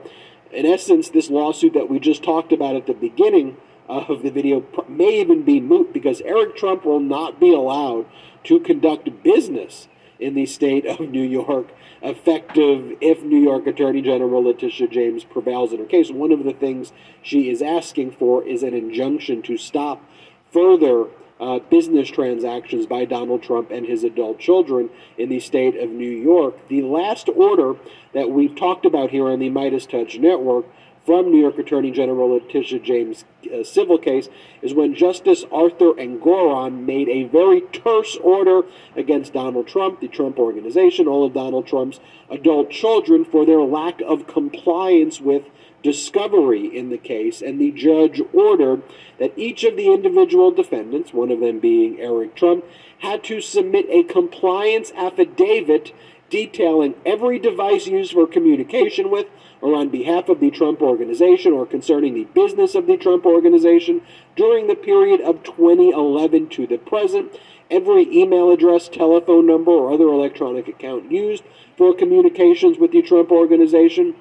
in 0.52 0.66
essence, 0.66 1.09
this 1.09 1.30
lawsuit 1.30 1.72
that 1.72 1.89
we 1.89 1.98
just 1.98 2.22
talked 2.22 2.52
about 2.52 2.76
at 2.76 2.86
the 2.86 2.94
beginning 2.94 3.56
of 3.89 4.22
the 4.22 4.30
video 4.30 4.64
may 4.89 5.20
even 5.20 5.43
be 5.43 5.60
moot 5.60 5.93
because 5.93 6.20
Eric 6.22 6.56
Trump 6.56 6.84
will 6.84 7.01
not 7.01 7.40
be 7.40 7.52
allowed 7.52 8.06
to 8.44 8.60
conduct 8.60 9.22
business 9.22 9.89
in 10.18 10.34
the 10.34 10.47
state 10.47 10.86
of 10.86 11.01
New 11.01 11.22
York 11.22 11.68
effective 12.02 12.96
if 13.00 13.22
New 13.22 13.38
York 13.38 13.66
Attorney 13.66 14.02
General 14.02 14.44
Letitia 14.44 14.88
James 14.88 15.24
prevails 15.24 15.72
in 15.72 15.78
her 15.78 15.84
case. 15.84 16.10
One 16.10 16.32
of 16.32 16.44
the 16.44 16.52
things 16.52 16.92
she 17.22 17.48
is 17.48 17.62
asking 17.62 18.12
for 18.12 18.44
is 18.44 18.62
an 18.62 18.74
injunction 18.74 19.42
to 19.42 19.56
stop 19.56 20.02
further 20.50 21.06
uh, 21.40 21.58
business 21.58 22.08
transactions 22.08 22.86
by 22.86 23.04
Donald 23.04 23.42
Trump 23.42 23.70
and 23.70 23.86
his 23.86 24.04
adult 24.04 24.38
children 24.38 24.90
in 25.18 25.28
the 25.28 25.40
state 25.40 25.76
of 25.76 25.90
New 25.90 26.10
York. 26.10 26.56
The 26.68 26.82
last 26.82 27.28
order 27.34 27.74
that 28.14 28.30
we've 28.30 28.54
talked 28.54 28.84
about 28.84 29.10
here 29.10 29.28
on 29.28 29.40
the 29.40 29.50
Meidas 29.50 29.88
Touch 29.88 30.18
Network 30.18 30.66
from 31.04 31.30
New 31.30 31.40
York 31.40 31.58
Attorney 31.58 31.90
General 31.90 32.30
Letitia 32.30 32.78
James' 32.78 33.24
uh, 33.52 33.64
civil 33.64 33.98
case 33.98 34.28
is 34.60 34.74
when 34.74 34.94
Justice 34.94 35.44
Arthur 35.50 35.92
Engoron 35.94 36.84
made 36.84 37.08
a 37.08 37.24
very 37.24 37.62
terse 37.72 38.16
order 38.22 38.62
against 38.96 39.32
Donald 39.32 39.66
Trump, 39.66 40.00
the 40.00 40.08
Trump 40.08 40.38
Organization, 40.38 41.08
all 41.08 41.26
of 41.26 41.34
Donald 41.34 41.66
Trump's 41.66 42.00
adult 42.30 42.70
children 42.70 43.24
for 43.24 43.44
their 43.44 43.60
lack 43.60 44.00
of 44.02 44.26
compliance 44.26 45.20
with 45.20 45.42
discovery 45.82 46.66
in 46.76 46.90
the 46.90 46.98
case, 46.98 47.42
and 47.42 47.60
the 47.60 47.72
judge 47.72 48.20
ordered 48.32 48.82
that 49.18 49.36
each 49.36 49.64
of 49.64 49.76
the 49.76 49.92
individual 49.92 50.50
defendants, 50.50 51.12
one 51.12 51.30
of 51.30 51.40
them 51.40 51.58
being 51.58 52.00
Eric 52.00 52.36
Trump, 52.36 52.64
had 52.98 53.24
to 53.24 53.40
submit 53.40 53.86
a 53.88 54.04
compliance 54.04 54.92
affidavit 54.92 55.92
detailing 56.32 56.94
every 57.04 57.38
device 57.38 57.86
used 57.86 58.14
for 58.14 58.26
communication 58.26 59.10
with 59.10 59.26
or 59.60 59.74
on 59.74 59.90
behalf 59.90 60.30
of 60.30 60.40
the 60.40 60.50
Trump 60.50 60.80
Organization 60.80 61.52
or 61.52 61.66
concerning 61.66 62.14
the 62.14 62.24
business 62.24 62.74
of 62.74 62.86
the 62.86 62.96
Trump 62.96 63.26
Organization 63.26 64.00
during 64.34 64.66
the 64.66 64.74
period 64.74 65.20
of 65.20 65.44
2011 65.44 66.48
to 66.48 66.66
the 66.66 66.78
present. 66.78 67.38
Every 67.70 68.10
email 68.10 68.50
address, 68.50 68.88
telephone 68.88 69.46
number, 69.46 69.70
or 69.70 69.92
other 69.92 70.09
electronic 70.09 70.68
account 70.68 71.12
used 71.12 71.44
for 71.76 71.94
communications 71.94 72.78
with 72.78 72.92
the 72.92 73.02
Trump 73.02 73.30
Organization 73.30 74.14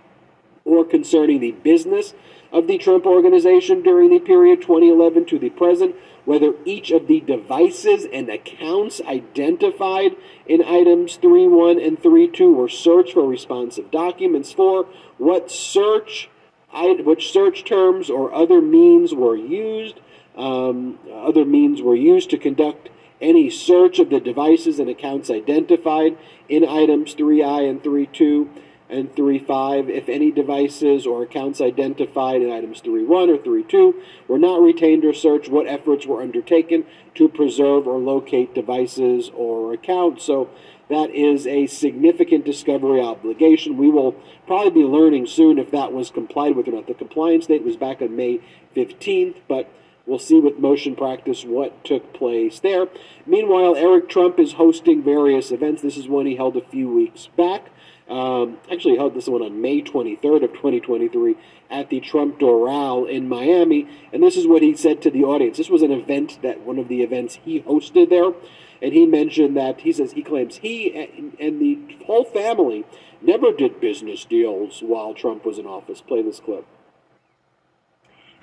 or 0.66 0.84
concerning 0.84 1.40
the 1.40 1.52
business 1.52 2.14
of 2.52 2.68
the 2.68 2.78
Trump 2.78 3.06
Organization 3.06 3.82
during 3.82 4.10
the 4.10 4.20
period 4.20 4.62
2011 4.62 5.26
to 5.28 5.40
the 5.40 5.50
present 5.50 5.96
whether 6.26 6.54
each 6.66 6.92
of 6.92 7.08
the 7.08 7.20
devices 7.22 8.06
and 8.12 8.30
accounts 8.30 9.02
identified 9.02 10.16
in 10.46 10.64
items 10.64 11.18
3.1 11.18 11.86
and 11.86 12.02
3.2 12.02 12.54
were 12.54 12.70
searched 12.70 13.14
for 13.14 13.28
responsive 13.28 13.92
documents. 13.92 14.52
4. 14.52 14.86
What 15.18 15.52
search, 15.52 16.30
which 16.74 17.32
search 17.32 17.66
terms 17.66 18.10
or 18.10 18.34
other 18.34 18.62
means 18.62 19.14
were 19.14 19.36
used. 19.36 20.00
Um, 20.38 21.00
other 21.14 21.44
means 21.44 21.82
were 21.82 21.96
used 21.96 22.30
to 22.30 22.38
conduct 22.38 22.90
any 23.20 23.50
search 23.50 24.00
of 24.00 24.10
the 24.10 24.20
devices 24.20 24.80
and 24.80 24.90
accounts 24.90 25.30
identified 25.30 26.18
in 26.50 26.68
items 26.68 27.14
3i 27.16 27.70
and 27.70 27.84
3.2 27.84 28.50
and 28.92 29.16
3.5 29.16 29.90
if 29.90 30.10
any 30.10 30.32
devices 30.32 31.08
or 31.08 31.24
accounts 31.24 31.62
identified 31.62 32.42
in 32.42 32.52
items 32.52 32.82
3.1 32.82 33.10
or 33.10 33.38
3.2 33.38 33.94
were 34.28 34.38
not 34.38 34.62
retained 34.62 35.06
or 35.06 35.14
searched, 35.14 35.50
what 35.50 35.66
efforts 35.66 36.06
were 36.06 36.22
undertaken 36.22 36.86
to 37.16 37.30
preserve 37.30 37.88
or 37.88 37.98
locate 37.98 38.54
devices 38.54 39.32
or 39.34 39.74
accounts. 39.74 40.26
So 40.26 40.50
that 40.90 41.10
is 41.12 41.48
a 41.48 41.68
significant 41.68 42.44
discovery 42.44 43.02
obligation. 43.02 43.78
We 43.78 43.90
will 43.90 44.14
probably 44.46 44.82
be 44.82 44.88
learning 44.88 45.28
soon 45.28 45.58
if 45.58 45.72
that 45.72 45.94
was 45.94 46.12
complied 46.12 46.56
with 46.58 46.68
or 46.68 46.72
not. 46.72 46.88
The 46.88 46.94
compliance 46.94 47.48
date 47.48 47.64
was 47.64 47.78
back 47.78 48.02
on 48.02 48.16
May 48.16 48.42
15th, 48.76 49.38
but 49.48 49.72
We'll 50.06 50.20
see 50.20 50.40
with 50.40 50.58
motion 50.58 50.96
practice 50.96 51.46
what 51.46 51.86
took 51.86 52.12
place 52.12 52.60
there. 52.60 52.88
Meanwhile, 53.26 53.76
Eric 53.76 54.10
Trump 54.10 54.40
is 54.40 54.54
hosting 54.54 55.04
various 55.04 55.52
events. 55.52 55.82
This 55.82 55.96
is 55.96 56.08
one 56.08 56.26
he 56.26 56.36
held 56.36 56.58
a 56.58 56.62
few 56.62 56.90
weeks 56.90 57.30
back. 57.38 57.70
Um, 58.12 58.58
actually 58.70 58.98
held 58.98 59.14
this 59.16 59.28
one 59.28 59.42
on 59.42 59.62
May 59.62 59.82
23rd 59.82 60.44
of 60.44 60.52
2023 60.52 61.38
at 61.70 61.90
the 61.90 62.02
Trump 62.02 62.40
Doral 62.40 63.10
in 63.10 63.30
Miami, 63.30 63.88
and 64.12 64.22
this 64.22 64.36
is 64.36 64.46
what 64.46 64.62
he 64.62 64.76
said 64.76 65.02
to 65.04 65.10
the 65.10 65.24
audience. 65.24 65.58
This 65.58 65.70
was 65.70 65.82
an 65.82 65.92
event 65.92 66.40
that 66.44 66.62
one 66.62 66.78
of 66.78 66.90
the 66.90 67.04
events 67.04 67.40
he 67.46 67.62
hosted 67.62 68.10
there, 68.10 68.34
and 68.82 68.92
he 68.92 69.06
mentioned 69.06 69.56
that 69.56 69.80
he 69.82 69.94
says 69.94 70.12
he 70.12 70.24
claims 70.24 70.58
he 70.58 70.92
and 71.40 71.62
the 71.62 71.98
whole 72.06 72.26
family 72.26 72.84
never 73.22 73.54
did 73.54 73.80
business 73.80 74.26
deals 74.26 74.82
while 74.82 75.14
Trump 75.14 75.46
was 75.46 75.58
in 75.58 75.66
office. 75.66 76.02
Play 76.02 76.22
this 76.22 76.42
clip 76.42 76.66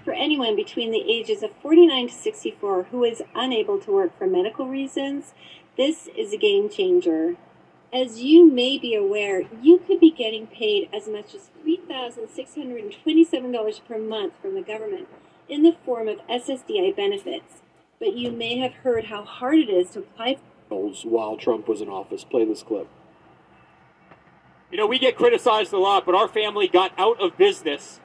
for 0.09 0.15
anyone 0.15 0.57
between 0.57 0.90
the 0.90 1.05
ages 1.07 1.43
of 1.43 1.51
49 1.61 2.09
to 2.09 2.15
64 2.15 2.85
who 2.85 3.05
is 3.05 3.23
unable 3.35 3.78
to 3.81 3.93
work 3.93 4.16
for 4.16 4.27
medical 4.27 4.66
reasons, 4.66 5.35
This 5.77 6.09
is 6.16 6.32
a 6.32 6.39
game 6.39 6.70
changer. 6.70 7.36
As 7.93 8.20
you 8.20 8.51
may 8.51 8.77
be 8.77 8.94
aware, 8.94 9.44
you 9.62 9.78
could 9.78 9.98
be 9.98 10.10
getting 10.10 10.47
paid 10.47 10.90
as 10.94 11.09
much 11.09 11.35
as 11.35 11.48
$3,627 11.66 13.81
per 13.86 13.98
month 13.98 14.35
from 14.43 14.55
the 14.55 14.60
government 14.60 15.09
in 15.48 15.62
the 15.62 15.74
form 15.86 16.06
of 16.06 16.19
SSDI 16.28 16.94
benefits. 16.94 17.62
But 17.98 18.12
you 18.12 18.31
may 18.31 18.59
have 18.59 18.74
heard 18.74 19.06
how 19.06 19.24
hard 19.24 19.59
it 19.59 19.70
is 19.70 19.89
to 19.90 20.01
apply 20.01 20.36
While 20.69 21.39
Trump 21.39 21.66
was 21.66 21.81
in 21.81 21.89
office. 21.89 22.24
Play 22.24 22.44
this 22.44 22.62
clip. 22.62 22.89
You 24.70 24.77
know, 24.77 24.86
we 24.86 24.98
get 24.98 25.16
criticized 25.16 25.73
a 25.73 25.78
lot, 25.78 26.05
but 26.05 26.15
our 26.15 26.28
family 26.28 26.69
got 26.69 26.93
out 26.98 27.19
of 27.23 27.39
business 27.39 28.01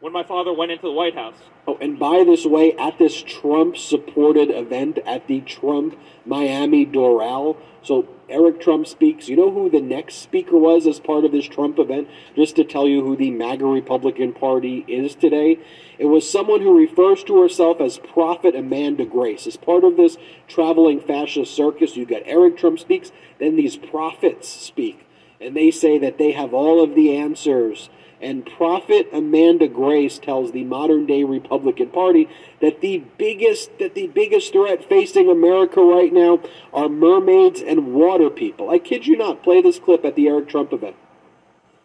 when 0.00 0.14
my 0.14 0.22
father 0.22 0.52
went 0.52 0.72
into 0.72 0.86
the 0.86 0.92
White 0.92 1.14
House. 1.14 1.36
Oh, 1.66 1.76
and 1.80 1.98
by 1.98 2.22
this 2.24 2.46
way, 2.46 2.72
at 2.78 2.98
this 2.98 3.22
Trump 3.22 3.76
supported 3.76 4.50
event 4.50 4.98
at 5.04 5.26
the 5.26 5.42
Trump 5.42 5.98
Miami 6.24 6.86
Doral, 6.86 7.58
so 7.82 8.08
Eric 8.28 8.60
Trump 8.60 8.86
speaks. 8.86 9.28
You 9.28 9.36
know 9.36 9.50
who 9.50 9.70
the 9.70 9.80
next 9.80 10.16
speaker 10.16 10.56
was 10.56 10.86
as 10.86 10.98
part 10.98 11.24
of 11.24 11.32
this 11.32 11.46
Trump 11.46 11.78
event? 11.78 12.08
Just 12.34 12.56
to 12.56 12.64
tell 12.64 12.88
you 12.88 13.02
who 13.04 13.16
the 13.16 13.30
MAGA 13.30 13.64
Republican 13.64 14.32
Party 14.32 14.84
is 14.88 15.14
today. 15.14 15.58
It 15.98 16.06
was 16.06 16.28
someone 16.28 16.60
who 16.60 16.76
refers 16.76 17.22
to 17.24 17.40
herself 17.40 17.80
as 17.80 17.98
Prophet 17.98 18.56
Amanda 18.56 19.04
Grace. 19.04 19.46
As 19.46 19.56
part 19.56 19.84
of 19.84 19.96
this 19.96 20.16
traveling 20.48 21.00
fascist 21.00 21.54
circus, 21.54 21.96
you've 21.96 22.08
got 22.08 22.22
Eric 22.24 22.58
Trump 22.58 22.78
speaks, 22.78 23.12
then 23.38 23.56
these 23.56 23.76
prophets 23.76 24.48
speak. 24.48 25.06
And 25.40 25.56
they 25.56 25.70
say 25.70 25.98
that 25.98 26.18
they 26.18 26.32
have 26.32 26.52
all 26.52 26.82
of 26.82 26.94
the 26.94 27.16
answers. 27.16 27.90
And 28.26 28.44
Prophet 28.44 29.08
Amanda 29.12 29.68
Grace 29.68 30.18
tells 30.18 30.50
the 30.50 30.64
modern 30.64 31.06
day 31.06 31.22
Republican 31.22 31.90
Party 31.90 32.28
that 32.60 32.80
the 32.80 33.04
biggest 33.18 33.78
that 33.78 33.94
the 33.94 34.08
biggest 34.08 34.52
threat 34.52 34.82
facing 34.88 35.30
America 35.30 35.80
right 35.80 36.12
now 36.12 36.40
are 36.72 36.88
mermaids 36.88 37.60
and 37.60 37.94
water 37.94 38.28
people. 38.28 38.68
I 38.68 38.80
kid 38.80 39.06
you 39.06 39.16
not. 39.16 39.44
Play 39.44 39.62
this 39.62 39.78
clip 39.78 40.04
at 40.04 40.16
the 40.16 40.26
Eric 40.26 40.48
Trump 40.48 40.72
event. 40.72 40.96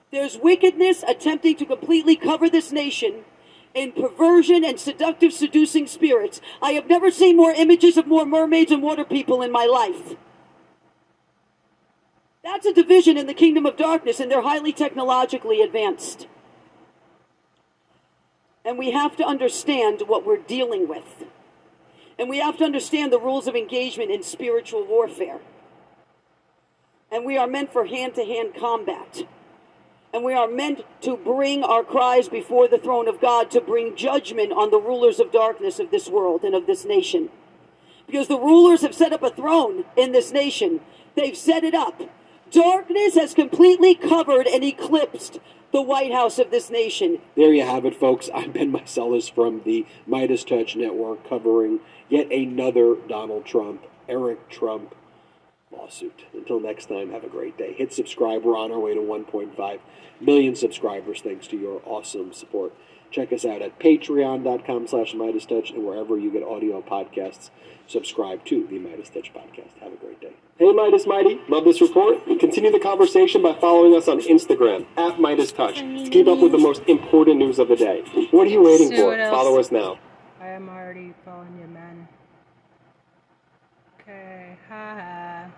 There's 0.09 0.35
wickedness 0.35 1.03
attempting 1.07 1.57
to 1.57 1.65
completely 1.67 2.15
cover 2.15 2.49
this 2.49 2.71
nation 2.71 3.23
in 3.75 3.91
perversion 3.91 4.63
and 4.63 4.79
seductive, 4.79 5.33
seducing 5.33 5.85
spirits. 5.85 6.41
I 6.59 6.71
have 6.71 6.87
never 6.87 7.11
seen 7.11 7.37
more 7.37 7.51
images 7.51 7.97
of 7.97 8.07
more 8.07 8.25
mermaids 8.25 8.71
and 8.71 8.81
water 8.81 9.05
people 9.05 9.43
in 9.43 9.51
my 9.51 9.65
life. 9.65 10.15
That's 12.43 12.65
a 12.65 12.73
division 12.73 13.17
in 13.17 13.27
the 13.27 13.33
kingdom 13.33 13.65
of 13.65 13.77
darkness, 13.77 14.19
and 14.19 14.31
they're 14.31 14.41
highly 14.41 14.73
technologically 14.73 15.61
advanced. 15.61 16.27
And 18.65 18.77
we 18.77 18.91
have 18.91 19.15
to 19.17 19.25
understand 19.25 20.03
what 20.07 20.25
we're 20.25 20.37
dealing 20.37 20.87
with. 20.87 21.23
And 22.17 22.29
we 22.29 22.37
have 22.37 22.57
to 22.57 22.63
understand 22.63 23.11
the 23.11 23.19
rules 23.19 23.47
of 23.47 23.55
engagement 23.55 24.11
in 24.11 24.23
spiritual 24.23 24.85
warfare. 24.85 25.39
And 27.11 27.25
we 27.25 27.37
are 27.37 27.47
meant 27.47 27.73
for 27.73 27.85
hand 27.85 28.15
to 28.15 28.25
hand 28.25 28.53
combat. 28.55 29.23
And 30.13 30.23
we 30.23 30.33
are 30.33 30.47
meant 30.47 30.83
to 31.01 31.17
bring 31.17 31.63
our 31.63 31.83
cries 31.83 32.27
before 32.27 32.67
the 32.67 32.77
throne 32.77 33.07
of 33.07 33.21
God 33.21 33.49
to 33.51 33.61
bring 33.61 33.95
judgment 33.95 34.51
on 34.51 34.71
the 34.71 34.79
rulers 34.79 35.19
of 35.19 35.31
darkness 35.31 35.79
of 35.79 35.89
this 35.89 36.09
world 36.09 36.43
and 36.43 36.53
of 36.53 36.67
this 36.67 36.85
nation. 36.85 37.29
Because 38.07 38.27
the 38.27 38.39
rulers 38.39 38.81
have 38.81 38.93
set 38.93 39.13
up 39.13 39.23
a 39.23 39.29
throne 39.29 39.85
in 39.95 40.11
this 40.11 40.31
nation, 40.31 40.81
they've 41.15 41.37
set 41.37 41.63
it 41.63 41.73
up. 41.73 42.01
Darkness 42.51 43.15
has 43.15 43.33
completely 43.33 43.95
covered 43.95 44.45
and 44.45 44.61
eclipsed 44.61 45.39
the 45.71 45.81
White 45.81 46.11
House 46.11 46.37
of 46.37 46.51
this 46.51 46.69
nation. 46.69 47.19
There 47.37 47.53
you 47.53 47.63
have 47.63 47.85
it, 47.85 47.95
folks. 47.95 48.29
I'm 48.33 48.51
Ben 48.51 48.73
Meiselas 48.73 49.33
from 49.33 49.61
the 49.63 49.85
Meidas 50.07 50.45
Touch 50.45 50.75
Network 50.75 51.27
covering 51.29 51.79
yet 52.09 52.29
another 52.29 52.95
Donald 53.07 53.45
Trump, 53.45 53.85
Eric 54.09 54.49
Trump 54.49 54.93
lawsuit. 55.71 56.25
Until 56.33 56.59
next 56.59 56.87
time, 56.87 57.11
have 57.11 57.23
a 57.23 57.29
great 57.29 57.57
day. 57.57 57.71
Hit 57.71 57.93
subscribe. 57.93 58.43
We're 58.43 58.57
on 58.57 58.73
our 58.73 58.79
way 58.79 58.93
to 58.95 58.99
1.5 58.99 59.79
million 60.19 60.53
subscribers 60.53 61.21
thanks 61.21 61.47
to 61.47 61.57
your 61.57 61.81
awesome 61.85 62.33
support. 62.33 62.73
Check 63.11 63.33
us 63.33 63.43
out 63.43 63.61
at 63.61 63.77
patreon.com 63.77 64.87
slash 64.87 65.13
Meidas 65.13 65.45
Touch 65.45 65.71
and 65.71 65.85
wherever 65.85 66.17
you 66.17 66.31
get 66.31 66.43
audio 66.43 66.81
podcasts, 66.81 67.49
subscribe 67.85 68.45
to 68.45 68.65
the 68.67 68.79
Meidas 68.79 69.13
Touch 69.13 69.33
podcast. 69.33 69.77
Have 69.81 69.91
a 69.91 69.97
great 69.97 70.21
day. 70.21 70.31
Hey, 70.57 70.67
Meidas 70.67 71.05
Mighty, 71.05 71.41
love 71.49 71.65
this 71.65 71.81
report? 71.81 72.25
Continue 72.39 72.71
the 72.71 72.79
conversation 72.79 73.41
by 73.43 73.53
following 73.59 73.95
us 73.95 74.07
on 74.07 74.21
Instagram, 74.21 74.85
at 74.95 75.17
Meidas 75.17 75.53
Touch, 75.53 75.79
to 75.79 76.09
keep 76.09 76.27
up 76.27 76.39
with 76.39 76.53
the 76.53 76.57
most 76.57 76.83
important 76.87 77.37
news 77.37 77.59
of 77.59 77.67
the 77.67 77.75
day. 77.75 78.01
What 78.31 78.47
are 78.47 78.49
you 78.49 78.63
waiting 78.63 78.95
for? 78.95 79.17
Follow 79.29 79.59
us 79.59 79.71
now. 79.71 79.99
I 80.39 80.47
am 80.47 80.69
already 80.69 81.13
following 81.25 81.59
you, 81.59 81.67
man. 81.67 82.07
Okay, 83.99 84.57
haha. 84.69 85.49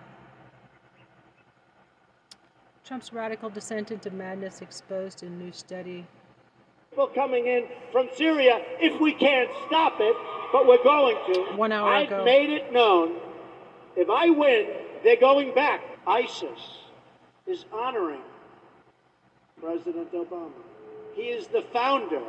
Trump's 2.84 3.12
radical 3.12 3.48
descent 3.48 3.92
into 3.92 4.10
madness 4.10 4.60
exposed 4.60 5.22
in 5.22 5.38
new 5.38 5.52
study. 5.52 6.06
People 6.94 7.08
coming 7.08 7.46
in 7.48 7.64
from 7.90 8.08
Syria 8.16 8.60
if 8.80 9.00
we 9.00 9.12
can't 9.12 9.50
stop 9.66 9.94
it, 9.98 10.16
but 10.52 10.64
we're 10.66 10.82
going 10.84 11.16
to. 11.34 11.56
One 11.56 11.72
hour 11.72 11.88
I've 11.88 12.06
ago. 12.06 12.24
made 12.24 12.50
it 12.50 12.72
known. 12.72 13.16
If 13.96 14.08
I 14.08 14.30
win, 14.30 14.68
they're 15.02 15.16
going 15.16 15.52
back. 15.54 15.82
ISIS 16.06 16.60
is 17.48 17.64
honoring 17.72 18.20
President 19.60 20.12
Obama. 20.12 20.52
He 21.14 21.22
is 21.22 21.48
the 21.48 21.62
founder 21.72 22.22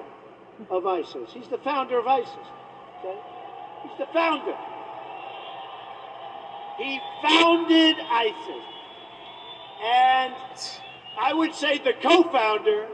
of 0.71 0.87
ISIS. 0.87 1.29
He's 1.31 1.47
the 1.47 1.59
founder 1.59 1.99
of 1.99 2.07
ISIS. 2.07 2.29
Okay? 2.99 3.19
He's 3.83 3.97
the 3.99 4.07
founder. 4.13 4.55
He 6.79 6.99
founded 7.21 7.97
ISIS. 7.99 8.65
And 9.83 10.33
I 11.19 11.33
would 11.33 11.53
say 11.53 11.77
the 11.77 11.93
co-founder 12.01 12.87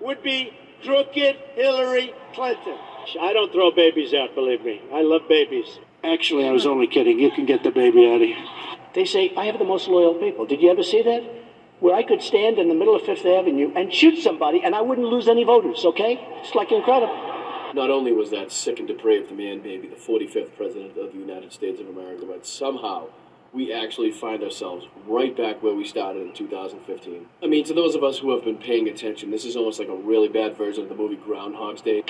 would 0.00 0.22
be 0.22 0.52
crooked 0.84 1.36
Hillary 1.54 2.12
Clinton. 2.34 2.76
I 3.20 3.32
don't 3.32 3.52
throw 3.52 3.70
babies 3.70 4.14
out, 4.14 4.34
believe 4.34 4.64
me. 4.64 4.80
I 4.92 5.02
love 5.02 5.22
babies. 5.28 5.78
Actually, 6.02 6.46
I 6.46 6.52
was 6.52 6.66
only 6.66 6.86
kidding. 6.86 7.18
You 7.18 7.30
can 7.30 7.46
get 7.46 7.62
the 7.62 7.70
baby 7.70 8.06
out 8.06 8.20
of 8.20 8.28
here. 8.28 8.44
They 8.94 9.04
say, 9.04 9.32
I 9.36 9.46
have 9.46 9.58
the 9.58 9.64
most 9.64 9.88
loyal 9.88 10.14
people. 10.14 10.46
Did 10.46 10.60
you 10.60 10.70
ever 10.70 10.82
see 10.82 11.02
that? 11.02 11.22
Where 11.80 11.94
I 11.94 12.02
could 12.02 12.22
stand 12.22 12.58
in 12.58 12.68
the 12.68 12.74
middle 12.74 12.94
of 12.94 13.02
Fifth 13.02 13.26
Avenue 13.26 13.72
and 13.74 13.92
shoot 13.92 14.22
somebody 14.22 14.62
and 14.62 14.74
I 14.74 14.80
wouldn't 14.80 15.08
lose 15.08 15.28
any 15.28 15.44
voters, 15.44 15.84
okay? 15.84 16.18
It's 16.42 16.54
like 16.54 16.70
incredible. 16.70 17.14
Not 17.74 17.90
only 17.90 18.12
was 18.12 18.30
that 18.30 18.52
sick 18.52 18.78
and 18.78 18.86
depraved 18.86 19.32
man 19.32 19.60
baby 19.60 19.88
the 19.88 19.96
45th 19.96 20.56
president 20.56 20.96
of 20.96 21.12
the 21.12 21.18
United 21.18 21.52
States 21.52 21.80
of 21.80 21.88
America, 21.88 22.24
but 22.26 22.46
somehow 22.46 23.08
we 23.54 23.72
actually 23.72 24.10
find 24.10 24.42
ourselves 24.42 24.86
right 25.06 25.36
back 25.36 25.62
where 25.62 25.74
we 25.74 25.86
started 25.86 26.22
in 26.22 26.32
2015. 26.32 27.26
I 27.42 27.46
mean, 27.46 27.64
to 27.64 27.72
those 27.72 27.94
of 27.94 28.02
us 28.02 28.18
who 28.18 28.34
have 28.34 28.44
been 28.44 28.58
paying 28.58 28.88
attention, 28.88 29.30
this 29.30 29.44
is 29.44 29.56
almost 29.56 29.78
like 29.78 29.88
a 29.88 29.94
really 29.94 30.28
bad 30.28 30.56
version 30.56 30.82
of 30.82 30.88
the 30.88 30.94
movie 30.94 31.16
Groundhog's 31.16 31.80
Day. 31.80 32.02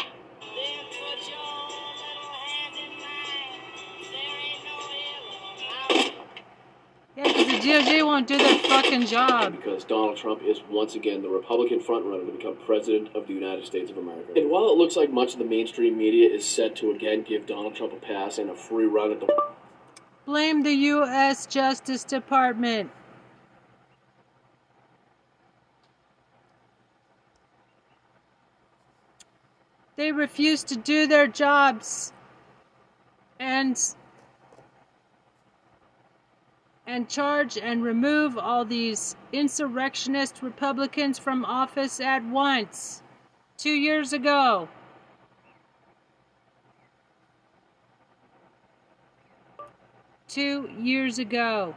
Yeah, 7.16 7.29
because 7.29 7.47
the 7.47 7.69
DOJ 7.69 8.05
won't 8.05 8.27
do 8.27 8.39
their 8.39 8.59
fucking 8.61 9.07
job. 9.07 9.53
because 9.53 9.85
Donald 9.85 10.16
Trump 10.16 10.43
is 10.43 10.61
once 10.69 10.95
again 10.95 11.23
the 11.23 11.29
Republican 11.29 11.79
frontrunner 11.79 12.27
to 12.27 12.33
become 12.33 12.57
president 12.66 13.15
of 13.15 13.29
the 13.29 13.35
United 13.35 13.66
States 13.66 13.91
of 13.91 13.99
America. 13.99 14.33
And 14.35 14.51
while 14.51 14.71
it 14.71 14.77
looks 14.77 14.97
like 14.97 15.12
much 15.12 15.35
of 15.35 15.39
the 15.39 15.45
mainstream 15.45 15.97
media 15.97 16.29
is 16.29 16.45
set 16.45 16.75
to 16.77 16.91
again 16.91 17.23
give 17.23 17.47
Donald 17.47 17.77
Trump 17.77 17.93
a 17.93 17.97
pass 17.97 18.39
and 18.39 18.51
a 18.51 18.55
free 18.55 18.87
run 18.87 19.12
at 19.12 19.21
the 19.21 19.27
Blame 20.26 20.62
the 20.62 20.72
U.S. 20.72 21.44
Justice 21.46 22.02
Department. 22.02 22.90
They 29.96 30.12
refuse 30.12 30.64
to 30.64 30.76
do 30.76 31.06
their 31.06 31.26
jobs. 31.26 32.12
And 33.38 33.78
and 36.86 37.09
charge 37.09 37.56
and 37.56 37.82
remove 37.82 38.38
all 38.38 38.64
these 38.64 39.16
insurrectionist 39.32 40.42
Republicans 40.42 41.18
from 41.18 41.44
office 41.44 42.01
at 42.01 42.24
once. 42.24 43.02
Two 43.56 43.72
years 43.72 44.12
ago. 44.12 44.68
Two 50.35 50.69
years 50.81 51.20
ago. 51.20 51.77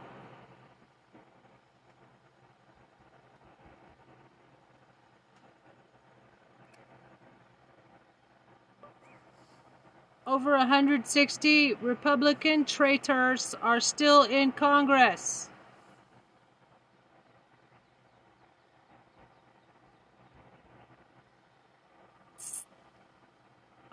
Over 10.26 10.56
160 10.56 11.74
Republican 11.74 12.64
traitors 12.64 13.54
are 13.62 13.78
still 13.78 14.24
in 14.24 14.50
Congress. 14.50 15.50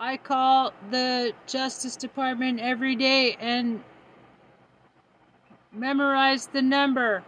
I 0.00 0.16
call 0.16 0.72
the 0.90 1.32
Justice 1.46 1.94
Department 1.94 2.58
every 2.58 2.96
day 2.96 3.36
and 3.38 3.80
Memorize 5.76 6.46
the 6.46 6.62
number. 6.62 7.22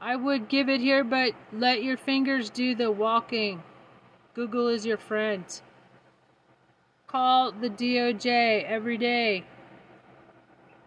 I 0.00 0.14
would 0.14 0.48
give 0.48 0.68
it 0.68 0.80
here, 0.80 1.02
but 1.02 1.32
let 1.52 1.82
your 1.82 1.96
fingers 1.96 2.48
do 2.48 2.76
the 2.76 2.92
walking. 2.92 3.60
Google 4.34 4.68
is 4.68 4.86
your 4.86 4.98
friend. 4.98 5.44
Call 7.08 7.50
the 7.50 7.70
DOJ 7.70 8.64
every 8.64 8.98
day. 8.98 9.44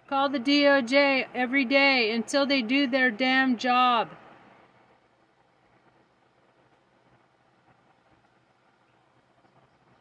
Call 0.08 0.30
the 0.30 0.40
DOJ 0.40 1.26
every 1.36 1.66
day 1.66 2.12
until 2.12 2.46
they 2.46 2.62
do 2.62 2.88
their 2.88 3.12
damn 3.12 3.58
job. 3.58 4.08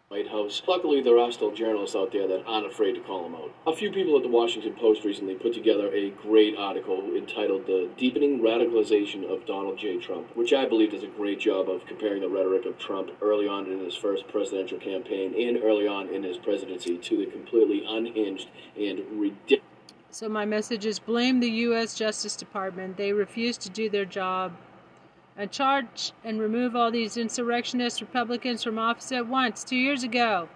White 0.08 0.28
House. 0.28 0.62
Luckily, 0.68 1.02
there 1.02 1.18
are 1.18 1.32
still 1.32 1.50
journalists 1.50 1.96
out 1.96 2.12
there 2.12 2.28
that 2.28 2.44
aren't 2.46 2.66
afraid 2.66 2.92
to 2.92 3.00
call 3.00 3.26
him 3.26 3.34
out. 3.34 3.50
A 3.66 3.74
few 3.74 3.90
people 3.90 4.16
at 4.16 4.22
the 4.22 4.28
Washington 4.28 4.72
Post 4.74 5.02
recently 5.02 5.34
put 5.34 5.52
together 5.52 5.92
a 5.92 6.10
great 6.10 6.56
article 6.56 7.16
entitled 7.16 7.66
The 7.66 7.90
Deepening 7.96 8.38
Radicalization 8.38 9.28
of 9.28 9.44
Donald 9.46 9.78
J. 9.78 9.98
Trump, 9.98 10.28
which 10.36 10.52
I 10.52 10.64
believe 10.64 10.92
does 10.92 11.02
a 11.02 11.08
great 11.08 11.40
job 11.40 11.68
of 11.68 11.84
comparing 11.86 12.20
the 12.20 12.28
rhetoric 12.28 12.66
of 12.66 12.78
Trump 12.78 13.10
early 13.20 13.48
on 13.48 13.66
in 13.66 13.80
his 13.80 13.96
first 13.96 14.28
presidential 14.28 14.78
campaign 14.78 15.34
and 15.34 15.62
early 15.64 15.88
on 15.88 16.08
in 16.08 16.22
his 16.22 16.38
presidency 16.38 16.98
to 16.98 17.16
the 17.16 17.26
completely 17.26 17.84
unhinged 17.84 18.48
and 18.76 19.02
ridiculous. 19.20 19.64
So, 20.12 20.28
my 20.28 20.44
message 20.44 20.86
is 20.86 21.00
blame 21.00 21.40
the 21.40 21.50
U.S. 21.50 21.96
Justice 21.96 22.36
Department. 22.36 22.96
They 22.96 23.12
refuse 23.12 23.58
to 23.58 23.70
do 23.70 23.90
their 23.90 24.04
job. 24.04 24.52
And 25.38 25.50
charge 25.50 26.12
and 26.24 26.40
remove 26.40 26.74
all 26.74 26.90
these 26.90 27.18
insurrectionist 27.18 28.00
Republicans 28.00 28.62
from 28.62 28.78
office 28.78 29.12
at 29.12 29.26
once. 29.26 29.62
Two 29.62 29.76
years 29.76 30.02
ago, 30.02 30.48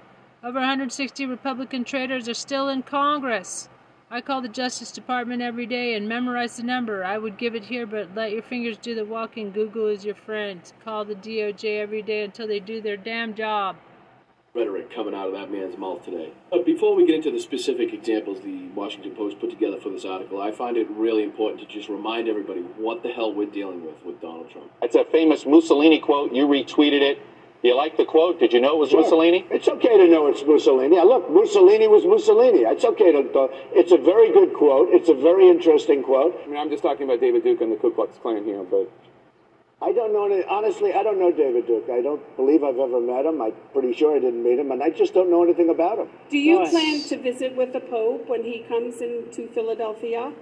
over 0.42 0.58
160 0.58 1.26
Republican 1.26 1.84
traitors 1.84 2.28
are 2.28 2.34
still 2.34 2.68
in 2.68 2.82
Congress. 2.82 3.68
I 4.10 4.22
call 4.22 4.40
the 4.40 4.48
Justice 4.48 4.90
Department 4.90 5.42
every 5.42 5.66
day 5.66 5.94
and 5.94 6.08
memorize 6.08 6.56
the 6.56 6.62
number. 6.62 7.04
I 7.04 7.18
would 7.18 7.36
give 7.36 7.54
it 7.54 7.64
here, 7.64 7.86
but 7.86 8.14
let 8.14 8.32
your 8.32 8.42
fingers 8.42 8.78
do 8.78 8.94
the 8.94 9.04
walking. 9.04 9.52
Google 9.52 9.86
is 9.86 10.04
your 10.04 10.14
friend. 10.14 10.60
Call 10.82 11.04
the 11.04 11.14
DOJ 11.14 11.78
every 11.78 12.00
day 12.02 12.24
until 12.24 12.48
they 12.48 12.58
do 12.58 12.80
their 12.80 12.96
damn 12.96 13.34
job. 13.34 13.76
Rhetoric 14.54 14.92
coming 14.92 15.14
out 15.14 15.28
of 15.28 15.32
that 15.32 15.50
man's 15.50 15.78
mouth 15.78 16.04
today. 16.04 16.32
But 16.50 16.66
before 16.66 16.94
we 16.96 17.06
get 17.06 17.14
into 17.16 17.30
the 17.30 17.40
specific 17.40 17.92
examples 17.92 18.40
the 18.40 18.68
Washington 18.74 19.12
Post 19.14 19.38
put 19.38 19.50
together 19.50 19.78
for 19.80 19.90
this 19.90 20.04
article, 20.04 20.40
I 20.42 20.50
find 20.50 20.76
it 20.76 20.88
really 20.90 21.22
important 21.22 21.60
to 21.60 21.66
just 21.72 21.88
remind 21.88 22.28
everybody 22.28 22.60
what 22.76 23.02
the 23.02 23.10
hell 23.10 23.32
we're 23.32 23.46
dealing 23.46 23.84
with 23.84 24.04
with 24.04 24.20
Donald 24.20 24.50
Trump. 24.50 24.70
That's 24.80 24.96
a 24.96 25.04
famous 25.04 25.46
Mussolini 25.46 26.00
quote. 26.00 26.32
You 26.32 26.46
retweeted 26.46 27.00
it. 27.00 27.18
You 27.62 27.76
like 27.76 27.98
the 27.98 28.06
quote? 28.06 28.40
Did 28.40 28.54
you 28.54 28.60
know 28.60 28.76
it 28.76 28.78
was 28.78 28.90
Sure. 28.90 29.02
Mussolini? 29.02 29.46
It's 29.50 29.68
okay 29.68 29.98
to 29.98 30.08
know 30.08 30.26
it's 30.28 30.42
Mussolini. 30.42 30.96
Yeah, 30.96 31.02
look, 31.02 31.30
Mussolini 31.30 31.86
was 31.88 32.06
Mussolini. 32.06 32.60
It's 32.60 32.86
okay 32.86 33.12
to. 33.12 33.22
to 33.22 33.48
it's 33.74 33.92
a 33.92 33.98
very 33.98 34.32
good 34.32 34.54
quote. 34.54 34.88
It's 34.90 35.10
a 35.10 35.14
very 35.14 35.46
interesting 35.46 36.02
quote. 36.02 36.40
I 36.42 36.48
mean, 36.48 36.56
I'm 36.56 36.70
just 36.70 36.82
talking 36.82 37.04
about 37.04 37.20
David 37.20 37.44
Duke 37.44 37.60
and 37.60 37.70
the 37.70 37.76
Ku 37.76 37.92
Klux 37.92 38.16
Klan 38.16 38.44
here, 38.44 38.62
but 38.62 38.90
I 39.82 39.92
don't 39.92 40.12
know. 40.12 40.26
Any, 40.26 40.44
honestly, 40.44 40.92
I 40.92 41.02
don't 41.02 41.18
know 41.18 41.32
David 41.32 41.66
Duke. 41.66 41.88
I 41.90 42.02
don't 42.02 42.20
believe 42.36 42.62
I've 42.62 42.78
ever 42.78 43.00
met 43.00 43.24
him. 43.24 43.40
I'm 43.40 43.54
pretty 43.72 43.94
sure 43.94 44.14
I 44.14 44.18
didn't 44.18 44.42
meet 44.42 44.58
him, 44.58 44.70
and 44.72 44.82
I 44.82 44.90
just 44.90 45.14
don't 45.14 45.30
know 45.30 45.42
anything 45.42 45.70
about 45.70 45.98
him. 45.98 46.08
Do 46.28 46.36
you 46.38 46.58
plan 46.68 47.02
to 47.04 47.16
visit 47.16 47.56
with 47.56 47.72
the 47.72 47.80
Pope 47.80 48.28
when 48.28 48.44
he 48.44 48.60
comes 48.68 49.00
into 49.00 49.48
Philadelphia? 49.48 50.32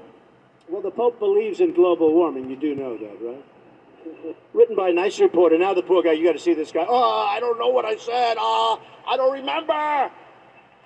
Well, 0.69 0.83
the 0.83 0.91
Pope 0.91 1.21
believes 1.21 1.61
in 1.61 1.73
global 1.73 2.13
warming. 2.13 2.51
You 2.51 2.57
do 2.57 2.75
know 2.75 2.99
that, 2.99 3.17
right? 3.23 4.37
Written 4.53 4.75
by 4.75 4.89
a 4.89 4.93
nice 4.93 5.21
reporter. 5.21 5.57
Now 5.57 5.73
the 5.73 5.83
poor 5.83 6.03
guy, 6.03 6.13
you 6.13 6.27
got 6.27 6.33
to 6.33 6.39
see 6.41 6.55
this 6.55 6.73
guy. 6.73 6.85
Oh, 6.89 7.27
I 7.29 7.39
don't 7.39 7.59
know 7.59 7.69
what 7.69 7.85
I 7.85 7.97
said. 7.97 8.37
Oh, 8.39 8.81
I 9.07 9.17
don't 9.17 9.33
remember. 9.33 10.11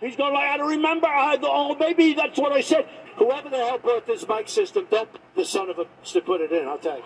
He's 0.03 0.16
going 0.16 0.33
to 0.33 0.35
like, 0.35 0.51
I 0.51 0.57
don't 0.57 0.69
remember. 0.69 1.07
I, 1.07 1.39
oh, 1.43 1.77
maybe 1.77 2.15
that's 2.15 2.37
what 2.37 2.53
I 2.53 2.61
said. 2.61 2.89
Whoever 3.19 3.49
the 3.49 3.57
hell 3.57 3.79
brought 3.79 4.05
this 4.05 4.27
mic 4.27 4.49
system, 4.49 4.87
don't 4.91 5.09
the 5.37 5.45
son 5.45 5.70
of 5.70 5.79
a 5.79 5.87
to 6.05 6.20
put 6.20 6.41
it 6.41 6.51
in. 6.51 6.66
I'll 6.66 6.79
tell 6.79 6.97
you. 6.97 7.05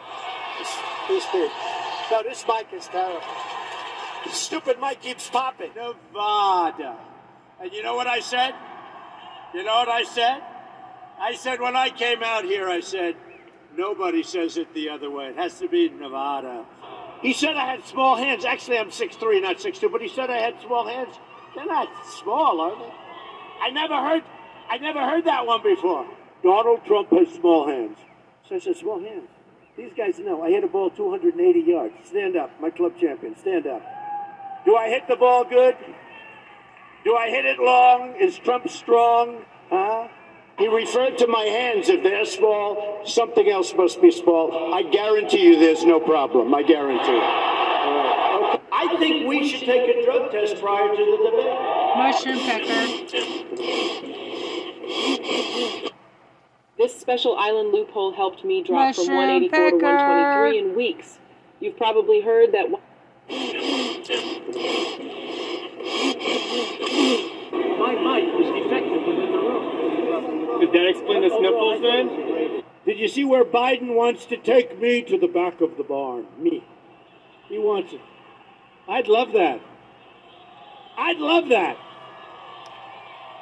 This, 0.59 0.77
this 1.09 1.27
thing. 1.27 1.51
No, 2.10 2.23
this 2.23 2.44
mic 2.48 2.68
is 2.73 2.86
terrible. 2.86 3.20
The 4.24 4.31
stupid 4.31 4.81
mic 4.81 5.02
keeps 5.02 5.28
popping. 5.28 5.73
Nevada. 5.77 6.97
And 7.60 7.70
you 7.70 7.82
know 7.82 7.97
what 7.97 8.06
I 8.06 8.20
said? 8.20 8.55
You 9.52 9.62
know 9.62 9.74
what 9.74 9.89
I 9.89 10.05
said? 10.05 10.40
I 11.20 11.35
said 11.35 11.60
when 11.60 11.77
I 11.77 11.90
came 11.90 12.23
out 12.23 12.44
here, 12.44 12.68
I 12.68 12.81
said, 12.81 13.16
nobody 13.77 14.23
says 14.23 14.56
it 14.56 14.73
the 14.74 14.89
other 14.89 15.10
way. 15.10 15.27
It 15.27 15.36
has 15.36 15.59
to 15.59 15.68
be 15.68 15.90
Nevada. 15.90 16.64
He 17.20 17.35
said 17.35 17.56
I 17.56 17.66
had 17.66 17.85
small 17.85 18.16
hands. 18.16 18.44
Actually, 18.44 18.78
I'm 18.78 18.90
6'3", 18.90 19.43
not 19.43 19.59
6'2", 19.59 19.93
but 19.93 20.01
he 20.01 20.09
said 20.09 20.31
I 20.31 20.39
had 20.39 20.60
small 20.62 20.86
hands. 20.86 21.14
They're 21.57 21.66
not 21.66 21.89
small, 22.20 22.61
are 22.61 22.78
they? 22.78 22.95
I 23.62 23.70
never 23.70 23.97
heard, 23.97 24.23
I 24.69 24.77
never 24.78 25.01
heard 25.01 25.24
that 25.24 25.47
one 25.47 25.62
before. 25.62 26.07
Donald 26.43 26.85
Trump 26.85 27.09
has 27.11 27.35
small 27.35 27.66
hands. 27.66 27.99
So 28.49 28.57
I 28.57 28.59
said, 28.61 28.77
small 28.77 29.01
hands. 29.01 29.28
These 29.77 29.93
guys 29.97 30.19
know. 30.19 30.43
I 30.43 30.51
hit 30.51 30.65
a 30.65 30.69
ball 30.69 30.91
280 30.91 31.61
yards. 31.61 31.95
Stand 32.05 32.37
up. 32.37 32.51
My 32.61 32.70
club 32.70 32.93
champion. 33.01 33.37
Stand 33.37 33.66
up. 33.66 33.83
Do 34.65 34.77
I 34.77 34.89
hit 34.89 35.09
the 35.09 35.16
ball 35.16 35.45
good? 35.45 35.77
Do 37.05 37.15
I 37.15 37.31
hit 37.31 37.45
it 37.45 37.59
long? 37.59 38.15
Is 38.20 38.39
Trump 38.39 38.69
strong? 38.69 39.45
Huh? 39.70 40.09
He 40.59 40.69
referred 40.69 41.19
to 41.19 41.27
my 41.27 41.45
hands. 41.45 41.89
If 41.89 42.03
they're 42.03 42.24
small, 42.24 43.03
something 43.05 43.49
else 43.49 43.74
must 43.74 44.01
be 44.01 44.11
small. 44.11 44.74
I 44.74 44.83
guarantee 44.83 45.43
you 45.43 45.59
there's 45.59 45.85
no 45.85 46.01
problem. 46.01 46.55
I 46.55 46.62
guarantee. 46.62 47.05
All 47.07 47.19
right. 47.19 48.55
Okay. 48.55 48.56
I 48.72 48.97
think 48.98 49.26
we 49.28 49.48
should 49.48 49.60
take 49.60 49.88
a 49.97 50.05
drug 50.05 50.30
test 50.30 50.60
prior 50.60 50.88
to 50.88 50.97
the 50.97 51.16
debate. 51.30 51.55
Mushroom 51.97 52.38
pecker. 52.40 52.86
This 56.78 56.98
special 56.98 57.36
island 57.36 57.72
loophole 57.72 58.12
helped 58.12 58.44
me 58.44 58.62
drop 58.62 58.94
from 58.94 59.06
Mushroom 59.06 59.16
184 59.16 59.70
to 59.70 59.76
123 59.76 60.59
in 60.59 60.76
weeks. 60.76 61.18
You've 61.60 61.76
probably 61.76 62.20
heard 62.20 62.52
that. 62.52 62.70
My 62.70 62.78
mic 67.94 68.34
was 68.34 68.48
defective 68.62 69.02
within 69.06 69.32
the 69.32 69.38
room. 69.38 70.60
Did 70.60 70.72
that 70.72 70.86
explain 70.88 71.22
the 71.22 71.30
sniffles 71.30 71.80
then? 71.80 72.62
Did 72.84 72.98
you 72.98 73.09
see 73.09 73.24
where 73.24 73.44
Biden 73.44 73.94
wants 73.94 74.26
to 74.26 74.36
take 74.36 74.78
me 74.80 75.02
to 75.02 75.18
the 75.18 75.26
back 75.26 75.60
of 75.60 75.76
the 75.76 75.82
barn? 75.82 76.26
Me. 76.38 76.62
He 77.48 77.59
wants 77.59 77.93
it. 77.93 78.01
I'd 78.88 79.08
love 79.08 79.32
that. 79.32 79.60
I'd 80.96 81.18
love 81.18 81.48
that. 81.48 81.76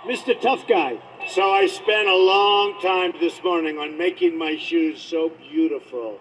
Mr. 0.06 0.38
Tough 0.40 0.66
Guy. 0.66 0.98
So 1.28 1.50
I 1.50 1.66
spent 1.66 2.08
a 2.08 2.16
long 2.16 2.78
time 2.82 3.12
this 3.20 3.42
morning 3.42 3.78
on 3.78 3.96
making 3.96 4.36
my 4.38 4.56
shoes 4.56 5.00
so 5.00 5.30
beautiful, 5.30 6.18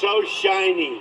so 0.00 0.22
shiny. 0.24 1.00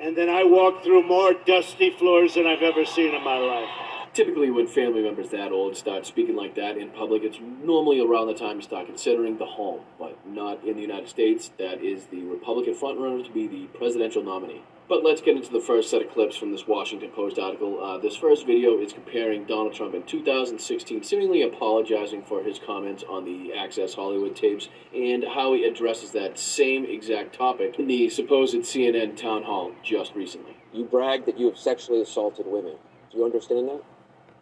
And 0.00 0.16
then 0.16 0.28
I 0.28 0.44
walked 0.44 0.84
through 0.84 1.06
more 1.06 1.34
dusty 1.34 1.90
floors 1.90 2.34
than 2.34 2.46
I've 2.46 2.62
ever 2.62 2.84
seen 2.84 3.14
in 3.14 3.22
my 3.22 3.36
life. 3.36 3.68
Typically, 4.14 4.48
when 4.48 4.68
family 4.68 5.02
members 5.02 5.30
that 5.30 5.50
old 5.50 5.76
start 5.76 6.06
speaking 6.06 6.36
like 6.36 6.54
that 6.54 6.76
in 6.76 6.88
public, 6.90 7.24
it's 7.24 7.40
normally 7.64 7.98
around 8.00 8.28
the 8.28 8.34
time 8.34 8.58
you 8.58 8.62
start 8.62 8.86
considering 8.86 9.38
the 9.38 9.44
home, 9.44 9.80
but 9.98 10.16
not 10.24 10.62
in 10.64 10.76
the 10.76 10.82
United 10.82 11.08
States. 11.08 11.50
That 11.58 11.82
is 11.82 12.04
the 12.04 12.22
Republican 12.22 12.74
frontrunner 12.74 13.26
to 13.26 13.32
be 13.32 13.48
the 13.48 13.66
presidential 13.76 14.22
nominee. 14.22 14.62
But 14.88 15.02
let's 15.02 15.20
get 15.20 15.36
into 15.36 15.50
the 15.50 15.58
first 15.58 15.90
set 15.90 16.00
of 16.00 16.12
clips 16.12 16.36
from 16.36 16.52
this 16.52 16.64
Washington 16.64 17.10
Post 17.10 17.40
article. 17.40 17.82
Uh, 17.82 17.98
this 17.98 18.14
first 18.14 18.46
video 18.46 18.78
is 18.78 18.92
comparing 18.92 19.46
Donald 19.46 19.74
Trump 19.74 19.94
in 19.94 20.04
2016, 20.04 21.02
seemingly 21.02 21.42
apologizing 21.42 22.22
for 22.22 22.44
his 22.44 22.60
comments 22.64 23.02
on 23.08 23.24
the 23.24 23.52
Access 23.52 23.94
Hollywood 23.94 24.36
tapes 24.36 24.68
and 24.94 25.24
how 25.24 25.54
he 25.54 25.64
addresses 25.64 26.12
that 26.12 26.38
same 26.38 26.84
exact 26.84 27.34
topic 27.34 27.80
in 27.80 27.88
the 27.88 28.08
supposed 28.08 28.54
CNN 28.54 29.16
town 29.16 29.42
hall 29.42 29.72
just 29.82 30.14
recently. 30.14 30.56
You 30.72 30.84
bragged 30.84 31.26
that 31.26 31.36
you 31.36 31.46
have 31.46 31.58
sexually 31.58 32.00
assaulted 32.00 32.46
women. 32.46 32.76
Do 33.10 33.18
you 33.18 33.24
understand 33.24 33.68
that? 33.70 33.82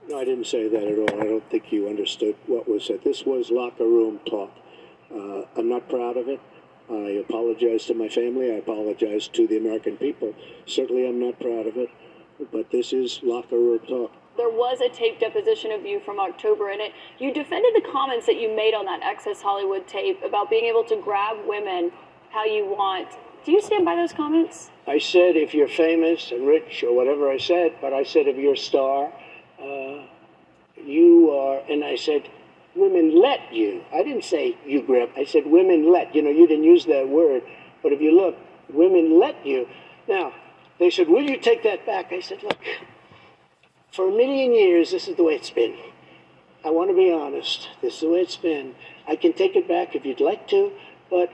No, 0.08 0.18
I 0.18 0.24
didn't 0.24 0.46
say 0.46 0.68
that 0.68 0.82
at 0.82 0.98
all. 0.98 1.20
I 1.20 1.24
don't 1.24 1.48
think 1.48 1.70
you 1.70 1.88
understood 1.88 2.34
what 2.46 2.68
was 2.68 2.84
said. 2.84 3.00
This 3.04 3.24
was 3.24 3.50
locker 3.50 3.84
room 3.84 4.20
talk. 4.26 4.50
Uh, 5.14 5.42
I'm 5.56 5.68
not 5.68 5.88
proud 5.88 6.16
of 6.16 6.28
it. 6.28 6.40
I 6.90 7.22
apologize 7.24 7.86
to 7.86 7.94
my 7.94 8.08
family. 8.08 8.50
I 8.50 8.56
apologize 8.56 9.28
to 9.28 9.46
the 9.46 9.58
American 9.58 9.96
people. 9.96 10.34
Certainly, 10.66 11.08
I'm 11.08 11.20
not 11.20 11.38
proud 11.38 11.66
of 11.66 11.76
it. 11.76 11.88
But 12.50 12.70
this 12.70 12.92
is 12.92 13.20
locker 13.22 13.56
room 13.56 13.78
talk. 13.88 14.12
There 14.36 14.48
was 14.48 14.80
a 14.80 14.88
tape 14.88 15.20
deposition 15.20 15.70
of 15.70 15.84
you 15.84 16.00
from 16.00 16.18
October 16.18 16.70
in 16.70 16.80
it. 16.80 16.92
You 17.18 17.32
defended 17.32 17.72
the 17.74 17.88
comments 17.92 18.26
that 18.26 18.36
you 18.36 18.54
made 18.54 18.74
on 18.74 18.86
that 18.86 19.02
Access 19.02 19.40
Hollywood 19.40 19.86
tape 19.86 20.20
about 20.24 20.50
being 20.50 20.64
able 20.64 20.84
to 20.84 20.96
grab 20.96 21.36
women 21.46 21.92
how 22.30 22.44
you 22.44 22.64
want. 22.66 23.08
Do 23.44 23.52
you 23.52 23.60
stand 23.60 23.84
by 23.84 23.94
those 23.94 24.12
comments? 24.12 24.70
I 24.86 24.98
said 24.98 25.36
if 25.36 25.52
you're 25.54 25.68
famous 25.68 26.32
and 26.32 26.46
rich 26.46 26.82
or 26.82 26.94
whatever 26.94 27.30
I 27.30 27.38
said, 27.38 27.74
but 27.80 27.92
I 27.92 28.04
said 28.04 28.26
if 28.26 28.36
you're 28.36 28.54
a 28.54 28.56
star, 28.56 29.12
uh, 29.62 30.06
you 30.76 31.30
are, 31.30 31.62
and 31.70 31.84
I 31.84 31.96
said 31.96 32.28
women 32.74 33.20
let 33.20 33.52
you. 33.52 33.84
I 33.92 34.02
didn't 34.02 34.24
say 34.24 34.56
you 34.66 34.82
grip. 34.82 35.12
I 35.16 35.24
said 35.24 35.46
women 35.46 35.92
let. 35.92 36.14
You 36.14 36.22
know, 36.22 36.30
you 36.30 36.46
didn't 36.46 36.64
use 36.64 36.86
that 36.86 37.08
word, 37.08 37.42
but 37.82 37.92
if 37.92 38.00
you 38.00 38.14
look, 38.14 38.36
women 38.72 39.18
let 39.20 39.46
you. 39.46 39.68
Now 40.08 40.32
they 40.78 40.90
said, 40.90 41.08
"Will 41.08 41.22
you 41.22 41.36
take 41.38 41.62
that 41.62 41.86
back?" 41.86 42.12
I 42.12 42.20
said, 42.20 42.42
"Look, 42.42 42.58
For 43.92 44.08
a 44.08 44.10
million 44.10 44.52
years, 44.52 44.90
this 44.90 45.06
is 45.06 45.16
the 45.16 45.22
way 45.22 45.34
it's 45.34 45.50
been. 45.50 45.76
I 46.64 46.70
want 46.70 46.90
to 46.90 46.96
be 46.96 47.12
honest. 47.12 47.68
This 47.82 47.94
is 47.94 48.00
the 48.00 48.08
way 48.08 48.20
it's 48.20 48.36
been. 48.36 48.74
I 49.06 49.16
can 49.16 49.32
take 49.34 49.54
it 49.54 49.68
back 49.68 49.94
if 49.94 50.06
you'd 50.06 50.20
like 50.20 50.48
to, 50.48 50.72
but 51.10 51.30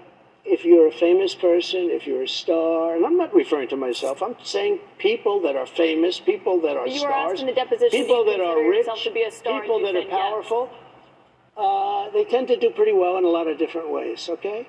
if 0.48 0.64
you're 0.64 0.88
a 0.88 0.92
famous 0.92 1.34
person, 1.34 1.90
if 1.90 2.06
you're 2.06 2.22
a 2.22 2.28
star, 2.28 2.96
and 2.96 3.04
I'm 3.04 3.16
not 3.16 3.34
referring 3.34 3.68
to 3.68 3.76
myself, 3.76 4.22
I'm 4.22 4.36
saying 4.42 4.80
people 4.98 5.40
that 5.42 5.56
are 5.56 5.66
famous, 5.66 6.18
people 6.18 6.60
that 6.62 6.76
are 6.76 6.86
You 6.88 6.98
stars, 6.98 7.32
asked 7.32 7.40
in 7.40 7.46
the 7.46 7.54
deposition, 7.54 7.90
people 7.90 8.24
that 8.24 8.40
are 8.40 8.68
rich, 8.68 8.86
to 9.04 9.10
be 9.12 9.22
a 9.22 9.30
star, 9.30 9.60
people 9.60 9.80
that 9.80 9.94
are 9.94 10.02
said 10.02 10.08
yes. 10.10 10.20
powerful, 10.20 10.70
uh, 11.56 12.10
they 12.12 12.24
tend 12.24 12.48
to 12.48 12.56
do 12.56 12.70
pretty 12.70 12.92
well 12.92 13.18
in 13.18 13.24
a 13.24 13.28
lot 13.28 13.46
of 13.46 13.58
different 13.58 13.90
ways, 13.90 14.28
okay? 14.28 14.66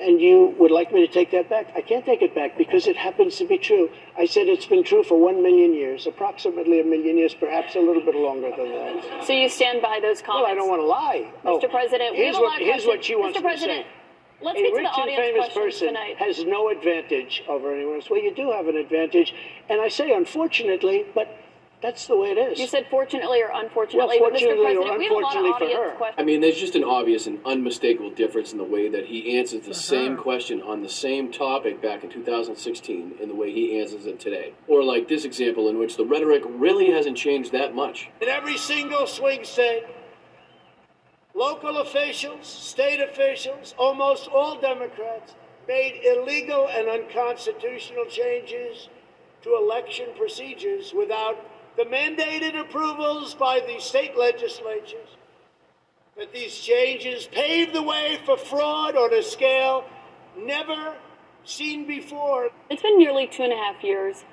And 0.00 0.20
you 0.20 0.54
would 0.60 0.70
like 0.70 0.92
me 0.92 1.04
to 1.04 1.12
take 1.12 1.32
that 1.32 1.50
back? 1.50 1.72
I 1.74 1.80
can't 1.80 2.06
take 2.06 2.22
it 2.22 2.32
back 2.32 2.56
because 2.56 2.86
it 2.86 2.96
happens 2.96 3.36
to 3.38 3.44
be 3.48 3.58
true. 3.58 3.90
I 4.16 4.26
said 4.26 4.46
it's 4.46 4.66
been 4.66 4.84
true 4.84 5.02
for 5.02 5.18
one 5.18 5.42
million 5.42 5.74
years, 5.74 6.06
approximately 6.06 6.78
a 6.80 6.84
million 6.84 7.18
years, 7.18 7.34
perhaps 7.34 7.74
a 7.74 7.80
little 7.80 8.04
bit 8.04 8.14
longer 8.14 8.50
than 8.56 8.70
that. 8.70 9.26
So 9.26 9.32
you 9.32 9.48
stand 9.48 9.82
by 9.82 9.98
those 10.00 10.22
comments? 10.22 10.44
Well, 10.44 10.52
I 10.52 10.54
don't 10.54 10.68
want 10.68 10.82
to 10.82 10.86
lie. 10.86 11.32
Mr. 11.44 11.64
Oh, 11.64 11.68
President, 11.68 12.12
we 12.12 12.18
here's 12.18 12.36
what, 12.36 12.44
lot 12.44 12.60
of 12.60 12.66
here's 12.68 12.86
what 12.86 13.04
she 13.04 13.16
wants 13.16 13.36
Mr. 13.36 13.42
President, 13.42 13.86
to 13.86 13.90
say. 13.90 13.97
Let's 14.42 14.58
a 14.58 14.62
get 14.62 14.70
to 14.70 14.76
rich 14.76 14.82
the 14.84 15.00
and 15.00 15.02
audience 15.02 15.20
famous 15.20 15.48
person 15.54 15.88
tonight. 15.88 16.16
has 16.18 16.44
no 16.44 16.70
advantage 16.70 17.42
over 17.48 17.72
anyone 17.74 17.96
else. 17.96 18.10
Well, 18.10 18.22
you 18.22 18.34
do 18.34 18.50
have 18.52 18.66
an 18.68 18.76
advantage, 18.76 19.34
and 19.68 19.80
I 19.80 19.88
say 19.88 20.12
unfortunately, 20.12 21.06
but 21.14 21.28
that's 21.80 22.08
the 22.08 22.16
way 22.16 22.30
it 22.32 22.38
is. 22.38 22.58
You 22.58 22.66
said 22.66 22.86
fortunately 22.90 23.40
or 23.40 23.50
unfortunately, 23.54 24.18
Well, 24.20 24.30
but 24.30 24.36
Mr. 24.36 24.40
fortunately 24.40 24.76
or 24.76 24.82
President, 24.82 24.98
we 24.98 25.04
have 25.04 25.12
a 25.12 25.14
lot 25.14 25.36
of 25.36 25.44
unfortunately 25.44 25.50
for 25.50 25.54
audience 25.64 25.80
her. 25.92 25.96
questions. 25.96 26.14
I 26.18 26.22
mean, 26.24 26.40
there's 26.40 26.58
just 26.58 26.74
an 26.74 26.82
obvious 26.82 27.26
and 27.28 27.38
unmistakable 27.46 28.10
difference 28.10 28.50
in 28.50 28.58
the 28.58 28.64
way 28.64 28.88
that 28.88 29.06
he 29.06 29.38
answers 29.38 29.64
the 29.64 29.74
same 29.74 30.16
her. 30.16 30.22
question 30.22 30.60
on 30.62 30.82
the 30.82 30.88
same 30.88 31.30
topic 31.30 31.80
back 31.80 32.02
in 32.02 32.10
2016 32.10 33.14
and 33.20 33.30
the 33.30 33.34
way 33.36 33.52
he 33.52 33.78
answers 33.78 34.06
it 34.06 34.18
today. 34.18 34.54
Or 34.66 34.82
like 34.82 35.06
this 35.06 35.24
example 35.24 35.68
in 35.68 35.78
which 35.78 35.96
the 35.96 36.04
rhetoric 36.04 36.42
really 36.46 36.90
hasn't 36.90 37.16
changed 37.16 37.52
that 37.52 37.76
much. 37.76 38.10
In 38.20 38.28
every 38.28 38.56
single 38.56 39.06
swing 39.06 39.44
state, 39.44 39.84
local 41.38 41.78
officials, 41.78 42.46
state 42.46 43.00
officials, 43.00 43.74
almost 43.78 44.28
all 44.28 44.60
Democrats 44.60 45.34
made 45.68 46.00
illegal 46.04 46.68
and 46.68 46.88
unconstitutional 46.88 48.06
changes 48.06 48.88
to 49.42 49.54
election 49.54 50.06
procedures 50.16 50.92
without 50.92 51.36
the 51.76 51.84
mandated 51.84 52.58
approvals 52.58 53.34
by 53.34 53.60
the 53.60 53.80
state 53.80 54.18
legislatures. 54.18 55.16
That 56.16 56.32
these 56.32 56.58
changes 56.58 57.28
paved 57.30 57.72
the 57.72 57.82
way 57.82 58.18
for 58.26 58.36
fraud 58.36 58.96
on 58.96 59.14
a 59.14 59.22
scale 59.22 59.84
never 60.36 60.96
seen 61.44 61.86
before. 61.86 62.50
It's 62.68 62.82
been 62.82 62.98
nearly 62.98 63.28
two 63.28 63.44
and 63.44 63.52
a 63.52 63.56
half 63.56 63.84
years. 63.84 64.24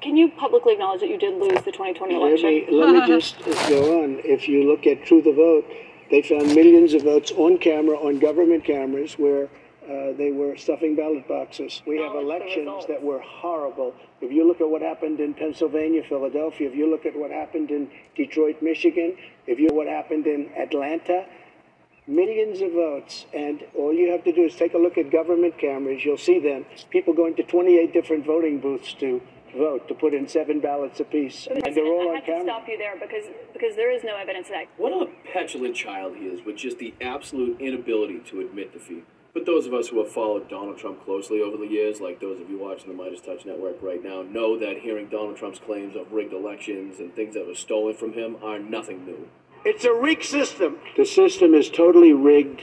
Can 0.00 0.16
you 0.16 0.30
publicly 0.30 0.72
acknowledge 0.74 1.00
that 1.00 1.10
you 1.10 1.18
did 1.18 1.38
lose 1.38 1.62
the 1.64 1.72
2020 1.72 2.14
Let 2.14 2.22
election? 2.22 2.48
me, 2.48 2.66
let 2.70 2.90
me 2.90 3.06
just 3.20 3.38
go 3.68 4.02
on. 4.02 4.20
If 4.24 4.48
you 4.48 4.64
look 4.64 4.86
at 4.86 5.04
True 5.04 5.20
the 5.20 5.32
Vote, 5.32 5.66
they 6.10 6.22
found 6.22 6.54
millions 6.54 6.94
of 6.94 7.02
votes 7.02 7.32
on 7.32 7.58
camera, 7.58 7.96
on 7.96 8.18
government 8.18 8.64
cameras, 8.64 9.14
where 9.14 9.48
uh, 9.84 10.12
they 10.16 10.32
were 10.32 10.56
stuffing 10.56 10.96
ballot 10.96 11.26
boxes. 11.28 11.82
We 11.86 11.98
have 11.98 12.14
elections 12.14 12.86
that 12.88 13.02
were 13.02 13.20
horrible. 13.20 13.94
If 14.20 14.32
you 14.32 14.46
look 14.46 14.60
at 14.60 14.68
what 14.68 14.82
happened 14.82 15.20
in 15.20 15.34
Pennsylvania, 15.34 16.02
Philadelphia, 16.08 16.68
if 16.68 16.74
you 16.74 16.90
look 16.90 17.06
at 17.06 17.14
what 17.14 17.30
happened 17.30 17.70
in 17.70 17.88
Detroit, 18.16 18.62
Michigan, 18.62 19.16
if 19.46 19.58
you 19.58 19.68
what 19.72 19.86
happened 19.86 20.26
in 20.26 20.50
Atlanta, 20.56 21.26
millions 22.06 22.60
of 22.60 22.72
votes. 22.72 23.26
And 23.34 23.62
all 23.76 23.92
you 23.92 24.10
have 24.10 24.24
to 24.24 24.32
do 24.32 24.42
is 24.42 24.54
take 24.54 24.74
a 24.74 24.78
look 24.78 24.98
at 24.98 25.10
government 25.10 25.58
cameras. 25.58 26.04
You'll 26.04 26.18
see 26.18 26.38
them. 26.38 26.64
People 26.90 27.14
going 27.14 27.34
to 27.36 27.42
28 27.42 27.92
different 27.92 28.24
voting 28.26 28.60
booths 28.60 28.94
to 28.94 29.20
vote, 29.56 29.88
to 29.88 29.94
put 29.94 30.14
in 30.14 30.28
seven 30.28 30.60
ballots 30.60 31.00
apiece. 31.00 31.48
And 31.50 31.62
they're 31.74 31.84
all 31.84 32.10
I 32.10 32.16
on 32.16 32.22
have 32.22 32.24
to 32.26 32.42
stop 32.42 32.68
you 32.68 32.78
there 32.78 32.94
because 33.00 33.24
because 33.52 33.76
there 33.76 33.90
is 33.90 34.04
no 34.04 34.16
evidence 34.16 34.48
of 34.48 34.54
that. 34.54 34.66
What 34.76 34.92
a 34.92 35.10
petulant 35.32 35.74
child 35.74 36.16
he 36.16 36.26
is 36.26 36.44
with 36.44 36.56
just 36.56 36.78
the 36.78 36.94
absolute 37.00 37.60
inability 37.60 38.20
to 38.30 38.40
admit 38.40 38.72
defeat. 38.72 39.04
But 39.36 39.44
those 39.44 39.66
of 39.66 39.74
us 39.74 39.88
who 39.88 40.02
have 40.02 40.10
followed 40.10 40.48
Donald 40.48 40.78
Trump 40.78 41.04
closely 41.04 41.42
over 41.42 41.58
the 41.58 41.66
years, 41.66 42.00
like 42.00 42.20
those 42.20 42.40
of 42.40 42.48
you 42.48 42.58
watching 42.58 42.88
the 42.88 43.02
Meidas 43.02 43.22
Touch 43.22 43.44
Network 43.44 43.82
right 43.82 44.02
now, 44.02 44.22
know 44.22 44.58
that 44.58 44.78
hearing 44.78 45.08
Donald 45.08 45.36
Trump's 45.36 45.58
claims 45.58 45.94
of 45.94 46.10
rigged 46.10 46.32
elections 46.32 47.00
and 47.00 47.14
things 47.14 47.34
that 47.34 47.46
were 47.46 47.54
stolen 47.54 47.94
from 47.94 48.14
him 48.14 48.36
are 48.42 48.58
nothing 48.58 49.04
new. 49.04 49.28
It's 49.66 49.84
a 49.84 49.92
rigged 49.92 50.24
system. 50.24 50.78
The 50.96 51.04
system 51.04 51.52
is 51.52 51.68
totally 51.68 52.14
rigged 52.14 52.62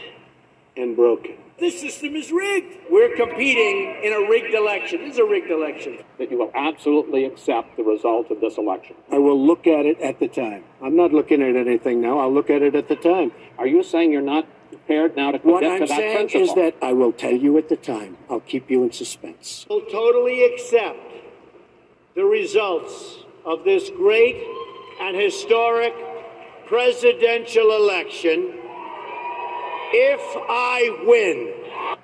and 0.75 0.95
broken. 0.95 1.37
This 1.59 1.79
system 1.79 2.15
is 2.15 2.31
rigged. 2.31 2.77
We're 2.89 3.15
competing 3.15 3.95
in 4.03 4.11
a 4.11 4.27
rigged 4.29 4.53
election. 4.55 5.01
This 5.01 5.13
is 5.13 5.19
a 5.19 5.25
rigged 5.25 5.51
election. 5.51 5.99
That 6.17 6.31
you 6.31 6.39
will 6.39 6.51
absolutely 6.55 7.25
accept 7.25 7.77
the 7.77 7.83
result 7.83 8.31
of 8.31 8.41
this 8.41 8.57
election. 8.57 8.95
I 9.11 9.19
will 9.19 9.39
look 9.39 9.67
at 9.67 9.85
it 9.85 9.99
at 10.01 10.19
the 10.19 10.27
time. 10.27 10.63
I'm 10.81 10.95
not 10.95 11.13
looking 11.13 11.41
at 11.43 11.55
anything 11.55 12.01
now. 12.01 12.19
I'll 12.19 12.33
look 12.33 12.49
at 12.49 12.61
it 12.63 12.75
at 12.75 12.87
the 12.87 12.95
time. 12.95 13.31
Are 13.59 13.67
you 13.67 13.83
saying 13.83 14.11
you're 14.11 14.21
not 14.21 14.47
prepared 14.69 15.15
now 15.15 15.31
to 15.31 15.37
What 15.39 15.61
commit 15.61 15.71
I'm 15.73 15.79
to 15.81 15.85
that 15.87 15.97
saying 15.97 16.27
principle? 16.29 16.41
is 16.49 16.55
that 16.55 16.75
I 16.85 16.93
will 16.93 17.13
tell 17.13 17.31
you 17.35 17.57
at 17.59 17.69
the 17.69 17.77
time. 17.77 18.17
I'll 18.29 18.39
keep 18.39 18.71
you 18.71 18.83
in 18.83 18.91
suspense. 18.91 19.67
I 19.69 19.73
will 19.75 19.81
totally 19.81 20.43
accept 20.45 20.97
the 22.15 22.25
results 22.25 23.19
of 23.45 23.63
this 23.63 23.91
great 23.91 24.43
and 24.99 25.15
historic 25.15 25.93
presidential 26.65 27.75
election 27.75 28.59
if 29.93 30.19
I 30.49 31.03
win. 31.05 31.53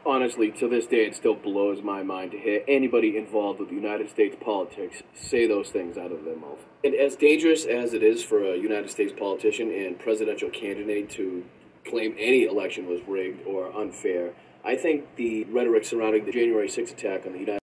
Honestly, 0.06 0.52
to 0.52 0.68
this 0.68 0.86
day, 0.86 1.06
it 1.06 1.16
still 1.16 1.36
blows 1.36 1.82
my 1.82 2.04
mind 2.04 2.32
to 2.32 2.40
hear 2.40 2.64
anybody 2.68 3.18
involved 3.18 3.60
with 3.60 3.72
United 3.72 4.10
States 4.10 4.36
politics 4.40 5.02
say 5.14 5.48
those 5.48 5.70
things 5.70 5.98
out 5.98 6.12
of 6.12 6.24
their 6.24 6.36
mouth. 6.36 6.60
And 6.84 6.94
as 6.96 7.16
dangerous 7.16 7.66
as 7.66 7.94
it 7.94 8.04
is 8.04 8.24
for 8.24 8.44
a 8.44 8.58
United 8.58 8.90
States 8.90 9.14
politician 9.18 9.72
and 9.72 10.00
presidential 10.00 10.50
candidate 10.50 11.10
to 11.12 11.44
claim 11.88 12.16
any 12.18 12.46
election 12.46 12.88
was 12.88 13.02
rigged 13.08 13.46
or 13.46 13.76
unfair, 13.76 14.34
I 14.64 14.76
think 14.76 15.16
the 15.16 15.46
rhetoric 15.46 15.86
surrounding 15.86 16.26
the 16.26 16.32
January 16.32 16.68
6th 16.68 16.92
attack 16.92 17.26
on 17.26 17.34
the 17.34 17.40
United 17.40 17.59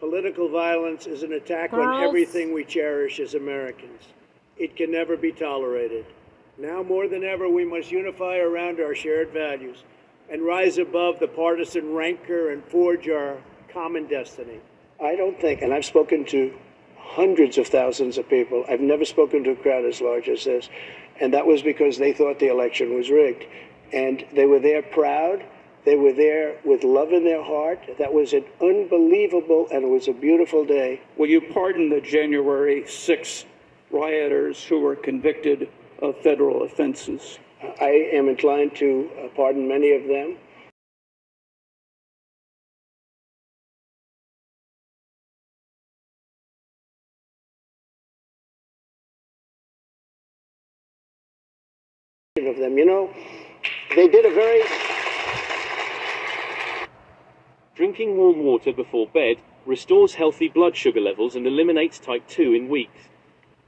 Political 0.00 0.48
violence 0.50 1.06
is 1.06 1.24
an 1.24 1.32
attack 1.32 1.72
on 1.72 2.04
everything 2.04 2.52
we 2.52 2.64
cherish 2.64 3.18
as 3.18 3.34
Americans. 3.34 4.02
It 4.56 4.76
can 4.76 4.92
never 4.92 5.16
be 5.16 5.32
tolerated. 5.32 6.06
Now 6.56 6.82
more 6.82 7.08
than 7.08 7.24
ever, 7.24 7.48
we 7.48 7.64
must 7.64 7.90
unify 7.90 8.38
around 8.38 8.80
our 8.80 8.94
shared 8.94 9.30
values 9.30 9.82
and 10.30 10.42
rise 10.42 10.78
above 10.78 11.18
the 11.18 11.26
partisan 11.26 11.94
rancor 11.94 12.50
and 12.50 12.64
forge 12.64 13.08
our 13.08 13.38
common 13.72 14.06
destiny. 14.06 14.60
I 15.02 15.16
don't 15.16 15.40
think, 15.40 15.62
and 15.62 15.72
I've 15.72 15.84
spoken 15.84 16.24
to 16.26 16.52
hundreds 16.96 17.58
of 17.58 17.66
thousands 17.66 18.18
of 18.18 18.28
people, 18.28 18.64
I've 18.68 18.80
never 18.80 19.04
spoken 19.04 19.42
to 19.44 19.52
a 19.52 19.56
crowd 19.56 19.84
as 19.84 20.00
large 20.00 20.28
as 20.28 20.44
this, 20.44 20.68
and 21.20 21.32
that 21.34 21.46
was 21.46 21.62
because 21.62 21.98
they 21.98 22.12
thought 22.12 22.38
the 22.38 22.48
election 22.48 22.94
was 22.94 23.10
rigged. 23.10 23.44
And 23.92 24.24
they 24.34 24.44
were 24.44 24.60
there 24.60 24.82
proud. 24.82 25.44
They 25.88 25.96
were 25.96 26.12
there 26.12 26.58
with 26.66 26.84
love 26.84 27.12
in 27.12 27.24
their 27.24 27.42
heart. 27.42 27.80
That 27.98 28.12
was 28.12 28.34
an 28.34 28.44
unbelievable 28.60 29.68
and 29.72 29.84
it 29.84 29.88
was 29.88 30.06
a 30.06 30.12
beautiful 30.12 30.62
day. 30.62 31.00
Will 31.16 31.30
you 31.30 31.40
pardon 31.40 31.88
the 31.88 32.02
January 32.02 32.86
6 32.86 33.44
rioters 33.90 34.62
who 34.62 34.80
were 34.80 34.96
convicted 34.96 35.70
of 36.02 36.18
federal 36.18 36.62
offenses? 36.64 37.38
I 37.80 38.10
am 38.12 38.28
inclined 38.28 38.76
to 38.76 39.08
uh, 39.18 39.28
pardon 39.34 39.66
many 39.66 39.92
of 39.92 40.06
them. 40.06 40.36
Of 52.46 52.58
them, 52.58 52.76
you 52.76 52.84
know, 52.84 53.10
they 53.96 54.06
did 54.06 54.26
a 54.26 54.34
very 54.34 54.62
Drinking 57.78 58.16
warm 58.16 58.40
water 58.40 58.72
before 58.72 59.06
bed 59.06 59.36
restores 59.64 60.14
healthy 60.14 60.48
blood 60.48 60.74
sugar 60.74 61.00
levels 61.00 61.36
and 61.36 61.46
eliminates 61.46 62.00
type 62.00 62.26
2 62.26 62.52
in 62.52 62.68
weeks. 62.68 63.02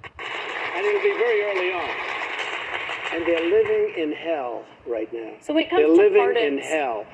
and 0.03 0.85
it'll 0.85 1.01
be 1.01 1.17
very 1.17 1.43
early 1.45 1.73
on. 1.73 1.91
And 3.13 3.25
they're 3.25 3.49
living 3.49 3.95
in 3.97 4.11
hell 4.11 4.65
right 4.85 5.09
now. 5.13 5.35
So 5.41 5.55
when 5.55 5.63
it 5.63 5.71
comes 5.71 5.83
they're 5.83 5.87
to 5.87 5.93
living 5.93 6.23
pardons- 6.23 6.45
in 6.45 6.59
hell. 6.59 7.07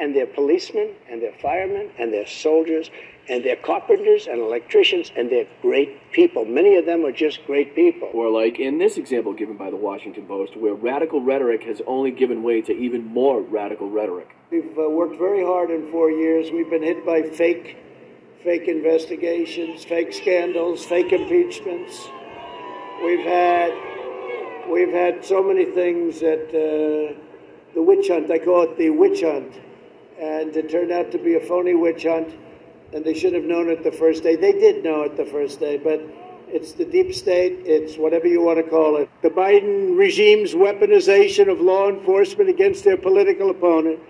And 0.00 0.16
they're 0.16 0.26
policemen, 0.26 0.96
and 1.08 1.22
they're 1.22 1.38
firemen, 1.40 1.92
and 1.96 2.12
they're 2.12 2.26
soldiers, 2.26 2.90
and 3.28 3.44
they're 3.44 3.54
carpenters 3.54 4.26
and 4.26 4.40
electricians, 4.40 5.12
and 5.14 5.30
they're 5.30 5.46
great 5.62 6.10
people. 6.10 6.44
Many 6.44 6.74
of 6.74 6.84
them 6.84 7.04
are 7.06 7.12
just 7.12 7.46
great 7.46 7.76
people. 7.76 8.10
Or 8.12 8.28
like 8.28 8.58
in 8.58 8.78
this 8.78 8.96
example 8.96 9.34
given 9.34 9.56
by 9.56 9.70
the 9.70 9.76
Washington 9.76 10.26
Post, 10.26 10.56
where 10.56 10.74
radical 10.74 11.20
rhetoric 11.20 11.62
has 11.62 11.80
only 11.86 12.10
given 12.10 12.42
way 12.42 12.60
to 12.62 12.72
even 12.72 13.06
more 13.06 13.40
radical 13.40 13.88
rhetoric. 13.88 14.30
We've 14.50 14.76
uh, 14.76 14.90
worked 14.90 15.16
very 15.16 15.44
hard 15.44 15.70
in 15.70 15.92
four 15.92 16.10
years. 16.10 16.50
We've 16.50 16.68
been 16.68 16.82
hit 16.82 17.06
by 17.06 17.22
fake, 17.22 17.76
fake 18.42 18.66
investigations, 18.66 19.84
fake 19.84 20.12
scandals, 20.12 20.84
fake 20.84 21.12
impeachments. 21.12 22.08
We've 23.04 23.24
had, 23.24 23.70
we've 24.68 24.90
had 24.90 25.24
so 25.24 25.40
many 25.40 25.66
things 25.66 26.18
that 26.18 26.48
uh, 26.48 27.14
the 27.74 27.82
witch 27.82 28.08
hunt. 28.08 28.28
I 28.28 28.40
call 28.40 28.62
it 28.64 28.76
the 28.76 28.90
witch 28.90 29.20
hunt. 29.20 29.54
And 30.18 30.56
it 30.56 30.68
turned 30.68 30.90
out 30.90 31.12
to 31.12 31.18
be 31.18 31.36
a 31.36 31.40
phony 31.40 31.76
witch 31.76 32.02
hunt, 32.02 32.34
and 32.92 33.04
they 33.04 33.14
should 33.14 33.34
have 33.34 33.44
known 33.44 33.70
it 33.70 33.84
the 33.84 33.92
first 33.92 34.24
day. 34.24 34.34
They 34.34 34.52
did 34.52 34.82
know 34.82 35.02
it 35.02 35.16
the 35.16 35.26
first 35.26 35.60
day, 35.60 35.76
but 35.76 36.02
it's 36.48 36.72
the 36.72 36.84
deep 36.84 37.14
state, 37.14 37.60
it's 37.66 37.96
whatever 37.96 38.26
you 38.26 38.40
want 38.40 38.58
to 38.58 38.68
call 38.68 38.96
it. 38.96 39.08
The 39.22 39.30
Biden 39.30 39.96
regime's 39.96 40.54
weaponization 40.54 41.48
of 41.48 41.60
law 41.60 41.88
enforcement 41.88 42.50
against 42.50 42.82
their 42.82 42.96
political 42.96 43.50
opponent 43.50 44.00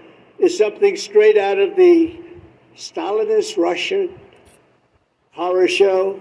is 0.40 0.56
something 0.56 0.96
straight 0.96 1.36
out 1.36 1.58
of 1.58 1.76
the 1.76 2.18
Stalinist 2.74 3.58
Russian 3.58 4.18
horror 5.32 5.68
show. 5.68 6.20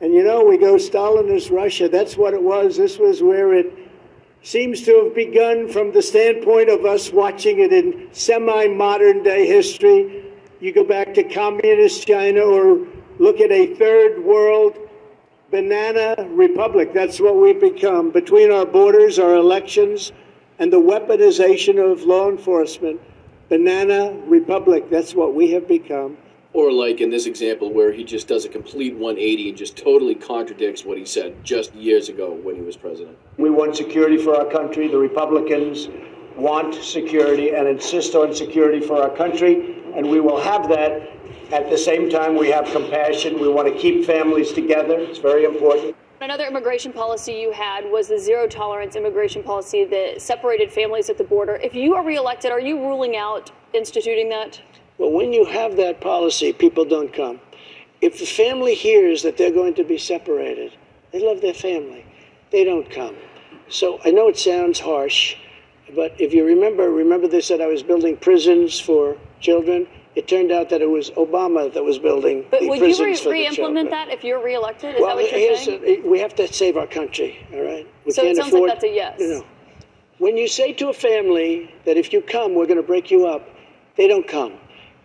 And 0.00 0.14
you 0.14 0.22
know, 0.22 0.44
we 0.44 0.56
go 0.56 0.74
Stalinist 0.74 1.50
Russia, 1.50 1.88
that's 1.88 2.16
what 2.16 2.32
it 2.32 2.42
was. 2.42 2.76
This 2.76 2.98
was 2.98 3.22
where 3.22 3.54
it 3.54 3.72
seems 4.42 4.82
to 4.82 5.04
have 5.04 5.14
begun 5.14 5.68
from 5.68 5.92
the 5.92 6.02
standpoint 6.02 6.68
of 6.68 6.84
us 6.84 7.12
watching 7.12 7.60
it 7.60 7.72
in 7.72 8.08
semi 8.12 8.68
modern 8.68 9.22
day 9.22 9.46
history. 9.46 10.24
You 10.60 10.72
go 10.72 10.84
back 10.84 11.14
to 11.14 11.24
communist 11.24 12.06
China 12.06 12.40
or 12.40 12.86
look 13.18 13.40
at 13.40 13.50
a 13.50 13.74
third 13.74 14.22
world 14.22 14.78
banana 15.50 16.14
republic. 16.30 16.92
That's 16.92 17.20
what 17.20 17.36
we've 17.36 17.60
become. 17.60 18.10
Between 18.10 18.50
our 18.50 18.66
borders, 18.66 19.18
our 19.18 19.34
elections, 19.34 20.12
and 20.58 20.72
the 20.72 20.80
weaponization 20.80 21.78
of 21.78 22.02
law 22.02 22.28
enforcement, 22.28 23.00
banana 23.54 24.12
republic. 24.26 24.90
That's 24.90 25.14
what 25.14 25.32
we 25.32 25.52
have 25.52 25.68
become. 25.68 26.16
Or 26.54 26.72
like 26.72 27.00
in 27.00 27.08
this 27.10 27.26
example 27.26 27.72
where 27.72 27.92
he 27.92 28.02
just 28.02 28.26
does 28.26 28.44
a 28.44 28.48
complete 28.48 28.94
180 28.94 29.50
and 29.50 29.56
just 29.56 29.76
totally 29.76 30.16
contradicts 30.16 30.84
what 30.84 30.98
he 30.98 31.04
said 31.04 31.36
just 31.44 31.72
years 31.72 32.08
ago 32.08 32.32
when 32.32 32.56
he 32.56 32.62
was 32.62 32.76
president. 32.76 33.16
We 33.38 33.50
want 33.50 33.76
security 33.76 34.18
for 34.18 34.34
our 34.34 34.50
country. 34.50 34.88
The 34.88 34.98
Republicans 34.98 35.88
want 36.36 36.74
security 36.74 37.50
and 37.50 37.68
insist 37.68 38.16
on 38.16 38.34
security 38.34 38.80
for 38.80 39.00
our 39.00 39.16
country, 39.16 39.80
and 39.94 40.10
we 40.10 40.18
will 40.18 40.40
have 40.40 40.68
that. 40.68 41.10
At 41.52 41.70
the 41.70 41.78
same 41.78 42.10
time, 42.10 42.36
we 42.36 42.50
have 42.50 42.64
compassion. 42.72 43.40
We 43.40 43.48
want 43.48 43.72
to 43.72 43.78
keep 43.78 44.04
families 44.04 44.52
together. 44.52 44.98
It's 44.98 45.20
very 45.20 45.44
important. 45.44 45.94
Another 46.20 46.46
immigration 46.46 46.92
policy 46.92 47.32
you 47.32 47.50
had 47.50 47.84
was 47.90 48.08
the 48.08 48.18
zero 48.18 48.46
tolerance 48.46 48.94
immigration 48.94 49.42
policy 49.42 49.84
that 49.84 50.22
separated 50.22 50.70
families 50.72 51.10
at 51.10 51.18
the 51.18 51.24
border. 51.24 51.56
If 51.56 51.74
you 51.74 51.94
are 51.94 52.04
reelected, 52.04 52.52
are 52.52 52.60
you 52.60 52.78
ruling 52.78 53.16
out 53.16 53.50
instituting 53.72 54.28
that? 54.28 54.60
Well, 54.96 55.10
when 55.10 55.32
you 55.32 55.44
have 55.44 55.76
that 55.76 56.00
policy, 56.00 56.52
people 56.52 56.84
don't 56.84 57.12
come. 57.12 57.40
If 58.00 58.20
the 58.20 58.26
family 58.26 58.74
hears 58.74 59.22
that 59.22 59.36
they're 59.36 59.50
going 59.50 59.74
to 59.74 59.84
be 59.84 59.98
separated, 59.98 60.76
they 61.10 61.20
love 61.20 61.40
their 61.40 61.54
family. 61.54 62.06
They 62.50 62.64
don't 62.64 62.88
come. 62.88 63.16
So 63.68 63.98
I 64.04 64.10
know 64.10 64.28
it 64.28 64.38
sounds 64.38 64.78
harsh, 64.78 65.36
but 65.94 66.18
if 66.20 66.32
you 66.32 66.44
remember, 66.44 66.90
remember 66.90 67.26
they 67.26 67.40
said 67.40 67.60
I 67.60 67.66
was 67.66 67.82
building 67.82 68.16
prisons 68.16 68.78
for 68.78 69.16
children. 69.40 69.88
It 70.16 70.28
turned 70.28 70.52
out 70.52 70.68
that 70.70 70.80
it 70.80 70.88
was 70.88 71.10
Obama 71.12 71.72
that 71.74 71.82
was 71.82 71.98
building 71.98 72.46
But 72.50 72.60
the 72.60 72.68
would 72.68 72.78
you 72.78 72.84
prisons 72.84 73.06
re- 73.08 73.16
for 73.16 73.24
the 73.24 73.30
re-implement 73.30 73.90
that 73.90 74.08
if 74.10 74.22
you're 74.22 74.42
reelected? 74.42 74.94
Is 74.94 75.00
well, 75.00 75.16
that 75.16 75.22
what 75.24 75.30
you're 75.32 75.40
here's 75.40 75.64
saying? 75.64 76.04
a- 76.04 76.08
we 76.08 76.20
have 76.20 76.34
to 76.36 76.52
save 76.52 76.76
our 76.76 76.86
country. 76.86 77.36
All 77.52 77.62
right. 77.62 77.86
We 78.06 78.12
So 78.12 78.22
it 78.22 78.26
can't 78.26 78.36
sounds 78.36 78.52
like 78.52 78.58
afford. 78.60 78.70
that's 78.70 78.84
a 78.84 78.88
yes. 78.94 79.16
No, 79.18 79.26
no. 79.26 79.44
When 80.18 80.36
you 80.36 80.46
say 80.46 80.72
to 80.74 80.88
a 80.88 80.92
family 80.92 81.74
that 81.84 81.96
if 81.96 82.12
you 82.12 82.20
come, 82.22 82.54
we're 82.54 82.66
going 82.66 82.76
to 82.76 82.82
break 82.86 83.10
you 83.10 83.26
up, 83.26 83.48
they 83.96 84.06
don't 84.06 84.26
come, 84.28 84.52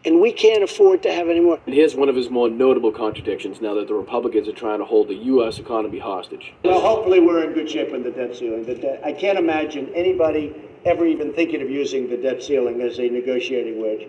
and 0.06 0.22
we 0.22 0.32
can't 0.32 0.62
afford 0.64 1.02
to 1.04 1.12
have 1.12 1.28
any 1.30 1.40
more. 1.40 1.60
And 1.66 1.74
here's 1.74 1.96
one 1.96 2.10
of 2.10 2.16
his 2.16 2.30
more 2.30 2.48
notable 2.48 2.92
contradictions 2.92 3.60
now 3.62 3.74
that 3.74 3.88
the 3.88 3.96
Republicans 3.96 4.48
are 4.48 4.52
trying 4.54 4.78
to 4.78 4.86
hold 4.86 5.08
the 5.08 5.16
U.S. 5.16 5.58
economy 5.58 5.98
hostage. 5.98 6.54
Well, 6.64 6.80
hopefully 6.80 7.20
we're 7.20 7.44
in 7.44 7.54
good 7.54 7.70
shape 7.70 7.92
on 7.94 8.04
the 8.04 8.12
debt 8.12 8.36
ceiling. 8.36 8.66
The 8.66 8.76
debt, 8.76 9.02
I 9.04 9.12
can't 9.12 9.40
imagine 9.40 9.90
anybody 9.96 10.54
ever 10.86 11.08
even 11.08 11.34
thinking 11.34 11.64
of 11.64 11.70
using 11.72 12.08
the 12.10 12.18
debt 12.18 12.44
ceiling 12.44 12.80
as 12.82 13.00
a 13.00 13.10
negotiating 13.10 13.82
wedge. 13.82 14.08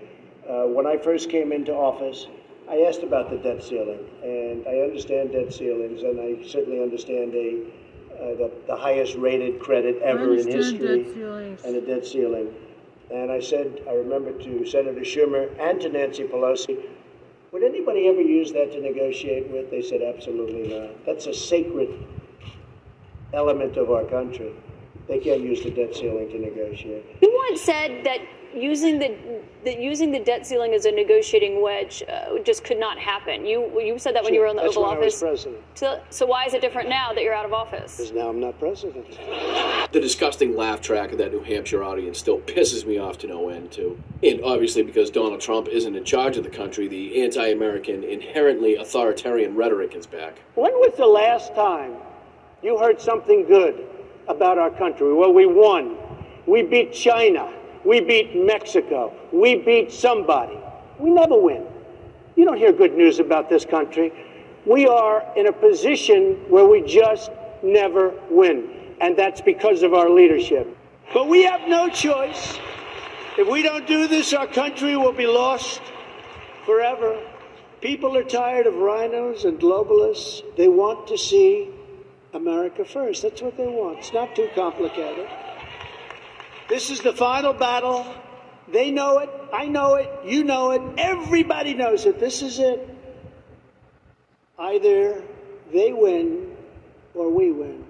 Uh, 0.49 0.65
when 0.65 0.87
I 0.87 0.97
first 0.97 1.31
came 1.31 1.53
into 1.53 1.73
office, 1.73 2.27
I 2.69 2.83
asked 2.83 3.03
about 3.03 3.31
the 3.31 3.37
debt 3.39 3.62
ceiling, 3.62 4.01
and 4.23 4.67
I 4.67 4.81
understand 4.81 5.33
debt 5.33 5.53
ceilings, 5.53 6.03
and 6.03 6.21
I 6.21 6.47
certainly 6.47 6.83
understand 6.83 7.35
a 7.35 7.67
uh, 8.21 8.35
the, 8.37 8.53
the 8.67 8.77
highest 8.77 9.15
rated 9.17 9.59
credit 9.61 9.97
ever 10.03 10.37
in 10.37 10.47
history, 10.47 11.05
debt 11.05 11.65
and 11.65 11.77
a 11.77 11.81
debt 11.81 12.05
ceiling. 12.05 12.53
And 13.11 13.33
I 13.33 13.41
said, 13.41 13.81
I 13.89 13.95
remember 13.95 14.33
to 14.33 14.67
Senator 14.67 15.01
Schumer 15.01 15.51
and 15.59 15.81
to 15.81 15.89
Nancy 15.89 16.25
Pelosi, 16.25 16.79
would 17.51 17.65
anybody 17.65 18.09
ever 18.09 18.21
use 18.21 18.53
that 18.53 18.73
to 18.73 18.81
negotiate 18.81 19.51
with? 19.51 19.71
They 19.71 19.83
said, 19.83 20.03
absolutely 20.03 20.69
not. 20.69 21.05
That's 21.07 21.27
a 21.27 21.35
sacred 21.35 21.89
element 23.33 23.77
of 23.77 23.91
our 23.91 24.05
country. 24.05 24.53
They 25.09 25.19
can't 25.19 25.41
use 25.41 25.62
the 25.62 25.71
debt 25.71 25.95
ceiling 25.95 26.29
to 26.29 26.39
negotiate. 26.39 27.05
You 27.23 27.33
once 27.49 27.62
said 27.62 28.05
that 28.05 28.21
using 28.55 28.98
the 28.98 29.16
that 29.64 29.78
using 29.78 30.10
the 30.10 30.18
debt 30.18 30.47
ceiling 30.47 30.72
as 30.72 30.86
a 30.86 30.90
negotiating 30.90 31.62
wedge 31.62 32.02
uh, 32.09 32.39
just 32.44 32.64
could 32.64 32.78
not 32.78 32.98
happen. 32.98 33.44
You 33.44 33.81
you 33.81 33.98
said 33.98 34.14
that 34.14 34.24
when 34.24 34.32
you 34.32 34.40
were 34.40 34.47
in 34.47 34.56
the 34.56 34.62
That's 34.62 34.77
Oval 34.77 34.89
when 34.89 34.97
I 34.97 35.05
was 35.05 35.14
Office. 35.14 35.20
president. 35.20 35.62
So, 35.74 36.01
so 36.10 36.27
why 36.27 36.47
is 36.47 36.55
it 36.55 36.60
different 36.60 36.89
now 36.89 37.12
that 37.12 37.22
you're 37.22 37.35
out 37.35 37.44
of 37.44 37.52
office? 37.52 37.97
Because 37.98 38.12
now 38.12 38.28
I'm 38.28 38.40
not 38.40 38.59
president. 38.59 39.06
The 39.93 40.01
disgusting 40.01 40.56
laugh 40.56 40.81
track 40.81 41.12
of 41.12 41.18
that 41.18 41.32
New 41.32 41.43
Hampshire 41.43 41.82
audience 41.85 42.18
still 42.18 42.39
pisses 42.47 42.86
me 42.86 42.98
off 42.98 43.18
to 43.18 43.27
no 43.27 43.48
end, 43.51 43.70
too. 43.72 44.01
And 44.22 44.43
obviously, 44.43 44.82
because 44.82 45.10
Donald 45.10 45.40
Trump 45.40 45.68
isn't 45.68 45.94
in 45.94 46.05
charge 46.05 46.36
of 46.36 46.44
the 46.44 46.51
country, 46.51 46.89
the 46.89 47.22
anti 47.22 47.48
American, 47.48 48.02
inherently 48.05 48.77
authoritarian 48.77 49.55
rhetoric 49.56 49.94
is 49.94 50.06
back. 50.06 50.40
When 50.55 50.72
was 50.72 50.97
the 50.97 51.06
last 51.06 51.55
time 51.55 51.94
you 52.62 52.78
heard 52.78 53.01
something 53.01 53.44
good 53.47 53.86
about 54.28 54.59
our 54.59 54.70
country? 54.70 55.12
Well, 55.12 55.32
we 55.32 55.47
won. 55.47 55.97
We 56.47 56.62
beat 56.62 56.93
China. 56.93 57.52
We 57.85 58.01
beat 58.01 58.36
Mexico. 58.36 59.12
We 59.32 59.57
beat 59.57 59.93
somebody. 59.93 60.59
We 60.98 61.11
never 61.11 61.39
win. 61.39 61.66
You 62.36 62.44
don't 62.44 62.57
hear 62.57 62.73
good 62.73 62.94
news 62.94 63.19
about 63.19 63.48
this 63.48 63.65
country. 63.65 64.12
We 64.66 64.86
are 64.86 65.24
in 65.36 65.47
a 65.47 65.52
position 65.52 66.35
where 66.48 66.66
we 66.66 66.82
just 66.82 67.31
never 67.62 68.12
win. 68.31 68.94
And 69.01 69.16
that's 69.16 69.40
because 69.40 69.82
of 69.82 69.94
our 69.94 70.11
leadership. 70.11 70.77
But 71.12 71.28
we 71.28 71.43
have 71.44 71.69
no 71.69 71.89
choice. 71.89 72.59
If 73.39 73.48
we 73.48 73.62
don't 73.62 73.86
do 73.86 74.07
this, 74.07 74.32
our 74.35 74.47
country 74.47 74.97
will 74.97 75.12
be 75.12 75.27
lost 75.27 75.81
forever. 76.66 77.19
People 77.81 78.16
are 78.16 78.24
tired 78.24 78.66
of 78.66 78.74
RINOs 78.74 79.47
and 79.47 79.59
globalists. 79.59 80.43
They 80.57 80.69
want 80.69 81.07
to 81.09 81.16
see 81.16 81.70
America 82.35 82.85
first. 82.85 83.23
That's 83.23 83.40
what 83.40 83.57
they 83.57 83.66
want. 83.66 83.98
It's 83.98 84.12
not 84.12 84.36
too 84.36 84.51
complicated. 84.55 85.27
This 86.70 86.88
is 86.88 87.01
the 87.01 87.12
final 87.12 87.52
battle. 87.52 88.06
They 88.68 88.92
know 88.92 89.18
it. 89.18 89.28
I 89.52 89.66
know 89.66 89.97
it. 89.97 90.09
You 90.24 90.44
know 90.44 90.70
it. 90.70 90.80
Everybody 90.97 91.74
knows 91.74 92.06
it. 92.06 92.20
This 92.20 92.42
is 92.42 92.60
it. 92.60 92.88
Either 94.56 95.20
they 95.72 95.92
win 95.92 96.56
or 97.12 97.28
we 97.28 97.51
win. 97.51 97.84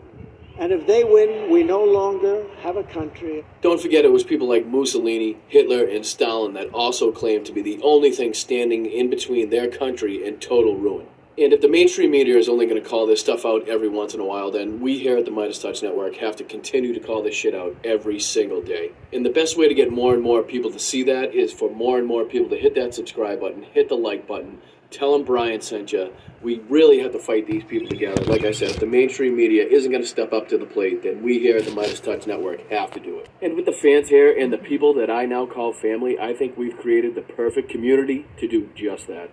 And 0.59 0.73
if 0.73 0.87
they 0.87 1.05
win, 1.05 1.51
we 1.51 1.63
no 1.63 1.85
longer 1.85 2.47
have 2.63 2.79
a 2.79 2.83
country. 2.85 3.45
Don't 3.61 3.81
forget 3.81 4.07
it 4.07 4.13
was 4.13 4.25
people 4.25 4.49
like 4.49 4.67
Mussolini, 4.67 5.37
Hitler, 5.49 5.85
and 5.85 6.05
Stalin 6.05 6.55
that 6.55 6.71
also 6.71 7.13
claimed 7.13 7.45
to 7.47 7.53
be 7.53 7.61
the 7.61 7.81
only 7.83 8.11
thing 8.11 8.33
standing 8.33 8.87
in 8.87 9.11
between 9.11 9.51
their 9.51 9.69
country 9.69 10.27
and 10.27 10.41
total 10.41 10.77
ruin. 10.77 11.07
And 11.39 11.53
if 11.53 11.61
the 11.61 11.69
mainstream 11.69 12.11
media 12.11 12.37
is 12.37 12.49
only 12.49 12.67
going 12.67 12.83
to 12.83 12.87
call 12.87 13.07
this 13.07 13.21
stuff 13.21 13.47
out 13.47 13.69
every 13.69 13.89
once 13.89 14.15
in 14.15 14.21
a 14.21 14.25
while, 14.25 14.51
then 14.51 14.81
we 14.81 14.99
here 14.99 15.17
at 15.17 15.25
the 15.25 15.31
Meidas 15.31 15.63
Touch 15.63 15.83
Network 15.83 16.17
have 16.17 16.37
to 16.37 16.45
continue 16.45 16.93
to 16.93 17.01
call 17.01 17.23
this 17.23 17.35
shit 17.35 17.55
out 17.55 17.77
every 17.85 18.19
single 18.19 18.61
day. 18.61 18.93
And 19.13 19.25
the 19.25 19.31
best 19.31 19.57
way 19.57 19.69
to 19.69 19.75
get 19.75 19.91
more 19.91 20.13
and 20.13 20.23
more 20.23 20.43
people 20.43 20.71
to 20.73 20.79
see 20.79 21.03
that 21.05 21.35
is 21.35 21.53
for 21.53 21.71
more 21.71 21.99
and 21.99 22.07
more 22.07 22.25
people 22.25 22.51
to 22.51 22.57
hit 22.57 22.75
that 22.75 22.95
subscribe 22.95 23.41
button, 23.41 23.63
hit 23.63 23.89
the 23.89 23.95
like 23.95 24.27
button, 24.27 24.61
tell 24.91 25.13
them 25.13 25.25
Brian 25.25 25.61
sent 25.61 25.93
you. 25.93 26.13
We 26.43 26.59
really 26.69 26.99
have 27.01 27.13
to 27.13 27.19
fight 27.19 27.47
these 27.47 27.65
people 27.65 27.89
together. 27.89 28.23
Like 28.25 28.45
I 28.45 28.51
said, 28.51 28.71
if 28.71 28.81
the 28.81 28.87
mainstream 28.87 29.37
media 29.37 29.65
isn't 29.65 29.91
going 29.91 30.03
to 30.03 30.09
step 30.09 30.33
up 30.33 30.49
to 30.49 30.59
the 30.59 30.67
plate, 30.67 31.05
then 31.05 31.23
we 31.23 31.39
here 31.39 31.57
at 31.57 31.65
the 31.65 31.71
Meidas 31.71 32.03
Touch 32.03 32.27
Network 32.27 32.69
have 32.71 32.91
to 32.93 33.01
do 33.01 33.19
it. 33.21 33.29
And 33.41 33.55
with 33.57 33.67
the 33.67 33.73
fans 33.73 34.09
here 34.09 34.37
and 34.37 34.53
the 34.53 34.59
people 34.59 34.93
that 34.95 35.11
I 35.11 35.27
now 35.27 35.47
call 35.47 35.73
family, 35.73 36.19
I 36.19 36.35
think 36.35 36.59
we've 36.59 36.77
created 36.77 37.15
the 37.15 37.23
perfect 37.23 37.71
community 37.71 38.27
to 38.39 38.49
do 38.49 38.69
just 38.75 39.07
that. 39.07 39.31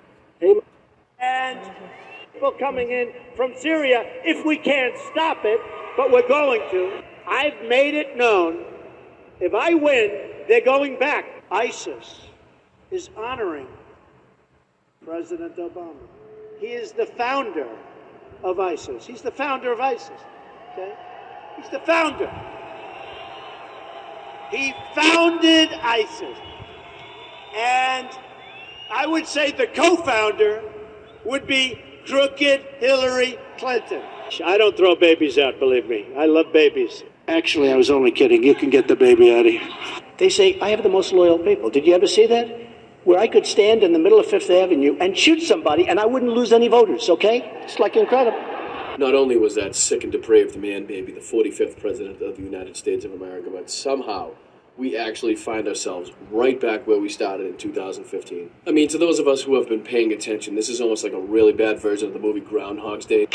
And 1.19 1.60
people 2.34 2.52
coming 2.60 2.91
in 2.91 3.11
from 3.35 3.53
Syria, 3.57 4.03
if 4.23 4.45
we 4.45 4.57
can't 4.57 4.95
stop 5.11 5.39
it, 5.44 5.60
but 5.95 6.11
we're 6.11 6.27
going 6.27 6.61
to. 6.72 7.02
I've 7.27 7.68
made 7.68 7.94
it 7.94 8.15
known 8.15 8.64
if 9.39 9.53
I 9.53 9.73
win, 9.73 10.31
they're 10.48 10.61
going 10.61 10.98
back. 10.98 11.26
ISIS 11.52 12.22
is 12.91 13.10
honoring 13.15 13.68
President 15.06 15.56
Obama. 15.57 15.95
He 16.60 16.68
is 16.68 16.91
the 16.91 17.06
founder 17.06 17.68
of 18.44 18.60
ISIS. 18.60 19.06
He's 19.06 19.22
the 19.22 19.31
founder 19.31 19.72
of 19.72 19.80
ISIS. 19.80 20.19
Okay? 20.73 20.94
He's 21.56 21.69
the 21.69 21.80
founder. 21.80 22.31
He 24.52 24.73
founded 24.95 25.69
ISIS. 25.73 26.38
And 27.56 28.10
I 28.91 29.06
would 29.06 29.27
say 29.27 29.52
the 29.52 29.68
co 29.68 29.98
founder 29.98 30.61
would 31.27 31.45
be 31.45 31.79
crooked 32.07 32.61
Hillary 32.79 33.37
Clinton. 33.57 34.01
I 34.43 34.57
don't 34.57 34.75
throw 34.75 34.95
babies 34.95 35.37
out, 35.37 35.59
believe 35.59 35.87
me. 35.87 36.07
I 36.17 36.25
love 36.25 36.53
babies. 36.53 37.03
Actually, 37.27 37.71
I 37.71 37.75
was 37.75 37.89
only 37.89 38.11
kidding. 38.11 38.43
You 38.43 38.55
can 38.55 38.69
get 38.69 38.87
the 38.87 38.95
baby 38.95 39.33
out 39.33 39.45
of 39.45 39.51
here. 39.51 39.69
They 40.17 40.29
say, 40.29 40.57
I 40.61 40.69
have 40.69 40.83
the 40.83 40.89
most 40.89 41.11
loyal 41.11 41.37
people. 41.37 41.69
Did 41.69 41.85
you 41.85 41.93
ever 41.93 42.07
see 42.07 42.25
that? 42.27 42.47
Where 43.03 43.19
I 43.19 43.27
could 43.27 43.45
stand 43.45 43.83
in 43.83 43.91
the 43.91 43.99
middle 43.99 44.19
of 44.19 44.25
Fifth 44.25 44.49
Avenue 44.49 44.97
and 44.99 45.17
shoot 45.17 45.41
somebody 45.41 45.87
and 45.87 45.99
I 45.99 46.05
wouldn't 46.05 46.31
lose 46.31 46.53
any 46.53 46.69
voters, 46.69 47.09
okay? 47.09 47.61
It's 47.63 47.79
like 47.79 47.95
incredible. 47.95 48.39
Not 48.97 49.13
only 49.13 49.37
was 49.37 49.55
that 49.55 49.75
sick 49.75 50.03
and 50.03 50.11
depraved 50.11 50.57
man 50.57 50.87
maybe 50.87 51.11
the 51.11 51.19
45th 51.19 51.79
president 51.79 52.21
of 52.21 52.37
the 52.37 52.41
United 52.41 52.75
States 52.75 53.05
of 53.05 53.11
America, 53.13 53.49
but 53.53 53.69
somehow 53.69 54.31
we 54.77 54.95
actually 54.95 55.35
find 55.35 55.67
ourselves 55.67 56.11
right 56.31 56.59
back 56.59 56.85
where 56.85 56.99
we 56.99 57.09
started 57.09 57.47
in 57.47 57.57
2015. 57.57 58.49
I 58.67 58.71
mean, 58.71 58.87
to 58.89 58.97
those 58.97 59.19
of 59.19 59.27
us 59.27 59.41
who 59.41 59.55
have 59.55 59.67
been 59.67 59.81
paying 59.81 60.13
attention, 60.13 60.55
this 60.55 60.69
is 60.69 60.79
almost 60.79 61.03
like 61.03 61.13
a 61.13 61.19
really 61.19 61.53
bad 61.53 61.79
version 61.79 62.07
of 62.07 62.13
the 62.13 62.19
movie 62.19 62.39
Groundhog's 62.39 63.05
Day. 63.05 63.27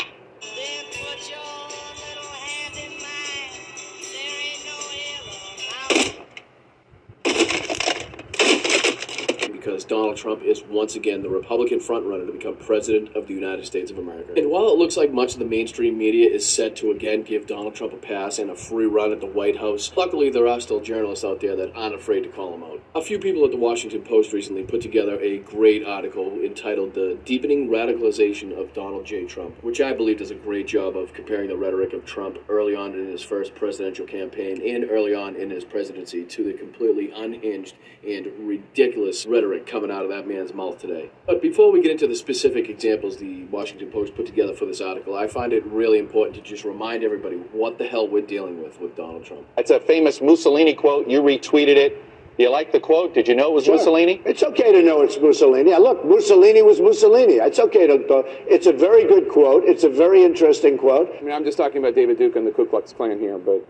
Donald 9.85 10.17
Trump 10.17 10.41
is 10.43 10.63
once 10.63 10.95
again 10.95 11.21
the 11.21 11.29
Republican 11.29 11.79
frontrunner 11.79 12.25
to 12.25 12.31
become 12.31 12.55
president 12.55 13.15
of 13.15 13.27
the 13.27 13.33
United 13.33 13.65
States 13.65 13.91
of 13.91 13.97
America. 13.97 14.33
And 14.37 14.49
while 14.49 14.69
it 14.69 14.77
looks 14.77 14.97
like 14.97 15.11
much 15.11 15.33
of 15.33 15.39
the 15.39 15.45
mainstream 15.45 15.97
media 15.97 16.29
is 16.29 16.47
set 16.47 16.75
to 16.77 16.91
again 16.91 17.23
give 17.23 17.47
Donald 17.47 17.75
Trump 17.75 17.93
a 17.93 17.97
pass 17.97 18.39
and 18.39 18.49
a 18.49 18.55
free 18.55 18.85
run 18.85 19.11
at 19.11 19.19
the 19.19 19.27
White 19.27 19.57
House, 19.57 19.91
luckily 19.95 20.29
there 20.29 20.47
are 20.47 20.59
still 20.59 20.79
journalists 20.79 21.25
out 21.25 21.41
there 21.41 21.55
that 21.55 21.73
aren't 21.75 21.95
afraid 21.95 22.23
to 22.23 22.29
call 22.29 22.53
him 22.53 22.63
out. 22.63 22.81
A 22.95 23.01
few 23.01 23.19
people 23.19 23.43
at 23.45 23.51
the 23.51 23.57
Washington 23.57 24.01
Post 24.01 24.33
recently 24.33 24.63
put 24.63 24.81
together 24.81 25.19
a 25.19 25.39
great 25.39 25.85
article 25.85 26.39
entitled 26.41 26.93
The 26.93 27.17
Deepening 27.25 27.69
Radicalization 27.69 28.57
of 28.57 28.73
Donald 28.73 29.05
J. 29.05 29.25
Trump, 29.25 29.63
which 29.63 29.81
I 29.81 29.93
believe 29.93 30.19
does 30.19 30.31
a 30.31 30.35
great 30.35 30.67
job 30.67 30.95
of 30.95 31.13
comparing 31.13 31.49
the 31.49 31.57
rhetoric 31.57 31.93
of 31.93 32.05
Trump 32.05 32.37
early 32.49 32.75
on 32.75 32.93
in 32.93 33.07
his 33.07 33.21
first 33.21 33.55
presidential 33.55 34.05
campaign 34.05 34.61
and 34.61 34.89
early 34.89 35.13
on 35.13 35.35
in 35.35 35.49
his 35.49 35.63
presidency 35.63 36.23
to 36.23 36.43
the 36.43 36.53
completely 36.53 37.11
unhinged 37.11 37.75
and 38.07 38.27
ridiculous 38.39 39.25
rhetoric 39.25 39.65
coming 39.73 39.89
out 39.89 40.03
of 40.03 40.09
that 40.09 40.27
man's 40.27 40.53
mouth 40.53 40.77
today. 40.79 41.09
But 41.25 41.41
before 41.41 41.71
we 41.71 41.81
get 41.81 41.91
into 41.91 42.05
the 42.07 42.15
specific 42.15 42.69
examples 42.69 43.17
the 43.17 43.45
Washington 43.45 43.89
Post 43.89 44.15
put 44.15 44.27
together 44.27 44.53
for 44.53 44.65
this 44.67 44.79
article, 44.81 45.15
I 45.15 45.27
find 45.27 45.51
it 45.51 45.65
really 45.65 45.97
important 45.97 46.35
to 46.35 46.41
just 46.43 46.63
remind 46.63 47.03
everybody 47.03 47.37
what 47.51 47.79
the 47.79 47.85
hell 47.85 48.07
we're 48.07 48.21
dealing 48.21 48.61
with 48.61 48.79
with 48.79 48.95
Donald 48.95 49.25
Trump. 49.25 49.47
It's 49.57 49.71
a 49.71 49.79
famous 49.79 50.21
Mussolini 50.21 50.75
quote. 50.75 51.07
You 51.07 51.23
retweeted 51.23 51.75
it. 51.75 51.97
You 52.37 52.49
like 52.51 52.71
the 52.71 52.79
quote? 52.79 53.15
Did 53.15 53.27
you 53.27 53.35
know 53.35 53.47
it 53.49 53.53
was 53.53 53.65
Sure. 53.65 53.75
Mussolini? 53.75 54.21
It's 54.25 54.43
okay 54.43 54.71
to 54.71 54.83
know 54.83 55.01
it's 55.01 55.17
Mussolini. 55.19 55.73
Uh, 55.73 55.79
Look, 55.79 56.05
Mussolini 56.05 56.61
was 56.61 56.79
Mussolini. 56.79 57.35
It's 57.35 57.59
okay 57.59 57.87
to. 57.87 57.97
to 58.07 58.23
it's 58.47 58.67
a 58.67 58.73
very 58.73 59.05
good 59.07 59.27
quote. 59.27 59.63
It's 59.65 59.83
a 59.83 59.89
very 59.89 60.23
interesting 60.23 60.77
quote. 60.77 61.09
I 61.19 61.23
mean, 61.23 61.33
I'm 61.33 61.43
just 61.45 61.57
talking 61.57 61.77
about 61.77 61.95
David 61.95 62.17
Duke 62.19 62.35
and 62.35 62.45
the 62.45 62.51
Ku 62.51 62.65
Klux 62.67 62.93
Klan 62.93 63.19
here, 63.19 63.37
but 63.39 63.67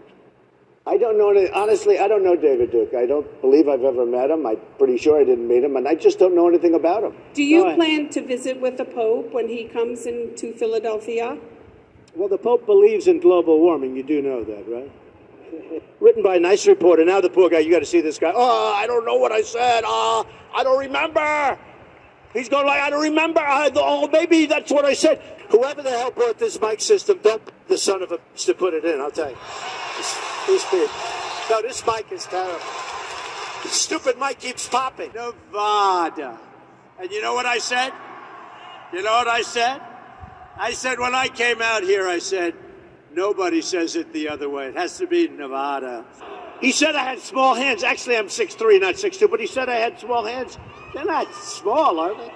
I 0.86 0.98
don't 0.98 1.18
know. 1.18 1.30
any- 1.30 1.50
Honestly, 1.50 1.98
I 1.98 2.08
don't 2.08 2.24
know 2.24 2.36
David 2.36 2.72
Duke. 2.72 2.94
I 2.94 3.06
don't 3.06 3.26
believe 3.42 3.70
I've 3.70 3.84
ever 3.84 4.06
met 4.06 4.30
him. 4.30 4.46
I'm 4.46 4.58
pretty 4.78 4.98
sure 4.98 5.20
I 5.20 5.24
didn't 5.24 5.48
meet 5.48 5.64
him, 5.64 5.78
and 5.78 5.88
I 5.88 5.96
just 5.96 6.20
don't 6.20 6.36
know 6.36 6.48
anything 6.50 6.74
about 6.74 7.04
him. 7.04 7.14
Do 7.34 7.44
you 7.44 7.64
ahead. 7.64 7.76
plan 7.78 8.10
to 8.10 8.22
visit 8.22 8.60
with 8.60 8.78
the 8.78 8.86
Pope 8.86 9.32
when 9.32 9.48
he 9.48 9.64
comes 9.64 10.06
into 10.06 10.54
Philadelphia? 10.54 11.38
Well, 12.16 12.28
the 12.28 12.38
Pope 12.38 12.66
believes 12.66 13.08
in 13.08 13.20
global 13.20 13.60
warming. 13.60 13.96
You 13.96 14.04
do 14.04 14.22
know 14.22 14.44
that, 14.44 14.68
right? 14.68 14.92
Written 16.02 16.22
by 16.22 16.36
a 16.36 16.40
nice 16.40 16.68
reporter. 16.68 17.06
Now 17.06 17.22
the 17.22 17.30
poor 17.30 17.50
guy, 17.50 17.60
you 17.60 17.72
got 17.72 17.80
to 17.80 17.86
see 17.86 18.02
this 18.02 18.20
guy. 18.20 18.34
Oh, 18.36 18.74
I 18.74 18.86
don't 18.86 19.06
know 19.06 19.16
what 19.16 19.32
I 19.32 19.42
said. 19.42 19.84
Oh, 19.86 20.26
I 20.54 20.64
don't 20.64 20.80
remember. 20.80 21.58
He's 22.34 22.50
going 22.50 22.66
like, 22.68 22.82
I 22.82 22.90
don't 22.90 23.02
remember. 23.04 23.40
I, 23.40 23.72
oh, 23.76 24.10
maybe 24.12 24.48
that's 24.48 24.72
what 24.72 24.84
I 24.86 24.94
said. 24.94 25.22
Whoever 25.50 25.82
the 25.82 25.92
hell 25.92 26.12
bought 26.12 26.40
this 26.40 26.60
mic 26.60 26.82
system, 26.82 27.20
don't 27.24 27.42
the 27.68 27.78
son 27.78 28.02
of 28.02 28.12
a 28.12 28.20
to 28.38 28.54
put 28.54 28.74
it 28.74 28.84
in. 28.84 29.00
I'll 29.00 29.12
tell 29.12 29.30
you. 29.30 29.38
This, 30.48 30.64
this 30.64 30.72
big. 30.72 30.90
No, 31.50 31.62
this 31.62 31.86
mic 31.86 32.12
is 32.12 32.26
terrible. 32.26 32.60
The 33.64 33.70
stupid 33.70 34.18
mic 34.20 34.40
keeps 34.40 34.68
popping. 34.68 35.12
Nevada. 35.14 36.40
And 37.00 37.12
you 37.12 37.22
know 37.22 37.34
what 37.34 37.46
I 37.46 37.58
said? 37.58 37.92
You 38.92 39.02
know 39.02 39.12
what 39.12 39.28
I 39.28 39.42
said? 39.42 39.82
I 40.58 40.74
said 40.74 41.00
when 41.00 41.16
I 41.16 41.28
came 41.28 41.62
out 41.62 41.84
here, 41.84 42.08
I 42.08 42.20
said, 42.20 42.54
nobody 43.12 43.62
says 43.62 43.96
it 43.96 44.14
the 44.14 44.30
other 44.30 44.50
way. 44.50 44.68
It 44.68 44.76
has 44.76 44.98
to 45.00 45.08
be 45.08 45.28
Nevada. 45.28 46.06
He 46.62 46.72
said 46.72 46.96
I 46.96 47.04
had 47.04 47.20
small 47.20 47.56
hands. 47.56 47.84
Actually, 47.84 48.18
I'm 48.18 48.28
6'3", 48.28 48.80
not 48.80 48.96
6'2", 48.96 49.30
but 49.30 49.40
he 49.40 49.48
said 49.48 49.68
I 49.70 49.76
had 49.76 50.00
small 50.00 50.26
hands. 50.26 50.58
They're 50.94 51.06
not 51.06 51.34
small, 51.34 52.00
are 52.00 52.16
they? 52.16 52.32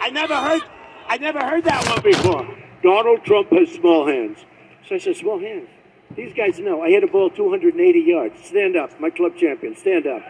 I 0.00 0.10
never 0.10 0.36
heard, 0.36 0.62
I 1.06 1.18
never 1.18 1.40
heard 1.40 1.64
that 1.64 1.88
one 1.88 2.02
before. 2.02 2.58
Donald 2.82 3.24
Trump 3.24 3.50
has 3.50 3.70
small 3.70 4.06
hands. 4.06 4.38
So 4.88 4.96
I 4.96 4.98
said, 4.98 5.16
small 5.16 5.38
hands. 5.38 5.68
These 6.16 6.34
guys 6.34 6.58
know. 6.60 6.82
I 6.82 6.90
hit 6.90 7.02
a 7.02 7.08
ball 7.08 7.30
280 7.30 7.98
yards. 8.00 8.44
Stand 8.44 8.76
up. 8.76 8.98
My 9.00 9.10
club 9.10 9.36
champion. 9.36 9.76
Stand 9.76 10.06
up. 10.06 10.22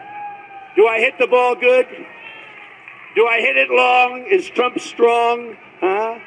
Do 0.75 0.87
I 0.87 0.99
hit 0.99 1.17
the 1.19 1.27
ball 1.27 1.55
good? 1.55 1.87
Do 3.15 3.27
I 3.27 3.39
hit 3.39 3.55
it 3.55 3.69
long? 3.69 4.25
Is 4.29 4.49
Trump 4.49 4.79
strong? 4.79 5.55
Huh? 5.79 6.19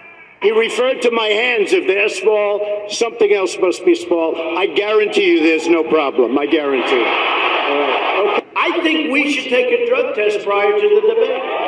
He 0.43 0.53
referred 0.53 1.03
to 1.03 1.11
my 1.11 1.27
hands. 1.27 1.73
If 1.73 1.87
they're 1.87 2.09
small, 2.09 2.89
something 2.89 3.33
else 3.33 3.59
must 3.61 3.85
be 3.85 3.97
small. 3.97 4.57
I 4.57 4.67
guarantee 4.67 5.33
you 5.33 5.43
there's 5.43 5.69
no 5.69 5.83
problem. 5.83 6.39
I 6.39 6.47
guarantee. 6.47 7.03
Right. 7.03 8.39
Okay. 8.39 8.47
I 8.57 8.81
think 8.83 9.13
we 9.13 9.33
should 9.33 9.51
take 9.51 9.67
a 9.73 9.87
drug 9.89 10.15
test 10.15 10.45
prior 10.45 10.73
to 10.73 10.89
the 10.89 11.01
debate. 11.01 11.59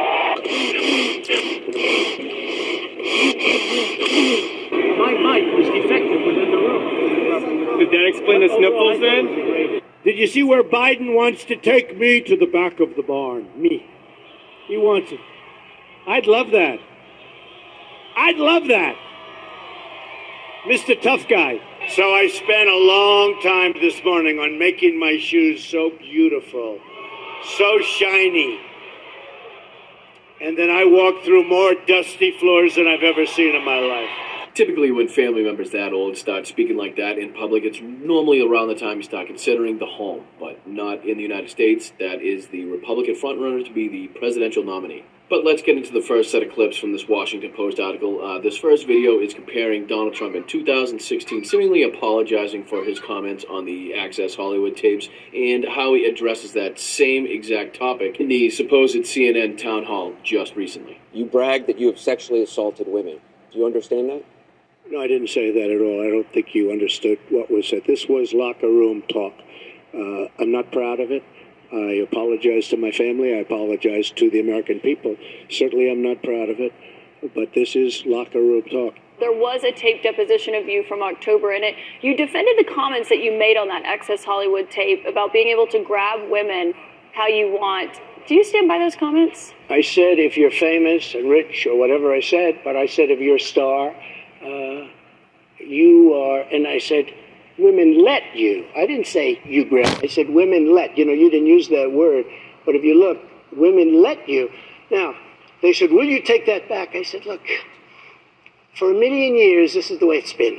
My 4.98 5.12
mic 5.14 5.44
was 5.56 5.66
defective 5.68 6.26
within 6.26 6.50
the 6.50 6.56
room. 6.56 7.78
Did 7.78 7.90
that 7.90 8.06
explain 8.06 8.40
the 8.40 8.48
sniffles 8.48 9.00
then? 9.00 9.80
Did 10.04 10.18
you 10.18 10.26
see 10.26 10.42
where 10.42 10.62
Biden 10.62 11.14
wants 11.14 11.44
to 11.44 11.56
take 11.56 11.96
me 11.96 12.20
to 12.22 12.36
the 12.36 12.46
back 12.46 12.80
of 12.80 12.96
the 12.96 13.02
barn? 13.02 13.48
Me. 13.56 13.86
He 14.66 14.76
wants 14.76 15.12
it. 15.12 15.20
I'd 16.06 16.26
love 16.26 16.50
that. 16.50 16.78
I'd 18.16 18.36
love 18.36 18.68
that. 18.68 18.96
Mr. 20.66 21.00
Tough 21.00 21.26
Guy. 21.28 21.60
So 21.88 22.02
I 22.14 22.28
spent 22.28 22.68
a 22.68 22.76
long 22.76 23.40
time 23.42 23.72
this 23.80 24.04
morning 24.04 24.38
on 24.38 24.58
making 24.58 24.98
my 25.00 25.16
shoes 25.18 25.64
so 25.64 25.90
beautiful, 25.98 26.78
so 27.56 27.80
shiny. 27.80 28.60
And 30.42 30.56
then 30.56 30.70
I 30.70 30.84
walked 30.84 31.26
through 31.26 31.46
more 31.48 31.74
dusty 31.86 32.30
floors 32.38 32.76
than 32.76 32.86
I've 32.86 33.02
ever 33.02 33.26
seen 33.26 33.54
in 33.54 33.62
my 33.62 33.78
life. 33.78 34.08
Typically, 34.54 34.90
when 34.90 35.06
family 35.06 35.44
members 35.44 35.70
that 35.70 35.92
old 35.92 36.16
start 36.16 36.46
speaking 36.46 36.78
like 36.78 36.96
that 36.96 37.18
in 37.18 37.34
public, 37.34 37.62
it's 37.62 37.78
normally 37.82 38.40
around 38.40 38.68
the 38.68 38.74
time 38.74 38.96
you 38.96 39.02
start 39.02 39.26
considering 39.26 39.78
the 39.78 39.86
home, 39.86 40.24
but 40.40 40.66
not 40.66 41.04
in 41.04 41.18
the 41.18 41.22
United 41.22 41.50
States. 41.50 41.92
That 42.00 42.22
is 42.22 42.48
the 42.48 42.64
Republican 42.64 43.16
frontrunner 43.16 43.64
to 43.64 43.72
be 43.72 43.88
the 43.88 44.08
presidential 44.18 44.64
nominee. 44.64 45.04
But 45.30 45.44
let's 45.44 45.62
get 45.62 45.76
into 45.76 45.92
the 45.92 46.02
first 46.02 46.32
set 46.32 46.42
of 46.42 46.52
clips 46.52 46.76
from 46.76 46.90
this 46.90 47.06
Washington 47.06 47.52
Post 47.52 47.78
article. 47.78 48.20
Uh, 48.20 48.40
this 48.40 48.56
first 48.56 48.84
video 48.84 49.20
is 49.20 49.32
comparing 49.32 49.86
Donald 49.86 50.12
Trump 50.12 50.34
in 50.34 50.42
2016, 50.42 51.44
seemingly 51.44 51.84
apologizing 51.84 52.64
for 52.64 52.84
his 52.84 52.98
comments 52.98 53.44
on 53.48 53.64
the 53.64 53.94
Access 53.94 54.34
Hollywood 54.34 54.76
tapes, 54.76 55.08
and 55.32 55.64
how 55.64 55.94
he 55.94 56.04
addresses 56.04 56.52
that 56.54 56.80
same 56.80 57.28
exact 57.28 57.78
topic 57.78 58.18
in 58.18 58.26
the 58.26 58.50
supposed 58.50 58.96
CNN 58.96 59.56
town 59.56 59.84
hall 59.84 60.14
just 60.24 60.56
recently. 60.56 61.00
You 61.12 61.26
brag 61.26 61.68
that 61.68 61.78
you 61.78 61.86
have 61.86 61.98
sexually 62.00 62.42
assaulted 62.42 62.88
women. 62.88 63.20
Do 63.52 63.58
you 63.60 63.66
understand 63.66 64.08
that? 64.08 64.24
No, 64.90 65.00
I 65.00 65.06
didn't 65.06 65.28
say 65.28 65.52
that 65.52 65.70
at 65.70 65.80
all. 65.80 66.04
I 66.04 66.10
don't 66.10 66.32
think 66.32 66.56
you 66.56 66.72
understood 66.72 67.20
what 67.28 67.52
was 67.52 67.68
said. 67.68 67.82
This 67.86 68.06
was 68.08 68.32
locker 68.32 68.66
room 68.66 69.02
talk. 69.02 69.34
Uh, 69.94 70.26
I'm 70.40 70.50
not 70.50 70.72
proud 70.72 70.98
of 70.98 71.12
it. 71.12 71.22
I 71.72 72.02
apologize 72.02 72.68
to 72.68 72.76
my 72.76 72.90
family. 72.90 73.34
I 73.34 73.38
apologize 73.38 74.10
to 74.12 74.30
the 74.30 74.40
American 74.40 74.80
people. 74.80 75.16
Certainly, 75.48 75.90
I'm 75.90 76.02
not 76.02 76.22
proud 76.22 76.48
of 76.48 76.58
it. 76.58 76.72
But 77.34 77.52
this 77.54 77.76
is 77.76 78.04
locker 78.06 78.40
room 78.40 78.62
talk. 78.62 78.94
There 79.20 79.32
was 79.32 79.62
a 79.62 79.72
tape 79.72 80.02
deposition 80.02 80.54
of 80.54 80.66
you 80.66 80.82
from 80.84 81.02
October 81.02 81.52
in 81.52 81.62
it. 81.62 81.74
You 82.00 82.16
defended 82.16 82.56
the 82.58 82.64
comments 82.64 83.10
that 83.10 83.18
you 83.18 83.38
made 83.38 83.56
on 83.56 83.68
that 83.68 83.84
Access 83.84 84.24
Hollywood 84.24 84.70
tape 84.70 85.04
about 85.06 85.32
being 85.32 85.48
able 85.48 85.66
to 85.68 85.84
grab 85.84 86.30
women 86.30 86.72
how 87.12 87.26
you 87.26 87.50
want. 87.52 88.00
Do 88.26 88.34
you 88.34 88.44
stand 88.44 88.66
by 88.66 88.78
those 88.78 88.96
comments? 88.96 89.52
I 89.68 89.82
said 89.82 90.18
if 90.18 90.36
you're 90.36 90.50
famous 90.50 91.14
and 91.14 91.28
rich 91.28 91.66
or 91.66 91.78
whatever 91.78 92.14
I 92.14 92.20
said, 92.20 92.60
but 92.64 92.76
I 92.76 92.86
said 92.86 93.10
if 93.10 93.20
you're 93.20 93.36
a 93.36 93.40
star, 93.40 93.94
uh, 94.42 94.88
you 95.58 96.14
are, 96.14 96.40
and 96.40 96.66
I 96.66 96.78
said 96.78 97.12
women 97.60 98.04
let 98.04 98.34
you. 98.34 98.66
I 98.76 98.86
didn't 98.86 99.06
say 99.06 99.40
you 99.44 99.64
grab. 99.64 100.00
I 100.02 100.06
said 100.06 100.30
women 100.30 100.74
let. 100.74 100.96
You 100.96 101.04
know, 101.04 101.12
you 101.12 101.30
didn't 101.30 101.46
use 101.46 101.68
that 101.68 101.92
word, 101.92 102.24
but 102.64 102.74
if 102.74 102.82
you 102.82 102.98
look, 102.98 103.18
women 103.52 104.02
let 104.02 104.28
you. 104.28 104.50
Now, 104.90 105.14
they 105.62 105.72
said, 105.72 105.90
will 105.90 106.04
you 106.04 106.22
take 106.22 106.46
that 106.46 106.68
back? 106.68 106.94
I 106.94 107.02
said, 107.02 107.26
look, 107.26 107.42
for 108.74 108.90
a 108.90 108.94
million 108.94 109.34
years, 109.34 109.74
this 109.74 109.90
is 109.90 109.98
the 109.98 110.06
way 110.06 110.16
it's 110.16 110.32
been. 110.32 110.58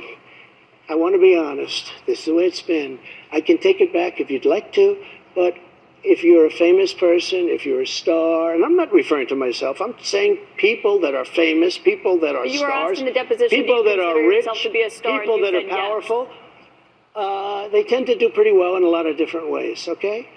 I 0.88 0.94
want 0.94 1.14
to 1.14 1.20
be 1.20 1.36
honest. 1.36 1.92
This 2.06 2.20
is 2.20 2.24
the 2.26 2.34
way 2.34 2.44
it's 2.44 2.62
been. 2.62 2.98
I 3.32 3.40
can 3.40 3.58
take 3.58 3.80
it 3.80 3.92
back 3.92 4.20
if 4.20 4.30
you'd 4.30 4.44
like 4.44 4.72
to, 4.74 5.02
but 5.34 5.54
if 6.04 6.24
you're 6.24 6.46
a 6.46 6.50
famous 6.50 6.92
person, 6.92 7.48
if 7.48 7.64
you're 7.64 7.82
a 7.82 7.86
star, 7.86 8.54
and 8.54 8.64
I'm 8.64 8.76
not 8.76 8.92
referring 8.92 9.28
to 9.28 9.36
myself, 9.36 9.80
I'm 9.80 9.94
saying 10.02 10.38
people 10.56 11.00
that 11.00 11.14
are 11.14 11.24
famous, 11.24 11.78
people 11.78 12.18
that 12.20 12.34
are 12.34 12.46
you 12.46 12.58
stars, 12.58 12.98
asked 12.98 13.00
in 13.00 13.06
the 13.06 13.12
deposition, 13.12 13.48
people 13.48 13.84
that 13.84 14.00
are 14.00 14.16
rich, 14.16 14.46
to 14.62 14.70
be 14.70 14.82
a 14.82 14.90
star? 14.90 15.20
people 15.20 15.40
that 15.40 15.54
are 15.54 15.68
powerful. 15.68 16.26
yes. 16.28 16.41
Uh, 17.14 17.68
they 17.68 17.84
tend 17.84 18.06
to 18.06 18.16
do 18.16 18.30
pretty 18.30 18.52
well 18.52 18.76
in 18.76 18.82
a 18.82 18.88
lot 18.88 19.06
of 19.06 19.16
different 19.16 19.50
ways, 19.50 19.86
okay? 19.88 20.28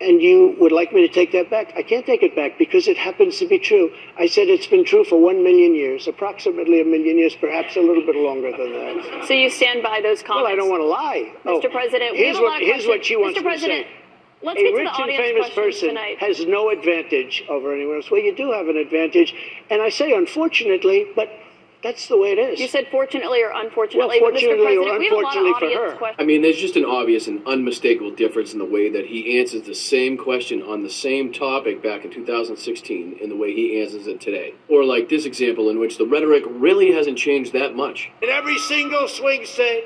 and 0.00 0.20
you 0.20 0.56
would 0.58 0.72
like 0.72 0.92
me 0.92 1.06
to 1.06 1.12
take 1.12 1.32
that 1.32 1.50
back. 1.50 1.72
I 1.76 1.82
can't 1.82 2.04
take 2.04 2.22
it 2.22 2.34
back 2.34 2.58
because 2.58 2.88
it 2.88 2.96
happens 2.96 3.38
to 3.38 3.46
be 3.46 3.58
true. 3.58 3.90
I 4.18 4.26
said 4.26 4.48
it's 4.48 4.66
been 4.66 4.84
true 4.84 5.04
for 5.04 5.20
one 5.20 5.42
million 5.42 5.74
years, 5.74 6.08
approximately 6.08 6.80
a 6.80 6.84
million 6.84 7.16
years, 7.16 7.34
perhaps 7.36 7.76
a 7.76 7.80
little 7.80 8.04
bit 8.04 8.16
longer 8.16 8.50
than 8.50 8.72
that. 8.72 9.26
So 9.26 9.34
you 9.34 9.50
stand 9.50 9.82
by 9.82 10.00
those 10.02 10.22
comments? 10.22 10.44
Well, 10.44 10.52
I 10.52 10.56
don't 10.56 10.68
want 10.68 10.82
to 10.82 10.86
lie. 10.86 11.32
Mr. 11.44 11.66
Oh, 11.66 11.70
President, 11.70 12.12
we 12.12 12.18
here's 12.18 12.36
have 12.36 12.42
a 12.42 12.46
lot 12.46 12.52
what, 12.54 12.62
here's 12.62 12.86
what 12.86 13.04
she 13.04 13.16
wants 13.16 13.38
Mr. 13.38 13.42
President, 13.42 13.86
to 13.86 13.92
say. 13.92 13.96
let's 14.42 14.60
a 14.60 14.62
get 14.62 14.70
to 14.70 14.76
rich 14.76 14.90
the 14.96 15.02
and 15.02 15.16
famous 15.16 15.50
person 15.50 15.88
tonight. 15.88 16.18
has 16.18 16.44
no 16.46 16.70
advantage 16.70 17.44
over 17.48 17.72
anyone 17.72 17.96
else. 17.96 18.10
Well, 18.10 18.20
you 18.20 18.34
do 18.34 18.50
have 18.52 18.68
an 18.68 18.76
advantage, 18.76 19.34
and 19.70 19.80
I 19.80 19.88
say 19.88 20.12
unfortunately, 20.12 21.06
but 21.14 21.28
that's 21.84 22.08
the 22.08 22.16
way 22.16 22.32
it 22.32 22.38
is. 22.38 22.58
You 22.58 22.66
said 22.66 22.88
fortunately 22.90 23.42
or 23.42 23.52
unfortunately, 23.54 24.18
Well, 24.20 24.30
but 24.32 24.40
Mr. 24.40 24.48
fortunately 24.48 24.76
or 24.78 24.84
President, 24.84 24.98
we 24.98 25.04
have 25.04 25.12
a 25.12 25.16
lot 25.16 25.36
of 25.36 25.46
unfortunately 25.46 25.74
for 25.76 25.90
her. 25.90 25.96
questions. 25.96 26.16
I 26.18 26.24
mean, 26.24 26.42
there's 26.42 26.56
just 26.56 26.76
an 26.76 26.84
obvious 26.86 27.26
and 27.28 27.46
unmistakable 27.46 28.10
difference 28.10 28.54
in 28.54 28.58
the 28.58 28.64
way 28.64 28.88
that 28.88 29.04
he 29.06 29.38
answers 29.38 29.62
the 29.62 29.74
same 29.74 30.16
question 30.16 30.62
on 30.62 30.82
the 30.82 30.88
same 30.88 31.30
topic 31.30 31.82
back 31.82 32.06
in 32.06 32.10
2016 32.10 33.18
and 33.22 33.30
the 33.30 33.36
way 33.36 33.54
he 33.54 33.80
answers 33.82 34.06
it 34.06 34.18
today. 34.18 34.54
Or 34.68 34.82
like 34.82 35.10
this 35.10 35.26
example 35.26 35.68
in 35.68 35.78
which 35.78 35.98
the 35.98 36.06
rhetoric 36.06 36.44
really 36.48 36.90
hasn't 36.92 37.18
changed 37.18 37.52
that 37.52 37.76
much. 37.76 38.10
In 38.22 38.30
every 38.30 38.58
single 38.58 39.06
swing 39.06 39.44
state, 39.44 39.84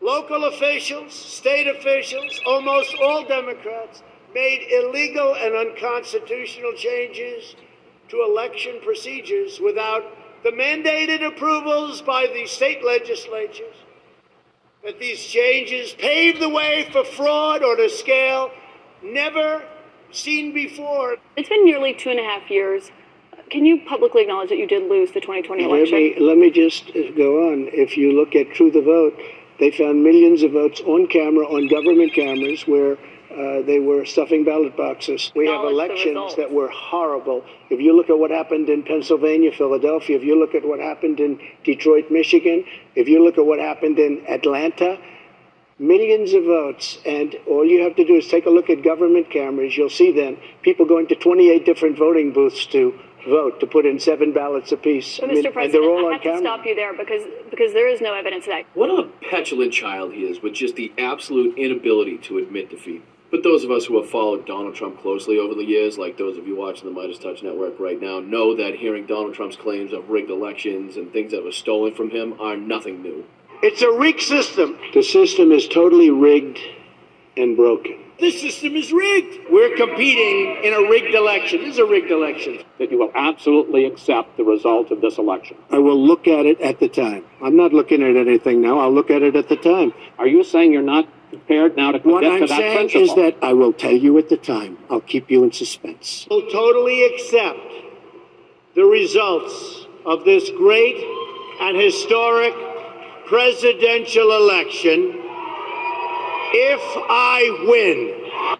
local 0.00 0.44
officials, 0.46 1.14
state 1.14 1.68
officials, 1.68 2.40
almost 2.44 2.96
all 3.00 3.24
Democrats 3.24 4.02
made 4.34 4.66
illegal 4.72 5.36
and 5.36 5.54
unconstitutional 5.54 6.72
changes 6.76 7.54
to 8.08 8.24
election 8.28 8.80
procedures 8.82 9.60
without 9.60 10.02
the 10.42 10.50
mandated 10.50 11.26
approvals 11.26 12.00
by 12.02 12.26
the 12.32 12.46
state 12.46 12.84
legislatures. 12.84 13.76
That 14.84 14.98
these 14.98 15.22
changes 15.22 15.92
paved 15.92 16.40
the 16.40 16.48
way 16.48 16.88
for 16.90 17.04
fraud 17.04 17.62
on 17.62 17.80
a 17.80 17.90
scale 17.90 18.50
never 19.02 19.62
seen 20.10 20.54
before. 20.54 21.16
It's 21.36 21.48
been 21.48 21.64
nearly 21.64 21.92
two 21.94 22.10
and 22.10 22.18
a 22.18 22.22
half 22.24 22.50
years. 22.50 22.90
Can 23.50 23.66
you 23.66 23.82
publicly 23.86 24.22
acknowledge 24.22 24.48
that 24.50 24.58
you 24.58 24.66
did 24.66 24.88
lose 24.88 25.10
the 25.10 25.20
2020 25.20 25.62
Let 25.62 25.70
election? 25.70 25.98
me, 25.98 26.16
let 26.20 26.38
me 26.38 26.50
just 26.50 26.88
uh, 26.90 27.10
go 27.16 27.50
on. 27.50 27.68
If 27.72 27.96
you 27.96 28.12
look 28.12 28.34
at 28.34 28.52
True 28.52 28.70
the 28.70 28.80
Vote, 28.80 29.18
they 29.58 29.70
found 29.70 30.02
millions 30.02 30.42
of 30.42 30.52
votes 30.52 30.80
on 30.80 31.06
camera, 31.08 31.44
on 31.46 31.66
government 31.68 32.14
cameras, 32.14 32.66
where 32.66 32.96
uh, 33.40 33.62
they 33.62 33.80
were 33.80 34.04
stuffing 34.04 34.44
ballot 34.44 34.76
boxes. 34.76 35.32
We 35.34 35.46
have 35.46 35.64
elections 35.64 36.36
that 36.36 36.52
were 36.52 36.68
horrible. 36.68 37.44
If 37.70 37.80
you 37.80 37.96
look 37.96 38.10
at 38.10 38.18
what 38.18 38.30
happened 38.30 38.68
in 38.68 38.82
Pennsylvania, 38.82 39.50
Philadelphia, 39.52 40.16
if 40.16 40.24
you 40.24 40.38
look 40.38 40.54
at 40.54 40.64
what 40.66 40.78
happened 40.78 41.20
in 41.20 41.40
Detroit, 41.64 42.10
Michigan, 42.10 42.64
if 42.94 43.08
you 43.08 43.24
look 43.24 43.38
at 43.38 43.46
what 43.46 43.58
happened 43.58 43.98
in 43.98 44.24
Atlanta, 44.28 44.98
millions 45.78 46.34
of 46.34 46.44
votes. 46.44 46.98
And 47.06 47.34
all 47.48 47.64
you 47.64 47.82
have 47.82 47.96
to 47.96 48.04
do 48.04 48.14
is 48.14 48.28
take 48.28 48.46
a 48.46 48.50
look 48.50 48.70
at 48.70 48.84
government 48.84 49.30
cameras. 49.30 49.76
You'll 49.76 49.90
see 49.90 50.12
then 50.12 50.36
people 50.62 50.86
going 50.86 51.08
to 51.08 51.14
28 51.14 51.64
different 51.64 51.98
voting 51.98 52.32
booths 52.32 52.66
to 52.66 52.94
vote, 53.26 53.60
to 53.60 53.66
put 53.66 53.86
in 53.86 53.98
seven 53.98 54.32
ballots 54.32 54.72
apiece. 54.72 55.18
But 55.18 55.30
I 55.30 55.34
mean, 55.34 55.44
Mr. 55.44 55.64
and 55.64 55.72
they're 55.72 55.82
all 55.82 56.06
I 56.06 56.14
on 56.14 56.20
have 56.20 56.22
to 56.22 56.38
stop 56.38 56.66
you 56.66 56.74
there 56.74 56.96
because 56.96 57.22
because 57.50 57.72
there 57.72 57.88
is 57.88 58.00
no 58.00 58.14
evidence 58.14 58.44
of 58.44 58.50
that. 58.50 58.66
What 58.74 58.90
a 58.90 59.08
petulant 59.30 59.72
child 59.72 60.12
he 60.12 60.24
is 60.24 60.42
with 60.42 60.54
just 60.54 60.76
the 60.76 60.92
absolute 60.98 61.56
inability 61.58 62.18
to 62.18 62.38
admit 62.38 62.70
defeat. 62.70 63.02
But 63.30 63.44
those 63.44 63.62
of 63.62 63.70
us 63.70 63.86
who 63.86 64.00
have 64.00 64.10
followed 64.10 64.46
Donald 64.46 64.74
Trump 64.74 65.00
closely 65.00 65.38
over 65.38 65.54
the 65.54 65.64
years, 65.64 65.96
like 65.96 66.18
those 66.18 66.36
of 66.36 66.48
you 66.48 66.56
watching 66.56 66.92
the 66.92 67.00
Meidas 67.00 67.20
Touch 67.20 67.42
Network 67.42 67.78
right 67.78 68.00
now, 68.00 68.18
know 68.18 68.56
that 68.56 68.74
hearing 68.74 69.06
Donald 69.06 69.34
Trump's 69.34 69.56
claims 69.56 69.92
of 69.92 70.10
rigged 70.10 70.30
elections 70.30 70.96
and 70.96 71.12
things 71.12 71.30
that 71.30 71.44
were 71.44 71.52
stolen 71.52 71.94
from 71.94 72.10
him 72.10 72.34
are 72.40 72.56
nothing 72.56 73.02
new. 73.02 73.24
It's 73.62 73.82
a 73.82 73.92
rigged 73.92 74.22
system. 74.22 74.78
The 74.94 75.02
system 75.02 75.52
is 75.52 75.68
totally 75.68 76.10
rigged 76.10 76.58
and 77.36 77.56
broken. 77.56 77.98
This 78.18 78.40
system 78.40 78.74
is 78.76 78.92
rigged. 78.92 79.50
We're 79.50 79.76
competing 79.76 80.62
in 80.62 80.74
a 80.74 80.90
rigged 80.90 81.14
election. 81.14 81.60
This 81.60 81.74
is 81.74 81.78
a 81.78 81.86
rigged 81.86 82.10
election. 82.10 82.58
That 82.78 82.90
you 82.90 82.98
will 82.98 83.12
absolutely 83.14 83.86
accept 83.86 84.36
the 84.36 84.44
result 84.44 84.90
of 84.90 85.00
this 85.00 85.16
election. 85.18 85.56
I 85.70 85.78
will 85.78 85.98
look 85.98 86.28
at 86.28 86.44
it 86.44 86.60
at 86.60 86.80
the 86.80 86.88
time. 86.88 87.24
I'm 87.42 87.56
not 87.56 87.72
looking 87.72 88.02
at 88.02 88.16
anything 88.16 88.60
now. 88.60 88.78
I'll 88.78 88.92
look 88.92 89.10
at 89.10 89.22
it 89.22 89.36
at 89.36 89.48
the 89.48 89.56
time. 89.56 89.94
Are 90.18 90.26
you 90.26 90.44
saying 90.44 90.72
you're 90.72 90.82
not 90.82 91.08
prepared 91.30 91.76
now 91.76 91.92
to 91.92 91.98
What 91.98 92.22
commit 92.22 92.32
I'm 92.32 92.40
to 92.42 92.46
that 92.48 92.56
saying 92.58 92.88
principle? 92.90 93.24
is 93.24 93.32
that 93.34 93.44
I 93.44 93.52
will 93.54 93.72
tell 93.72 93.92
you 93.92 94.18
at 94.18 94.28
the 94.28 94.36
time. 94.36 94.78
I'll 94.90 95.00
keep 95.00 95.30
you 95.30 95.42
in 95.44 95.52
suspense. 95.52 96.26
I'll 96.30 96.42
totally 96.50 97.04
accept 97.06 97.58
the 98.74 98.84
results 98.84 99.86
of 100.04 100.24
this 100.24 100.50
great 100.50 100.96
and 101.60 101.76
historic 101.80 102.54
presidential 103.26 104.32
election 104.32 105.14
if 106.52 106.80
I 107.08 107.64
win. 107.68 108.16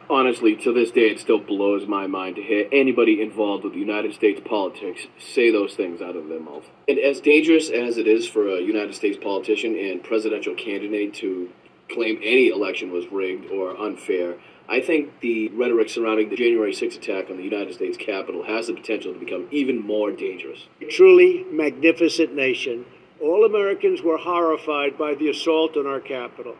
Honestly, 0.09 0.55
to 0.57 0.73
this 0.73 0.91
day, 0.91 1.09
it 1.11 1.19
still 1.21 1.39
blows 1.39 1.87
my 1.87 2.07
mind 2.07 2.37
to 2.37 2.43
hear 2.43 2.69
anybody 2.73 3.21
involved 3.23 3.65
with 3.65 3.75
United 3.75 4.15
States 4.15 4.41
politics 4.45 5.07
say 5.19 5.51
those 5.51 5.75
things 5.75 6.01
out 6.01 6.15
of 6.17 6.29
their 6.29 6.41
mouth. 6.41 6.65
And 6.89 6.99
as 6.99 7.21
dangerous 7.21 7.71
as 7.71 7.97
it 7.97 8.07
is 8.07 8.29
for 8.29 8.49
a 8.49 8.61
United 8.61 8.95
States 8.95 9.19
politician 9.21 9.77
and 9.77 10.03
presidential 10.05 10.55
candidate 10.55 11.15
to 11.15 11.49
claim 11.91 12.19
any 12.23 12.49
election 12.49 12.93
was 12.93 13.07
rigged 13.11 13.51
or 13.51 13.79
unfair, 13.79 14.37
I 14.69 14.81
think 14.81 15.21
the 15.21 15.49
rhetoric 15.49 15.89
surrounding 15.89 16.31
the 16.31 16.37
January 16.37 16.73
6th 16.73 16.97
attack 16.97 17.29
on 17.29 17.37
the 17.37 17.43
United 17.43 17.75
States 17.75 17.97
Capitol 17.97 18.45
has 18.45 18.69
the 18.69 18.75
potential 18.75 19.13
to 19.13 19.19
become 19.19 19.49
even 19.51 19.85
more 19.85 20.13
dangerous. 20.13 20.69
A 20.81 20.87
truly 20.87 21.45
magnificent 21.51 22.35
nation. 22.35 22.87
All 23.21 23.45
Americans 23.45 24.01
were 24.01 24.17
horrified 24.17 24.97
by 24.97 25.15
the 25.15 25.29
assault 25.29 25.77
on 25.77 25.87
our 25.87 26.01
Capitol. 26.01 26.55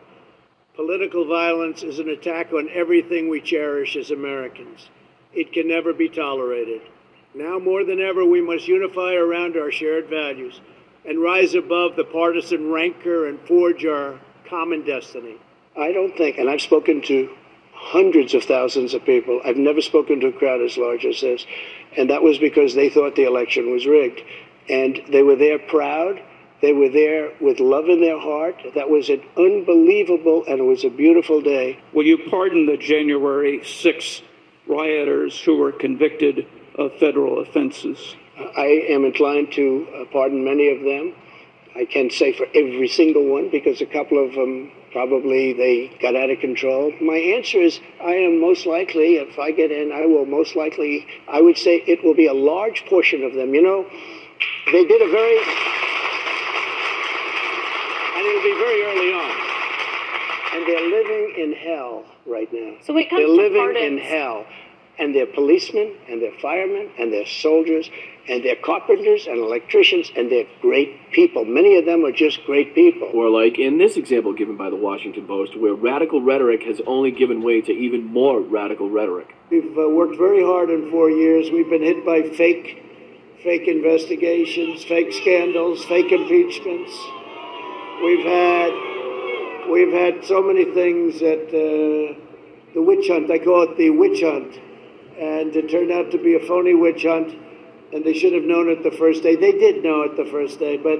Political 0.75 1.25
violence 1.25 1.83
is 1.83 1.99
an 1.99 2.09
attack 2.09 2.51
on 2.53 2.69
everything 2.73 3.29
we 3.29 3.39
cherish 3.39 3.95
as 3.95 4.11
Americans. 4.11 4.89
It 5.33 5.53
can 5.53 5.67
never 5.67 5.93
be 5.93 6.09
tolerated. 6.09 6.81
Now 7.33 7.59
more 7.59 7.85
than 7.85 8.01
ever, 8.01 8.25
we 8.25 8.41
must 8.41 8.67
unify 8.67 9.13
around 9.13 9.55
our 9.55 9.71
shared 9.71 10.07
values 10.07 10.59
and 11.05 11.21
rise 11.21 11.55
above 11.55 11.95
the 11.95 12.03
partisan 12.03 12.71
rancor 12.71 13.27
and 13.27 13.39
forge 13.47 13.85
our 13.85 14.19
common 14.51 14.83
destiny. 14.83 15.37
I 15.77 15.93
don't 15.93 16.15
think, 16.15 16.37
and 16.37 16.49
I've 16.49 16.61
spoken 16.61 17.01
to 17.03 17.29
hundreds 17.73 18.33
of 18.33 18.43
thousands 18.43 18.93
of 18.93 19.03
people. 19.05 19.41
I've 19.45 19.55
never 19.55 19.81
spoken 19.81 20.19
to 20.19 20.27
a 20.27 20.33
crowd 20.33 20.61
as 20.61 20.77
large 20.77 21.05
as 21.05 21.21
this. 21.21 21.45
And 21.97 22.09
that 22.09 22.21
was 22.21 22.37
because 22.37 22.75
they 22.75 22.89
thought 22.89 23.15
the 23.15 23.23
election 23.23 23.71
was 23.71 23.87
rigged. 23.87 24.21
And 24.69 25.01
they 25.09 25.23
were 25.23 25.37
there 25.37 25.57
proud. 25.57 26.21
They 26.61 26.73
were 26.73 26.89
there 26.89 27.31
with 27.39 27.59
love 27.59 27.87
in 27.87 28.01
their 28.01 28.19
heart. 28.19 28.61
That 28.75 28.89
was 28.89 29.09
an 29.09 29.23
unbelievable 29.37 30.43
and 30.47 30.59
it 30.59 30.63
was 30.63 30.83
a 30.83 30.89
beautiful 30.89 31.41
day. 31.41 31.79
Will 31.93 32.05
you 32.05 32.19
pardon 32.29 32.65
the 32.65 32.77
January 32.77 33.63
6 33.63 34.21
rioters 34.67 35.41
who 35.41 35.55
were 35.55 35.71
convicted 35.71 36.45
of 36.75 36.93
federal 36.99 37.39
offenses? 37.39 38.15
I 38.37 38.85
am 38.89 39.05
inclined 39.05 39.53
to 39.53 39.87
uh, 39.95 40.05
pardon 40.11 40.43
many 40.43 40.69
of 40.69 40.83
them. 40.83 41.15
I 41.75 41.85
can't 41.85 42.11
say 42.11 42.33
for 42.33 42.47
every 42.53 42.87
single 42.87 43.25
one 43.25 43.49
because 43.49 43.81
a 43.81 43.85
couple 43.85 44.23
of 44.23 44.33
them 44.33 44.71
probably 44.91 45.53
they 45.53 45.87
got 46.01 46.15
out 46.15 46.29
of 46.29 46.39
control. 46.39 46.91
My 47.01 47.15
answer 47.15 47.59
is 47.59 47.79
I 48.01 48.11
am 48.11 48.41
most 48.41 48.65
likely, 48.65 49.15
if 49.15 49.39
I 49.39 49.51
get 49.51 49.71
in, 49.71 49.91
I 49.91 50.05
will 50.05 50.25
most 50.25 50.55
likely, 50.55 51.07
I 51.27 51.41
would 51.41 51.57
say 51.57 51.77
it 51.87 52.03
will 52.03 52.13
be 52.13 52.27
a 52.27 52.33
large 52.33 52.85
portion 52.85 53.23
of 53.23 53.33
them. 53.33 53.53
You 53.53 53.61
know, 53.61 53.85
they 54.71 54.83
did 54.85 55.01
a 55.01 55.09
very, 55.09 55.37
and 58.17 58.27
it'll 58.27 58.43
be 58.43 58.55
very 58.59 58.83
early 58.83 59.13
on. 59.13 59.31
And 60.53 60.67
they're 60.67 60.89
living 60.89 61.35
in 61.37 61.53
hell 61.53 62.03
right 62.25 62.51
now. 62.51 62.75
So 62.83 62.93
when 62.93 63.03
it 63.03 63.09
comes 63.09 63.21
they're 63.21 63.27
to 63.27 63.33
living 63.33 63.75
in 63.77 63.97
hell. 63.97 64.45
And 64.99 65.15
they're 65.15 65.25
policemen, 65.25 65.95
and 66.07 66.21
they're 66.21 66.37
firemen, 66.41 66.91
and 66.99 67.11
they're 67.11 67.25
soldiers, 67.25 67.89
and 68.27 68.43
they're 68.43 68.55
carpenters 68.55 69.25
and 69.25 69.39
electricians, 69.39 70.11
and 70.15 70.31
they're 70.31 70.47
great 70.61 71.11
people. 71.11 71.43
Many 71.43 71.77
of 71.77 71.85
them 71.85 72.05
are 72.05 72.11
just 72.11 72.43
great 72.45 72.75
people. 72.75 73.09
Or 73.13 73.29
like 73.29 73.57
in 73.57 73.77
this 73.77 73.97
example 73.97 74.33
given 74.33 74.57
by 74.57 74.69
the 74.69 74.75
Washington 74.75 75.25
Post, 75.25 75.59
where 75.59 75.73
radical 75.73 76.21
rhetoric 76.21 76.63
has 76.63 76.79
only 76.85 77.11
given 77.11 77.41
way 77.41 77.61
to 77.61 77.71
even 77.71 78.05
more 78.05 78.39
radical 78.39 78.89
rhetoric. 78.89 79.35
We've 79.49 79.77
uh, 79.77 79.89
worked 79.89 80.17
very 80.17 80.43
hard 80.43 80.69
in 80.69 80.91
four 80.91 81.09
years. 81.09 81.49
We've 81.51 81.69
been 81.69 81.83
hit 81.83 82.05
by 82.05 82.21
fake, 82.21 82.83
fake 83.43 83.67
investigations, 83.67 84.83
fake 84.83 85.13
scandals, 85.13 85.83
fake 85.85 86.11
impeachments. 86.11 86.91
We've 88.03 88.25
had, 88.25 88.71
we've 89.69 89.93
had 89.93 90.25
so 90.25 90.41
many 90.41 90.65
things 90.73 91.19
that 91.19 91.47
uh, 91.49 92.19
the 92.73 92.81
witch 92.81 93.07
hunt. 93.07 93.29
I 93.29 93.39
call 93.39 93.63
it 93.63 93.77
the 93.77 93.89
witch 93.89 94.21
hunt, 94.21 94.53
and 95.19 95.55
it 95.55 95.69
turned 95.69 95.91
out 95.91 96.11
to 96.11 96.17
be 96.17 96.35
a 96.35 96.39
phony 96.47 96.75
witch 96.75 97.03
hunt. 97.03 97.35
And 97.93 98.03
they 98.03 98.13
should 98.13 98.33
have 98.33 98.43
known 98.43 98.69
it 98.69 98.83
the 98.83 98.91
first 98.91 99.23
day. 99.23 99.35
They 99.35 99.51
did 99.51 99.83
know 99.83 100.03
it 100.03 100.15
the 100.15 100.29
first 100.31 100.59
day, 100.59 100.77
but 100.77 100.99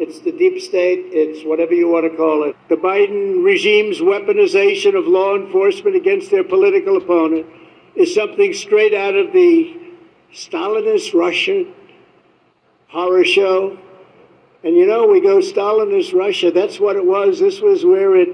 it's 0.00 0.20
the 0.20 0.30
deep 0.30 0.62
state. 0.62 1.06
It's 1.10 1.44
whatever 1.44 1.74
you 1.74 1.88
want 1.88 2.10
to 2.10 2.16
call 2.16 2.44
it. 2.44 2.54
The 2.68 2.76
Biden 2.76 3.44
regime's 3.44 3.98
weaponization 3.98 4.96
of 4.96 5.06
law 5.06 5.34
enforcement 5.34 5.96
against 5.96 6.30
their 6.30 6.44
political 6.44 6.96
opponent 6.96 7.46
is 7.96 8.14
something 8.14 8.52
straight 8.52 8.94
out 8.94 9.16
of 9.16 9.32
the 9.32 9.76
Stalinist 10.32 11.14
Russian 11.14 11.74
horror 12.88 13.24
show. 13.24 13.78
And 14.62 14.76
you 14.76 14.86
know, 14.86 15.06
we 15.06 15.20
go 15.20 15.38
Stalinist 15.38 16.14
Russia. 16.14 16.50
That's 16.50 16.78
what 16.78 16.96
it 16.96 17.04
was. 17.04 17.40
This 17.40 17.60
was 17.60 17.84
where 17.84 18.16
it 18.16 18.28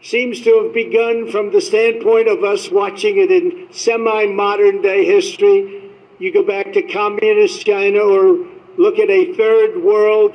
seems 0.00 0.42
to 0.42 0.62
have 0.62 0.74
begun 0.74 1.30
from 1.30 1.50
the 1.50 1.60
standpoint 1.60 2.28
of 2.28 2.44
us 2.44 2.70
watching 2.70 3.18
it 3.18 3.30
in 3.30 3.68
semi 3.72 4.26
modern 4.26 4.82
day 4.82 5.04
history. 5.04 5.83
You 6.24 6.32
go 6.32 6.42
back 6.42 6.72
to 6.72 6.80
communist 6.80 7.66
China 7.66 7.98
or 7.98 8.46
look 8.78 8.98
at 8.98 9.10
a 9.10 9.34
third 9.34 9.84
world 9.84 10.34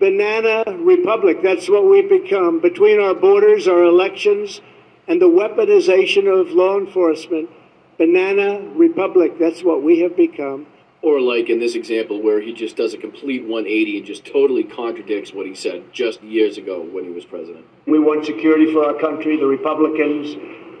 banana 0.00 0.64
republic. 0.78 1.38
That's 1.40 1.68
what 1.68 1.88
we've 1.88 2.08
become. 2.08 2.58
Between 2.58 2.98
our 2.98 3.14
borders, 3.14 3.68
our 3.68 3.84
elections, 3.84 4.60
and 5.06 5.22
the 5.22 5.28
weaponization 5.28 6.26
of 6.26 6.50
law 6.50 6.76
enforcement, 6.76 7.48
banana 7.96 8.68
republic. 8.74 9.38
That's 9.38 9.62
what 9.62 9.84
we 9.84 10.00
have 10.00 10.16
become. 10.16 10.66
Or 11.00 11.20
like 11.20 11.48
in 11.48 11.60
this 11.60 11.76
example 11.76 12.20
where 12.20 12.40
he 12.40 12.52
just 12.52 12.74
does 12.74 12.92
a 12.92 12.98
complete 12.98 13.42
180 13.42 13.98
and 13.98 14.04
just 14.04 14.24
totally 14.24 14.64
contradicts 14.64 15.32
what 15.32 15.46
he 15.46 15.54
said 15.54 15.92
just 15.92 16.24
years 16.24 16.58
ago 16.58 16.82
when 16.82 17.04
he 17.04 17.10
was 17.10 17.24
president. 17.24 17.64
We 17.86 18.00
want 18.00 18.26
security 18.26 18.72
for 18.72 18.84
our 18.84 18.98
country. 18.98 19.36
The 19.36 19.46
Republicans 19.46 20.34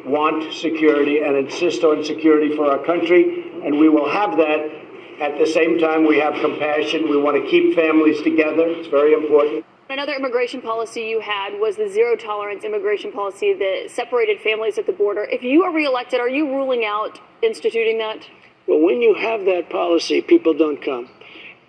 want 0.04 0.52
security 0.52 1.20
and 1.20 1.36
insist 1.36 1.82
on 1.82 2.04
security 2.04 2.54
for 2.56 2.70
our 2.70 2.84
country, 2.84 3.52
and 3.64 3.78
we 3.78 3.88
will 3.88 4.10
have 4.10 4.36
that. 4.36 4.82
At 5.20 5.38
the 5.38 5.46
same 5.46 5.78
time, 5.78 6.06
we 6.06 6.18
have 6.18 6.34
compassion. 6.40 7.08
We 7.08 7.16
want 7.16 7.42
to 7.42 7.48
keep 7.48 7.74
families 7.76 8.20
together. 8.22 8.66
It's 8.66 8.88
very 8.88 9.14
important. 9.14 9.64
Another 9.88 10.14
immigration 10.14 10.60
policy 10.60 11.02
you 11.02 11.20
had 11.20 11.60
was 11.60 11.76
the 11.76 11.88
zero 11.88 12.16
tolerance 12.16 12.64
immigration 12.64 13.12
policy 13.12 13.52
that 13.54 13.90
separated 13.90 14.40
families 14.40 14.76
at 14.76 14.86
the 14.86 14.92
border. 14.92 15.24
If 15.24 15.42
you 15.42 15.62
are 15.62 15.72
reelected, 15.72 16.20
are 16.20 16.28
you 16.28 16.48
ruling 16.48 16.84
out 16.84 17.20
instituting 17.42 17.98
that? 17.98 18.26
Well, 18.66 18.80
when 18.80 19.02
you 19.02 19.14
have 19.14 19.44
that 19.44 19.70
policy, 19.70 20.20
people 20.20 20.54
don't 20.54 20.82
come. 20.82 21.08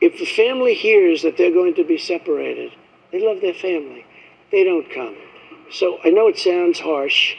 If 0.02 0.18
the 0.18 0.26
family 0.26 0.74
hears 0.74 1.22
that 1.24 1.38
they're 1.38 1.52
going 1.52 1.76
to 1.76 1.84
be 1.84 1.98
separated, 1.98 2.72
they 3.12 3.26
love 3.26 3.42
their 3.42 3.54
family. 3.54 4.06
They 4.52 4.64
don't 4.64 4.90
come. 4.92 5.16
So 5.72 6.00
I 6.04 6.10
know 6.10 6.28
it 6.28 6.38
sounds 6.38 6.80
harsh, 6.80 7.36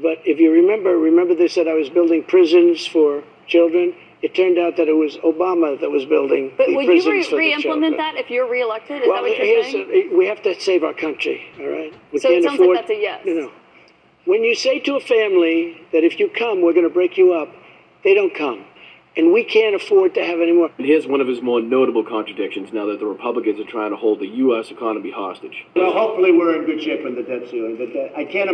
but 0.00 0.18
if 0.24 0.38
you 0.38 0.52
remember, 0.52 0.96
remember 0.96 1.34
they 1.34 1.48
said 1.48 1.68
I 1.68 1.74
was 1.74 1.90
building 1.90 2.22
prisons 2.22 2.86
for 2.86 3.24
children. 3.46 3.94
It 4.22 4.34
turned 4.36 4.56
out 4.56 4.76
that 4.76 4.86
it 4.86 4.92
was 4.92 5.16
Obama 5.18 5.80
that 5.80 5.90
was 5.90 6.04
building 6.04 6.52
But 6.56 6.68
the 6.68 6.76
will 6.76 6.86
prisons 6.86 7.06
you 7.06 7.12
re- 7.12 7.22
for 7.24 7.30
the 7.30 7.36
re-implement 7.38 7.96
that 7.96 8.16
if 8.16 8.30
you're 8.30 8.48
reelected? 8.48 9.02
Is 9.02 9.08
well, 9.08 9.16
that 9.16 9.22
what 9.30 9.36
you're 9.36 9.46
here's 9.46 9.72
saying? 9.72 10.10
a- 10.12 10.16
we 10.16 10.26
have 10.26 10.40
to 10.42 10.58
save 10.60 10.84
our 10.84 10.94
country. 10.94 11.42
All 11.58 11.66
right. 11.68 11.92
We 12.12 12.18
So 12.20 12.28
it 12.28 12.34
can't 12.34 12.44
sounds 12.44 12.60
like 12.60 12.66
afford. 12.66 12.78
that's 12.78 12.90
a 12.90 12.94
yes. 13.00 13.22
No, 13.26 13.32
no. 13.32 13.50
When 14.24 14.44
you 14.44 14.54
say 14.54 14.78
to 14.78 14.94
a 14.94 15.00
family 15.00 15.80
that 15.92 16.04
if 16.04 16.20
you 16.20 16.28
come, 16.30 16.62
we're 16.62 16.72
going 16.72 16.86
to 16.86 16.94
break 16.94 17.18
you 17.18 17.32
up, 17.34 17.48
they 18.04 18.14
don't 18.14 18.32
come, 18.32 18.64
and 19.16 19.32
we 19.32 19.42
can't 19.42 19.74
afford 19.74 20.14
to 20.14 20.24
have 20.24 20.40
any 20.40 20.52
more. 20.52 20.70
And 20.78 20.86
here's 20.86 21.08
one 21.08 21.20
of 21.20 21.26
his 21.26 21.42
more 21.42 21.60
notable 21.60 22.04
contradictions 22.04 22.72
now 22.72 22.86
that 22.86 23.00
the 23.00 23.06
Republicans 23.06 23.58
are 23.58 23.64
trying 23.68 23.90
to 23.90 23.96
hold 23.96 24.20
the 24.20 24.28
U.S. 24.28 24.70
economy 24.70 25.10
hostage. 25.10 25.66
Well, 25.74 25.90
hopefully 25.92 26.30
we're 26.30 26.54
in 26.60 26.66
good 26.66 26.80
shape 26.80 27.04
on 27.04 27.16
the 27.16 27.22
debt 27.24 27.48
ceiling, 27.50 27.76
but 27.76 27.90
uh, 27.98 28.16
I 28.16 28.24
can't 28.24 28.48